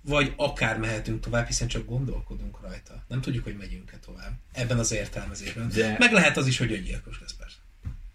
Vagy 0.00 0.32
akár 0.36 0.78
mehetünk 0.78 1.20
tovább, 1.20 1.46
hiszen 1.46 1.68
csak 1.68 1.86
gondolkodunk 1.86 2.60
rajta. 2.60 3.04
Nem 3.08 3.20
tudjuk, 3.20 3.44
hogy 3.44 3.56
megyünk-e 3.56 3.98
tovább. 4.04 4.32
Ebben 4.52 4.78
az 4.78 4.92
értelmezésben. 4.92 5.68
De- 5.68 5.96
Meg 5.98 6.12
lehet 6.12 6.36
az 6.36 6.46
is, 6.46 6.58
hogy 6.58 6.72
öngyilkos 6.72 7.20
lesz 7.20 7.34
persze. 7.34 7.58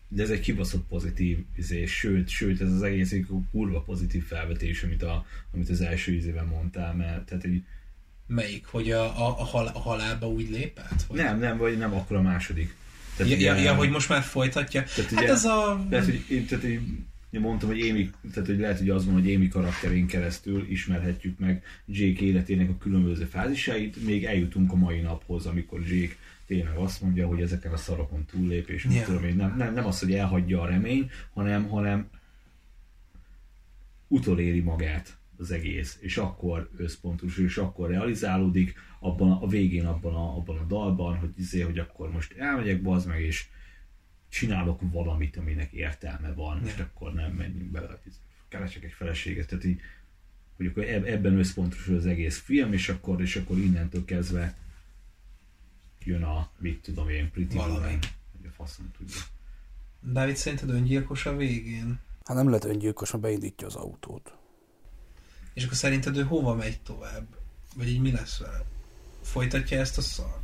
De 0.07 0.23
ez 0.23 0.29
egy 0.29 0.39
kibaszott 0.39 0.87
pozitív 0.87 1.45
izé, 1.55 1.85
sőt, 1.85 2.29
sőt, 2.29 2.61
ez 2.61 2.71
az 2.71 2.81
egész 2.81 3.11
egy 3.11 3.25
kurva 3.51 3.81
pozitív 3.81 4.25
felvetés, 4.25 4.83
amit, 4.83 5.03
a, 5.03 5.25
amit 5.53 5.69
az 5.69 5.81
első 5.81 6.13
ízében 6.13 6.45
mondtál, 6.45 6.93
mert 6.93 7.25
tehát 7.25 7.43
egy, 7.43 7.63
Melyik? 8.27 8.65
Hogy 8.65 8.91
a, 8.91 9.03
a, 9.03 9.39
a, 9.39 9.43
hal, 9.43 9.71
a 9.73 9.79
halálba 9.79 10.27
úgy 10.27 10.49
lépett? 10.49 11.03
Vagy? 11.07 11.17
nem, 11.17 11.39
nem, 11.39 11.57
vagy 11.57 11.77
nem 11.77 11.93
akkor 11.93 12.17
a 12.17 12.21
második. 12.21 12.75
Tehát 13.17 13.31
Ja, 13.31 13.37
ugye- 13.37 13.61
ja, 13.61 13.75
hogy 13.75 13.89
most 13.89 14.09
már 14.09 14.21
folytatja. 14.21 14.83
Tehát 14.83 15.11
hát 15.11 15.19
ugye- 15.21 15.31
ez 15.31 15.45
a... 15.45 15.85
Tehát, 15.89 16.05
hogy, 16.05 16.25
én, 16.29 16.45
tehát, 16.45 16.63
én 16.63 17.41
mondtam, 17.41 17.69
hogy 17.69 17.89
Amy, 17.89 18.09
tehát, 18.33 18.49
hogy 18.49 18.59
lehet, 18.59 18.77
hogy 18.77 18.89
az 18.89 19.05
van, 19.05 19.13
hogy 19.13 19.33
Amy 19.33 19.47
karakterén 19.47 20.07
keresztül 20.07 20.65
ismerhetjük 20.69 21.39
meg 21.39 21.63
Jake 21.85 22.21
életének 22.25 22.69
a 22.69 22.77
különböző 22.77 23.25
fázisait, 23.25 24.05
még 24.05 24.25
eljutunk 24.25 24.71
a 24.71 24.75
mai 24.75 24.99
naphoz, 24.99 25.45
amikor 25.45 25.81
Jake 25.81 26.15
tényleg 26.47 26.75
azt 26.75 27.01
mondja, 27.01 27.27
hogy 27.27 27.41
ezeken 27.41 27.71
a 27.71 27.77
szarokon 27.77 28.25
túllép, 28.25 28.69
és 28.69 28.85
yeah. 28.89 29.05
tudom 29.05 29.23
én, 29.23 29.35
nem, 29.35 29.55
nem, 29.57 29.73
nem 29.73 29.85
az, 29.85 29.99
hogy 29.99 30.13
elhagyja 30.13 30.61
a 30.61 30.65
remény, 30.65 31.11
hanem, 31.33 31.67
hanem 31.67 32.09
utoléri 34.07 34.59
magát 34.59 35.17
az 35.37 35.51
egész, 35.51 35.97
és 36.01 36.17
akkor 36.17 36.69
összpontosul, 36.77 37.45
és 37.45 37.57
akkor 37.57 37.89
realizálódik 37.89 38.75
abban 38.99 39.31
a, 39.31 39.43
a 39.43 39.47
végén 39.47 39.85
abban 39.85 40.15
a, 40.15 40.35
abban 40.35 40.57
a 40.57 40.63
dalban, 40.63 41.17
hogy 41.17 41.33
izé, 41.37 41.61
hogy 41.61 41.79
akkor 41.79 42.11
most 42.11 42.33
elmegyek, 42.33 42.81
bazd 42.81 43.07
meg, 43.07 43.21
és 43.21 43.47
csinálok 44.29 44.79
valamit, 44.91 45.37
aminek 45.37 45.71
értelme 45.71 46.33
van, 46.33 46.65
és 46.65 46.77
akkor 46.77 47.13
nem 47.13 47.31
menjünk 47.31 47.71
bele, 47.71 47.99
keresek 48.47 48.83
egy 48.83 48.91
feleséget, 48.91 49.47
tehát 49.47 49.63
így, 49.63 49.81
hogy 50.55 50.65
akkor 50.65 50.83
eb- 50.83 51.07
ebben 51.07 51.37
összpontosul 51.37 51.95
az 51.95 52.05
egész 52.05 52.39
film, 52.39 52.73
és 52.73 52.89
akkor, 52.89 53.21
és 53.21 53.35
akkor 53.35 53.57
innentől 53.57 54.05
kezdve 54.05 54.55
jön 56.03 56.23
a, 56.23 56.49
mit 56.57 56.81
tudom 56.81 57.09
én, 57.09 57.31
Pretty 57.31 57.55
Valami. 57.55 57.75
Woman, 57.75 57.99
hogy 58.37 58.45
a 58.45 58.51
faszom 58.51 58.91
tudja. 58.97 59.21
Dávid, 60.01 60.35
szerinted 60.35 60.69
öngyilkos 60.69 61.25
a 61.25 61.35
végén? 61.35 61.99
Hát 62.25 62.37
nem 62.37 62.47
lehet 62.47 62.65
öngyilkos, 62.65 63.09
ha 63.09 63.17
beindítja 63.17 63.67
az 63.67 63.75
autót. 63.75 64.36
És 65.57 65.63
akkor 65.63 65.77
szerinted 65.77 66.17
ő 66.17 66.23
hova 66.23 66.53
megy 66.53 66.81
tovább? 66.81 67.27
Vagy 67.75 67.87
így 67.87 68.01
mi 68.01 68.11
lesz 68.11 68.37
vele? 68.37 68.65
Folytatja 69.21 69.79
ezt 69.79 69.97
a 69.97 70.01
szar? 70.01 70.39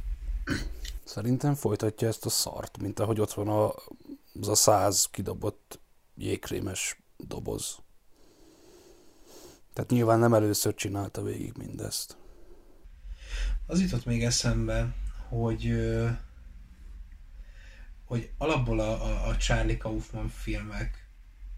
Szerintem 1.03 1.55
folytatja 1.55 2.07
ezt 2.07 2.25
a 2.25 2.29
szart, 2.29 2.77
mint 2.77 2.99
ahogy 2.99 3.19
ott 3.19 3.33
van 3.33 3.47
a, 3.47 3.73
az 4.41 4.47
a 4.47 4.55
száz 4.55 5.07
kidobott 5.11 5.79
jégkrémes 6.15 6.97
doboz. 7.17 7.77
Tehát 9.73 9.89
nyilván 9.89 10.19
nem 10.19 10.33
először 10.33 10.73
csinálta 10.73 11.23
végig 11.23 11.53
mindezt. 11.57 12.17
Az 13.65 13.81
jutott 13.81 14.05
még 14.05 14.23
eszembe, 14.23 14.95
hogy 15.29 15.73
hogy 18.05 18.31
alapból 18.37 18.79
a, 18.79 19.05
a, 19.05 19.27
a 19.27 19.37
Charlie 19.37 19.77
Kaufman 19.77 20.29
filmek, 20.29 21.02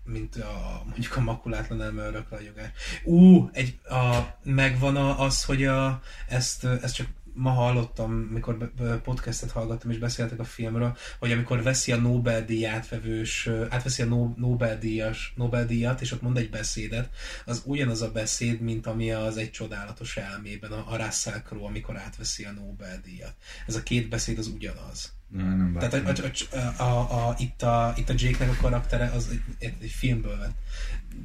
mint 0.06 0.36
a, 0.36 0.84
mondjuk 0.86 1.16
a 1.16 1.22
makulátlan 1.22 1.82
elme 1.82 2.06
örökrajogás. 2.06 2.70
Ú, 3.04 3.50
egy, 3.52 3.80
a, 3.84 4.20
megvan 4.44 4.96
a, 4.96 5.20
az, 5.20 5.44
hogy 5.44 5.66
a, 5.66 6.02
ezt, 6.28 6.64
ezt 6.64 6.96
csak 6.96 7.08
ma 7.36 7.50
hallottam, 7.50 8.12
mikor 8.12 8.72
podcastet 9.04 9.52
hallgattam, 9.52 9.92
és 9.92 9.98
beszéltek 9.98 10.40
a 10.40 10.44
filmről, 10.44 10.98
hogy 11.20 11.32
amikor 11.32 11.64
veszi 11.64 11.92
a 11.92 11.98
Nobel-díj 11.98 12.66
átvevős, 12.66 13.50
átveszi 13.70 14.02
a 14.02 14.06
No- 14.06 14.38
Nobel-díjas, 14.38 15.34
Nobel-díjat, 15.36 16.02
és 16.02 16.12
ott 16.12 16.22
mond 16.22 16.38
egy 16.38 16.50
beszédet, 16.50 17.10
az 17.46 17.62
ugyanaz 17.66 18.02
a 18.02 18.12
beszéd, 18.12 18.62
mint 18.62 18.88
ami 18.88 19.12
az 19.12 19.38
egy 19.38 19.52
csodálatos 19.52 20.18
elmében, 20.18 20.72
a, 20.72 20.92
a 20.92 20.96
Russell 20.96 21.42
Crowe, 21.42 21.68
amikor 21.68 21.98
átveszi 21.98 22.44
a 22.44 22.52
Nobel-díjat. 22.52 23.34
Ez 23.68 23.76
a 23.76 23.84
két 23.84 24.10
beszéd 24.10 24.38
az 24.38 24.48
ugyanaz. 24.48 25.15
Nem 25.30 25.76
Tehát 25.80 26.04
vártam. 26.04 26.26
a, 26.52 26.84
a, 26.84 26.84
a, 26.84 27.28
a, 27.28 27.36
itt, 27.38 27.62
a, 27.62 27.94
itt 27.98 28.10
a 28.10 28.14
Jake-nek 28.18 28.58
a 28.58 28.62
karaktere 28.62 29.12
az 29.16 29.30
egy, 29.60 29.74
egy 29.82 29.90
filmből 29.90 30.38
vett 30.38 30.58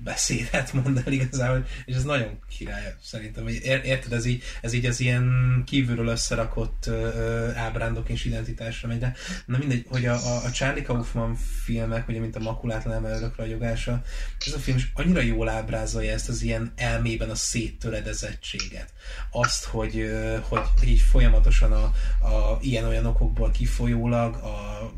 beszédet 0.04 0.72
mond 0.72 1.02
el 1.06 1.12
igazából, 1.12 1.66
és 1.84 1.94
ez 1.94 2.04
nagyon 2.04 2.38
király 2.48 2.94
szerintem. 3.02 3.42
hogy 3.42 3.60
ér- 3.62 3.84
Érted, 3.84 4.12
ez 4.12 4.24
így, 4.24 4.42
ez 4.60 4.72
így 4.72 4.86
az 4.86 5.00
ilyen 5.00 5.62
kívülről 5.66 6.06
összerakott 6.06 6.86
ö, 6.86 7.48
ábrándok 7.54 8.08
és 8.08 8.24
identitásra 8.24 8.88
megy, 8.88 8.98
de 8.98 9.14
na 9.46 9.58
mindegy, 9.58 9.86
hogy 9.88 10.06
a, 10.06 10.44
a, 10.44 10.50
Charlie 10.50 10.82
Kaufman 10.82 11.34
filmek, 11.64 12.08
ugye 12.08 12.20
mint 12.20 12.36
a 12.36 12.40
Makulátlan 12.40 12.94
Elme 12.94 13.16
örökrajogása, 13.16 14.02
ez 14.46 14.52
a 14.52 14.58
film 14.58 14.76
is 14.76 14.90
annyira 14.94 15.20
jól 15.20 15.48
ábrázolja 15.48 16.12
ezt 16.12 16.28
az 16.28 16.42
ilyen 16.42 16.72
elmében 16.76 17.30
a 17.30 17.34
széttöredezettséget. 17.34 18.92
Azt, 19.30 19.64
hogy, 19.64 20.10
hogy 20.48 20.88
így 20.88 21.00
folyamatosan 21.00 21.72
a, 21.72 21.84
a 22.26 22.58
ilyen-olyan 22.60 23.06
okokból 23.06 23.50
kifolyólag 23.50 24.34
a 24.34 24.92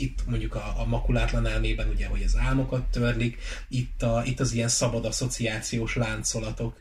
itt 0.00 0.26
mondjuk 0.26 0.54
a, 0.54 0.74
a 0.78 0.86
makulátlan 0.86 1.46
elmében 1.46 1.88
ugye, 1.88 2.06
hogy 2.06 2.22
az 2.22 2.36
álmokat 2.36 2.84
törlik, 2.84 3.38
itt, 3.68 4.02
a, 4.02 4.22
itt 4.24 4.40
az 4.40 4.52
ilyen 4.52 4.68
szabad 4.68 5.04
asszociációs 5.04 5.96
láncolatok 5.96 6.80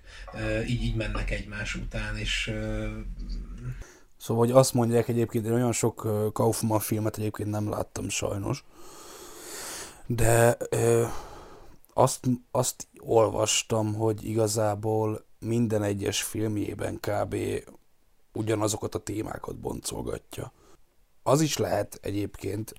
így, 0.67 0.83
így 0.83 0.95
mennek 0.95 1.31
egymás 1.31 1.75
után, 1.75 2.17
és 2.17 2.53
Szóval, 4.17 4.45
hogy 4.45 4.55
azt 4.55 4.73
mondják 4.73 5.07
egyébként, 5.07 5.45
én 5.45 5.53
olyan 5.53 5.71
sok 5.71 6.07
Kaufman 6.33 6.79
filmet 6.79 7.17
egyébként 7.17 7.49
nem 7.49 7.69
láttam 7.69 8.09
sajnos, 8.09 8.63
de 10.05 10.57
ö, 10.69 11.05
azt, 11.93 12.25
azt 12.51 12.87
olvastam, 12.99 13.93
hogy 13.93 14.25
igazából 14.25 15.25
minden 15.39 15.83
egyes 15.83 16.23
filmjében 16.23 16.99
kb. 16.99 17.35
ugyanazokat 18.33 18.95
a 18.95 18.99
témákat 18.99 19.55
boncolgatja. 19.55 20.51
Az 21.23 21.41
is 21.41 21.57
lehet 21.57 21.99
egyébként, 22.01 22.73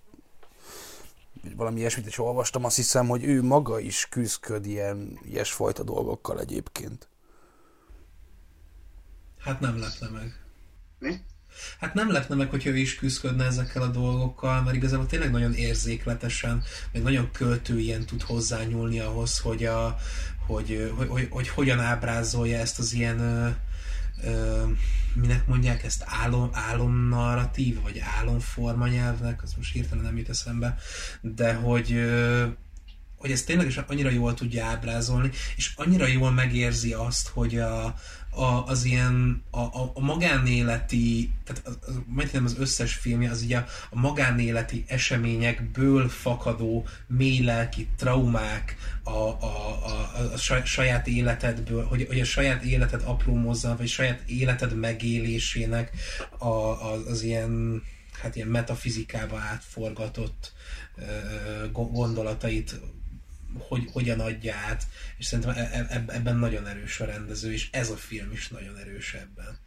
hogy 1.42 1.56
valami 1.56 1.78
ilyesmit 1.78 2.06
is 2.06 2.18
olvastam, 2.18 2.64
azt 2.64 2.76
hiszem, 2.76 3.08
hogy 3.08 3.24
ő 3.24 3.42
maga 3.42 3.78
is 3.78 4.06
küzdköd 4.10 4.66
ilyen 4.66 5.18
ilyesfajta 5.24 5.82
dolgokkal 5.82 6.40
egyébként. 6.40 7.08
Hát 9.38 9.60
nem 9.60 9.78
lepne 9.78 10.08
meg. 10.08 10.40
Mi? 10.98 11.20
Hát 11.80 11.94
nem 11.94 12.12
lepne 12.12 12.34
meg, 12.34 12.50
hogyha 12.50 12.70
ő 12.70 12.76
is 12.76 12.94
küzdködne 12.94 13.44
ezekkel 13.44 13.82
a 13.82 13.86
dolgokkal, 13.86 14.62
mert 14.62 14.76
igazából 14.76 15.06
tényleg 15.06 15.30
nagyon 15.30 15.54
érzékletesen, 15.54 16.62
meg 16.92 17.02
nagyon 17.02 17.30
költőien 17.32 18.06
tud 18.06 18.22
hozzányúlni 18.22 19.00
ahhoz, 19.00 19.38
hogy, 19.38 19.64
a, 19.64 19.96
hogy, 20.46 20.92
hogy, 20.96 21.08
hogy, 21.08 21.28
hogy 21.30 21.48
hogyan 21.48 21.80
ábrázolja 21.80 22.58
ezt 22.58 22.78
az 22.78 22.92
ilyen 22.92 23.20
ö, 24.24 24.64
minek 25.14 25.46
mondják 25.46 25.84
ezt, 25.84 26.04
álom, 26.06 26.50
álomnarratív, 26.52 27.82
vagy 27.82 28.02
álomforma 28.18 28.86
nyelvnek, 28.86 29.42
az 29.42 29.54
most 29.56 29.72
hirtelen 29.72 30.04
nem 30.04 30.16
jut 30.16 30.28
eszembe, 30.28 30.76
de 31.20 31.54
hogy 31.54 32.00
hogy 33.18 33.30
ezt 33.30 33.46
tényleg 33.46 33.66
is 33.66 33.76
annyira 33.76 34.10
jól 34.10 34.34
tudja 34.34 34.64
ábrázolni, 34.64 35.30
és 35.56 35.72
annyira 35.76 36.06
jól 36.06 36.30
megérzi 36.30 36.92
azt, 36.92 37.28
hogy 37.28 37.58
a, 37.58 37.94
a, 38.38 38.64
az 38.66 38.84
ilyen 38.84 39.42
a, 39.50 39.60
a, 39.60 39.90
a 39.94 40.00
magánéleti, 40.00 41.32
tehát 41.44 41.66
az, 41.66 41.78
az, 41.86 42.42
az 42.44 42.56
összes 42.58 42.94
filmje? 42.94 43.30
Az 43.30 43.42
ugye 43.42 43.56
a, 43.56 43.66
a 43.90 43.98
magánéleti 43.98 44.84
eseményekből 44.86 46.08
fakadó 46.08 46.86
mély 47.06 47.44
lelki 47.44 47.88
traumák 47.96 48.76
a, 49.02 49.10
a, 49.10 49.42
a, 49.84 50.32
a 50.32 50.36
saját 50.64 51.06
életedből, 51.06 51.84
hogy, 51.84 52.06
hogy 52.06 52.20
a 52.20 52.24
saját 52.24 52.62
életed 52.62 53.02
apró 53.04 53.34
mozzan, 53.34 53.76
vagy 53.76 53.88
saját 53.88 54.22
életed 54.26 54.74
megélésének 54.74 55.90
a, 56.38 56.46
a, 56.46 56.92
az 57.08 57.22
ilyen 57.22 57.82
hát 58.22 58.36
ilyen 58.36 58.48
metafizikába 58.48 59.38
átforgatott 59.38 60.52
uh, 60.96 61.72
gondolatait 61.72 62.80
hogy, 63.60 63.88
hogyan 63.92 64.20
adja 64.20 64.54
át, 64.54 64.86
és 65.16 65.26
szerintem 65.26 65.56
e, 65.56 65.86
e, 65.88 66.04
ebben 66.06 66.36
nagyon 66.36 66.66
erős 66.66 67.00
a 67.00 67.04
rendező, 67.04 67.52
és 67.52 67.68
ez 67.72 67.90
a 67.90 67.96
film 67.96 68.32
is 68.32 68.48
nagyon 68.48 68.76
erős 68.76 69.14
ebben. 69.14 69.58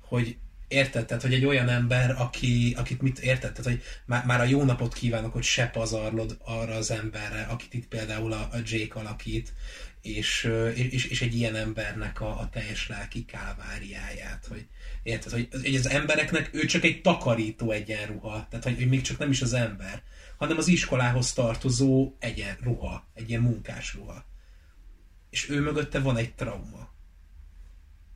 Hogy 0.00 0.36
érted, 0.68 1.06
tehát, 1.06 1.22
hogy 1.22 1.34
egy 1.34 1.44
olyan 1.44 1.68
ember, 1.68 2.14
aki, 2.18 2.74
akit 2.78 3.02
mit 3.02 3.18
érted, 3.18 3.52
tehát, 3.52 3.70
hogy 3.70 3.82
már, 4.04 4.24
már 4.24 4.40
a 4.40 4.44
jó 4.44 4.64
napot 4.64 4.94
kívánok, 4.94 5.32
hogy 5.32 5.42
se 5.42 5.66
pazarlod 5.66 6.36
arra 6.44 6.74
az 6.74 6.90
emberre, 6.90 7.42
akit 7.42 7.74
itt 7.74 7.86
például 7.86 8.32
a, 8.32 8.48
a 8.52 8.58
Jake 8.64 9.00
alakít, 9.00 9.52
és, 10.02 10.50
és, 10.74 11.04
és 11.04 11.22
egy 11.22 11.34
ilyen 11.34 11.54
embernek 11.54 12.20
a, 12.20 12.40
a 12.40 12.48
teljes 12.52 12.88
lelki 12.88 13.24
káváriáját, 13.24 14.46
hogy 14.48 14.66
érted, 15.02 15.32
hogy, 15.32 15.48
hogy 15.50 15.74
az 15.74 15.88
embereknek 15.88 16.50
ő 16.52 16.64
csak 16.64 16.84
egy 16.84 17.00
takarító 17.00 17.70
egyenruha, 17.70 18.46
tehát 18.50 18.64
hogy, 18.64 18.76
hogy 18.76 18.88
még 18.88 19.00
csak 19.00 19.18
nem 19.18 19.30
is 19.30 19.42
az 19.42 19.52
ember, 19.52 20.02
hanem 20.40 20.58
az 20.58 20.68
iskolához 20.68 21.32
tartozó 21.32 22.14
egyenruha, 22.18 23.06
egy 23.14 23.28
ilyen 23.28 23.42
munkás 23.42 23.94
ruha. 23.94 24.24
És 25.30 25.48
ő 25.48 25.60
mögötte 25.60 26.00
van 26.00 26.16
egy 26.16 26.34
trauma. 26.34 26.88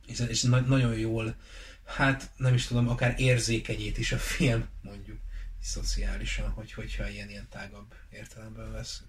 És, 0.07 0.19
és 0.19 0.41
na- 0.41 0.59
nagyon 0.59 0.97
jól, 0.97 1.35
hát 1.83 2.31
nem 2.37 2.53
is 2.53 2.67
tudom, 2.67 2.89
akár 2.89 3.19
érzékenyét 3.19 3.97
is 3.97 4.11
a 4.11 4.17
film, 4.17 4.67
mondjuk, 4.81 5.17
szociálisan, 5.61 6.49
hogy, 6.49 6.73
hogyha 6.73 7.09
ilyen, 7.09 7.29
ilyen 7.29 7.47
tágabb 7.49 7.93
értelemben 8.09 8.71
veszük. 8.71 9.07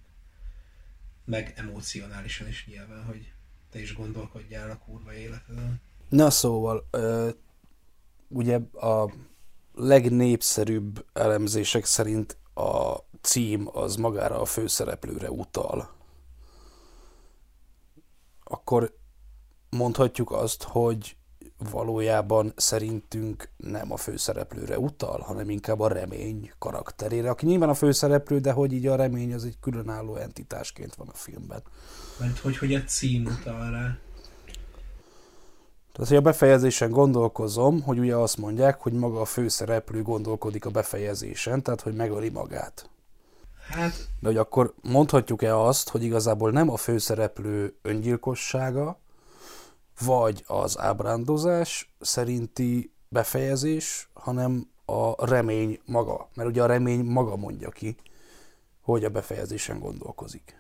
Meg 1.25 1.53
emocionálisan 1.57 2.49
is 2.49 2.67
nyilván, 2.67 3.05
hogy 3.05 3.33
te 3.71 3.81
is 3.81 3.95
gondolkodjál 3.95 4.71
a 4.71 4.79
kurva 4.79 5.15
életeden. 5.15 5.81
Na 6.09 6.31
szóval, 6.31 6.89
ö, 6.91 7.31
ugye 8.29 8.57
a 8.73 9.13
legnépszerűbb 9.75 11.07
elemzések 11.13 11.85
szerint 11.85 12.37
a 12.57 12.97
cím 13.20 13.69
az 13.73 13.97
magára 13.97 14.41
a 14.41 14.45
főszereplőre 14.45 15.31
utal, 15.31 15.95
akkor 18.45 18.97
mondhatjuk 19.70 20.33
azt, 20.33 20.62
hogy 20.62 21.16
valójában 21.70 22.53
szerintünk 22.57 23.51
nem 23.57 23.93
a 23.93 23.97
főszereplőre 23.97 24.78
utal, 24.78 25.20
hanem 25.20 25.51
inkább 25.51 25.81
a 25.81 25.89
remény 25.89 26.53
karakterére, 26.59 27.31
aki 27.31 27.47
nyilván 27.47 27.69
a 27.69 27.74
főszereplő, 27.74 28.39
de 28.39 28.53
hogy 28.53 28.73
így 28.73 28.87
a 28.87 28.97
remény 28.97 29.35
az 29.35 29.45
egy 29.45 29.59
különálló 29.61 30.16
entitásként 30.16 30.95
van 30.95 31.09
a 31.09 31.15
filmben. 31.15 31.62
Mert 32.20 32.39
hogy, 32.39 32.59
hogy 32.59 32.74
a 32.74 32.85
cím 32.85 33.24
utal 33.24 33.70
rá. 33.70 33.99
Tehát, 35.97 36.10
hogy 36.10 36.20
a 36.20 36.31
befejezésen 36.31 36.90
gondolkozom, 36.90 37.82
hogy 37.82 37.98
ugye 37.98 38.16
azt 38.16 38.36
mondják, 38.36 38.81
hogy 38.81 38.93
maga 38.93 39.20
a 39.20 39.24
főszereplő 39.24 40.02
gondolkodik 40.02 40.64
a 40.64 40.70
befejezésen, 40.70 41.62
tehát, 41.62 41.81
hogy 41.81 41.94
megöli 41.94 42.28
magát. 42.28 42.90
Hát... 43.70 44.09
De 44.20 44.28
hogy 44.28 44.36
akkor 44.36 44.74
mondhatjuk-e 44.82 45.59
azt, 45.59 45.89
hogy 45.89 46.02
igazából 46.02 46.51
nem 46.51 46.70
a 46.70 46.77
főszereplő 46.77 47.77
öngyilkossága, 47.82 48.98
vagy 50.01 50.44
az 50.47 50.78
ábrándozás 50.78 51.94
szerinti 52.01 52.93
befejezés, 53.09 54.10
hanem 54.14 54.70
a 54.85 55.27
remény 55.27 55.81
maga. 55.85 56.28
Mert 56.35 56.48
ugye 56.48 56.62
a 56.62 56.66
remény 56.66 57.05
maga 57.05 57.36
mondja 57.36 57.68
ki, 57.68 57.97
hogy 58.81 59.05
a 59.05 59.10
befejezésen 59.10 59.78
gondolkozik. 59.78 60.59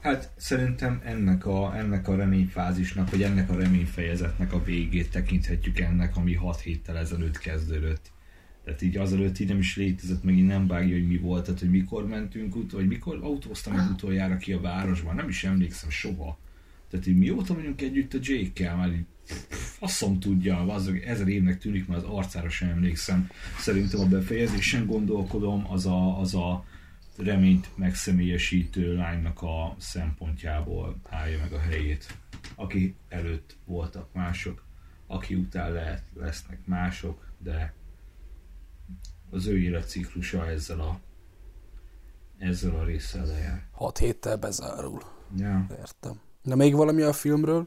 Hát 0.00 0.32
szerintem 0.36 1.00
ennek 1.04 1.46
a, 1.46 1.76
ennek 1.76 2.08
a 2.08 2.16
reményfázisnak, 2.16 3.10
vagy 3.10 3.22
ennek 3.22 3.50
a 3.50 3.56
reményfejezetnek 3.56 4.52
a 4.52 4.64
végét 4.64 5.10
tekinthetjük 5.10 5.78
ennek, 5.78 6.16
ami 6.16 6.34
6 6.34 6.60
héttel 6.60 6.98
ezelőtt 6.98 7.38
kezdődött. 7.38 8.14
Tehát 8.64 8.82
így 8.82 8.96
azelőtt 8.96 9.38
így 9.38 9.48
nem 9.48 9.58
is 9.58 9.76
létezett, 9.76 10.22
meg 10.22 10.36
így 10.36 10.46
nem 10.46 10.66
vágja, 10.66 10.94
hogy 10.94 11.06
mi 11.06 11.18
volt, 11.18 11.44
tehát 11.44 11.60
hogy 11.60 11.70
mikor 11.70 12.06
mentünk 12.06 12.56
ut, 12.56 12.72
vagy 12.72 12.86
mikor 12.86 13.18
autóztam 13.22 13.74
meg 13.74 13.90
utoljára 13.90 14.36
ki 14.36 14.52
a 14.52 14.60
városban, 14.60 15.14
nem 15.14 15.28
is 15.28 15.44
emlékszem 15.44 15.90
soha. 15.90 16.38
Tehát 16.90 17.06
így 17.06 17.16
mióta 17.16 17.54
vagyunk 17.54 17.80
együtt 17.80 18.14
a 18.14 18.18
Jake-kel, 18.20 18.76
már 18.76 18.92
így 18.92 19.04
faszom 19.48 20.20
tudja, 20.20 20.58
az 20.58 20.90
ezer 21.06 21.28
évnek 21.28 21.58
tűnik, 21.58 21.86
mert 21.86 22.02
az 22.02 22.08
arcára 22.08 22.48
sem 22.48 22.68
emlékszem. 22.68 23.30
Szerintem 23.58 24.00
a 24.00 24.06
befejezésen 24.06 24.86
gondolkodom, 24.86 25.66
az 25.70 25.86
a, 25.86 26.20
az 26.20 26.34
a 26.34 26.64
reményt 27.18 27.76
megszemélyesítő 27.76 28.94
lánynak 28.94 29.42
a 29.42 29.74
szempontjából 29.78 30.96
állja 31.02 31.38
meg 31.38 31.52
a 31.52 31.58
helyét. 31.58 32.18
Aki 32.54 32.96
előtt 33.08 33.56
voltak 33.64 34.12
mások, 34.12 34.64
aki 35.06 35.34
után 35.34 35.72
lehet, 35.72 36.02
lesznek 36.14 36.66
mások, 36.66 37.32
de 37.38 37.74
az 39.30 39.46
ő 39.46 39.58
életciklusa 39.58 40.46
ezzel 40.46 40.80
a 40.80 41.00
ezzel 42.38 42.74
a 42.74 42.84
résszel 42.84 43.26
lejár. 43.26 43.66
Hat 43.70 43.98
héttel 43.98 44.36
bezárul. 44.36 45.02
Ja. 45.36 45.66
Értem. 45.70 46.20
De 46.42 46.54
még 46.54 46.74
valami 46.74 47.02
a 47.02 47.12
filmről? 47.12 47.66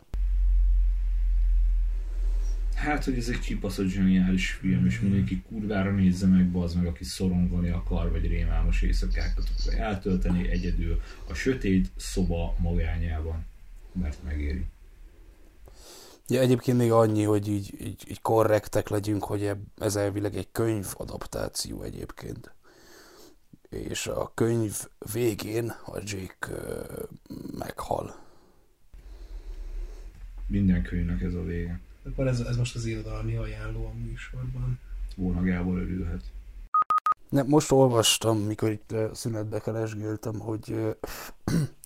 Hát, 2.79 3.03
hogy 3.03 3.17
ez 3.17 3.29
egy 3.29 3.39
kibaszott 3.39 3.87
zseniális 3.87 4.51
film, 4.51 4.85
és 4.85 4.99
mindenki 4.99 5.41
kurvára 5.41 5.91
nézze 5.91 6.27
meg, 6.27 6.51
bazd 6.51 6.75
meg, 6.75 6.85
aki 6.85 7.03
szorongani 7.03 7.69
akar, 7.69 8.11
vagy 8.11 8.27
rémálmos 8.27 8.81
éjszakákat 8.81 9.49
akar 9.57 9.79
eltölteni 9.79 10.49
egyedül 10.49 11.01
a 11.29 11.33
sötét 11.33 11.91
szoba 11.95 12.55
magányában, 12.59 13.45
mert 13.91 14.23
megéri. 14.23 14.65
Ja, 16.27 16.39
egyébként 16.39 16.77
még 16.77 16.91
annyi, 16.91 17.23
hogy 17.23 17.47
így, 17.47 17.73
így, 17.81 18.03
így 18.09 18.21
korrektek 18.21 18.89
legyünk, 18.89 19.23
hogy 19.23 19.51
ez 19.77 19.95
elvileg 19.95 20.35
egy 20.35 20.51
könyv 20.51 20.87
adaptáció 20.93 21.81
egyébként. 21.81 22.53
És 23.69 24.07
a 24.07 24.31
könyv 24.33 24.73
végén 25.13 25.69
a 25.85 25.97
Jake 26.03 26.55
meghal. 27.57 28.15
Minden 30.47 30.81
könyvnek 30.83 31.21
ez 31.21 31.33
a 31.33 31.43
vége. 31.43 31.79
Akkor 32.11 32.27
ez, 32.27 32.39
ez 32.39 32.57
most 32.57 32.75
az 32.75 32.85
irodalmi 32.85 33.35
ajánló 33.35 33.85
a 33.85 33.93
műsorban. 33.93 34.79
Volna 35.15 35.41
Gábor 35.41 35.77
örülhet. 35.77 36.21
Ne, 37.29 37.43
most 37.43 37.71
olvastam, 37.71 38.37
mikor 38.37 38.69
itt 38.69 38.95
szünetbe 39.13 39.59
keresgéltem, 39.59 40.39
hogy 40.39 40.95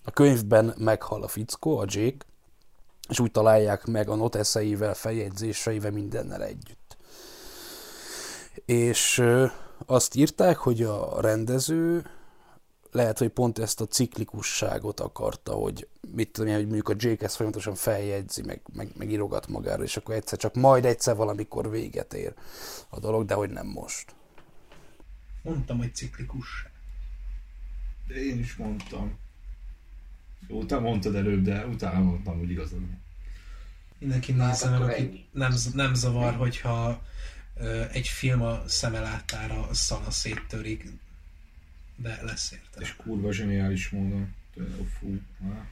a 0.04 0.10
könyvben 0.10 0.74
meghal 0.78 1.22
a 1.22 1.28
fickó, 1.28 1.78
a 1.78 1.84
Jake, 1.86 2.26
és 3.08 3.20
úgy 3.20 3.30
találják 3.30 3.86
meg 3.86 4.08
a 4.08 4.14
noteszeivel, 4.14 4.94
feljegyzéseivel, 4.94 5.90
mindennel 5.90 6.42
együtt. 6.42 6.96
És 8.64 9.22
azt 9.86 10.14
írták, 10.14 10.56
hogy 10.56 10.82
a 10.82 11.20
rendező 11.20 12.06
lehet, 12.94 13.18
hogy 13.18 13.28
pont 13.28 13.58
ezt 13.58 13.80
a 13.80 13.86
ciklikusságot 13.86 15.00
akarta, 15.00 15.52
hogy 15.52 15.88
mit 16.14 16.30
tudom 16.30 16.48
én, 16.48 16.54
hogy 16.54 16.64
mondjuk 16.64 16.88
a 16.88 16.94
Jake 16.98 17.24
ezt 17.24 17.34
folyamatosan 17.34 17.74
feljegyzi, 17.74 18.42
meg, 18.42 18.60
meg, 18.72 18.88
meg 18.96 19.10
írogat 19.10 19.46
magára, 19.46 19.82
és 19.82 19.96
akkor 19.96 20.14
egyszer 20.14 20.38
csak 20.38 20.54
majd 20.54 20.84
egyszer 20.84 21.16
valamikor 21.16 21.70
véget 21.70 22.14
ér 22.14 22.34
a 22.88 22.98
dolog, 22.98 23.24
de 23.24 23.34
hogy 23.34 23.50
nem 23.50 23.66
most. 23.66 24.14
Mondtam, 25.42 25.78
hogy 25.78 25.94
ciklikus. 25.94 26.66
De 28.08 28.14
én 28.14 28.38
is 28.38 28.56
mondtam. 28.56 29.18
Jó, 30.48 30.60
utána 30.60 30.80
mondtad 30.80 31.14
előbb, 31.14 31.42
de 31.42 31.66
utána 31.66 31.98
mondtam, 31.98 32.38
hogy 32.38 32.50
igazad 32.50 32.80
van. 32.80 33.02
Mindenki 33.98 34.32
Hát 34.32 34.50
nézze 34.50 34.70
meg, 34.70 34.80
akkor 34.80 34.90
aki 34.90 35.28
nem, 35.32 35.52
nem 35.72 35.94
zavar, 35.94 36.34
hogyha 36.34 37.02
egy 37.92 38.06
film 38.06 38.42
a 38.42 38.62
szeme 38.66 39.00
láttára 39.00 39.68
szana 39.74 40.10
széttörik, 40.10 40.84
de 41.96 42.20
lesz 42.22 42.52
érte. 42.52 42.80
És 42.80 42.94
kurva 42.96 43.32
zseniális 43.32 43.88
módon. 43.88 44.34
Fú, 44.98 45.20
á. 45.44 45.66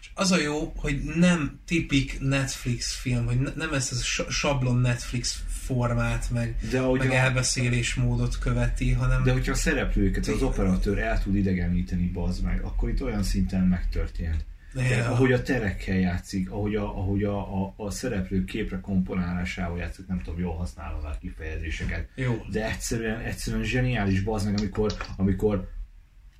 És 0.00 0.10
az 0.14 0.30
a 0.32 0.40
jó, 0.40 0.72
hogy 0.76 1.02
nem 1.02 1.58
tipik 1.64 2.20
Netflix 2.20 2.94
film, 2.94 3.24
hogy 3.26 3.40
ne, 3.40 3.50
nem 3.54 3.72
ezt 3.74 3.92
a 3.92 3.94
sa- 3.96 4.30
sablon 4.30 4.76
Netflix 4.80 5.42
formát, 5.48 6.30
meg, 6.30 6.56
De 6.70 6.80
meg 6.80 7.10
a- 7.10 7.14
elbeszélés 7.14 7.94
módot 7.94 8.38
követi, 8.38 8.92
hanem 8.92 9.22
De 9.22 9.32
hogyha 9.32 9.52
a 9.52 9.54
szereplőket 9.54 10.26
az 10.26 10.42
operatőr 10.42 10.98
el 10.98 11.22
tud 11.22 11.34
idegeníteni, 11.34 12.06
bazd 12.06 12.42
meg, 12.44 12.62
akkor 12.62 12.88
itt 12.88 13.02
olyan 13.02 13.22
szinten 13.22 13.66
megtörtént. 13.66 14.44
Ja. 14.78 15.10
ahogy 15.10 15.32
a 15.32 15.42
terekkel 15.42 15.96
játszik, 15.96 16.50
ahogy 16.50 16.74
a, 16.74 16.98
ahogy 16.98 17.24
a, 17.24 17.62
a, 17.62 17.74
a 17.76 17.90
szereplő 17.90 18.44
képre 18.44 18.80
komponálásával 18.80 19.78
játszik, 19.78 20.06
nem 20.06 20.22
tudom, 20.22 20.40
jól 20.40 20.56
használom 20.56 21.04
a 21.04 21.18
kifejezéseket. 21.20 22.08
Jó. 22.14 22.44
De 22.50 22.70
egyszerűen, 22.70 23.20
egyszerűen 23.20 23.64
zseniális 23.64 24.20
bazd 24.20 24.46
meg, 24.46 24.58
amikor, 24.58 24.96
amikor 25.16 25.70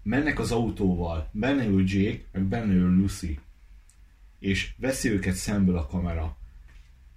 mennek 0.03 0.39
az 0.39 0.53
autóval, 0.53 1.29
benne 1.33 1.65
ül 1.65 1.85
Jake, 1.87 2.21
meg 2.33 2.43
benne 2.43 2.73
ül 2.73 2.97
Lucy, 2.97 3.39
és 4.39 4.71
veszi 4.77 5.11
őket 5.11 5.35
szemből 5.35 5.77
a 5.77 5.87
kamera. 5.87 6.37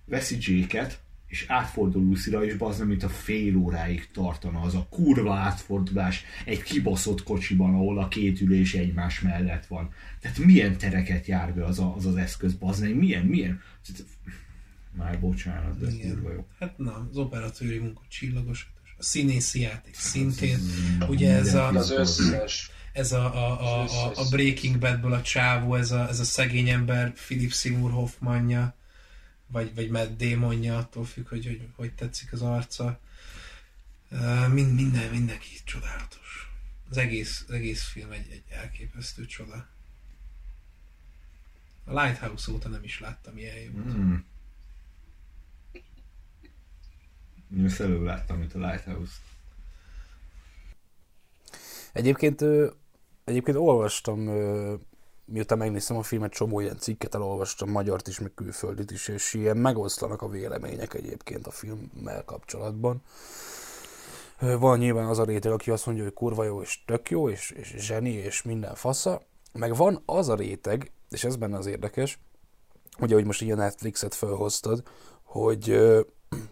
Veszi 0.06 0.38
Jake-et, 0.40 1.01
és 1.32 1.46
átfordul 1.48 2.04
Lucyra, 2.04 2.46
és 2.46 2.56
bazd 2.56 2.80
meg, 2.80 2.88
mint 2.88 3.04
a 3.04 3.10
fél 3.10 3.56
óráig 3.56 4.12
tartana 4.12 4.62
az 4.62 4.76
a 4.76 4.88
kurva 4.90 5.36
átfordulás 5.36 6.24
egy 6.46 6.64
kibaszott 6.64 7.24
kocsiban, 7.24 7.74
ahol 7.74 8.00
a 8.00 8.08
két 8.08 8.42
ülés 8.42 8.74
egymás 8.74 9.20
mellett 9.20 9.66
van. 9.66 9.94
Tehát 10.20 10.38
milyen 10.38 10.78
tereket 10.78 11.26
jár 11.26 11.54
be 11.54 11.66
az 11.66 11.80
a, 11.80 11.96
az, 11.96 12.06
az 12.06 12.16
eszköz, 12.16 12.54
bazd 12.54 12.96
milyen, 12.96 13.26
milyen... 13.26 13.62
Már 14.98 15.20
bocsánat, 15.20 15.80
de 15.80 15.88
ez 15.88 15.94
Igen. 15.94 16.10
kurva 16.14 16.32
jó. 16.32 16.48
Hát 16.60 16.78
na, 16.78 17.08
az 17.12 17.18
operatőri 17.18 17.78
munka 17.78 18.02
csillagos. 18.08 18.72
A 18.98 19.04
színészi 19.04 19.60
játék 19.60 19.96
Hát 19.96 20.04
szintén. 20.04 20.58
Ugye 21.08 21.36
ez 21.36 21.54
a, 21.54 21.68
Az 21.68 21.92
összes. 21.92 22.72
ez 22.94 23.12
a, 23.12 23.36
a, 23.36 23.62
a, 23.62 23.84
a, 23.84 24.12
a 24.16 24.30
Breaking 24.30 24.78
Badből 24.78 25.14
a 25.14 25.22
csávó, 25.22 25.76
ez 25.76 25.92
a, 25.92 26.08
ez 26.08 26.20
a 26.20 26.24
szegény 26.24 26.70
ember, 26.70 27.14
Philip 27.14 27.52
Seymour 27.52 27.92
Hoffmanja, 27.92 28.76
vagy, 29.52 29.76
vagy 29.76 29.90
Matt 29.90 30.18
Damonja, 30.18 30.78
attól 30.78 31.06
függ, 31.06 31.28
hogy, 31.28 31.46
hogy 31.46 31.68
hogy 31.76 31.94
tetszik 31.94 32.34
az 32.34 32.42
arca. 32.42 33.00
Mind, 34.50 34.76
minden, 34.76 35.10
mindenki 35.10 35.50
csodálatos. 35.64 36.52
Az 36.90 36.98
egész, 36.98 37.46
az 37.48 37.54
egész 37.54 37.84
film 37.84 38.12
egy, 38.12 38.28
egy 38.32 38.44
elképesztő 38.50 39.26
csoda. 39.26 39.68
A 41.84 42.02
Lighthouse 42.02 42.52
óta 42.52 42.70
nem 42.70 42.84
is 42.84 43.00
láttam 43.00 43.38
ilyen 43.38 43.58
jó. 43.58 43.72
Mm. 43.72 44.16
Én 47.58 47.66
ezt 47.66 47.80
előbb 47.80 48.04
láttam, 48.04 48.38
mint 48.38 48.54
a 48.54 48.60
Lighthouse. 48.60 49.14
Egyébként, 51.94 52.42
egyébként 53.24 53.58
olvastam, 53.58 54.28
miután 55.32 55.58
megnéztem 55.58 55.98
a 55.98 56.04
filmet, 56.04 56.32
csomó 56.32 56.60
ilyen 56.60 56.78
cikket 56.78 57.16
elolvastam, 57.16 57.70
magyart 57.70 58.08
is, 58.08 58.20
meg 58.20 58.34
külföldit 58.36 58.92
is, 58.92 59.08
és 59.08 59.34
ilyen 59.34 59.58
megoszlanak 59.58 60.22
a 60.22 60.28
vélemények 60.28 60.94
egyébként 60.94 61.48
a 61.48 61.52
filmmel 61.52 62.24
kapcsolatban. 62.26 63.02
Van 64.40 64.78
nyilván 64.78 65.06
az 65.06 65.20
a 65.20 65.24
réteg, 65.24 65.52
aki 65.52 65.72
azt 65.72 65.86
mondja, 65.86 66.04
hogy 66.04 66.14
kurva 66.14 66.44
jó, 66.44 66.62
és 66.62 66.84
tök 66.86 67.10
jó, 67.10 67.30
és, 67.30 67.52
és 67.52 67.76
zseni, 67.78 68.12
és 68.12 68.42
minden 68.42 68.76
fasza. 68.76 69.22
Meg 69.54 69.76
van 69.76 70.02
az 70.06 70.30
a 70.30 70.36
réteg, 70.36 70.92
és 71.10 71.24
ez 71.24 71.36
benne 71.36 71.58
az 71.58 71.66
érdekes, 71.66 72.20
ugye, 73.00 73.16
hogy 73.16 73.26
most 73.26 73.42
így 73.42 73.52
a 73.52 73.56
Netflixet 73.56 74.16
felhoztad, 74.16 74.84
hogy 75.24 75.78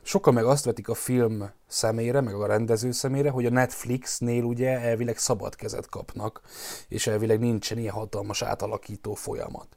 sokan 0.02 0.34
meg 0.34 0.46
azt 0.46 0.66
vetik 0.66 0.90
a 0.90 0.94
film 0.94 1.50
szemére, 1.68 2.22
meg 2.22 2.34
a 2.34 2.46
rendező 2.46 2.92
szemére, 2.92 3.30
hogy 3.30 3.46
a 3.46 3.50
Netflixnél 3.50 4.44
ugye 4.44 4.80
elvileg 4.80 5.18
szabad 5.18 5.56
kezet 5.56 5.90
kapnak, 5.90 6.42
és 6.88 7.08
elvileg 7.08 7.40
nincsen 7.40 7.78
ilyen 7.78 7.94
hatalmas 7.94 8.42
átalakító 8.42 9.14
folyamat. 9.14 9.68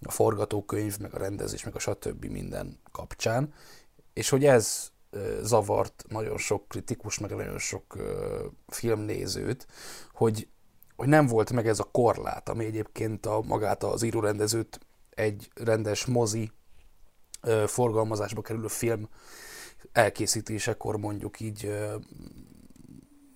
A 0.00 0.10
forgatókönyv, 0.10 0.98
meg 0.98 1.14
a 1.14 1.18
rendezés, 1.18 1.64
meg 1.64 1.74
a 1.74 1.78
stb. 1.78 2.24
minden 2.24 2.78
kapcsán. 2.92 3.52
És 4.12 4.28
hogy 4.28 4.44
ez 4.44 4.90
zavart 5.42 6.04
nagyon 6.08 6.38
sok 6.38 6.68
kritikus, 6.68 7.18
meg 7.18 7.30
nagyon 7.30 7.58
sok 7.58 7.96
filmnézőt, 8.68 9.66
hogy, 10.12 10.48
hogy 10.96 11.08
nem 11.08 11.26
volt 11.26 11.52
meg 11.52 11.68
ez 11.68 11.78
a 11.78 11.88
korlát, 11.92 12.48
ami 12.48 12.64
egyébként 12.64 13.26
a, 13.26 13.42
magát 13.46 13.82
az 13.82 14.02
írórendezőt 14.02 14.80
egy 15.10 15.50
rendes 15.54 16.04
mozi 16.04 16.50
forgalmazásba 17.66 18.42
kerülő 18.42 18.66
film 18.66 19.08
elkészítésekor 19.92 20.96
mondjuk 20.96 21.40
így 21.40 21.70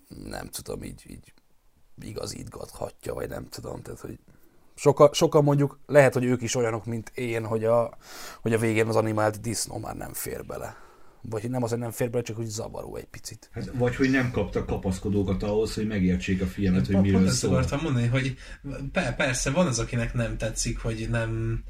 nem 0.08 0.48
tudom, 0.48 0.82
így, 0.82 1.02
így 1.06 1.32
igazítgathatja, 2.00 3.14
vagy 3.14 3.28
nem 3.28 3.48
tudom, 3.48 3.82
tehát 3.82 4.00
hogy 4.00 4.18
soka, 4.74 5.10
sokan 5.12 5.44
mondjuk, 5.44 5.78
lehet, 5.86 6.12
hogy 6.12 6.24
ők 6.24 6.42
is 6.42 6.54
olyanok, 6.54 6.84
mint 6.84 7.08
én, 7.14 7.44
hogy 7.46 7.64
a, 7.64 7.96
hogy 8.40 8.52
a 8.52 8.58
végén 8.58 8.86
az 8.86 8.96
animált 8.96 9.40
disznó 9.40 9.78
már 9.78 9.96
nem 9.96 10.12
fér 10.12 10.44
bele. 10.46 10.76
Vagy 11.22 11.50
nem 11.50 11.62
az, 11.62 11.70
hogy 11.70 11.78
nem 11.78 11.90
fér 11.90 12.10
bele, 12.10 12.22
csak 12.22 12.36
hogy 12.36 12.46
zavaró 12.46 12.96
egy 12.96 13.06
picit. 13.06 13.50
Hát, 13.52 13.70
vagy 13.74 13.96
hogy 13.96 14.10
nem 14.10 14.30
kaptak 14.30 14.66
kapaszkodókat 14.66 15.42
ahhoz, 15.42 15.74
hogy 15.74 15.86
megértsék 15.86 16.42
a 16.42 16.46
filmet, 16.46 16.86
hogy 16.86 16.94
Pont 16.94 17.06
miről 17.06 17.26
ezt 17.26 17.36
szól. 17.36 17.50
akartam 17.50 17.80
mondani, 17.82 18.06
hogy 18.06 18.36
pe- 18.92 19.16
persze 19.16 19.50
van 19.50 19.66
az, 19.66 19.78
akinek 19.78 20.14
nem 20.14 20.36
tetszik, 20.36 20.78
hogy 20.78 21.06
nem 21.10 21.62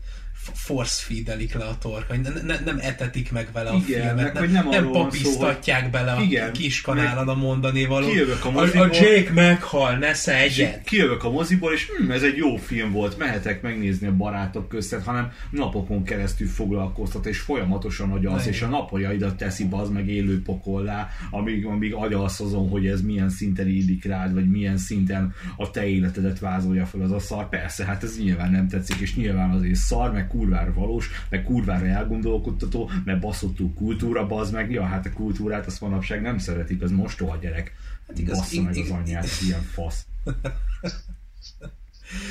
force 0.55 1.05
feedelik 1.07 1.55
le 1.55 1.65
a 1.65 1.79
torka, 1.79 2.15
hogy 2.15 2.21
ne, 2.21 2.41
ne, 2.55 2.61
nem 2.65 2.79
etetik 2.81 3.33
meg 3.33 3.49
vele 3.53 3.71
a 3.71 3.75
Igen, 3.75 4.07
filmet, 4.07 4.41
meg 4.41 4.51
nem, 4.51 4.69
nem 4.69 4.89
van 4.89 5.11
szó, 5.11 5.47
bele 5.91 6.13
a 6.13 6.23
Igen, 6.23 6.53
kis 6.53 6.81
kanálon 6.81 7.29
a 7.29 7.35
mondani 7.35 7.85
való. 7.85 8.07
kijövök 8.07 8.45
a 8.45 8.49
a, 8.49 8.51
moziból. 8.51 8.83
a 8.83 8.95
Jake 8.95 9.33
meghal, 9.33 9.97
ne 9.97 10.15
szedjen! 10.15 10.83
Kijövök 10.85 11.25
a 11.25 11.31
moziból, 11.31 11.73
és 11.73 11.87
hm, 11.99 12.11
ez 12.11 12.23
egy 12.23 12.37
jó 12.37 12.57
film 12.57 12.93
volt, 12.93 13.19
mehetek 13.19 13.63
megnézni 13.63 14.07
a 14.07 14.17
barátok 14.17 14.69
között, 14.69 15.05
hanem 15.05 15.33
napokon 15.51 16.05
keresztül 16.05 16.49
foglalkoztat, 16.49 17.27
és 17.27 17.39
folyamatosan 17.39 18.11
agyalsz, 18.11 18.47
és 18.47 18.63
a 18.63 18.67
napoljaidat 18.67 19.37
teszi 19.37 19.69
az 19.71 19.89
meg 19.89 20.09
élő 20.09 20.43
pokollá, 20.43 21.09
amíg, 21.31 21.67
amíg 21.67 21.95
agyalsz 21.95 22.41
azon, 22.41 22.69
hogy 22.69 22.87
ez 22.87 23.03
milyen 23.03 23.31
szinten 23.31 23.69
illik 23.69 24.05
rád, 24.05 24.35
vagy 24.35 24.51
milyen 24.51 24.77
szinten 24.77 25.35
a 25.57 25.71
te 25.71 25.87
életedet 25.87 26.39
vázolja 26.39 26.87
fel 26.87 27.01
az 27.01 27.11
a 27.11 27.19
szar. 27.19 27.49
Persze, 27.49 27.85
hát 27.85 28.03
ez 28.03 28.19
nyilván 28.19 28.51
nem 28.51 28.69
tetszik, 28.69 28.97
és 28.97 29.17
nyilván 29.17 29.51
azért 29.51 29.75
szar, 29.75 30.13
meg 30.13 30.27
kurvára 30.31 30.73
valós, 30.73 31.11
meg 31.29 31.45
kurvára 31.45 31.87
elgondolkodtató, 31.87 32.91
mert 33.05 33.21
baszottú 33.21 33.75
kultúra, 33.75 34.27
bazd 34.27 34.53
meg, 34.53 34.71
ja, 34.71 34.85
hát 34.85 35.07
a 35.07 35.13
kultúrát 35.13 35.67
azt 35.67 35.81
manapság 35.81 36.23
nem 36.23 36.39
szeretik, 36.39 36.83
az 36.83 36.91
mostoha 36.91 37.37
gyerek. 37.37 37.75
Hát 38.09 38.19
igaz, 38.19 38.39
Bassza 38.39 38.63
meg 38.63 38.77
az 38.77 38.91
anyját, 38.91 39.29
ilyen 39.47 39.63
fasz. 39.63 40.07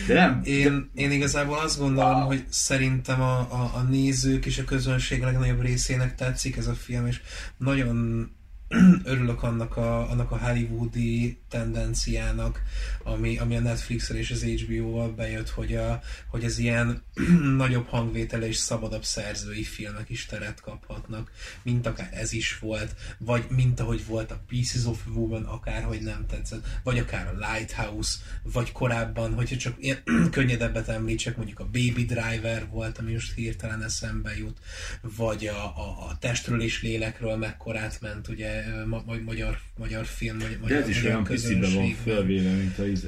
De 0.08 0.14
nem, 0.14 0.42
Én, 0.44 0.90
én 0.94 1.12
igazából 1.12 1.58
azt 1.58 1.80
gondolom, 1.80 2.22
hogy 2.22 2.46
szerintem 2.50 3.22
a, 3.22 3.40
a, 3.40 3.72
a 3.76 3.82
nézők 3.90 4.46
és 4.46 4.58
a 4.58 4.64
közönség 4.64 5.22
legnagyobb 5.22 5.62
részének 5.62 6.16
tetszik 6.16 6.58
ez 6.58 6.68
a 6.68 6.74
film, 6.74 7.08
és 7.08 7.22
nagyon 7.58 8.30
örülök 9.04 9.44
annak 9.44 9.78
a, 9.78 10.10
annak 10.10 10.32
a 10.32 10.38
hollywoodi 10.38 11.38
tendenciának, 11.50 12.62
ami, 13.04 13.38
ami 13.38 13.56
a 13.56 13.60
Netflix-el 13.60 14.18
és 14.18 14.32
az 14.32 14.44
HBO-val 14.44 15.10
bejött, 15.10 15.50
hogy, 15.50 15.76
a, 15.76 16.02
hogy 16.28 16.46
az 16.46 16.58
ilyen 16.58 17.04
nagyobb 17.58 17.88
hangvétele 17.88 18.48
és 18.48 18.56
szabadabb 18.56 19.04
szerzői 19.04 19.64
filmek 19.64 20.10
is 20.10 20.26
teret 20.26 20.62
kaphatnak, 20.62 21.32
mint 21.62 21.86
akár 21.86 22.10
ez 22.14 22.32
is 22.32 22.60
volt, 22.60 22.96
vagy 23.18 23.46
mint 23.50 23.80
ahogy 23.80 24.06
volt 24.06 24.32
a 24.32 24.44
Pieces 24.48 24.86
of 24.86 25.06
Woman, 25.14 25.44
akárhogy 25.44 26.02
nem 26.02 26.26
tetszett, 26.28 26.68
vagy 26.84 27.00
akár 27.00 27.28
a 27.28 27.52
Lighthouse, 27.52 28.18
vagy 28.44 28.72
korábban, 28.72 29.34
hogyha 29.34 29.58
csak 29.58 29.76
ilyen 29.80 30.04
könnyedebbet 30.32 30.88
említsek, 30.88 31.38
mondjuk 31.38 31.60
a 31.60 31.66
Baby 31.66 32.06
Driver 32.06 32.68
volt, 32.72 32.98
ami 32.98 33.12
most 33.12 33.34
hirtelen 33.34 33.84
eszembe 33.84 34.38
jut, 34.38 34.58
vagy 35.02 35.48
a, 35.48 35.64
a, 35.64 36.08
a 36.10 36.18
Testről 36.20 36.62
és 36.62 36.82
Lélekről 36.82 37.36
mekkorát 37.36 38.02
ment, 38.02 38.28
ugye 38.28 38.59
ma, 38.86 39.02
ma, 39.06 39.14
magyar, 39.26 39.58
magyar 39.78 40.06
film, 40.06 40.38
magyar, 40.38 40.68
De 40.68 40.76
ez 40.76 40.88
is 40.88 41.04
olyan 41.04 41.24
picibe 41.24 41.68
van 41.74 41.90
fölvéve, 41.92 42.50
mint 42.52 42.80
a 42.80 42.86
izé. 42.86 43.08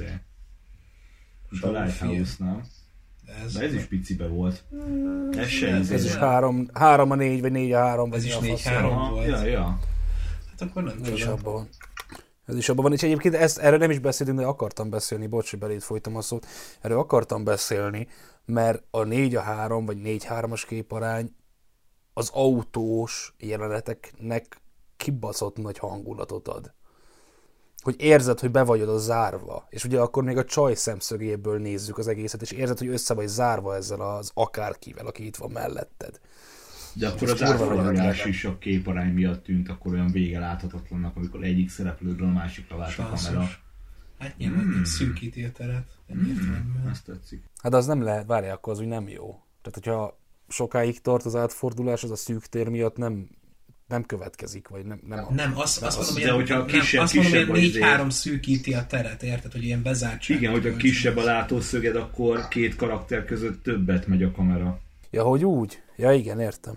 Mint 1.50 1.62
a 1.62 1.66
Saul 1.66 1.82
Lighthouse, 1.82 2.34
nem? 2.38 2.62
Ez, 3.44 3.52
De 3.52 3.60
ez 3.64 3.74
is 3.74 3.84
picibe 3.84 4.26
volt. 4.26 4.64
Ez 5.36 5.48
se 5.48 5.78
izé. 5.78 5.94
Ez 5.94 6.04
is 6.04 6.14
három, 6.14 6.68
három 6.72 7.10
a 7.10 7.14
négy, 7.14 7.40
vagy 7.40 7.52
négy 7.52 7.72
a 7.72 7.78
három, 7.78 8.12
Ez 8.12 8.24
is 8.24 8.34
a 8.34 8.40
négy 8.40 8.50
fasz. 8.50 8.62
három. 8.62 8.90
Aha, 8.92 9.10
volt. 9.10 9.26
Ja, 9.26 9.44
ja. 9.44 9.78
Hát 10.50 10.60
akkor 10.60 10.82
nem 10.82 10.98
És 11.14 11.20
tudom. 11.20 11.34
abban. 11.38 11.68
Ez 12.46 12.56
is 12.56 12.68
abban 12.68 12.82
van, 12.82 12.92
és 12.92 13.02
egyébként 13.02 13.34
ezt, 13.34 13.58
erről 13.58 13.78
nem 13.78 13.90
is 13.90 13.98
beszéltünk, 13.98 14.38
de 14.38 14.44
akartam 14.44 14.90
beszélni, 14.90 15.26
bocs, 15.26 15.50
hogy 15.50 15.58
belét 15.58 15.82
folytam 15.82 16.16
a 16.16 16.20
szót, 16.20 16.46
erről 16.80 16.98
akartam 16.98 17.44
beszélni, 17.44 18.06
mert 18.44 18.82
a 18.90 19.02
4 19.04 19.34
a 19.34 19.40
3 19.40 19.84
vagy 19.86 19.98
4-3-as 20.04 20.62
képarány 20.68 21.34
az 22.12 22.30
autós 22.32 23.34
jeleneteknek 23.38 24.60
kibaszott 25.02 25.56
nagy 25.56 25.78
hangulatot 25.78 26.48
ad. 26.48 26.72
Hogy 27.82 27.94
érzed, 27.98 28.40
hogy 28.40 28.50
be 28.50 28.62
vagy 28.62 28.80
oda 28.82 28.98
zárva. 28.98 29.66
És 29.68 29.84
ugye 29.84 30.00
akkor 30.00 30.22
még 30.24 30.36
a 30.36 30.44
csaj 30.44 30.74
szemszögéből 30.74 31.58
nézzük 31.58 31.98
az 31.98 32.08
egészet, 32.08 32.42
és 32.42 32.50
érzed, 32.50 32.78
hogy 32.78 32.88
össze 32.88 33.14
vagy 33.14 33.26
zárva 33.26 33.74
ezzel 33.74 34.00
az 34.00 34.30
akárkivel, 34.34 35.06
aki 35.06 35.26
itt 35.26 35.36
van 35.36 35.50
melletted. 35.50 36.20
De 36.94 37.08
akkor 37.08 37.30
az 37.30 37.42
átfordulás 37.42 38.24
is 38.24 38.44
a 38.44 38.58
képarány 38.58 39.12
miatt 39.12 39.44
tűnt 39.44 39.68
akkor 39.68 39.92
olyan 39.92 40.10
vége 40.10 40.38
láthatatlannak, 40.38 41.16
amikor 41.16 41.42
egyik 41.44 41.70
szereplőről 41.70 42.28
a 42.28 42.32
másikra 42.32 42.76
vált 42.76 42.98
a 42.98 43.12
kamera. 43.14 43.48
Hát 44.18 44.36
nyilván 44.36 44.64
Mm. 44.64 44.82
szűkíti 44.82 45.44
a 45.44 45.52
teret. 45.52 45.88
Egyértelműen. 46.06 46.88
Ezt 46.90 47.04
tetszik. 47.04 47.42
Hát 47.62 47.74
az 47.74 47.86
nem 47.86 48.02
lehet, 48.02 48.26
várják, 48.26 48.54
akkor 48.54 48.72
az 48.72 48.80
úgy 48.80 48.86
nem 48.86 49.08
jó. 49.08 49.26
Tehát, 49.62 49.74
hogyha 49.74 50.18
sokáig 50.48 51.00
tart 51.00 51.24
az 51.24 51.36
átfordulás, 51.36 52.04
az 52.04 52.10
a 52.10 52.16
szűk 52.16 52.46
tér 52.46 52.68
miatt 52.68 52.96
nem, 52.96 53.28
nem 53.92 54.04
következik, 54.06 54.68
vagy 54.68 54.84
nem, 54.84 55.00
nem, 55.08 55.18
a- 55.24 55.32
Nem, 55.32 55.52
azt, 55.58 55.82
azt 55.82 55.98
az- 55.98 56.06
mondom, 56.06 56.24
de 56.24 56.30
hogy 56.32 56.40
hogyha 56.40 56.56
nem, 56.58 56.66
kisebb- 56.66 57.02
azt 57.02 57.14
mondom, 57.14 57.32
kisebb 57.32 57.48
hogy 57.48 57.60
vagy 57.72 58.06
4-3 58.06 58.10
szűkíti 58.10 58.74
a 58.74 58.86
teret, 58.86 59.22
érted, 59.22 59.52
hogy 59.52 59.64
ilyen 59.64 59.82
bezártság. 59.82 60.36
Igen, 60.36 60.52
hogyha 60.52 60.76
kisebb 60.76 61.16
a 61.16 61.22
látószöged, 61.22 61.96
akkor 61.96 62.48
két 62.48 62.76
karakter 62.76 63.24
között 63.24 63.62
többet 63.62 64.06
megy 64.06 64.22
a 64.22 64.30
kamera. 64.30 64.80
Ja, 65.10 65.22
hogy 65.22 65.44
úgy? 65.44 65.82
Ja, 65.96 66.12
igen, 66.12 66.40
értem. 66.40 66.74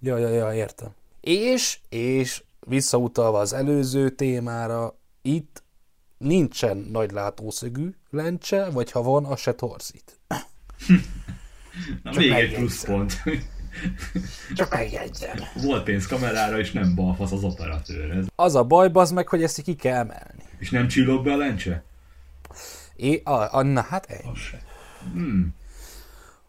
Ja, 0.00 0.18
ja, 0.18 0.28
ja, 0.28 0.52
értem. 0.54 0.88
És, 1.20 1.78
és 1.88 2.42
visszautalva 2.66 3.38
az 3.38 3.52
előző 3.52 4.10
témára, 4.10 4.98
itt 5.22 5.62
nincsen 6.18 6.76
nagy 6.92 7.10
látószögű 7.10 7.90
lencse, 8.10 8.70
vagy 8.70 8.90
ha 8.90 9.02
van, 9.02 9.24
az 9.24 9.40
se 9.40 9.52
torzít. 9.54 10.18
Na, 12.02 12.10
Csak 12.12 12.16
még 12.22 12.30
egy 12.30 12.54
pluszpont. 12.54 13.22
Csak 14.54 14.70
megjegyzem. 14.70 15.36
Volt 15.62 15.84
pénz 15.84 16.06
kamerára, 16.06 16.58
és 16.58 16.72
nem 16.72 16.94
balfasz 16.94 17.32
az 17.32 17.44
operatőr. 17.44 18.10
Ez. 18.10 18.26
Az 18.34 18.54
a 18.54 18.64
baj, 18.64 18.90
az 18.92 19.10
meg, 19.10 19.28
hogy 19.28 19.42
ezt 19.42 19.62
ki 19.62 19.74
kell 19.74 19.94
emelni. 19.94 20.42
És 20.58 20.70
nem 20.70 20.88
csillog 20.88 21.24
be 21.24 21.32
a 21.32 21.36
lencse? 21.36 21.84
É, 22.96 23.20
a, 23.24 23.54
a, 23.54 23.62
na 23.62 23.80
hát 23.80 24.06
egy. 24.06 24.24
Hmm. 25.12 25.54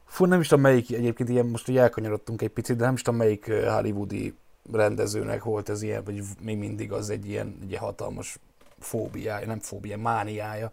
Fú, 0.05 0.25
nem 0.25 0.39
is 0.39 0.47
tudom 0.47 0.63
melyik, 0.63 0.91
egyébként 0.91 1.29
ilyen, 1.29 1.45
most 1.45 1.67
ugye 1.67 1.81
elkanyarodtunk 1.81 2.41
egy 2.41 2.49
picit, 2.49 2.77
de 2.77 2.85
nem 2.85 2.93
is 2.93 3.01
tudom 3.01 3.19
melyik 3.19 3.45
hollywoodi 3.45 4.35
rendezőnek 4.71 5.43
volt 5.43 5.69
ez 5.69 5.81
ilyen, 5.81 6.03
vagy 6.03 6.21
még 6.41 6.57
mindig 6.57 6.91
az 6.91 7.09
egy 7.09 7.27
ilyen, 7.27 7.57
egy 7.61 7.69
ilyen 7.69 7.81
hatalmas 7.81 8.37
fóbiája, 8.79 9.47
nem 9.47 9.59
fóbia, 9.59 9.97
mániája. 9.97 10.71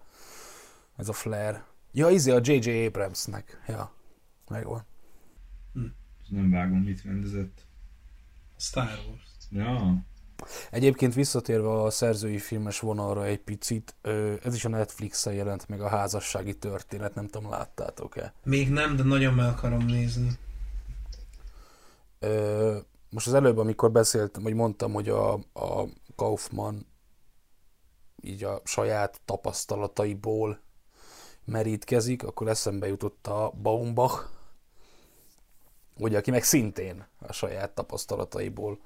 Ez 0.97 1.09
a 1.09 1.13
flare. 1.13 1.65
Ja, 1.93 2.09
izé 2.09 2.31
a 2.31 2.41
J.J. 2.43 2.87
Abramsnek. 2.87 3.63
Ja, 3.69 3.93
megvan. 4.49 4.85
Nem 6.33 6.51
vágom, 6.51 6.79
mit 6.79 7.03
rendezett. 7.03 7.67
Star 8.57 8.99
Wars. 9.09 9.23
Ja. 9.51 10.05
Egyébként 10.71 11.15
visszatérve 11.15 11.83
a 11.83 11.91
szerzői 11.91 12.39
filmes 12.39 12.81
vonalra 12.81 13.25
egy 13.25 13.39
picit, 13.39 13.95
ez 14.43 14.55
is 14.55 14.65
a 14.65 14.69
Netflixen 14.69 15.33
jelent 15.33 15.69
meg 15.69 15.81
a 15.81 15.89
házassági 15.89 16.55
történet, 16.55 17.15
nem 17.15 17.29
tudom, 17.29 17.51
láttátok-e? 17.51 18.35
Még 18.45 18.71
nem, 18.71 18.97
de 18.97 19.03
nagyon 19.03 19.35
meg 19.35 19.47
akarom 19.47 19.85
nézni. 19.85 20.31
Most 23.11 23.27
az 23.27 23.35
előbb, 23.35 23.59
amikor 23.59 23.93
beszéltem, 23.93 24.43
vagy 24.43 24.55
mondtam, 24.55 24.93
hogy 24.93 25.09
a, 25.09 25.33
a 25.53 25.89
Kaufman 26.17 26.87
így 28.21 28.45
a 28.45 28.61
saját 28.65 29.21
tapasztalataiból 29.25 30.61
merítkezik, 31.45 32.23
akkor 32.23 32.49
eszembe 32.49 32.87
jutott 32.87 33.27
a 33.27 33.53
Baumbach, 33.63 34.31
ugye, 35.99 36.19
aki 36.19 36.31
meg 36.31 36.43
szintén 36.43 37.07
a 37.19 37.33
saját 37.33 37.71
tapasztalataiból 37.71 38.81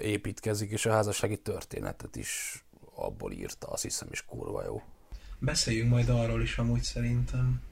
építkezik, 0.00 0.70
és 0.70 0.86
a 0.86 0.92
házassági 0.92 1.36
történetet 1.36 2.16
is 2.16 2.64
abból 2.94 3.32
írta, 3.32 3.66
azt 3.66 3.82
hiszem, 3.82 4.08
is 4.10 4.24
kurva 4.24 4.64
jó. 4.64 4.82
Beszéljünk 5.38 5.90
majd 5.90 6.08
arról 6.08 6.42
is 6.42 6.58
amúgy 6.58 6.82
szerintem. 6.82 7.62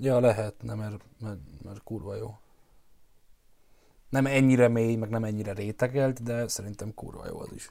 Ja, 0.00 0.20
lehetne, 0.20 0.74
mert, 0.74 1.00
mert, 1.20 1.38
mert 1.62 1.82
kurva 1.82 2.14
jó. 2.14 2.38
Nem 4.08 4.26
ennyire 4.26 4.68
mély, 4.68 4.96
meg 4.96 5.08
nem 5.08 5.24
ennyire 5.24 5.52
rétegelt, 5.52 6.22
de 6.22 6.48
szerintem 6.48 6.94
kurva 6.94 7.26
jó 7.26 7.38
az 7.40 7.52
is. 7.54 7.70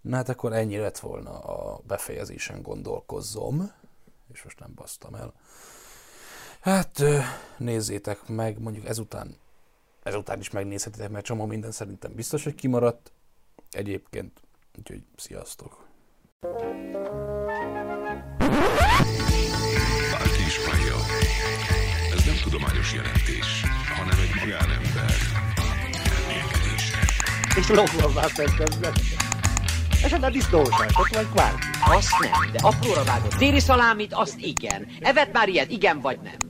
Na 0.00 0.16
hát 0.16 0.28
akkor 0.28 0.52
ennyi 0.52 0.76
lett 0.76 0.98
volna 0.98 1.38
a 1.38 1.80
befejezésen 1.86 2.62
gondolkozzom, 2.62 3.72
és 4.32 4.42
most 4.42 4.58
nem 4.58 4.72
basztam 4.74 5.14
el. 5.14 5.34
Hát 6.60 7.02
nézzétek 7.56 8.28
meg, 8.28 8.58
mondjuk 8.58 8.86
ezután, 8.86 9.36
ezután 10.02 10.40
is 10.40 10.50
megnézhetitek, 10.50 11.10
mert 11.10 11.24
csomó 11.24 11.46
minden 11.46 11.70
szerintem 11.70 12.14
biztos, 12.14 12.44
hogy 12.44 12.54
kimaradt. 12.54 13.12
Egyébként, 13.70 14.40
úgyhogy 14.78 15.02
sziasztok! 15.16 15.88
Bárki 20.10 20.42
is 20.46 20.64
hallja. 20.64 20.96
Ez 22.12 22.24
nem 22.24 22.36
tudományos 22.42 22.94
jelentés, 22.94 23.62
hanem 23.96 24.18
egy 24.18 24.40
magánember 24.40 25.30
és 27.56 27.68
lombolvá 27.68 28.26
tettem 28.34 28.92
Esetleg 30.04 30.32
disznósát, 30.32 30.90
ott 30.94 31.14
vagy 31.14 31.28
kvárki. 31.32 31.66
Azt 31.84 32.18
nem, 32.20 32.52
de 32.52 32.58
apróra 32.62 33.04
vágott 33.04 33.34
déli 33.34 33.60
szalámit, 33.60 34.12
azt 34.12 34.38
igen. 34.38 34.86
Evet 35.00 35.32
már 35.32 35.48
ilyet, 35.48 35.70
igen 35.70 36.00
vagy 36.00 36.18
nem? 36.22 36.49